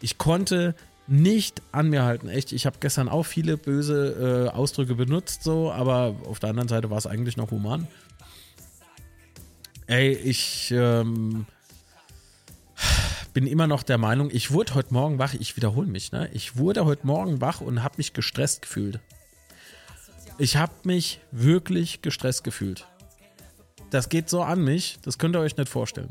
ich 0.00 0.18
konnte 0.18 0.74
nicht 1.06 1.62
an 1.72 1.88
mir 1.90 2.02
halten. 2.02 2.28
Echt, 2.28 2.52
ich 2.52 2.66
habe 2.66 2.76
gestern 2.80 3.08
auch 3.08 3.24
viele 3.24 3.56
böse 3.56 4.48
äh, 4.50 4.54
Ausdrücke 4.54 4.94
benutzt, 4.94 5.42
so, 5.42 5.72
aber 5.72 6.16
auf 6.26 6.38
der 6.38 6.50
anderen 6.50 6.68
Seite 6.68 6.90
war 6.90 6.98
es 6.98 7.06
eigentlich 7.06 7.36
noch 7.36 7.50
human. 7.50 7.86
Ey, 9.86 10.12
ich 10.12 10.72
ähm, 10.74 11.46
bin 13.34 13.46
immer 13.46 13.66
noch 13.66 13.82
der 13.82 13.98
Meinung, 13.98 14.30
ich 14.30 14.50
wurde 14.50 14.74
heute 14.74 14.92
Morgen 14.92 15.18
wach, 15.18 15.34
ich 15.34 15.56
wiederhole 15.56 15.86
mich, 15.86 16.12
ne? 16.12 16.28
Ich 16.32 16.56
wurde 16.56 16.84
heute 16.84 17.06
Morgen 17.06 17.40
wach 17.40 17.60
und 17.60 17.82
habe 17.82 17.94
mich 17.96 18.12
gestresst 18.12 18.62
gefühlt. 18.62 19.00
Ich 20.38 20.56
habe 20.56 20.72
mich 20.84 21.20
wirklich 21.30 22.02
gestresst 22.02 22.44
gefühlt. 22.44 22.86
Das 23.90 24.08
geht 24.08 24.28
so 24.28 24.42
an 24.42 24.62
mich, 24.64 24.98
das 25.02 25.18
könnt 25.18 25.36
ihr 25.36 25.40
euch 25.40 25.56
nicht 25.56 25.68
vorstellen. 25.68 26.10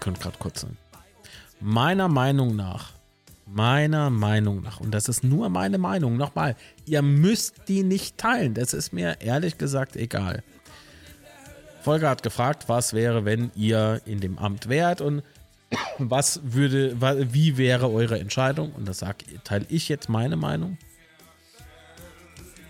Könnt 0.00 0.20
gerade 0.20 0.38
kurz 0.38 0.62
sein. 0.62 0.76
Meiner 1.60 2.08
Meinung 2.08 2.56
nach, 2.56 2.92
meiner 3.50 4.10
Meinung 4.10 4.62
nach, 4.62 4.80
und 4.80 4.92
das 4.92 5.08
ist 5.08 5.24
nur 5.24 5.48
meine 5.48 5.78
Meinung, 5.78 6.16
nochmal, 6.16 6.56
ihr 6.84 7.02
müsst 7.02 7.68
die 7.68 7.82
nicht 7.82 8.18
teilen. 8.18 8.54
Das 8.54 8.74
ist 8.74 8.92
mir 8.92 9.20
ehrlich 9.20 9.58
gesagt 9.58 9.96
egal. 9.96 10.42
Volker 11.82 12.10
hat 12.10 12.22
gefragt, 12.22 12.68
was 12.68 12.92
wäre, 12.92 13.24
wenn 13.24 13.50
ihr 13.54 14.00
in 14.04 14.20
dem 14.20 14.38
Amt 14.38 14.68
wärt 14.68 15.00
und 15.00 15.22
was 15.98 16.40
würde, 16.44 16.96
wie 17.32 17.56
wäre 17.56 17.90
eure 17.90 18.18
Entscheidung? 18.18 18.72
Und 18.72 18.86
das 18.88 18.98
sag, 18.98 19.24
teile 19.44 19.66
ich 19.68 19.88
jetzt 19.88 20.08
meine 20.08 20.36
Meinung. 20.36 20.78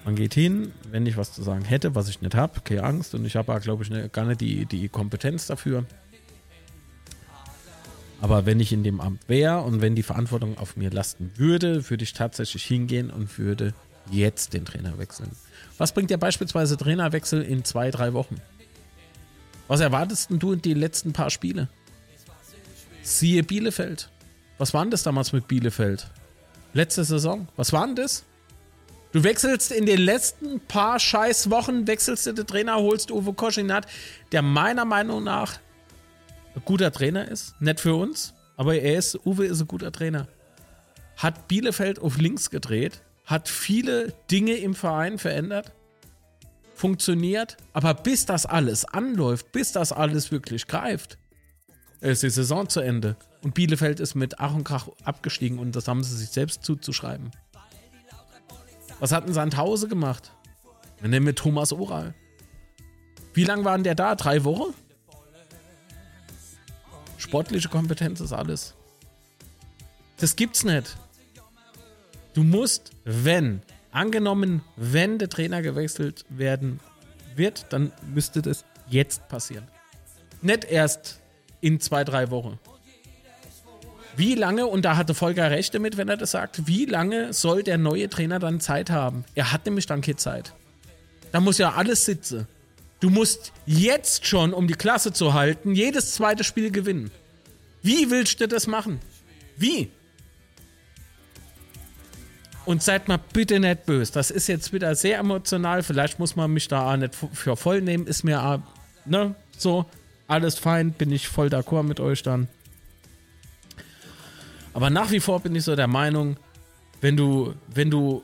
Man 0.05 0.15
geht 0.15 0.35
hin, 0.35 0.73
wenn 0.91 1.05
ich 1.07 1.17
was 1.17 1.33
zu 1.33 1.43
sagen 1.43 1.65
hätte, 1.65 1.95
was 1.95 2.09
ich 2.09 2.23
nicht 2.23 2.35
habe, 2.35 2.61
keine 2.63 2.85
Angst. 2.85 3.15
Und 3.15 3.25
ich 3.27 3.37
habe, 3.37 3.59
glaube 3.61 3.83
ich, 3.83 3.91
ne, 3.91 4.09
gar 4.09 4.25
nicht 4.25 4.41
die, 4.41 4.65
die 4.65 4.89
Kompetenz 4.89 5.47
dafür. 5.47 5.85
Aber 8.21 8.47
wenn 8.47 8.59
ich 8.59 8.73
in 8.73 8.83
dem 8.83 9.01
Amt 9.01 9.29
wäre 9.29 9.61
und 9.61 9.81
wenn 9.81 9.95
die 9.95 10.03
Verantwortung 10.03 10.59
auf 10.59 10.77
mir 10.77 10.91
lasten 10.91 11.31
würde, 11.37 11.89
würde 11.89 12.03
ich 12.03 12.13
tatsächlich 12.13 12.65
hingehen 12.65 13.11
und 13.11 13.39
würde 13.39 13.75
jetzt 14.11 14.55
den 14.55 14.65
Trainer 14.65 14.99
wechseln. 14.99 15.31
Was 15.77 15.93
bringt 15.93 16.11
dir 16.11 16.19
beispielsweise 16.19 16.77
Trainerwechsel 16.77 17.43
in 17.43 17.65
zwei, 17.65 17.91
drei 17.91 18.13
Wochen? 18.15 18.41
Was 19.69 19.81
erwartest 19.81 20.31
du 20.31 20.53
in 20.53 20.63
die 20.63 20.75
letzten 20.75 21.13
paar 21.13 21.31
Spiele? 21.31 21.69
Siehe 23.03 23.43
Bielefeld. 23.43 24.11
Was 24.57 24.75
war 24.75 24.83
denn 24.83 24.91
das 24.91 25.03
damals 25.03 25.33
mit 25.33 25.47
Bielefeld? 25.47 26.11
Letzte 26.73 27.05
Saison. 27.05 27.49
Was 27.57 27.73
war 27.73 27.87
denn 27.87 27.97
das? 27.97 28.25
Du 29.13 29.25
wechselst 29.25 29.73
in 29.73 29.87
den 29.87 30.01
letzten 30.01 30.61
paar 30.61 30.99
scheiß 30.99 31.51
Wochen, 31.51 31.87
wechselst 31.87 32.27
du 32.27 32.33
den 32.33 32.47
Trainer, 32.47 32.77
holst 32.77 33.11
Uwe 33.11 33.33
Koschinat, 33.33 33.87
der 34.33 34.43
meiner 34.43 34.85
Meinung 34.85 35.25
nach 35.25 35.61
guter 36.65 36.93
Trainer 36.93 37.29
ist. 37.29 37.61
Nicht 37.61 37.81
für 37.81 37.95
uns, 37.95 38.35
aber 38.57 38.77
er 38.77 38.99
ist, 38.99 39.27
Uwe 39.27 39.47
ist 39.47 39.61
ein 39.61 39.69
guter 39.69 39.93
Trainer. 39.93 40.29
Hat 41.17 41.49
Bielefeld 41.49 41.99
auf 41.99 42.19
links 42.19 42.51
gedreht, 42.51 43.03
hat 43.25 43.49
viele 43.49 44.15
Dinge 44.31 44.55
im 44.55 44.75
Verein 44.75 45.19
verändert, 45.19 45.73
funktioniert, 46.75 47.57
aber 47.73 47.95
bis 47.95 48.25
das 48.25 48.47
alles 48.47 48.85
anläuft, 48.85 49.53
bis 49.53 49.73
das 49.73 49.93
alles 49.93 50.31
wirklich 50.31 50.67
greift, 50.67 51.19
ist 52.01 52.23
die 52.23 52.31
Saison 52.31 52.69
zu 52.69 52.81
Ende. 52.81 53.17
Und 53.43 53.55
Bielefeld 53.55 54.01
ist 54.01 54.15
mit 54.15 54.39
Ach 54.39 54.55
und 54.55 54.65
Krach 54.65 54.89
abgestiegen 55.05 55.59
und 55.59 55.75
das 55.77 55.89
haben 55.89 56.03
sie 56.03 56.17
sich 56.17 56.31
selbst 56.31 56.65
zuzuschreiben. 56.65 57.31
Was 59.01 59.13
hat 59.13 59.27
denn 59.27 59.35
Sandhause 59.35 59.89
gemacht? 59.89 60.33
Wir 61.01 61.09
nehmen 61.09 61.27
mit 61.27 61.37
Thomas 61.37 61.73
Oral. 61.73 62.15
Wie 63.35 63.45
lange 63.45 63.65
waren 63.65 63.85
der 63.85 63.95
da? 63.95 64.17
Drei 64.17 64.43
Wochen? 64.45 64.75
Sportliche 67.19 67.69
Kompetenz 67.69 68.21
ist 68.21 68.33
alles. 68.33 68.75
Das 70.19 70.37
gibt's 70.37 70.65
nicht. 70.65 70.97
Du 72.33 72.45
musst, 72.45 72.93
wenn, 73.05 73.63
angenommen, 73.91 74.63
wenn 74.77 75.19
der 75.19 75.29
Trainer 75.29 75.61
gewechselt 75.61 76.25
werden 76.29 76.81
wird, 77.35 77.67
dann 77.71 77.93
müsste 78.15 78.43
das 78.43 78.65
jetzt 78.89 79.29
passieren. 79.29 79.67
Nicht 80.41 80.65
erst 80.65 81.21
in 81.61 81.81
zwei, 81.81 82.05
drei 82.05 82.31
Wochen. 82.31 82.59
Wie 84.17 84.35
lange, 84.35 84.67
und 84.67 84.85
da 84.85 84.97
hatte 84.97 85.15
Volker 85.15 85.51
recht 85.51 85.75
damit, 85.75 85.97
wenn 85.97 86.09
er 86.09 86.17
das 86.17 86.33
sagt, 86.33 86.67
wie 86.67 86.85
lange 86.85 87.33
soll 87.33 87.63
der 87.63 87.79
neue 87.79 88.09
Trainer 88.09 88.39
dann 88.39 88.61
Zeit 88.61 88.91
haben? 88.91 89.25
Er 89.35 89.53
hat 89.53 89.65
nämlich 89.67 89.87
dann 89.87 90.01
keine 90.01 90.17
Zeit. 90.17 90.53
Da 91.31 91.41
muss 91.41 91.59
ja 91.59 91.73
alles 91.75 92.05
sitzen. 92.05 92.49
Du 93.01 93.11
musst 93.11 93.53
jetzt 93.67 94.27
schon, 94.27 94.53
um 94.53 94.67
die 94.67 94.75
Klasse 94.75 95.13
zu 95.13 95.35
halten, 95.35 95.75
jedes 95.75 96.15
zweite 96.15 96.43
Spiel 96.43 96.71
gewinnen. 96.71 97.11
Wie 97.83 98.11
willst 98.11 98.41
du 98.41 98.49
das 98.49 98.67
machen? 98.67 99.01
Wie? 99.57 99.91
Und 102.65 102.83
seid 102.83 103.09
mal 103.09 103.19
bitte 103.33 103.61
nicht 103.61 103.87
böse. 103.87 104.13
Das 104.13 104.31
ist 104.31 104.47
jetzt 104.49 104.73
wieder 104.73 104.95
sehr 104.95 105.19
emotional. 105.19 105.83
Vielleicht 105.83 106.19
muss 106.19 106.37
man 106.37 106.53
mich 106.53 106.69
da 106.69 106.93
auch 106.93 106.97
nicht 106.97 107.15
für 107.15 107.57
voll 107.57 107.81
nehmen. 107.81 108.07
Ist 108.07 108.25
mir 108.25 108.43
auch, 108.43 108.59
ne, 109.05 109.35
so. 109.57 109.87
Alles 110.27 110.59
fein, 110.59 110.93
bin 110.93 111.11
ich 111.11 111.27
voll 111.27 111.49
d'accord 111.49 111.85
mit 111.85 112.01
euch 112.01 112.23
dann. 112.23 112.49
Aber 114.75 114.91
nach 114.91 115.11
wie 115.11 115.21
vor 115.21 115.41
bin 115.41 115.55
ich 115.57 115.65
so 115.65 115.75
der 115.75 115.87
Meinung, 115.87 116.37
wenn 117.01 117.17
du, 117.17 117.55
wenn 117.69 117.91
du 117.91 118.23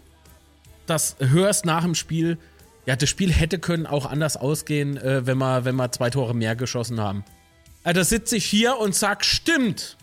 das 0.85 1.17
hörst 1.19 1.65
nach 1.65 1.83
dem 1.83 1.95
Spiel, 1.95 2.37
ja, 2.87 2.97
das 2.97 3.09
Spiel 3.09 3.33
hätte 3.33 3.59
können 3.59 3.87
auch 3.87 4.07
anders 4.07 4.37
ausgehen, 4.37 4.97
äh, 4.97 5.27
wenn, 5.27 5.39
wir, 5.39 5.65
wenn 5.65 5.77
wir 5.77 5.91
zwei 5.93 6.11
Tore 6.11 6.35
mehr 6.35 6.55
geschossen 6.55 7.01
haben. 7.01 7.25
Also 7.83 8.03
sitze 8.03 8.37
ich 8.37 8.45
hier 8.45 8.79
und 8.79 8.95
sag, 8.95 9.25
stimmt. 9.25 9.97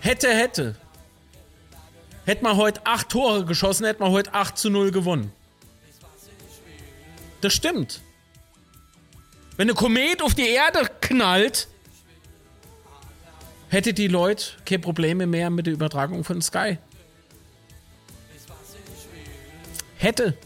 Hätte, 0.00 0.28
hätte. 0.28 0.76
Hätte 2.24 2.42
man 2.42 2.56
heute 2.56 2.84
acht 2.84 3.08
Tore 3.08 3.44
geschossen, 3.44 3.86
hätte 3.86 4.00
man 4.00 4.10
heute 4.10 4.34
8 4.34 4.58
zu 4.58 4.68
0 4.68 4.90
gewonnen. 4.90 5.32
Das 7.40 7.54
stimmt. 7.54 8.00
Wenn 9.56 9.68
eine 9.68 9.74
Komet 9.74 10.22
auf 10.22 10.34
die 10.34 10.48
Erde 10.48 10.90
knallt, 11.00 11.68
hätte 13.68 13.94
die 13.94 14.08
Leute 14.08 14.46
keine 14.64 14.80
Probleme 14.80 15.26
mehr 15.26 15.50
mit 15.50 15.66
der 15.66 15.74
Übertragung 15.74 16.24
von 16.24 16.42
Sky. 16.42 16.78
Hätte. 19.98 20.36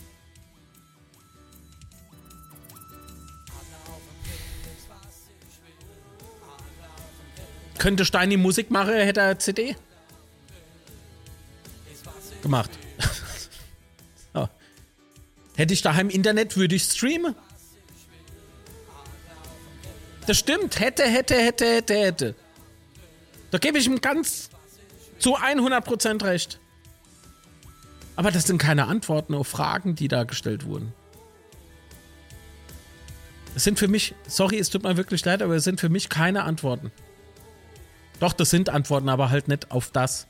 Könnte 7.81 8.05
Steini 8.05 8.37
Musik 8.37 8.71
machen, 8.71 8.93
hätte 8.93 9.21
er 9.21 9.39
CD 9.39 9.75
gemacht. 12.43 12.71
ja. 14.35 14.51
Hätte 15.57 15.73
ich 15.73 15.81
daheim 15.81 16.11
Internet, 16.11 16.59
würde 16.59 16.75
ich 16.75 16.83
streamen. 16.83 17.35
Das 20.27 20.39
stimmt. 20.39 20.79
Hätte, 20.79 21.05
hätte, 21.05 21.35
hätte, 21.37 21.65
hätte, 21.65 21.95
hätte. 21.95 22.35
Da 23.51 23.57
gebe 23.57 23.79
ich 23.79 23.87
ihm 23.87 24.03
ganz 24.03 24.51
zu 25.19 25.39
100% 25.39 26.23
recht. 26.23 26.61
Aber 28.15 28.31
das 28.31 28.45
sind 28.45 28.59
keine 28.59 28.89
Antworten 28.89 29.35
auf 29.35 29.49
Fragen, 29.49 29.95
die 29.95 30.09
da 30.09 30.25
gestellt 30.25 30.67
wurden. 30.67 30.93
Es 33.55 33.65
sind 33.65 33.79
für 33.79 33.89
mich, 33.89 34.15
sorry, 34.29 34.59
es 34.59 34.69
tut 34.69 34.83
mir 34.83 34.99
wirklich 34.99 35.25
leid, 35.25 35.41
aber 35.41 35.55
es 35.55 35.65
sind 35.65 35.81
für 35.81 35.89
mich 35.89 36.11
keine 36.11 36.45
Antworten. 36.45 36.93
Doch, 38.21 38.35
das 38.35 38.51
sind 38.51 38.69
Antworten, 38.69 39.09
aber 39.09 39.31
halt 39.31 39.49
nicht 39.49 39.71
auf 39.71 39.91
das. 39.91 40.27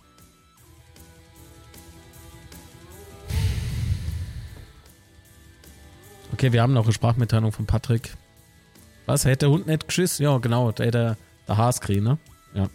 Okay, 6.33 6.53
wir 6.53 6.63
haben 6.63 6.73
noch 6.73 6.85
eine 6.85 6.93
Sprachmitteilung 6.93 7.53
von 7.53 7.67
Patrick. 7.67 8.17
Was, 9.07 9.25
hätte 9.25 9.39
der 9.47 9.51
Hund 9.51 9.67
nicht 9.67 9.89
geschissen? 9.89 10.23
Ja, 10.23 10.39
genau, 10.39 10.71
der 10.71 10.87
hätte 10.87 11.17
der 11.49 11.57
Haas 11.57 11.81
kriegen, 11.81 12.05
ne? 12.05 12.19
Ja. 12.55 12.69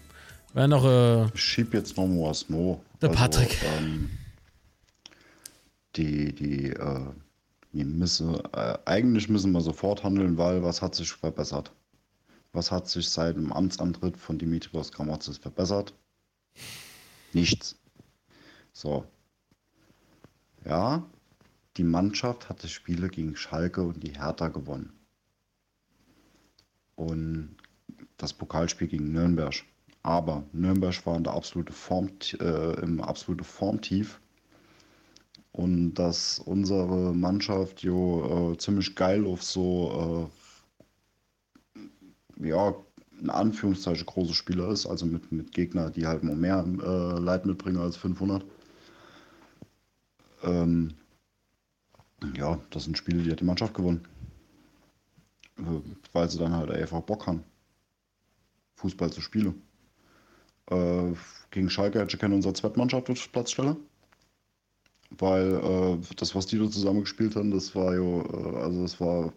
Wäre 0.54 0.68
noch, 0.68 0.86
äh, 0.86 1.26
Ich 1.34 1.42
schieb 1.42 1.74
jetzt 1.74 1.96
noch 1.96 2.06
mal 2.08 2.30
was 2.30 2.50
no. 2.50 2.84
Der 3.02 3.10
Patrick. 3.10 3.58
Ähm, 3.78 4.10
die, 5.96 6.36
die, 6.36 6.72
äh, 6.72 7.06
die 7.72 7.86
müssen, 7.86 8.36
äh, 8.54 8.78
eigentlich 8.86 9.30
müssen 9.30 9.54
wir 9.54 9.62
sofort 9.62 10.04
handeln, 10.04 10.38
weil 10.38 10.62
was 10.62 10.82
hat 10.82 10.94
sich 10.94 11.12
verbessert? 11.12 11.72
Was 12.56 12.72
hat 12.72 12.88
sich 12.88 13.10
seit 13.10 13.36
dem 13.36 13.52
Amtsantritt 13.52 14.16
von 14.16 14.38
Dimitrios 14.38 14.94
Gramotzes 14.94 15.38
verbessert? 15.38 15.94
Nichts. 17.34 17.78
So. 18.72 19.06
Ja, 20.64 21.04
die 21.76 21.84
Mannschaft 21.84 22.48
hatte 22.48 22.70
Spiele 22.70 23.10
gegen 23.10 23.36
Schalke 23.36 23.84
und 23.84 24.02
die 24.02 24.18
Hertha 24.18 24.48
gewonnen. 24.48 24.94
Und 26.96 27.58
das 28.16 28.32
Pokalspiel 28.32 28.88
gegen 28.88 29.12
Nürnberg. 29.12 29.56
Aber 30.02 30.46
Nürnberg 30.54 31.06
war 31.06 31.18
in 31.18 31.26
der 31.26 31.34
absolute 31.34 31.74
Form, 31.74 32.10
äh, 32.40 32.80
im 32.80 33.02
absolute 33.02 33.44
Formtief. 33.44 34.22
Und 35.52 35.96
dass 35.96 36.40
unsere 36.40 37.14
Mannschaft 37.14 37.84
jo 37.84 38.54
äh, 38.54 38.58
ziemlich 38.58 38.96
geil 38.96 39.26
auf 39.28 39.44
so, 39.44 40.30
äh, 40.32 40.45
ja, 42.40 42.76
in 43.22 43.30
Anführungszeichen 43.30 44.06
große 44.06 44.34
Spieler 44.34 44.70
ist, 44.70 44.86
also 44.86 45.06
mit, 45.06 45.32
mit 45.32 45.54
Gegner, 45.54 45.90
die 45.90 46.06
halt 46.06 46.24
noch 46.24 46.36
mehr 46.36 46.66
äh, 46.66 47.20
Leid 47.20 47.46
mitbringen 47.46 47.78
als 47.78 47.98
500. 47.98 48.44
Ähm, 50.44 50.94
ja, 52.36 52.60
das 52.70 52.84
sind 52.86 52.98
Spiele, 52.98 53.24
die 53.24 53.32
hat 53.32 53.40
die 53.40 53.46
Mannschaft 53.46 53.74
gewonnen. 53.74 54.08
Äh, 55.58 55.82
weil 56.14 56.30
sie 56.30 56.38
dann 56.38 56.54
halt 56.54 56.72
einfach 56.72 57.02
Bock 57.02 57.28
haben, 57.28 57.44
Fußball 58.76 59.12
zu 59.12 59.22
spielen. 59.22 59.62
Äh, 60.70 61.14
gegen 61.52 61.70
Schalke 61.70 62.00
hätte 62.00 62.16
ich 62.16 62.20
keine 62.20 62.36
unsere 62.36 62.54
Zweitmannschaft 62.54 63.10
auf 63.10 63.32
Platzstelle. 63.32 63.78
Weil 65.12 65.54
äh, 65.54 66.16
das, 66.18 66.36
was 66.36 66.48
die 66.48 66.58
da 66.58 66.70
zusammen 66.70 67.02
gespielt 67.02 67.36
haben, 67.36 67.52
das 67.52 67.76
war 67.76 67.94
ja, 67.94 68.02
äh, 68.02 68.58
also 68.58 68.82
das 68.82 69.00
war 69.00 69.32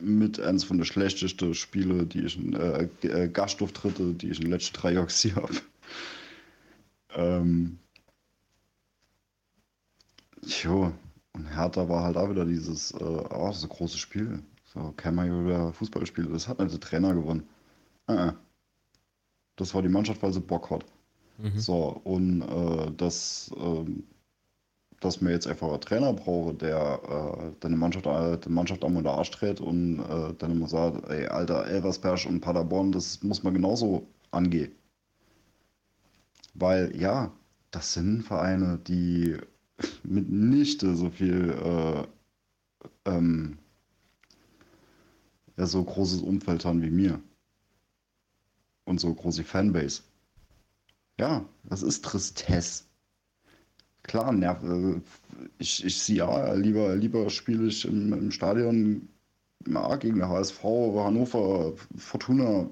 mit 0.00 0.40
eins 0.40 0.64
von 0.64 0.78
den 0.78 0.84
schlechtesten 0.84 1.54
Spiele, 1.54 2.06
die 2.06 2.24
ich 2.24 2.38
in 2.38 2.54
äh, 2.54 2.88
äh, 3.02 3.28
Gastauftritte, 3.28 4.14
die 4.14 4.30
ich 4.30 4.38
in 4.38 4.44
den 4.44 4.52
letzten 4.52 4.74
drei 4.74 4.92
Jahren 4.92 5.06
gesehen 5.06 5.36
habe. 5.36 5.54
ähm, 7.14 7.78
jo, 10.42 10.92
und 11.32 11.46
Hertha 11.46 11.88
war 11.88 12.04
halt 12.04 12.16
auch 12.16 12.30
wieder 12.30 12.44
dieses, 12.44 12.92
äh, 12.92 12.96
oh, 13.04 13.46
das 13.48 13.58
ist 13.58 13.64
ein 13.64 13.70
großes 13.70 13.98
Spiel. 13.98 14.42
So, 14.64 14.92
kann 14.96 15.14
man 15.14 15.26
ja 15.26 15.44
wieder 15.44 15.72
Fußball 15.72 16.04
spielen. 16.06 16.32
Das 16.32 16.48
hat 16.48 16.58
nicht 16.58 16.72
der 16.72 16.80
Trainer 16.80 17.14
gewonnen. 17.14 17.48
Äh, 18.06 18.32
das 19.56 19.74
war 19.74 19.82
die 19.82 19.88
Mannschaft, 19.88 20.22
weil 20.22 20.32
sie 20.32 20.40
Bock 20.40 20.70
hat. 20.70 20.84
Mhm. 21.38 21.58
So, 21.58 22.00
und 22.04 22.42
äh, 22.42 22.90
das, 22.96 23.50
ähm, 23.56 24.04
dass 25.00 25.22
wir 25.22 25.30
jetzt 25.30 25.46
einfach 25.46 25.68
einen 25.68 25.80
Trainer 25.80 26.12
brauchen, 26.12 26.58
der 26.58 27.00
äh, 27.08 27.52
deine 27.60 27.76
Mannschaft, 27.76 28.06
äh, 28.06 28.48
Mannschaft 28.48 28.84
am 28.84 28.96
unter 28.96 29.12
Arsch 29.14 29.30
dreht 29.30 29.60
und 29.60 30.00
äh, 30.00 30.34
dann 30.38 30.52
immer 30.52 30.66
sagt, 30.66 31.08
ey, 31.08 31.26
Alter, 31.26 31.66
Elversberg 31.66 32.26
und 32.26 32.40
Paderborn, 32.40 32.92
das 32.92 33.22
muss 33.22 33.42
man 33.42 33.54
genauso 33.54 34.06
angehen. 34.30 34.72
Weil, 36.54 36.94
ja, 37.00 37.32
das 37.70 37.94
sind 37.94 38.22
Vereine, 38.22 38.78
die 38.78 39.36
mitnichte 40.02 40.96
so 40.96 41.10
viel, 41.10 41.50
äh, 41.50 43.10
ähm, 43.10 43.58
ja, 45.56 45.66
so 45.66 45.82
großes 45.84 46.22
Umfeld 46.22 46.64
haben 46.64 46.82
wie 46.82 46.90
mir. 46.90 47.20
Und 48.84 49.00
so 49.00 49.12
große 49.14 49.44
Fanbase. 49.44 50.02
Ja, 51.20 51.44
das 51.64 51.82
ist 51.82 52.04
Tristesse. 52.04 52.87
Klar, 54.08 54.32
nerv, 54.32 54.64
äh, 54.64 55.00
ich, 55.58 55.84
ich 55.84 56.02
sehe 56.02 56.16
ja, 56.16 56.54
lieber, 56.54 56.96
lieber 56.96 57.30
spiele 57.30 57.68
ich 57.68 57.84
im, 57.84 58.12
im 58.12 58.30
Stadion 58.30 59.08
ja, 59.66 59.96
gegen 59.96 60.26
HSV, 60.26 60.62
Hannover, 60.64 61.74
Fortuna, 61.96 62.68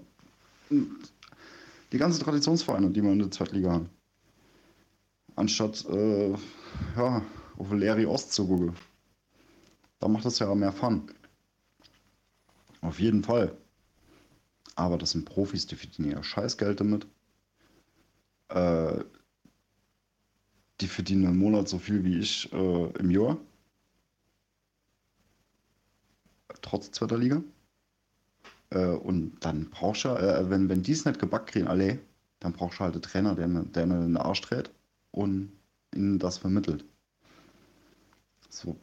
die 0.70 1.98
ganzen 1.98 2.24
Traditionsvereine, 2.24 2.90
die 2.90 3.02
wir 3.02 3.12
in 3.12 3.18
der 3.18 3.30
Zweitliga 3.30 3.72
haben. 3.72 3.90
Anstatt 5.36 5.84
äh, 5.90 6.30
ja, 6.96 7.22
auf 7.58 7.70
Leri 7.70 8.06
Ost 8.06 8.32
zu 8.32 8.48
gucken. 8.48 8.74
Da 9.98 10.08
macht 10.08 10.24
das 10.24 10.38
ja 10.38 10.54
mehr 10.54 10.72
Fun. 10.72 11.10
Auf 12.80 12.98
jeden 12.98 13.22
Fall. 13.22 13.54
Aber 14.74 14.96
das 14.96 15.10
sind 15.10 15.26
Profis, 15.26 15.66
die 15.66 15.76
verdienen 15.76 16.12
ja 16.12 16.22
Scheißgeld 16.22 16.80
damit. 16.80 17.06
Äh, 18.48 19.04
die 20.80 20.88
verdienen 20.88 21.24
im 21.24 21.38
Monat 21.38 21.68
so 21.68 21.78
viel 21.78 22.04
wie 22.04 22.18
ich 22.18 22.52
äh, 22.52 22.90
im 22.98 23.10
Jahr. 23.10 23.38
Trotz 26.62 26.90
zweiter 26.90 27.18
Liga. 27.18 27.42
Äh, 28.70 28.86
und 28.86 29.38
dann 29.40 29.70
brauchst 29.70 30.04
du, 30.04 30.08
äh, 30.08 30.50
wenn, 30.50 30.68
wenn 30.68 30.82
die 30.82 30.92
es 30.92 31.04
nicht 31.04 31.18
gebackt 31.18 31.50
kriegen, 31.50 31.68
alle, 31.68 31.98
dann 32.40 32.52
brauchst 32.52 32.78
du 32.78 32.84
halt 32.84 32.94
einen 32.94 33.02
Trainer, 33.02 33.34
der, 33.34 33.48
der 33.48 33.84
in 33.84 33.90
den 33.90 34.16
Arsch 34.16 34.40
dreht 34.42 34.70
und 35.12 35.52
ihnen 35.94 36.18
das 36.18 36.38
vermittelt. 36.38 36.84
So, 38.48 38.76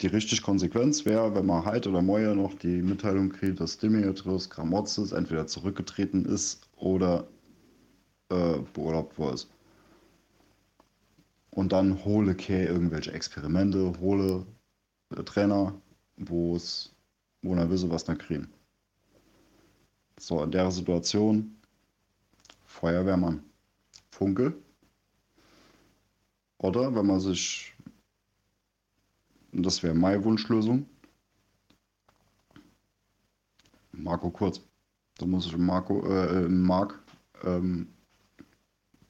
die 0.00 0.06
richtige 0.06 0.40
Konsequenz 0.40 1.04
wäre, 1.04 1.34
wenn 1.34 1.46
man 1.46 1.64
heute 1.64 1.90
oder 1.90 2.02
morgen 2.02 2.36
noch 2.36 2.54
die 2.54 2.82
Mitteilung 2.82 3.30
kriegt, 3.30 3.60
dass 3.60 3.78
Dimitrios 3.78 4.48
Gramotzes 4.48 5.12
entweder 5.12 5.46
zurückgetreten 5.46 6.24
ist 6.24 6.66
oder 6.76 7.26
äh, 8.30 8.58
beurlaubt 8.72 9.18
worden 9.18 9.34
ist. 9.34 9.48
Und 11.50 11.72
dann 11.72 12.04
hole 12.04 12.34
Kay 12.34 12.66
irgendwelche 12.66 13.12
Experimente, 13.12 13.92
hole 14.00 14.46
äh, 15.16 15.22
Trainer, 15.24 15.74
wo 16.16 16.56
es, 16.56 16.94
wo 17.42 17.54
er 17.54 17.70
wisse, 17.70 17.90
was 17.90 18.04
da 18.04 18.14
kriegen. 18.14 18.48
So, 20.18 20.42
in 20.42 20.50
der 20.50 20.70
Situation 20.70 21.56
Feuerwehrmann. 22.66 23.42
Funke. 24.10 24.52
Oder 26.58 26.94
wenn 26.94 27.06
man 27.06 27.20
sich, 27.20 27.74
das 29.52 29.82
wäre 29.82 29.94
meine 29.94 30.22
Wunschlösung, 30.24 30.86
Marco 33.92 34.30
Kurz. 34.30 34.60
Da 35.18 35.26
muss 35.26 35.46
ich 35.46 35.56
Marco, 35.56 36.06
äh, 36.06 36.48
Marc 36.48 37.00
ähm, 37.44 37.88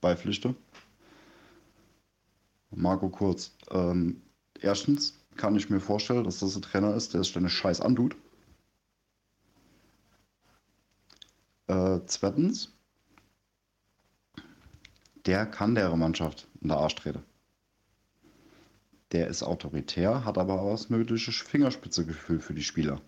beipflichten. 0.01 0.57
Marco 2.71 3.09
Kurz. 3.09 3.53
Ähm, 3.71 4.23
erstens 4.61 5.19
kann 5.37 5.57
ich 5.57 5.71
mir 5.71 5.81
vorstellen, 5.81 6.25
dass 6.25 6.41
das 6.41 6.57
ein 6.57 6.63
Trainer 6.63 6.95
ist, 6.95 7.15
der 7.15 7.23
sich 7.23 7.33
deine 7.33 7.49
Scheiß 7.49 7.81
antut. 7.81 8.17
Äh, 11.69 12.01
zweitens, 12.07 12.73
der 15.27 15.47
kann 15.47 15.75
der 15.75 15.95
Mannschaft 15.95 16.49
in 16.61 16.69
der 16.69 16.79
Arsch 16.79 16.97
treten. 16.97 17.23
Der 19.13 19.29
ist 19.29 19.43
autoritär, 19.43 20.25
hat 20.25 20.37
aber 20.39 20.61
auch 20.61 20.73
das 20.73 20.91
nötige 20.91 21.33
Fingerspitzegefühl 21.33 22.41
für 22.41 22.55
die 22.55 22.63
Spieler. 22.63 23.01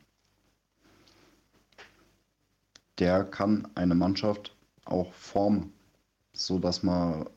Der 2.99 3.25
kann 3.25 3.69
eine 3.75 3.95
Mannschaft 3.95 4.55
auch 4.85 5.13
formen, 5.13 5.73
so 6.33 6.59
dass 6.59 6.83
man, 6.83 7.29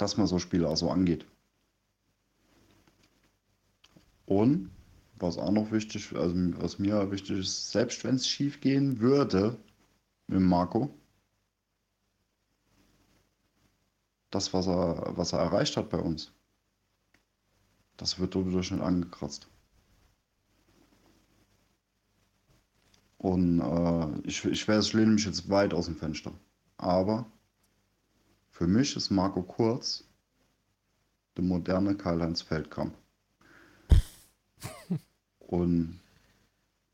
dass 0.00 0.16
man 0.16 0.26
so 0.26 0.38
Spiele 0.38 0.68
auch 0.68 0.76
so 0.76 0.90
angeht. 0.90 1.26
Und 4.26 4.70
was 5.16 5.36
auch 5.36 5.50
noch 5.50 5.70
wichtig, 5.72 6.14
also 6.16 6.34
was 6.60 6.78
mir 6.78 7.10
wichtig 7.10 7.38
ist, 7.38 7.70
selbst 7.70 8.02
wenn 8.04 8.14
es 8.14 8.26
schief 8.26 8.60
gehen 8.60 9.00
würde 9.00 9.58
mit 10.26 10.40
Marco, 10.40 10.94
das, 14.30 14.54
was 14.54 14.66
er, 14.68 15.12
was 15.16 15.32
er 15.32 15.40
erreicht 15.40 15.76
hat 15.76 15.90
bei 15.90 15.98
uns, 15.98 16.32
das 17.96 18.18
wird 18.18 18.34
dadurch 18.34 18.70
nicht 18.70 18.80
angekratzt. 18.80 19.48
Und 23.18 23.60
äh, 23.60 24.26
ich, 24.26 24.42
ich 24.46 24.66
ich 24.66 24.92
lehne 24.94 25.12
mich 25.12 25.26
jetzt 25.26 25.50
weit 25.50 25.74
aus 25.74 25.86
dem 25.86 25.96
Fenster. 25.96 26.32
Aber 26.78 27.30
für 28.60 28.66
mich 28.66 28.94
ist 28.94 29.08
Marco 29.08 29.42
Kurz 29.42 30.04
der 31.34 31.44
moderne 31.44 31.96
Karl-Heinz 31.96 32.42
Feldkamp. 32.42 32.94
Und 35.38 35.98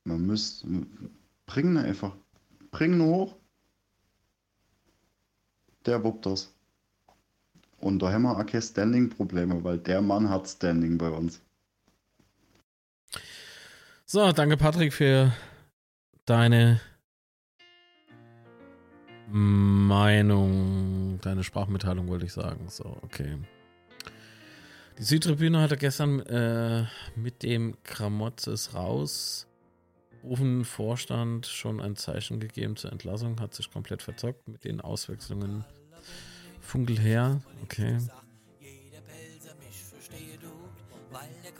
man 0.04 0.24
müsste, 0.24 0.68
bringen 1.44 1.76
einfach, 1.76 2.14
bringen 2.70 3.02
hoch. 3.02 3.34
Der 5.86 6.04
wuppt 6.04 6.26
das. 6.26 6.54
Und 7.78 7.98
da 7.98 8.12
haben 8.12 8.22
wir 8.22 8.38
auch 8.38 8.46
keine 8.46 8.62
Standing-Probleme, 8.62 9.64
weil 9.64 9.78
der 9.78 10.02
Mann 10.02 10.30
hat 10.30 10.48
Standing 10.48 10.96
bei 10.96 11.10
uns. 11.10 11.40
So, 14.04 14.30
danke 14.30 14.56
Patrick 14.56 14.92
für 14.92 15.32
deine 16.26 16.80
Meinung, 19.28 21.18
deine 21.22 21.42
Sprachmitteilung 21.42 22.08
wollte 22.08 22.26
ich 22.26 22.32
sagen. 22.32 22.68
So, 22.68 22.96
okay. 23.02 23.36
Die 24.98 25.02
Südtribüne 25.02 25.60
hatte 25.60 25.76
gestern 25.76 26.20
äh, 26.20 26.84
mit 27.16 27.42
dem 27.42 27.76
Kramotzes 27.82 28.74
raus 28.74 29.46
rufen 30.26 30.64
Vorstand 30.64 31.46
schon 31.46 31.80
ein 31.80 31.96
Zeichen 31.96 32.40
gegeben 32.40 32.76
zur 32.76 32.92
Entlassung, 32.92 33.40
hat 33.40 33.54
sich 33.54 33.70
komplett 33.70 34.02
verzockt 34.02 34.48
mit 34.48 34.64
den 34.64 34.80
Auswechslungen. 34.80 35.64
Funkel 36.60 36.98
her, 36.98 37.40
okay. 37.62 37.98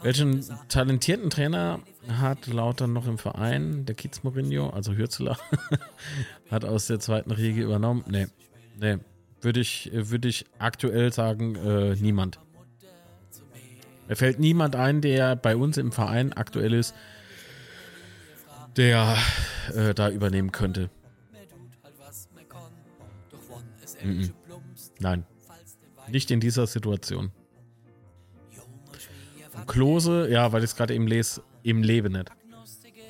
Welchen 0.01 0.45
talentierten 0.67 1.29
Trainer 1.29 1.79
hat 2.07 2.47
Lautern 2.47 2.93
noch 2.93 3.07
im 3.07 3.17
Verein. 3.17 3.85
Der 3.85 3.95
Kiez 3.95 4.23
Mourinho, 4.23 4.69
also 4.69 4.93
Hürzeler, 4.93 5.37
hat 6.51 6.65
aus 6.65 6.87
der 6.87 6.99
zweiten 6.99 7.31
Riege 7.31 7.61
übernommen. 7.61 8.03
Nee, 8.07 8.27
nee. 8.79 8.97
Würde 9.41 9.59
ich, 9.59 9.91
würde 9.93 10.27
ich 10.27 10.45
aktuell 10.57 11.13
sagen, 11.13 11.55
äh, 11.55 11.95
niemand. 11.95 12.39
Mir 14.07 14.15
fällt 14.15 14.39
niemand 14.39 14.75
ein, 14.75 15.01
der 15.01 15.35
bei 15.35 15.55
uns 15.55 15.77
im 15.77 15.91
Verein 15.91 16.33
aktuell 16.33 16.73
ist, 16.73 16.95
der 18.77 19.17
äh, 19.75 19.93
da 19.93 20.09
übernehmen 20.09 20.51
könnte. 20.51 20.89
-mm. 24.03 24.31
Nein. 24.99 25.25
Nicht 26.09 26.31
in 26.31 26.39
dieser 26.39 26.67
Situation. 26.67 27.31
Klose, 29.65 30.29
ja, 30.29 30.51
weil 30.51 30.63
ich 30.63 30.71
es 30.71 30.75
gerade 30.75 30.93
eben 30.93 31.07
lese, 31.07 31.41
im 31.67 31.83
Leben 31.83 32.13
nicht. 32.13 32.31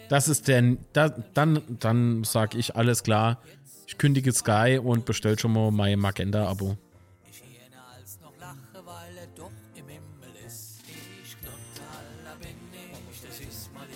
Das 0.10 0.28
ist 0.28 0.48
der, 0.48 0.78
da, 0.94 1.10
dann, 1.10 1.62
dann 1.80 2.24
sag 2.24 2.56
ich 2.56 2.76
alles 2.76 3.04
klar. 3.04 3.42
Ich 3.86 3.98
kündige 3.98 4.32
Sky 4.32 4.80
und 4.82 5.06
bestell 5.06 5.38
schon 5.38 5.54
mal 5.54 5.72
mein 5.72 6.00
Magenta-Abo. 6.00 6.78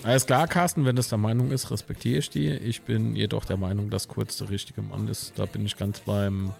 Alles 0.03 0.25
klar, 0.25 0.47
Carsten, 0.47 0.85
wenn 0.85 0.95
das 0.95 1.09
der 1.09 1.19
Meinung 1.19 1.51
ist, 1.51 1.69
respektiere 1.69 2.17
ich 2.17 2.29
die. 2.29 2.49
Ich 2.49 2.81
bin 2.81 3.15
jedoch 3.15 3.45
der 3.45 3.57
Meinung, 3.57 3.91
dass 3.91 4.07
Kurz 4.07 4.37
der 4.37 4.49
richtige 4.49 4.81
Mann 4.81 5.07
ist. 5.07 5.33
Da 5.37 5.45
bin 5.45 5.63
ich 5.65 5.77
ganz 5.77 5.99
beim 5.99 6.53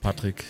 Patrick. 0.00 0.44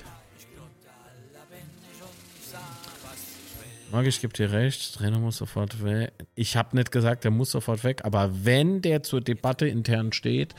Mag 3.91 4.07
ich 4.07 4.21
gebe 4.21 4.35
dir 4.35 4.53
recht, 4.53 4.97
Trainer 4.97 5.19
muss 5.19 5.39
sofort 5.39 5.83
weg. 5.83 6.13
Ich 6.35 6.57
habe 6.57 6.77
nicht 6.77 6.93
gesagt, 6.93 7.25
der 7.25 7.31
muss 7.31 7.51
sofort 7.51 7.85
weg, 7.85 8.05
aber 8.05 8.45
wenn 8.45 8.83
der 8.83 9.03
zur 9.03 9.23
Debatte 9.23 9.67
intern 9.67 10.13
steht, 10.13 10.55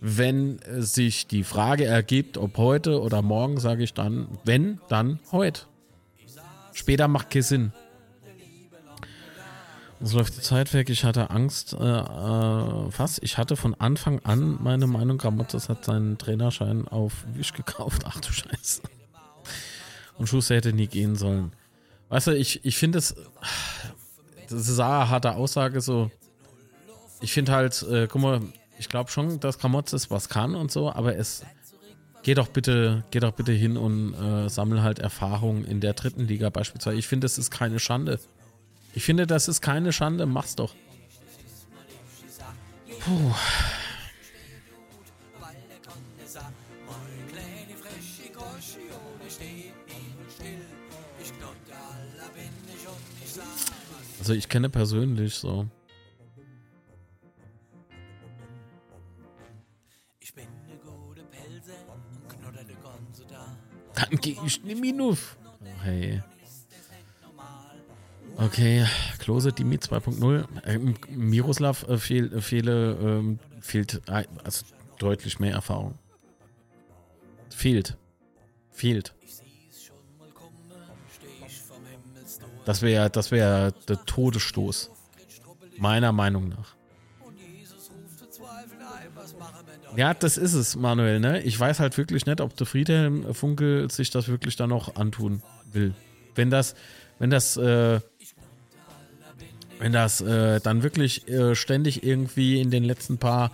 wenn 0.00 0.58
sich 0.78 1.28
die 1.28 1.44
Frage 1.44 1.84
ergibt, 1.84 2.36
ob 2.36 2.56
heute 2.58 3.00
oder 3.00 3.22
morgen, 3.22 3.60
sage 3.60 3.84
ich 3.84 3.94
dann, 3.94 4.26
wenn, 4.44 4.80
dann 4.88 5.20
heute. 5.30 5.62
Später 6.72 7.06
macht 7.06 7.30
keinen 7.30 7.42
Sinn. 7.42 7.72
Es 10.02 10.12
läuft 10.12 10.36
die 10.36 10.40
Zeit 10.42 10.74
weg. 10.74 10.90
Ich 10.90 11.04
hatte 11.04 11.30
Angst, 11.30 11.72
äh, 11.72 11.76
äh, 11.76 12.90
fast. 12.90 13.22
Ich 13.22 13.38
hatte 13.38 13.56
von 13.56 13.74
Anfang 13.74 14.18
an 14.24 14.58
meine 14.60 14.86
Meinung, 14.86 15.16
Gramottas 15.16 15.68
hat 15.68 15.84
seinen 15.84 16.18
Trainerschein 16.18 16.88
auf 16.88 17.24
Wisch 17.32 17.52
gekauft. 17.52 18.02
Ach 18.04 18.20
du 18.20 18.30
Scheiße. 18.30 18.82
Und 20.18 20.28
Schuster 20.28 20.56
hätte 20.56 20.72
nie 20.72 20.88
gehen 20.88 21.16
sollen. 21.16 21.52
Weißt 22.14 22.28
du, 22.28 22.30
ich, 22.30 22.64
ich 22.64 22.76
finde 22.76 22.98
es, 22.98 23.16
das 24.48 24.68
ist 24.68 24.78
eine 24.78 25.10
harte 25.10 25.34
Aussage 25.34 25.80
so. 25.80 26.12
Ich 27.20 27.32
finde 27.32 27.50
halt, 27.50 27.82
äh, 27.90 28.06
guck 28.06 28.22
mal, 28.22 28.40
ich 28.78 28.88
glaube 28.88 29.10
schon, 29.10 29.40
dass 29.40 29.58
Kramotzes 29.58 30.12
was 30.12 30.28
kann 30.28 30.54
und 30.54 30.70
so, 30.70 30.92
aber 30.92 31.16
es 31.16 31.42
geh 32.22 32.34
doch 32.34 32.46
bitte, 32.46 33.02
geh 33.10 33.18
doch 33.18 33.32
bitte 33.32 33.50
hin 33.50 33.76
und 33.76 34.14
äh, 34.14 34.48
sammel 34.48 34.84
halt 34.84 35.00
Erfahrung 35.00 35.64
in 35.64 35.80
der 35.80 35.94
dritten 35.94 36.28
Liga 36.28 36.50
beispielsweise. 36.50 36.96
Ich 36.98 37.08
finde, 37.08 37.24
das 37.24 37.36
ist 37.36 37.50
keine 37.50 37.80
Schande. 37.80 38.20
Ich 38.94 39.02
finde, 39.02 39.26
das 39.26 39.48
ist 39.48 39.60
keine 39.60 39.92
Schande. 39.92 40.24
Mach's 40.24 40.54
doch. 40.54 40.72
Puh. 43.00 43.34
Also 54.24 54.32
ich 54.32 54.48
kenne 54.48 54.70
persönlich 54.70 55.34
so. 55.34 55.68
Dann 63.94 64.16
gehe 64.22 64.38
ich 64.46 64.64
nicht 64.64 64.80
minuf. 64.80 65.36
Oh, 65.42 65.66
hey. 65.82 66.22
Okay, 68.38 68.86
Klose, 69.18 69.52
Dimi 69.52 69.76
2.0. 69.76 70.46
Ähm, 70.64 70.94
Miroslav 71.10 71.86
äh, 71.86 71.98
fehl, 71.98 72.32
äh, 72.32 72.40
fehle, 72.40 72.94
ähm, 72.94 73.38
fehlt 73.60 74.00
äh, 74.08 74.24
also 74.42 74.64
deutlich 74.98 75.38
mehr 75.38 75.52
Erfahrung. 75.52 75.98
Fehlt. 77.50 77.98
Fehlt. 78.70 79.14
Das 82.64 82.82
wäre 82.82 83.10
das 83.10 83.30
wär 83.30 83.72
der 83.88 84.04
Todesstoß. 84.04 84.90
Meiner 85.78 86.12
Meinung 86.12 86.48
nach. 86.48 86.74
Ja, 89.96 90.12
das 90.12 90.36
ist 90.36 90.54
es, 90.54 90.74
Manuel, 90.76 91.20
ne? 91.20 91.42
Ich 91.42 91.58
weiß 91.58 91.78
halt 91.78 91.96
wirklich 91.96 92.26
nicht, 92.26 92.40
ob 92.40 92.56
der 92.56 92.66
Friedhelm 92.66 93.32
Funkel 93.32 93.90
sich 93.90 94.10
das 94.10 94.28
wirklich 94.28 94.56
dann 94.56 94.70
noch 94.70 94.96
antun 94.96 95.42
will. 95.72 95.94
Wenn 96.34 96.50
das, 96.50 96.74
wenn 97.20 97.30
das, 97.30 97.56
äh, 97.56 98.00
wenn 99.78 99.92
das 99.92 100.20
äh, 100.20 100.60
dann 100.60 100.82
wirklich 100.82 101.28
äh, 101.28 101.54
ständig 101.54 102.02
irgendwie 102.02 102.60
in 102.60 102.70
den 102.70 102.82
letzten 102.82 103.18
paar 103.18 103.52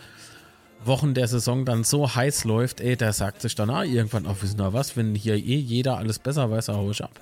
Wochen 0.82 1.12
der 1.12 1.28
Saison 1.28 1.66
dann 1.66 1.84
so 1.84 2.14
heiß 2.14 2.44
läuft, 2.44 2.80
ey, 2.80 2.96
der 2.96 3.12
sagt 3.12 3.42
sich 3.42 3.54
dann 3.54 3.68
ah, 3.68 3.84
irgendwann 3.84 4.26
auch, 4.26 4.40
wissen 4.40 4.58
wir 4.58 4.72
was, 4.72 4.96
wenn 4.96 5.14
hier 5.14 5.34
eh 5.34 5.56
jeder 5.56 5.98
alles 5.98 6.18
besser 6.18 6.50
weiß, 6.50 6.66
da 6.66 6.74
hau 6.74 6.90
ich 6.90 7.04
ab. 7.04 7.20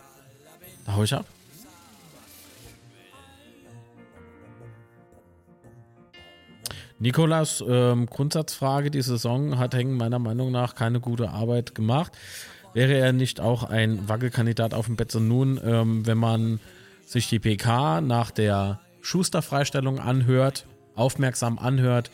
Da 0.87 0.95
hau 0.95 1.03
ich 1.03 1.13
ab. 1.13 1.27
Nikolas, 7.01 7.63
ähm, 7.67 8.07
Grundsatzfrage, 8.07 8.91
die 8.91 9.03
Saison 9.03 9.59
hat 9.59 9.75
Hengen 9.75 9.97
meiner 9.97 10.19
Meinung 10.19 10.51
nach 10.51 10.75
keine 10.75 11.01
gute 11.01 11.31
Arbeit 11.31 11.75
gemacht. 11.75 12.13
Wäre 12.75 12.95
er 12.95 13.13
nicht 13.13 13.41
auch 13.41 13.65
ein 13.65 14.09
Wackelkandidat 14.09 14.75
auf 14.75 14.87
dem 14.87 14.97
Betze 14.97 15.21
nun, 15.21 15.61
ähm, 15.65 16.07
wenn 16.07 16.19
man 16.19 16.61
sich 17.07 17.29
die 17.29 17.39
PK 17.39 18.01
nach 18.01 18.31
der 18.31 18.81
Schuster-Freistellung 19.01 20.01
anhört, 20.01 20.67
aufmerksam 20.95 21.59
anhört, 21.59 22.11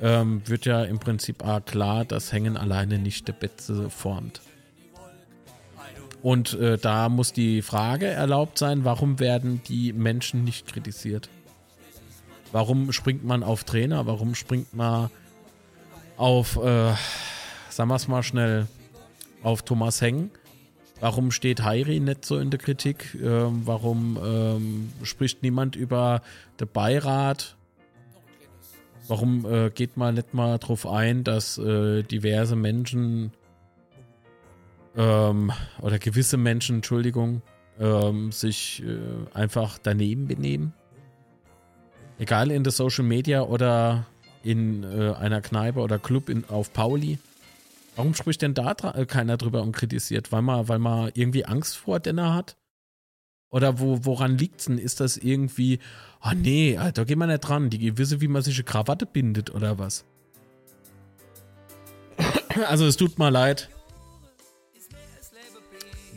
ähm, 0.00 0.42
wird 0.46 0.64
ja 0.64 0.84
im 0.84 0.98
Prinzip 0.98 1.44
klar, 1.66 2.04
dass 2.04 2.32
Hängen 2.32 2.56
alleine 2.56 2.98
nicht 2.98 3.28
der 3.28 3.34
Betze 3.34 3.90
formt. 3.90 4.40
Und 6.22 6.54
äh, 6.54 6.78
da 6.78 7.08
muss 7.08 7.32
die 7.32 7.62
Frage 7.62 8.06
erlaubt 8.06 8.58
sein, 8.58 8.84
warum 8.84 9.18
werden 9.18 9.60
die 9.68 9.92
Menschen 9.92 10.44
nicht 10.44 10.66
kritisiert? 10.66 11.28
Warum 12.52 12.92
springt 12.92 13.24
man 13.24 13.42
auf 13.42 13.64
Trainer? 13.64 14.06
Warum 14.06 14.34
springt 14.34 14.74
man 14.74 15.10
auf, 16.16 16.56
äh, 16.56 16.94
sagen 17.68 17.88
wir 17.88 17.94
es 17.94 18.08
mal 18.08 18.22
schnell, 18.22 18.66
auf 19.42 19.62
Thomas 19.62 20.00
Heng? 20.00 20.30
Warum 21.00 21.30
steht 21.30 21.62
Heiri 21.62 22.00
nicht 22.00 22.24
so 22.26 22.38
in 22.38 22.50
der 22.50 22.58
Kritik? 22.58 23.16
Ähm, 23.22 23.62
warum 23.64 24.18
ähm, 24.22 24.92
spricht 25.02 25.42
niemand 25.42 25.76
über 25.76 26.22
den 26.58 26.68
Beirat? 26.68 27.56
Warum 29.08 29.46
äh, 29.50 29.70
geht 29.70 29.96
man 29.96 30.14
nicht 30.14 30.34
mal 30.34 30.58
darauf 30.58 30.86
ein, 30.86 31.24
dass 31.24 31.56
äh, 31.56 32.02
diverse 32.02 32.54
Menschen 32.54 33.32
ähm, 34.96 35.52
oder 35.80 35.98
gewisse 35.98 36.36
Menschen, 36.36 36.76
Entschuldigung, 36.76 37.42
ähm, 37.78 38.30
sich 38.30 38.82
äh, 38.84 38.98
einfach 39.32 39.78
daneben 39.78 40.26
benehmen? 40.26 40.74
Egal 42.20 42.50
in 42.50 42.62
der 42.64 42.72
Social 42.72 43.04
Media 43.04 43.40
oder 43.40 44.06
in 44.42 44.84
äh, 44.84 45.14
einer 45.14 45.40
Kneipe 45.40 45.80
oder 45.80 45.98
Club 45.98 46.28
in, 46.28 46.44
auf 46.50 46.70
Pauli. 46.70 47.18
Warum 47.96 48.14
spricht 48.14 48.42
denn 48.42 48.52
da 48.52 48.72
äh, 48.72 49.06
keiner 49.06 49.38
drüber 49.38 49.62
und 49.62 49.72
kritisiert? 49.72 50.30
Weil 50.30 50.42
man, 50.42 50.68
weil 50.68 50.78
man 50.78 51.10
irgendwie 51.14 51.46
Angst 51.46 51.78
vor 51.78 51.98
Denner 51.98 52.34
hat? 52.34 52.58
Oder 53.50 53.80
wo, 53.80 54.04
woran 54.04 54.36
liegt's 54.36 54.66
denn? 54.66 54.76
Ist 54.76 55.00
das 55.00 55.16
irgendwie, 55.16 55.80
ah 56.20 56.32
oh 56.32 56.36
nee, 56.36 56.78
da 56.92 57.04
geht 57.04 57.16
man 57.16 57.30
nicht 57.30 57.40
dran. 57.40 57.70
Die 57.70 57.96
wissen, 57.96 58.20
wie 58.20 58.28
man 58.28 58.42
sich 58.42 58.56
eine 58.56 58.64
Krawatte 58.64 59.06
bindet 59.06 59.54
oder 59.54 59.78
was? 59.78 60.04
Also 62.68 62.84
es 62.84 62.98
tut 62.98 63.18
mir 63.18 63.30
leid 63.30 63.70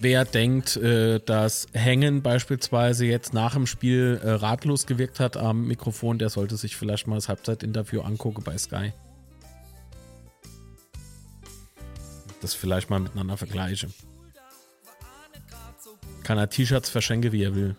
wer 0.03 0.25
denkt, 0.25 0.77
äh, 0.77 1.19
dass 1.19 1.67
Hängen 1.73 2.21
beispielsweise 2.21 3.05
jetzt 3.05 3.33
nach 3.33 3.53
dem 3.53 3.65
Spiel 3.65 4.19
äh, 4.21 4.29
ratlos 4.31 4.85
gewirkt 4.85 5.19
hat 5.19 5.37
am 5.37 5.65
Mikrofon, 5.65 6.19
der 6.19 6.29
sollte 6.29 6.57
sich 6.57 6.75
vielleicht 6.75 7.07
mal 7.07 7.15
das 7.15 7.29
Halbzeitinterview 7.29 8.01
angucken 8.01 8.43
bei 8.43 8.57
Sky. 8.57 8.93
Das 12.41 12.53
vielleicht 12.53 12.89
mal 12.89 12.99
miteinander 12.99 13.37
vergleiche. 13.37 13.87
Kann 16.23 16.37
er 16.37 16.49
T-Shirts 16.49 16.89
verschenken, 16.89 17.31
wie 17.31 17.43
er 17.43 17.55
will. 17.55 17.75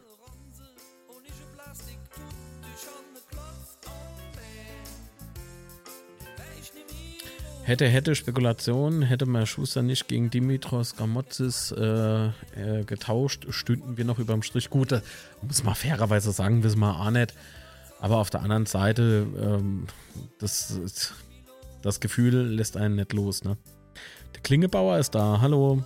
Hätte, 7.64 7.88
hätte 7.88 8.14
Spekulation, 8.14 9.00
hätte 9.00 9.24
man 9.24 9.46
Schuster 9.46 9.80
nicht 9.80 10.06
gegen 10.06 10.28
Dimitros 10.28 10.96
Gramotzis 10.96 11.72
äh, 11.72 12.26
äh, 12.26 12.84
getauscht, 12.84 13.46
stünden 13.48 13.96
wir 13.96 14.04
noch 14.04 14.18
überm 14.18 14.42
Strich. 14.42 14.68
Gut, 14.68 14.92
da 14.92 15.00
muss 15.40 15.64
man 15.64 15.74
fairerweise 15.74 16.30
sagen, 16.32 16.62
wissen 16.62 16.80
wir 16.80 17.00
auch 17.00 17.10
nicht. 17.10 17.32
Aber 18.00 18.18
auf 18.18 18.28
der 18.28 18.42
anderen 18.42 18.66
Seite, 18.66 19.26
ähm, 19.40 19.86
das, 20.38 20.78
das 21.80 22.00
Gefühl 22.00 22.34
lässt 22.34 22.76
einen 22.76 22.96
nicht 22.96 23.14
los. 23.14 23.44
Ne? 23.44 23.56
Der 24.34 24.42
Klingebauer 24.42 24.98
ist 24.98 25.14
da. 25.14 25.40
Hallo. 25.40 25.82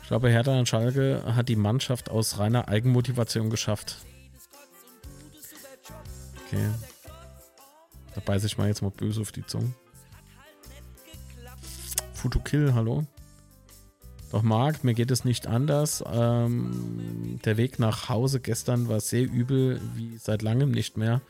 Ich 0.00 0.08
glaube, 0.08 0.30
Hertha 0.30 0.58
und 0.58 0.70
Schalke 0.70 1.22
hat 1.36 1.50
die 1.50 1.56
Mannschaft 1.56 2.08
aus 2.08 2.38
reiner 2.38 2.66
Eigenmotivation 2.68 3.50
geschafft. 3.50 3.98
Okay. 6.46 6.70
Da 8.14 8.22
beiße 8.24 8.46
ich 8.46 8.56
mal 8.56 8.68
jetzt 8.68 8.80
mal 8.80 8.90
böse 8.90 9.20
auf 9.20 9.32
die 9.32 9.44
Zunge. 9.44 9.74
Futukill, 12.18 12.74
hallo. 12.74 13.06
Doch 14.32 14.42
Marc, 14.42 14.82
mir 14.82 14.94
geht 14.94 15.10
es 15.10 15.24
nicht 15.24 15.46
anders. 15.46 16.04
Ähm, 16.12 17.38
der 17.44 17.56
Weg 17.56 17.78
nach 17.78 18.08
Hause 18.08 18.40
gestern 18.40 18.88
war 18.88 19.00
sehr 19.00 19.22
übel, 19.22 19.80
wie 19.94 20.18
seit 20.18 20.42
langem 20.42 20.72
nicht 20.72 20.96
mehr. 20.96 21.22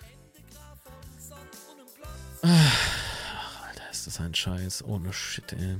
Ach, 2.43 3.67
Alter, 3.69 3.91
ist 3.93 4.07
das 4.07 4.19
ein 4.19 4.35
Scheiß. 4.35 4.83
Ohne 4.85 5.13
Shit, 5.13 5.53
ey. 5.53 5.77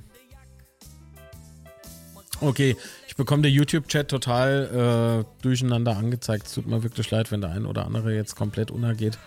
Okay, 2.41 2.77
ich 3.09 3.17
bekomme 3.17 3.43
der 3.43 3.51
YouTube-Chat 3.51 4.09
total 4.09 5.25
äh, 5.25 5.43
durcheinander 5.43 5.97
angezeigt. 5.97 6.47
Es 6.47 6.55
tut 6.55 6.67
mir 6.67 6.83
wirklich 6.83 7.11
leid, 7.11 7.33
wenn 7.33 7.41
der 7.41 7.51
ein 7.51 7.65
oder 7.67 7.87
andere 7.87 8.15
jetzt 8.15 8.37
komplett 8.37 8.71
untergeht. 8.71 9.19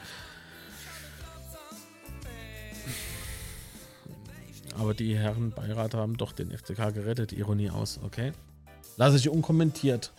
Aber 4.82 4.96
die 4.96 5.16
Herren 5.16 5.52
Beirat 5.52 5.94
haben 5.94 6.18
doch 6.18 6.32
den 6.32 6.50
FCK 6.50 6.92
gerettet. 6.92 7.34
Ironie 7.34 7.70
aus, 7.70 8.00
okay. 8.04 8.32
Lasse 8.98 9.18
ich 9.18 9.30
unkommentiert. 9.30 10.12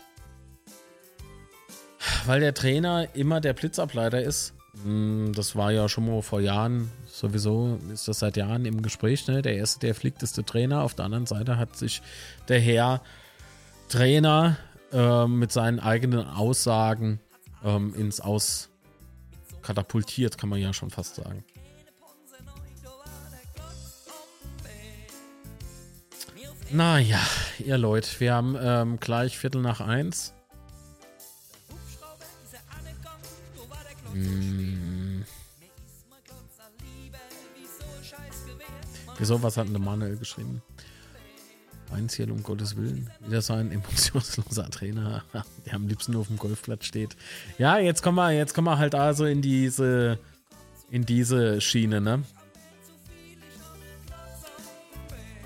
Weil 2.25 2.39
der 2.39 2.53
Trainer 2.53 3.13
immer 3.13 3.41
der 3.41 3.51
Blitzableiter 3.51 4.21
ist. 4.21 4.53
Hm, 4.85 5.33
Das 5.35 5.57
war 5.57 5.73
ja 5.73 5.89
schon 5.89 6.07
mal 6.07 6.21
vor 6.21 6.39
Jahren, 6.39 6.89
sowieso 7.05 7.77
ist 7.91 8.07
das 8.07 8.19
seit 8.19 8.37
Jahren 8.37 8.63
im 8.63 8.81
Gespräch. 8.81 9.27
Ne? 9.27 9.41
Der 9.41 9.57
erste, 9.57 9.81
der 9.81 9.95
flickteste 9.95 10.45
Trainer. 10.45 10.83
Auf 10.83 10.93
der 10.93 11.03
anderen 11.03 11.25
Seite 11.25 11.57
hat 11.57 11.75
sich 11.75 12.01
der 12.47 12.61
Herr 12.61 13.01
Trainer 13.89 14.55
äh, 14.93 15.27
mit 15.27 15.51
seinen 15.51 15.81
eigenen 15.81 16.25
Aussagen 16.25 17.19
ähm, 17.65 17.93
ins 17.95 18.21
Aus 18.21 18.69
katapultiert, 19.61 20.37
kann 20.37 20.47
man 20.47 20.59
ja 20.59 20.71
schon 20.71 20.89
fast 20.89 21.15
sagen. 21.15 21.43
Naja, 26.73 27.19
ihr 27.59 27.77
Leute, 27.77 28.09
wir 28.19 28.33
haben 28.33 28.57
ähm, 28.59 28.99
gleich 28.99 29.37
Viertel 29.37 29.61
nach 29.61 29.79
eins. 29.79 30.33
Hm. 34.11 35.23
Wieso, 39.19 39.43
was 39.43 39.55
hat 39.55 39.67
denn 39.67 39.73
der 39.73 39.83
Manuel 39.83 40.17
geschrieben? 40.17 40.63
Einziel 41.91 42.31
um 42.31 42.41
Gottes 42.41 42.75
Willen. 42.75 43.07
Wieder 43.19 43.43
so 43.43 43.53
ein 43.53 43.71
emotionsloser 43.71 44.67
Trainer, 44.71 45.23
der 45.67 45.75
am 45.75 45.87
liebsten 45.87 46.13
nur 46.13 46.21
auf 46.21 46.27
dem 46.27 46.37
Golfplatz 46.37 46.85
steht. 46.85 47.15
Ja, 47.59 47.77
jetzt 47.77 48.01
kommen 48.01 48.15
wir, 48.15 48.31
jetzt 48.31 48.55
kommen 48.55 48.65
wir 48.65 48.79
halt 48.79 48.95
also 48.95 49.25
in 49.25 49.43
diese, 49.43 50.17
in 50.89 51.05
diese 51.05 51.61
Schiene, 51.61 52.01
ne? 52.01 52.23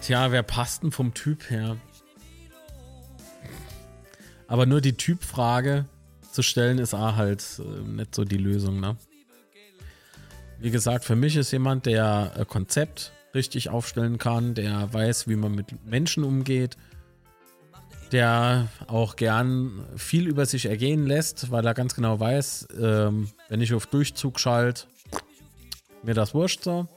Tja, 0.07 0.31
wer 0.31 0.41
passt 0.41 0.83
denn 0.83 0.91
vom 0.93 1.13
Typ 1.13 1.49
her? 1.49 1.75
Aber 4.47 4.65
nur 4.65 4.79
die 4.79 4.93
Typfrage 4.93 5.83
zu 6.31 6.43
stellen 6.43 6.77
ist 6.77 6.93
auch 6.93 7.17
halt 7.17 7.43
äh, 7.59 7.85
nicht 7.85 8.15
so 8.15 8.23
die 8.23 8.37
Lösung, 8.37 8.79
ne? 8.79 8.95
Wie 10.59 10.71
gesagt, 10.71 11.03
für 11.03 11.17
mich 11.17 11.35
ist 11.35 11.51
jemand, 11.51 11.87
der 11.87 12.31
äh, 12.37 12.45
Konzept 12.45 13.11
richtig 13.35 13.67
aufstellen 13.67 14.17
kann, 14.17 14.53
der 14.53 14.93
weiß, 14.93 15.27
wie 15.27 15.35
man 15.35 15.51
mit 15.51 15.85
Menschen 15.85 16.23
umgeht, 16.23 16.77
der 18.13 18.69
auch 18.87 19.17
gern 19.17 19.85
viel 19.97 20.25
über 20.25 20.45
sich 20.45 20.67
ergehen 20.67 21.05
lässt, 21.05 21.51
weil 21.51 21.65
er 21.65 21.73
ganz 21.73 21.95
genau 21.95 22.17
weiß, 22.17 22.69
ähm, 22.79 23.27
wenn 23.49 23.59
ich 23.59 23.73
auf 23.73 23.87
Durchzug 23.87 24.39
schalte, 24.39 24.85
mir 26.01 26.13
das 26.13 26.33
wurscht 26.33 26.63
so. 26.63 26.87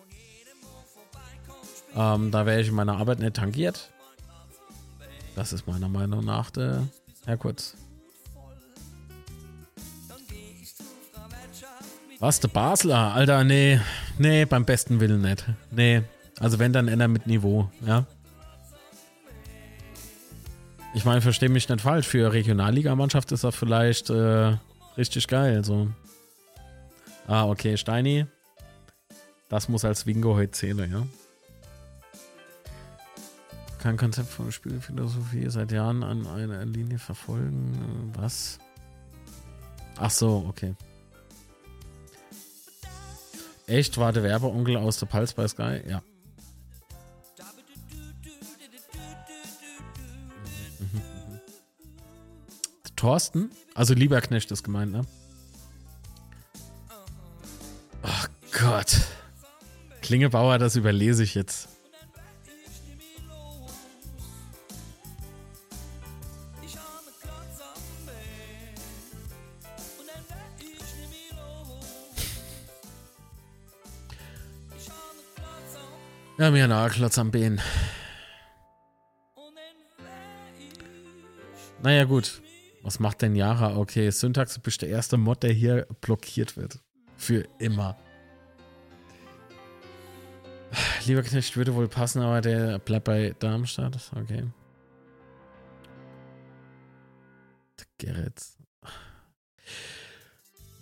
Ähm, 1.94 2.30
da 2.30 2.46
wäre 2.46 2.60
ich 2.60 2.68
in 2.68 2.74
meiner 2.74 2.96
Arbeit 2.96 3.18
nicht 3.18 3.36
tangiert. 3.36 3.90
Das 5.34 5.52
ist 5.52 5.66
meiner 5.66 5.88
Meinung 5.88 6.24
nach 6.24 6.50
der 6.50 6.86
Herr 7.24 7.36
Kurz. 7.36 7.76
Was, 12.18 12.38
der 12.40 12.48
Basler? 12.48 13.14
Alter, 13.14 13.44
nee. 13.44 13.80
Nee, 14.18 14.44
beim 14.44 14.66
besten 14.66 15.00
Willen 15.00 15.22
nicht. 15.22 15.46
Nee. 15.70 16.02
Also 16.38 16.58
wenn, 16.58 16.72
dann 16.72 16.88
einer 16.88 17.08
mit 17.08 17.26
Niveau, 17.26 17.70
ja. 17.86 18.06
Ich 20.92 21.04
meine, 21.04 21.20
verstehe 21.20 21.48
mich 21.48 21.68
nicht 21.68 21.80
falsch. 21.80 22.06
Für 22.06 22.32
Regionalligamannschaft 22.32 23.32
ist 23.32 23.44
das 23.44 23.54
vielleicht 23.54 24.10
äh, 24.10 24.56
richtig 24.96 25.28
geil. 25.28 25.64
So. 25.64 25.88
Ah, 27.26 27.46
okay, 27.46 27.76
Steini. 27.76 28.26
Das 29.48 29.68
muss 29.68 29.84
als 29.84 30.04
Wingo 30.06 30.34
heute 30.34 30.50
zählen, 30.52 30.90
ja. 30.90 31.06
Kein 33.80 33.96
Konzept 33.96 34.28
von 34.28 34.52
Spielphilosophie 34.52 35.48
seit 35.48 35.72
Jahren 35.72 36.02
an 36.02 36.26
einer 36.26 36.66
Linie 36.66 36.98
verfolgen. 36.98 38.12
Was? 38.14 38.58
Ach 39.96 40.10
so, 40.10 40.44
okay. 40.46 40.74
Echt? 43.66 43.96
War 43.96 44.12
der 44.12 44.22
Werbeonkel 44.22 44.76
aus 44.76 44.98
der 44.98 45.06
Pulse 45.06 45.34
bei 45.34 45.48
Sky? 45.48 45.80
Ja. 45.88 46.02
Thorsten? 52.96 53.50
Also 53.74 53.94
Lieberknecht 53.94 54.50
ist 54.50 54.62
gemeint, 54.62 54.92
ne? 54.92 55.06
Ach 58.02 58.28
Gott. 58.52 59.00
Klingebauer, 60.02 60.58
das 60.58 60.76
überlese 60.76 61.22
ich 61.22 61.34
jetzt. 61.34 61.79
Ja, 76.40 76.50
mir 76.50 76.74
ein 76.74 76.90
Klotz 76.90 77.18
am 77.18 77.30
Bein. 77.30 77.60
Naja, 81.82 82.04
gut. 82.04 82.40
Was 82.82 82.98
macht 82.98 83.20
denn 83.20 83.36
Yara? 83.36 83.76
Okay, 83.76 84.08
Syntax, 84.08 84.54
du 84.54 84.60
bist 84.60 84.80
der 84.80 84.88
erste 84.88 85.18
Mod, 85.18 85.42
der 85.42 85.52
hier 85.52 85.86
blockiert 86.00 86.56
wird. 86.56 86.78
Für 87.18 87.46
immer. 87.58 87.98
Lieber 91.04 91.22
Knecht 91.22 91.58
würde 91.58 91.74
wohl 91.74 91.88
passen, 91.88 92.22
aber 92.22 92.40
der 92.40 92.78
bleibt 92.78 93.04
bei 93.04 93.34
Darmstadt. 93.38 94.10
Okay. 94.16 94.44
Gerrit. 97.98 98.42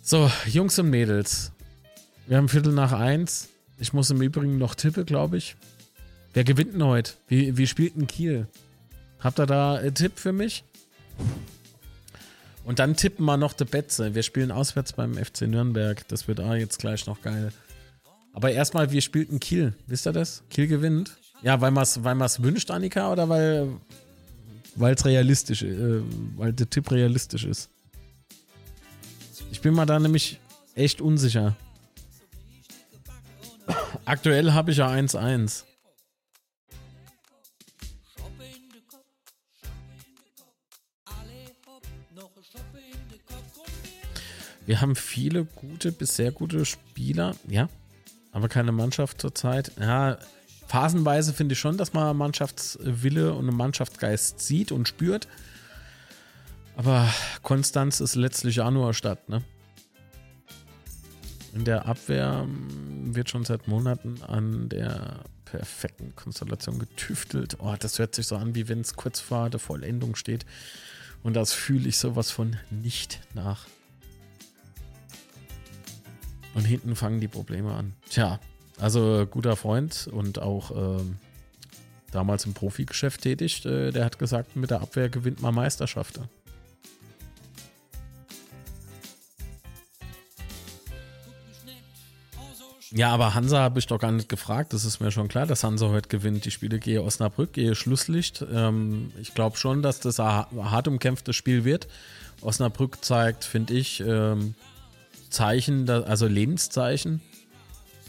So, 0.01 0.31
Jungs 0.45 0.79
und 0.79 0.89
Mädels. 0.89 1.51
Wir 2.27 2.37
haben 2.37 2.47
Viertel 2.47 2.71
nach 2.71 2.93
eins. 2.93 3.49
Ich 3.79 3.93
muss 3.93 4.09
im 4.09 4.21
Übrigen 4.21 4.57
noch 4.57 4.75
tippen, 4.75 5.05
glaube 5.05 5.37
ich. 5.37 5.55
Wer 6.33 6.43
gewinnt 6.43 6.73
denn 6.73 6.83
heute? 6.83 7.13
Wie, 7.27 7.57
wie 7.57 7.65
spielt 7.65 7.95
denn 7.95 8.07
Kiel? 8.07 8.47
Habt 9.19 9.39
ihr 9.39 9.45
da 9.45 9.75
einen 9.75 9.95
Tipp 9.95 10.13
für 10.19 10.33
mich? 10.33 10.63
Und 12.65 12.79
dann 12.79 12.95
tippen 12.95 13.25
wir 13.25 13.37
noch 13.37 13.53
die 13.53 13.65
Betze. 13.65 14.13
Wir 14.15 14.23
spielen 14.23 14.51
auswärts 14.51 14.93
beim 14.93 15.15
FC 15.15 15.43
Nürnberg. 15.43 16.07
Das 16.09 16.27
wird 16.27 16.39
auch 16.39 16.53
jetzt 16.53 16.79
gleich 16.79 17.07
noch 17.07 17.21
geil. 17.21 17.51
Aber 18.33 18.51
erstmal, 18.51 18.91
wir 18.91 19.01
spielten 19.01 19.39
Kiel. 19.39 19.73
Wisst 19.87 20.05
ihr 20.05 20.13
das? 20.13 20.43
Kiel 20.49 20.67
gewinnt. 20.67 21.17
Ja, 21.41 21.61
weil 21.61 21.71
man 21.71 21.83
es 21.83 22.03
weil 22.03 22.15
man's 22.15 22.43
wünscht, 22.43 22.69
Annika, 22.71 23.11
oder 23.11 23.29
weil 23.29 23.79
es 24.93 25.05
realistisch 25.05 25.63
äh, 25.63 26.01
weil 26.35 26.51
der 26.51 26.69
Tipp 26.69 26.91
realistisch 26.91 27.45
ist? 27.45 27.69
Ich 29.51 29.61
bin 29.61 29.73
mal 29.73 29.85
da 29.85 29.99
nämlich 29.99 30.39
echt 30.75 31.01
unsicher. 31.01 31.55
Aktuell 34.09 34.53
habe 34.53 34.71
ich 34.71 34.77
ja 34.77 34.89
1-1. 34.89 35.65
Wir 44.65 44.81
haben 44.81 44.95
viele 44.95 45.45
gute 45.45 45.91
bis 45.91 46.15
sehr 46.15 46.31
gute 46.31 46.65
Spieler, 46.65 47.35
ja, 47.47 47.69
aber 48.31 48.49
keine 48.49 48.71
Mannschaft 48.71 49.21
zurzeit. 49.21 49.73
Ja, 49.79 50.17
phasenweise 50.67 51.31
finde 51.31 51.53
ich 51.53 51.59
schon, 51.59 51.77
dass 51.77 51.93
man 51.93 52.17
Mannschaftswille 52.17 53.35
und 53.35 53.47
einen 53.47 53.57
Mannschaftsgeist 53.57 54.39
sieht 54.39 54.71
und 54.71 54.87
spürt. 54.87 55.27
Aber 56.75 57.07
Konstanz 57.43 57.99
ist 57.99 58.15
letztlich 58.15 58.55
Januar 58.55 58.95
Stadt, 58.95 59.29
ne? 59.29 59.43
In 61.53 61.65
der 61.65 61.85
Abwehr 61.85 62.43
mm, 62.43 63.15
wird 63.15 63.29
schon 63.29 63.45
seit 63.45 63.67
Monaten 63.67 64.21
an 64.23 64.69
der 64.69 65.23
perfekten 65.45 66.15
Konstellation 66.15 66.79
getüftelt. 66.79 67.57
Oh, 67.59 67.75
das 67.77 67.97
hört 67.97 68.15
sich 68.15 68.27
so 68.27 68.35
an, 68.35 68.55
wie 68.55 68.67
wenn 68.67 68.81
es 68.81 68.95
kurz 68.95 69.19
vor 69.19 69.49
der 69.49 69.59
Vollendung 69.59 70.15
steht. 70.15 70.45
Und 71.23 71.35
das 71.35 71.53
fühle 71.53 71.89
ich 71.89 71.97
sowas 71.97 72.31
von 72.31 72.55
nicht 72.69 73.19
nach. 73.33 73.67
Und 76.53 76.65
hinten 76.65 76.95
fangen 76.95 77.19
die 77.19 77.27
Probleme 77.27 77.73
an. 77.73 77.93
Tja, 78.09 78.39
also 78.79 79.27
guter 79.29 79.55
Freund 79.55 80.07
und 80.11 80.39
auch 80.39 80.99
ähm, 80.99 81.17
damals 82.11 82.45
im 82.45 82.53
Profigeschäft 82.53 83.21
tätig, 83.21 83.65
äh, 83.65 83.91
der 83.91 84.05
hat 84.05 84.19
gesagt, 84.19 84.55
mit 84.55 84.71
der 84.71 84.81
Abwehr 84.81 85.09
gewinnt 85.09 85.41
man 85.41 85.53
Meisterschaften. 85.53 86.29
Ja, 92.91 93.11
aber 93.11 93.35
Hansa 93.35 93.59
habe 93.59 93.77
ich 93.77 93.87
doch 93.87 93.99
gar 93.99 94.11
nicht 94.11 94.29
gefragt. 94.29 94.73
Das 94.73 94.83
ist 94.83 94.99
mir 94.99 95.11
schon 95.11 95.27
klar, 95.27 95.45
dass 95.45 95.63
Hansa 95.63 95.89
heute 95.89 96.09
gewinnt. 96.09 96.45
Die 96.45 96.51
Spiele 96.51 96.79
gehe 96.79 97.03
Osnabrück, 97.03 97.53
gehe 97.53 97.75
Schlusslicht. 97.75 98.43
Ähm, 98.51 99.11
ich 99.21 99.35
glaube 99.35 99.57
schon, 99.57 99.83
dass 99.83 99.99
das 99.99 100.19
ein 100.19 100.45
hart 100.71 100.87
umkämpftes 100.87 101.35
Spiel 101.35 101.65
wird. 101.65 101.87
Osnabrück 102.41 103.03
zeigt, 103.03 103.43
finde 103.43 103.75
ich, 103.75 103.99
ähm, 103.99 104.55
Zeichen, 105.29 105.87
also 105.89 106.25
Lebenszeichen. 106.25 107.21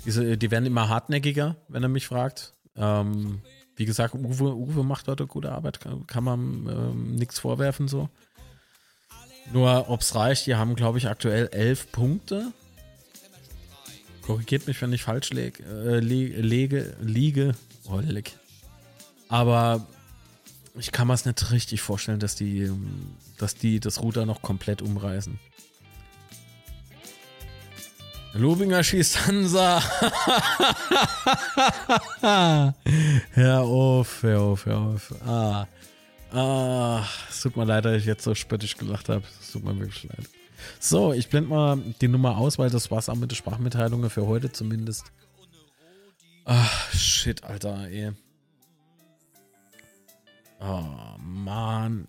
Diese, 0.06 0.38
die 0.38 0.50
werden 0.50 0.64
immer 0.64 0.88
hartnäckiger, 0.88 1.56
wenn 1.68 1.82
er 1.82 1.90
mich 1.90 2.06
fragt. 2.06 2.54
Ähm, 2.74 3.42
wie 3.76 3.84
gesagt, 3.84 4.14
Uwe, 4.14 4.54
Uwe 4.54 4.82
macht 4.82 5.08
heute 5.08 5.26
gute 5.26 5.52
Arbeit, 5.52 5.80
kann, 5.80 6.06
kann 6.06 6.24
man 6.24 6.40
ähm, 6.68 7.14
nichts 7.16 7.38
vorwerfen 7.38 7.88
so. 7.88 8.08
Nur, 9.52 9.90
ob 9.90 10.00
es 10.00 10.14
reicht, 10.14 10.46
die 10.46 10.54
haben, 10.54 10.74
glaube 10.74 10.98
ich, 10.98 11.08
aktuell 11.08 11.48
elf 11.52 11.90
Punkte 11.92 12.52
Korrigiert 14.30 14.68
mich, 14.68 14.80
wenn 14.80 14.92
ich 14.92 15.02
falsch 15.02 15.30
leg, 15.30 15.58
äh, 15.58 15.98
lege, 15.98 16.94
liege. 17.00 17.56
Oh, 17.86 17.98
leck. 17.98 18.30
Aber 19.28 19.84
ich 20.78 20.92
kann 20.92 21.08
mir 21.08 21.14
es 21.14 21.24
nicht 21.24 21.50
richtig 21.50 21.80
vorstellen, 21.80 22.20
dass 22.20 22.36
die, 22.36 22.70
dass 23.38 23.56
die 23.56 23.80
das 23.80 24.00
Ruder 24.02 24.26
noch 24.26 24.40
komplett 24.40 24.82
umreißen. 24.82 25.36
Lobinger 28.34 28.84
schießt 28.84 29.26
Hansa. 29.26 29.82
hör 33.32 33.62
auf, 33.62 34.22
hör 34.22 34.40
auf, 34.42 34.66
hör 34.66 34.78
auf. 34.78 35.12
Ah. 35.26 35.66
Ah, 36.32 37.04
es 37.28 37.40
tut 37.40 37.56
mir 37.56 37.64
leid, 37.64 37.84
dass 37.84 37.96
ich 37.96 38.04
jetzt 38.04 38.22
so 38.22 38.36
spöttisch 38.36 38.76
gelacht 38.76 39.08
habe. 39.08 39.24
Es 39.40 39.50
tut 39.50 39.64
mir 39.64 39.76
wirklich 39.76 40.04
leid. 40.04 40.28
So, 40.78 41.12
ich 41.12 41.28
blende 41.28 41.50
mal 41.50 41.78
die 42.00 42.08
Nummer 42.08 42.38
aus, 42.38 42.58
weil 42.58 42.70
das 42.70 42.90
war's 42.90 43.08
auch 43.08 43.16
mit 43.16 43.30
den 43.30 43.36
Sprachmitteilungen 43.36 44.10
für 44.10 44.26
heute 44.26 44.52
zumindest. 44.52 45.12
Ach, 46.44 46.92
shit, 46.92 47.44
Alter, 47.44 47.88
ey. 47.88 48.12
Oh, 50.60 51.16
Mann. 51.18 52.08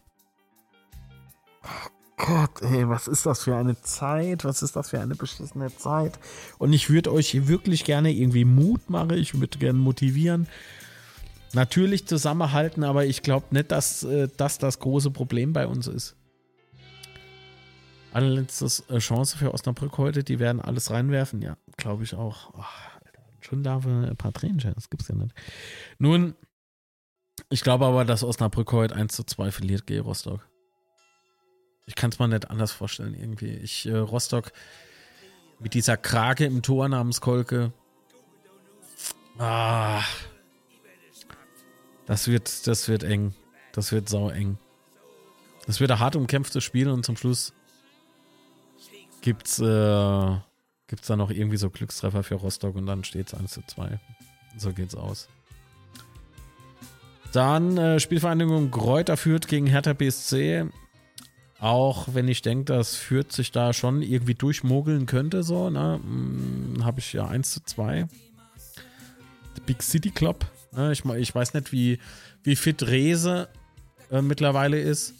Oh 1.63 1.89
Gott, 2.17 2.61
ey, 2.61 2.87
was 2.87 3.07
ist 3.07 3.25
das 3.25 3.43
für 3.43 3.55
eine 3.55 3.79
Zeit? 3.81 4.45
Was 4.45 4.61
ist 4.61 4.75
das 4.75 4.89
für 4.89 4.99
eine 4.99 5.15
beschissene 5.15 5.75
Zeit? 5.75 6.19
Und 6.59 6.73
ich 6.73 6.89
würde 6.89 7.11
euch 7.11 7.47
wirklich 7.47 7.83
gerne 7.83 8.11
irgendwie 8.11 8.45
Mut 8.45 8.89
machen. 8.89 9.17
Ich 9.17 9.39
würde 9.39 9.57
gerne 9.57 9.79
motivieren. 9.79 10.47
Natürlich 11.53 12.07
zusammenhalten, 12.07 12.83
aber 12.83 13.05
ich 13.05 13.23
glaube 13.23 13.47
nicht, 13.51 13.71
dass 13.71 14.03
äh, 14.03 14.29
das 14.37 14.57
das 14.57 14.79
große 14.79 15.11
Problem 15.11 15.51
bei 15.53 15.67
uns 15.67 15.87
ist. 15.87 16.15
Allerletzte 18.13 18.65
äh, 18.93 18.99
Chance 18.99 19.37
für 19.37 19.53
Osnabrück 19.53 19.97
heute, 19.97 20.23
die 20.23 20.39
werden 20.39 20.61
alles 20.61 20.91
reinwerfen. 20.91 21.41
Ja, 21.41 21.57
glaube 21.77 22.03
ich 22.03 22.15
auch. 22.15 22.53
Oh, 22.53 22.63
schon 23.39 23.63
da 23.63 23.77
ein 23.77 24.17
paar 24.17 24.33
Tränen, 24.33 24.59
das 24.59 24.89
gibt's 24.89 25.07
ja 25.07 25.15
nicht. 25.15 25.33
Nun, 25.97 26.35
ich 27.49 27.61
glaube 27.61 27.85
aber, 27.85 28.05
dass 28.05 28.23
Osnabrück 28.23 28.71
heute 28.71 28.95
1 28.95 29.15
zu 29.15 29.23
2 29.23 29.51
verliert 29.51 29.87
gegen 29.87 30.01
Rostock. 30.01 30.47
Ich 31.85 31.95
kann 31.95 32.11
es 32.11 32.19
mir 32.19 32.27
nicht 32.27 32.49
anders 32.49 32.71
vorstellen 32.71 33.13
irgendwie. 33.13 33.53
Ich, 33.55 33.85
äh, 33.85 33.95
Rostock 33.95 34.51
mit 35.59 35.73
dieser 35.73 35.97
Krake 35.97 36.45
im 36.45 36.61
Tor 36.61 36.87
namens 36.89 37.21
Kolke. 37.21 37.71
Ah. 39.37 40.03
Das 42.05 42.27
wird, 42.27 42.67
das 42.67 42.87
wird 42.87 43.03
eng. 43.03 43.33
Das 43.71 43.91
wird 43.91 44.09
sau 44.09 44.29
eng. 44.29 44.57
Das 45.65 45.79
wird 45.79 45.91
ein 45.91 45.99
hart 45.99 46.15
umkämpftes 46.15 46.63
Spiel 46.63 46.89
und 46.89 47.05
zum 47.05 47.15
Schluss 47.15 47.53
gibt's, 49.21 49.59
äh, 49.59 50.35
gibt's 50.87 51.07
da 51.07 51.15
noch 51.15 51.31
irgendwie 51.31 51.57
so 51.57 51.69
Glückstreffer 51.69 52.23
für 52.23 52.35
Rostock 52.35 52.75
und 52.75 52.85
dann 52.85 53.03
steht 53.03 53.27
es 53.27 53.33
1 53.33 53.51
zu 53.51 53.61
2. 53.65 53.99
So 54.57 54.73
geht's 54.73 54.95
aus. 54.95 55.27
Dann 57.31 57.77
äh, 57.77 57.99
Spielvereinigung 57.99 58.71
Gräuter 58.71 59.15
führt 59.15 59.47
gegen 59.47 59.67
Hertha 59.67 59.93
BSC. 59.93 60.65
Auch 61.59 62.09
wenn 62.13 62.27
ich 62.27 62.41
denke, 62.41 62.73
dass 62.73 62.95
Fürth 62.95 63.31
sich 63.31 63.51
da 63.51 63.71
schon 63.71 64.01
irgendwie 64.01 64.33
durchmogeln 64.33 65.05
könnte, 65.05 65.43
so, 65.43 65.69
ne, 65.69 65.99
hm, 66.03 66.83
habe 66.83 66.99
ich 66.99 67.13
ja 67.13 67.27
1 67.27 67.51
zu 67.51 67.63
2. 67.63 68.07
The 69.55 69.61
Big 69.65 69.83
City 69.83 70.09
Club. 70.09 70.45
Ne, 70.71 70.91
ich, 70.91 71.05
ich 71.05 71.33
weiß 71.33 71.53
nicht, 71.53 71.71
wie, 71.71 71.99
wie 72.43 72.55
fit 72.55 72.83
Rese 72.83 73.47
äh, 74.09 74.21
mittlerweile 74.21 74.79
ist. 74.79 75.13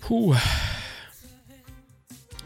Puh, 0.00 0.34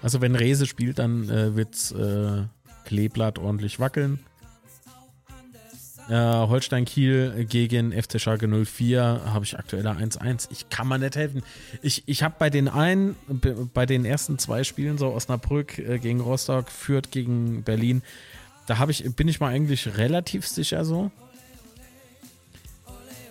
also 0.05 0.21
wenn 0.21 0.37
Rese 0.37 0.67
spielt, 0.67 0.99
dann 0.99 1.31
äh, 1.31 1.57
wird 1.57 1.75
äh, 1.93 2.47
Kleeblatt 2.85 3.39
ordentlich 3.39 3.81
wackeln. 3.81 4.19
Äh, 6.11 6.15
Holstein 6.15 6.85
Kiel 6.85 7.47
gegen 7.49 7.91
FC 7.91 8.21
Schalke 8.21 8.47
04 8.47 9.23
habe 9.25 9.47
ich 9.47 9.59
aktuell 9.59 9.87
1-1. 9.87 10.49
Ich 10.51 10.69
kann 10.69 10.89
mir 10.89 10.99
nicht 10.99 11.17
helfen. 11.17 11.43
Ich, 11.81 12.03
ich 12.05 12.23
habe 12.23 12.35
bei 12.39 12.51
den 12.51 12.69
einen, 12.69 13.17
bei 13.73 13.87
den 13.87 14.05
ersten 14.05 14.39
zwei 14.39 14.63
Spielen, 14.63 14.99
so 14.99 15.11
Osnabrück 15.11 15.79
äh, 15.79 15.99
gegen 15.99 16.21
Rostock, 16.21 16.71
Fürth 16.71 17.11
gegen 17.11 17.63
Berlin, 17.63 18.03
da 18.67 18.87
ich, 18.91 19.11
bin 19.17 19.27
ich 19.27 19.41
mal 19.41 19.49
eigentlich 19.49 19.97
relativ 19.97 20.47
sicher 20.47 20.85
so. 20.85 21.11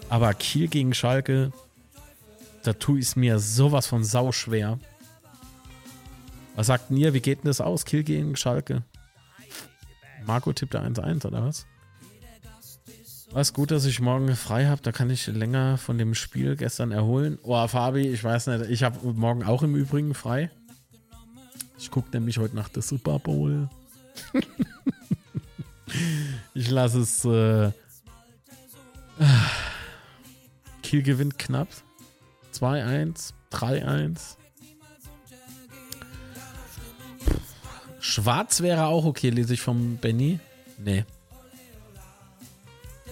Aber 0.09 0.33
Kiel 0.33 0.69
gegen 0.69 0.95
Schalke, 0.95 1.51
da 2.63 2.73
tue 2.73 2.97
ich 2.97 3.05
es 3.05 3.15
mir 3.15 3.37
sowas 3.37 3.85
von 3.85 4.03
sau 4.03 4.31
schwer. 4.31 4.79
Was 6.55 6.67
sagt 6.67 6.89
denn 6.89 6.97
ihr? 6.97 7.13
Wie 7.13 7.21
geht 7.21 7.39
denn 7.39 7.47
das 7.47 7.61
aus? 7.61 7.85
Kill 7.85 8.03
gegen 8.03 8.35
Schalke. 8.35 8.83
Marco 10.25 10.53
tippt 10.53 10.73
da 10.73 10.83
1-1, 10.83 11.25
oder 11.27 11.43
was? 11.43 11.65
Was 13.31 13.53
gut, 13.53 13.71
dass 13.71 13.85
ich 13.85 13.99
morgen 13.99 14.35
frei 14.35 14.67
habe. 14.67 14.81
Da 14.81 14.91
kann 14.91 15.09
ich 15.09 15.25
länger 15.25 15.77
von 15.77 15.97
dem 15.97 16.13
Spiel 16.13 16.55
gestern 16.55 16.91
erholen. 16.91 17.39
Oh, 17.41 17.67
Fabi, 17.67 18.07
ich 18.07 18.23
weiß 18.23 18.47
nicht. 18.47 18.69
Ich 18.69 18.83
habe 18.83 18.99
morgen 19.13 19.43
auch 19.43 19.63
im 19.63 19.75
Übrigen 19.75 20.13
frei. 20.13 20.51
Ich 21.79 21.89
gucke 21.89 22.09
nämlich 22.13 22.37
heute 22.37 22.55
nach 22.55 22.69
der 22.69 22.83
Super 22.83 23.17
Bowl. 23.17 23.69
ich 26.53 26.69
lasse 26.69 26.99
es. 26.99 27.25
Äh, 27.25 27.71
Kiel 30.83 31.01
gewinnt 31.01 31.39
knapp. 31.39 31.69
2-1, 32.53 33.33
3-1. 33.51 34.37
Schwarz 38.03 38.59
wäre 38.61 38.87
auch 38.87 39.05
okay, 39.05 39.29
lese 39.29 39.53
ich 39.53 39.61
vom 39.61 39.95
Benny. 39.95 40.37
Nee. 40.77 41.05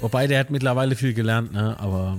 Wobei, 0.01 0.27
der 0.27 0.37
hat 0.37 0.49
mittlerweile 0.49 0.97
viel 0.97 1.13
gelernt, 1.13 1.53
ne? 1.53 1.79
Aber. 1.79 2.17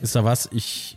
Ist 0.00 0.16
da 0.16 0.24
was? 0.24 0.48
Ich 0.50 0.96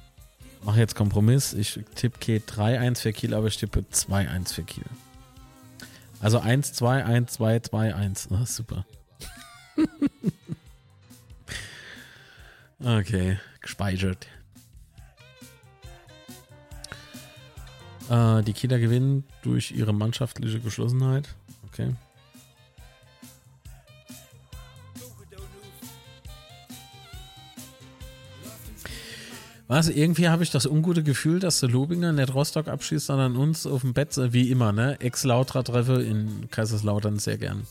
mache 0.64 0.80
jetzt 0.80 0.96
Kompromiss. 0.96 1.54
Ich 1.54 1.80
tippe 1.94 2.18
K 2.18 2.38
3-1 2.38 3.02
für 3.02 3.14
Kiel, 3.14 3.36
aber 3.36 3.46
ich 3.46 3.58
tippe 3.58 3.82
2-1 3.82 4.54
für 4.54 4.64
Kiel. 4.64 4.86
Also 6.20 6.40
1, 6.40 6.74
2, 6.74 7.06
1, 7.06 7.34
2, 7.34 7.60
2, 7.60 7.94
1. 7.94 8.30
Oh, 8.32 8.44
super. 8.46 8.88
okay, 12.84 13.38
gespeichert. 13.62 14.26
Äh, 18.12 18.44
die 18.44 18.52
Kieler 18.52 18.78
gewinnen 18.78 19.24
durch 19.42 19.72
ihre 19.72 19.94
mannschaftliche 19.94 20.60
Geschlossenheit. 20.60 21.30
Okay. 21.72 21.96
Was? 29.70 29.88
Irgendwie 29.88 30.28
habe 30.28 30.44
ich 30.44 30.52
das 30.52 30.66
ungute 30.66 31.04
Gefühl, 31.04 31.40
dass 31.40 31.62
der 31.62 31.70
Lobinger 31.70 32.12
nicht 32.12 32.34
Rostock 32.34 32.68
abschießt, 32.68 33.06
sondern 33.06 33.38
uns 33.38 33.66
auf 33.66 33.80
dem 33.80 33.94
Bett, 33.94 34.20
wie 34.34 34.52
immer, 34.52 34.74
ne? 34.74 35.00
Ex-Lautra-Treffe 35.00 36.02
in 36.02 36.50
Kaiserslautern 36.52 37.18
sehr 37.18 37.38
gern. 37.38 37.66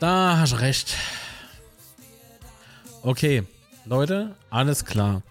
Da 0.00 0.38
hast 0.38 0.54
du 0.54 0.60
recht. 0.60 0.94
Okay, 3.02 3.42
Leute, 3.84 4.34
alles 4.48 4.86
klar. 4.86 5.22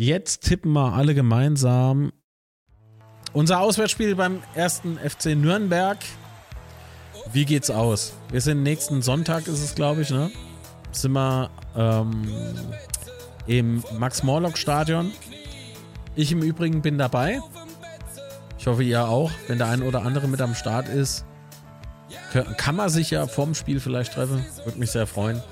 Jetzt 0.00 0.44
tippen 0.44 0.74
wir 0.74 0.92
alle 0.92 1.12
gemeinsam 1.12 2.12
unser 3.32 3.58
Auswärtsspiel 3.58 4.14
beim 4.14 4.44
ersten 4.54 4.96
FC 4.96 5.34
Nürnberg. 5.34 5.98
Wie 7.32 7.44
geht's 7.44 7.68
aus? 7.68 8.12
Wir 8.30 8.40
sind 8.40 8.62
nächsten 8.62 9.02
Sonntag, 9.02 9.48
ist 9.48 9.60
es, 9.60 9.74
glaube 9.74 10.02
ich, 10.02 10.10
ne? 10.10 10.30
Sind 10.92 11.14
wir 11.14 11.50
ähm, 11.76 12.30
im 13.48 13.82
Max-Morlock-Stadion. 13.98 15.10
Ich 16.14 16.30
im 16.30 16.42
Übrigen 16.42 16.80
bin 16.80 16.96
dabei. 16.96 17.40
Ich 18.56 18.68
hoffe, 18.68 18.84
ihr 18.84 19.04
auch. 19.04 19.32
Wenn 19.48 19.58
der 19.58 19.66
ein 19.66 19.82
oder 19.82 20.02
andere 20.02 20.28
mit 20.28 20.40
am 20.40 20.54
Start 20.54 20.88
ist, 20.88 21.24
kann 22.56 22.76
man 22.76 22.88
sich 22.88 23.10
ja 23.10 23.26
vorm 23.26 23.52
Spiel 23.56 23.80
vielleicht 23.80 24.12
treffen. 24.12 24.46
Würde 24.64 24.78
mich 24.78 24.92
sehr 24.92 25.08
freuen. 25.08 25.42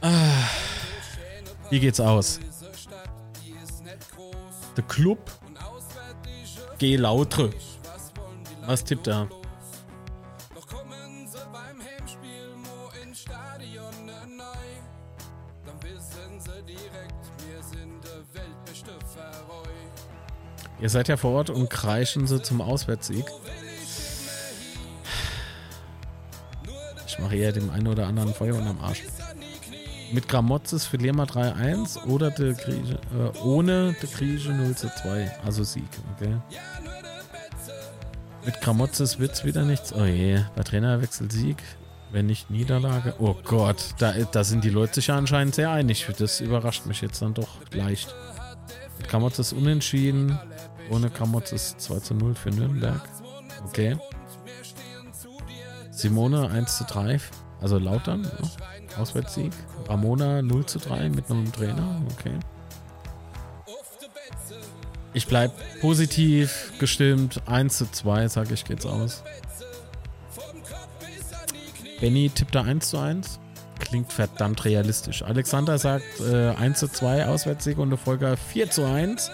Ah, 0.00 0.42
wie 1.70 1.80
geht's 1.80 2.00
aus? 2.00 2.40
Der 4.76 4.84
Club 4.84 5.30
G. 6.78 6.96
Lautre. 6.96 7.50
Was 8.66 8.84
tippt 8.84 9.06
er? 9.06 9.28
Ihr 20.78 20.90
seid 20.90 21.08
ja 21.08 21.16
vor 21.16 21.32
Ort 21.32 21.50
und 21.50 21.70
kreischen 21.70 22.26
sie 22.26 22.42
zum 22.42 22.60
Auswärtssieg. 22.60 23.24
Ich 27.06 27.18
mache 27.18 27.36
eher 27.36 27.52
dem 27.52 27.70
einen 27.70 27.88
oder 27.88 28.06
anderen 28.06 28.34
Feuer 28.34 28.54
unterm 28.54 28.78
Arsch. 28.80 29.04
Mit 30.16 30.28
Gramozis 30.28 30.86
verlieren 30.86 31.16
wir 31.16 31.26
3-1 31.26 32.06
oder 32.06 32.30
der 32.30 32.54
Grieche, 32.54 32.98
äh, 33.14 33.38
ohne 33.44 33.94
der 34.00 34.08
Grieche 34.08 34.50
0 34.50 34.74
2. 34.74 35.30
Also 35.44 35.62
Sieg, 35.62 35.84
okay. 36.14 36.34
Mit 38.46 38.58
Gramozis 38.62 39.18
wird 39.18 39.32
es 39.32 39.44
wieder 39.44 39.66
nichts. 39.66 39.92
Oh 39.92 40.06
je, 40.06 40.40
bei 40.54 40.62
Trainerwechsel 40.62 41.30
Sieg. 41.30 41.62
Wenn 42.12 42.24
nicht 42.24 42.48
Niederlage. 42.48 43.12
Oh 43.18 43.34
Gott, 43.44 43.94
da, 43.98 44.14
da 44.14 44.42
sind 44.42 44.64
die 44.64 44.70
Leute 44.70 44.94
sich 44.94 45.08
ja 45.08 45.18
anscheinend 45.18 45.54
sehr 45.54 45.70
einig. 45.70 46.06
Das 46.18 46.40
überrascht 46.40 46.86
mich 46.86 47.02
jetzt 47.02 47.20
dann 47.20 47.34
doch 47.34 47.58
leicht. 47.72 48.14
Mit 48.96 49.08
Gramozis 49.10 49.52
unentschieden. 49.52 50.38
Ohne 50.88 51.10
Gramozis 51.10 51.76
2 51.76 52.00
zu 52.00 52.14
0 52.14 52.34
für 52.36 52.48
Nürnberg. 52.48 53.02
Okay. 53.66 53.98
Simone 55.90 56.48
1 56.48 56.78
zu 56.78 56.84
3. 56.84 57.20
Also 57.60 57.76
Lautern. 57.78 58.22
Ne? 58.22 58.30
Auswärtssieg. 58.98 59.52
Ramona 59.88 60.42
0 60.42 60.66
zu 60.66 60.78
3 60.78 61.08
mit 61.08 61.30
einem 61.30 61.52
Trainer. 61.52 62.00
Okay. 62.18 62.38
Ich 65.16 65.26
bleibe 65.26 65.54
positiv 65.80 66.72
gestimmt. 66.78 67.40
1 67.46 67.78
zu 67.78 67.90
2, 67.90 68.28
sage 68.28 68.54
ich, 68.54 68.64
geht's 68.64 68.84
aus. 68.84 69.22
Benny 72.00 72.28
tippt 72.28 72.54
da 72.54 72.62
1 72.62 72.90
zu 72.90 72.98
1. 72.98 73.40
Klingt 73.78 74.12
verdammt 74.12 74.64
realistisch. 74.64 75.22
Alexander 75.22 75.78
sagt 75.78 76.20
äh, 76.20 76.50
1 76.50 76.78
zu 76.78 76.88
2 76.88 77.26
Auswärtssieg 77.26 77.78
und 77.78 77.90
der 77.90 77.98
Folger 77.98 78.36
4 78.36 78.70
zu 78.70 78.84
1. 78.84 79.30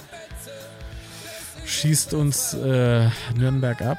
Schießt 1.65 2.15
uns 2.15 2.55
äh, 2.55 3.09
Nürnberg 3.35 3.83
ab. 3.83 3.99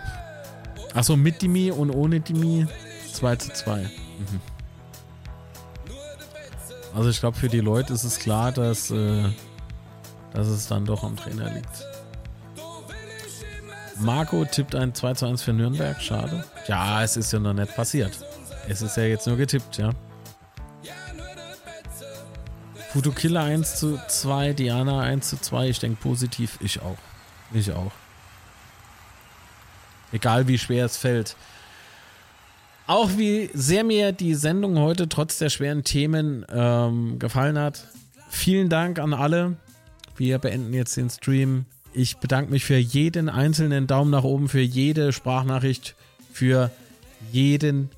Achso, 0.93 1.17
mit 1.17 1.41
Dimi 1.41 1.71
und 1.71 1.91
ohne 1.91 2.19
Dimi 2.19 2.67
2 3.11 3.35
zu 3.37 3.51
2. 3.51 3.81
Mhm. 3.81 4.52
Also 6.95 7.09
ich 7.09 7.19
glaube, 7.19 7.37
für 7.37 7.49
die 7.49 7.59
Leute 7.59 7.93
ist 7.93 8.03
es 8.03 8.19
klar, 8.19 8.51
dass, 8.51 8.91
äh, 8.91 9.23
dass 10.33 10.47
es 10.47 10.67
dann 10.67 10.85
doch 10.85 11.03
am 11.03 11.15
Trainer 11.15 11.49
liegt. 11.49 11.87
Marco 13.99 14.45
tippt 14.45 14.75
ein 14.75 14.93
2 14.93 15.13
zu 15.13 15.25
1 15.25 15.41
für 15.41 15.53
Nürnberg. 15.53 15.99
Schade. 16.01 16.45
Ja, 16.67 17.03
es 17.03 17.17
ist 17.17 17.31
ja 17.31 17.39
noch 17.39 17.53
nicht 17.53 17.75
passiert. 17.75 18.17
Es 18.67 18.81
ist 18.81 18.97
ja 18.97 19.03
jetzt 19.03 19.27
nur 19.27 19.37
getippt, 19.37 19.77
ja. 19.77 19.91
Futu 22.91 23.11
Killer 23.11 23.43
1 23.43 23.75
zu 23.77 23.99
2, 24.07 24.53
Diana 24.53 24.99
1 25.01 25.29
zu 25.29 25.37
2. 25.37 25.69
Ich 25.69 25.79
denke 25.79 25.99
positiv. 26.01 26.59
Ich 26.61 26.79
auch. 26.81 26.97
Ich 27.51 27.71
auch. 27.71 27.91
Egal 30.11 30.47
wie 30.47 30.59
schwer 30.59 30.85
es 30.85 30.97
fällt. 30.97 31.35
Auch 32.85 33.11
wie 33.17 33.49
sehr 33.53 33.83
mir 33.85 34.11
die 34.11 34.35
Sendung 34.35 34.77
heute 34.77 35.07
trotz 35.07 35.37
der 35.37 35.49
schweren 35.49 35.83
Themen 35.83 36.45
ähm, 36.51 37.17
gefallen 37.17 37.57
hat. 37.57 37.87
Vielen 38.29 38.67
Dank 38.69 38.99
an 38.99 39.13
alle. 39.13 39.55
Wir 40.17 40.37
beenden 40.37 40.73
jetzt 40.73 40.97
den 40.97 41.09
Stream. 41.09 41.65
Ich 41.93 42.17
bedanke 42.17 42.51
mich 42.51 42.65
für 42.65 42.77
jeden 42.77 43.29
einzelnen 43.29 43.87
Daumen 43.87 44.11
nach 44.11 44.23
oben, 44.23 44.49
für 44.49 44.59
jede 44.59 45.13
Sprachnachricht, 45.13 45.95
für 46.33 46.71
jeden 47.31 47.89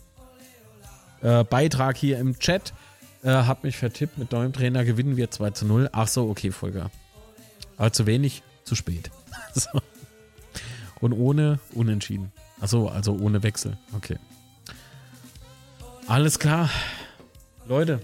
äh, 1.22 1.44
Beitrag 1.44 1.98
hier 1.98 2.20
im 2.20 2.38
Chat. 2.38 2.74
Äh, 3.24 3.30
hab 3.30 3.64
mich 3.64 3.78
vertippt, 3.78 4.20
mit 4.20 4.32
neuem 4.32 4.53
Trainer 4.53 4.86
gewinnen 4.86 5.18
wir 5.18 5.32
2 5.32 5.49
zu 5.52 5.66
0. 5.66 5.90
Ach 5.94 6.07
so, 6.07 6.30
okay, 6.30 6.52
Folger. 6.52 6.91
Aber 7.78 7.91
zu 7.91 8.06
wenig, 8.06 8.44
zu 8.66 8.76
spät. 8.76 9.10
so. 9.56 9.82
Und 11.02 11.14
ohne 11.14 11.60
Unentschieden. 11.74 12.32
Achso, 12.62 12.88
also 12.88 13.14
ohne 13.14 13.41
Wechsel. 13.41 13.78
Okay. 13.95 14.18
Alles 16.07 16.38
klar. 16.38 16.69
Leute. 17.68 17.99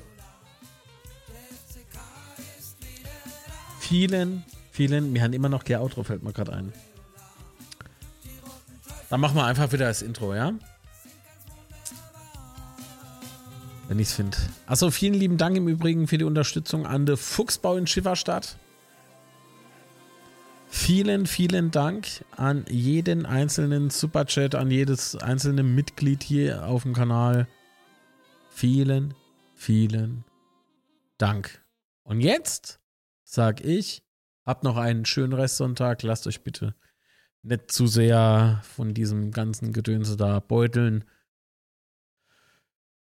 Vielen, 3.80 4.44
vielen, 4.72 5.14
wir 5.14 5.22
haben 5.22 5.34
immer 5.34 5.50
noch 5.50 5.64
kein 5.64 5.78
Outro, 5.78 6.04
fällt 6.04 6.24
mir 6.24 6.34
gerade 6.34 6.54
ein. 6.54 6.74
Dann 9.10 9.20
machen 9.20 9.36
wir 9.36 9.44
einfach 9.44 9.72
wieder 9.74 9.88
das 9.88 10.02
Intro, 10.02 10.34
ja? 10.34 10.54
Wenn 13.88 14.00
ich 14.00 14.08
es 14.08 14.14
finde. 14.14 14.38
Achso, 14.66 14.90
vielen 14.90 15.14
lieben 15.14 15.38
Dank 15.38 15.58
im 15.58 15.68
Übrigen 15.68 16.08
für 16.08 16.18
die 16.18 16.24
Unterstützung 16.24 16.86
an 16.86 17.06
der 17.06 17.18
Fuchsbau 17.18 17.76
in 17.76 17.86
Schifferstadt. 17.86 18.58
Vielen, 20.70 21.26
vielen 21.26 21.70
Dank 21.70 22.08
an 22.38 22.66
jeden 22.70 23.26
einzelnen 23.26 23.90
Superchat, 23.90 24.56
an 24.56 24.72
jedes 24.72 25.18
einzelne 25.18 25.64
Mitglied 25.64 26.24
hier 26.24 26.66
auf 26.66 26.84
dem 26.84 26.94
Kanal. 26.94 27.48
Vielen, 28.62 29.16
vielen 29.56 30.24
Dank. 31.18 31.66
Und 32.04 32.22
jetzt 32.22 32.80
sag 33.24 33.60
ich, 33.62 34.04
habt 34.46 34.64
noch 34.64 34.78
einen 34.78 35.04
schönen 35.06 35.34
Restsonntag. 35.34 36.04
Lasst 36.04 36.28
euch 36.28 36.44
bitte 36.44 36.76
nicht 37.42 37.72
zu 37.72 37.88
sehr 37.88 38.62
von 38.64 38.94
diesem 38.94 39.32
ganzen 39.32 39.74
Gedönse 39.74 40.16
da 40.16 40.40
beuteln. 40.40 41.06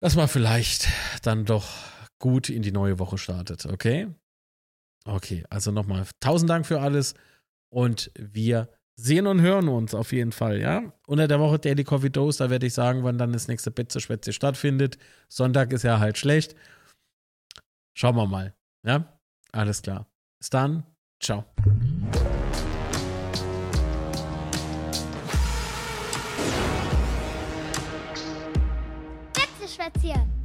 Dass 0.01 0.17
man 0.17 0.27
vielleicht 0.27 0.89
dann 1.23 1.45
doch 1.45 1.69
gut 2.19 2.49
in 2.49 2.63
die 2.63 2.73
neue 2.73 2.99
Woche 2.99 3.17
startet, 3.17 3.67
okay? 3.67 4.13
Okay, 5.05 5.45
also 5.49 5.71
nochmal 5.71 6.09
tausend 6.19 6.51
Dank 6.51 6.67
für 6.67 6.81
alles 6.81 7.15
und 7.69 8.11
wir 8.17 8.69
sehen 8.97 9.27
und 9.27 9.43
hören 9.43 9.69
uns 9.69 9.95
auf 9.95 10.13
jeden 10.13 10.33
Fall, 10.33 10.61
ja? 10.61 10.93
Unter 11.07 11.29
der 11.29 11.39
Woche 11.39 11.59
Daily 11.59 11.85
Coffee 11.85 12.11
Dose, 12.11 12.43
da 12.43 12.51
werde 12.51 12.67
ich 12.67 12.75
sagen, 12.75 13.05
wann 13.05 13.19
dann 13.19 13.33
das 13.33 13.47
nächste 13.47 13.71
Betze 13.71 14.01
Schwätze 14.01 14.33
stattfindet. 14.33 14.99
Sonntag 15.29 15.73
ist 15.73 15.85
ja 15.85 16.01
halt 16.01 16.19
schlecht. 16.19 16.57
Schauen 17.95 18.17
wir 18.17 18.27
mal, 18.27 18.55
ja? 18.85 19.19
Alles 19.53 19.83
klar. 19.83 20.07
Bis 20.39 20.51
dann. 20.51 20.85
Ciao. 21.21 21.45
Betze 29.33 29.69
Schwätze. 29.69 30.36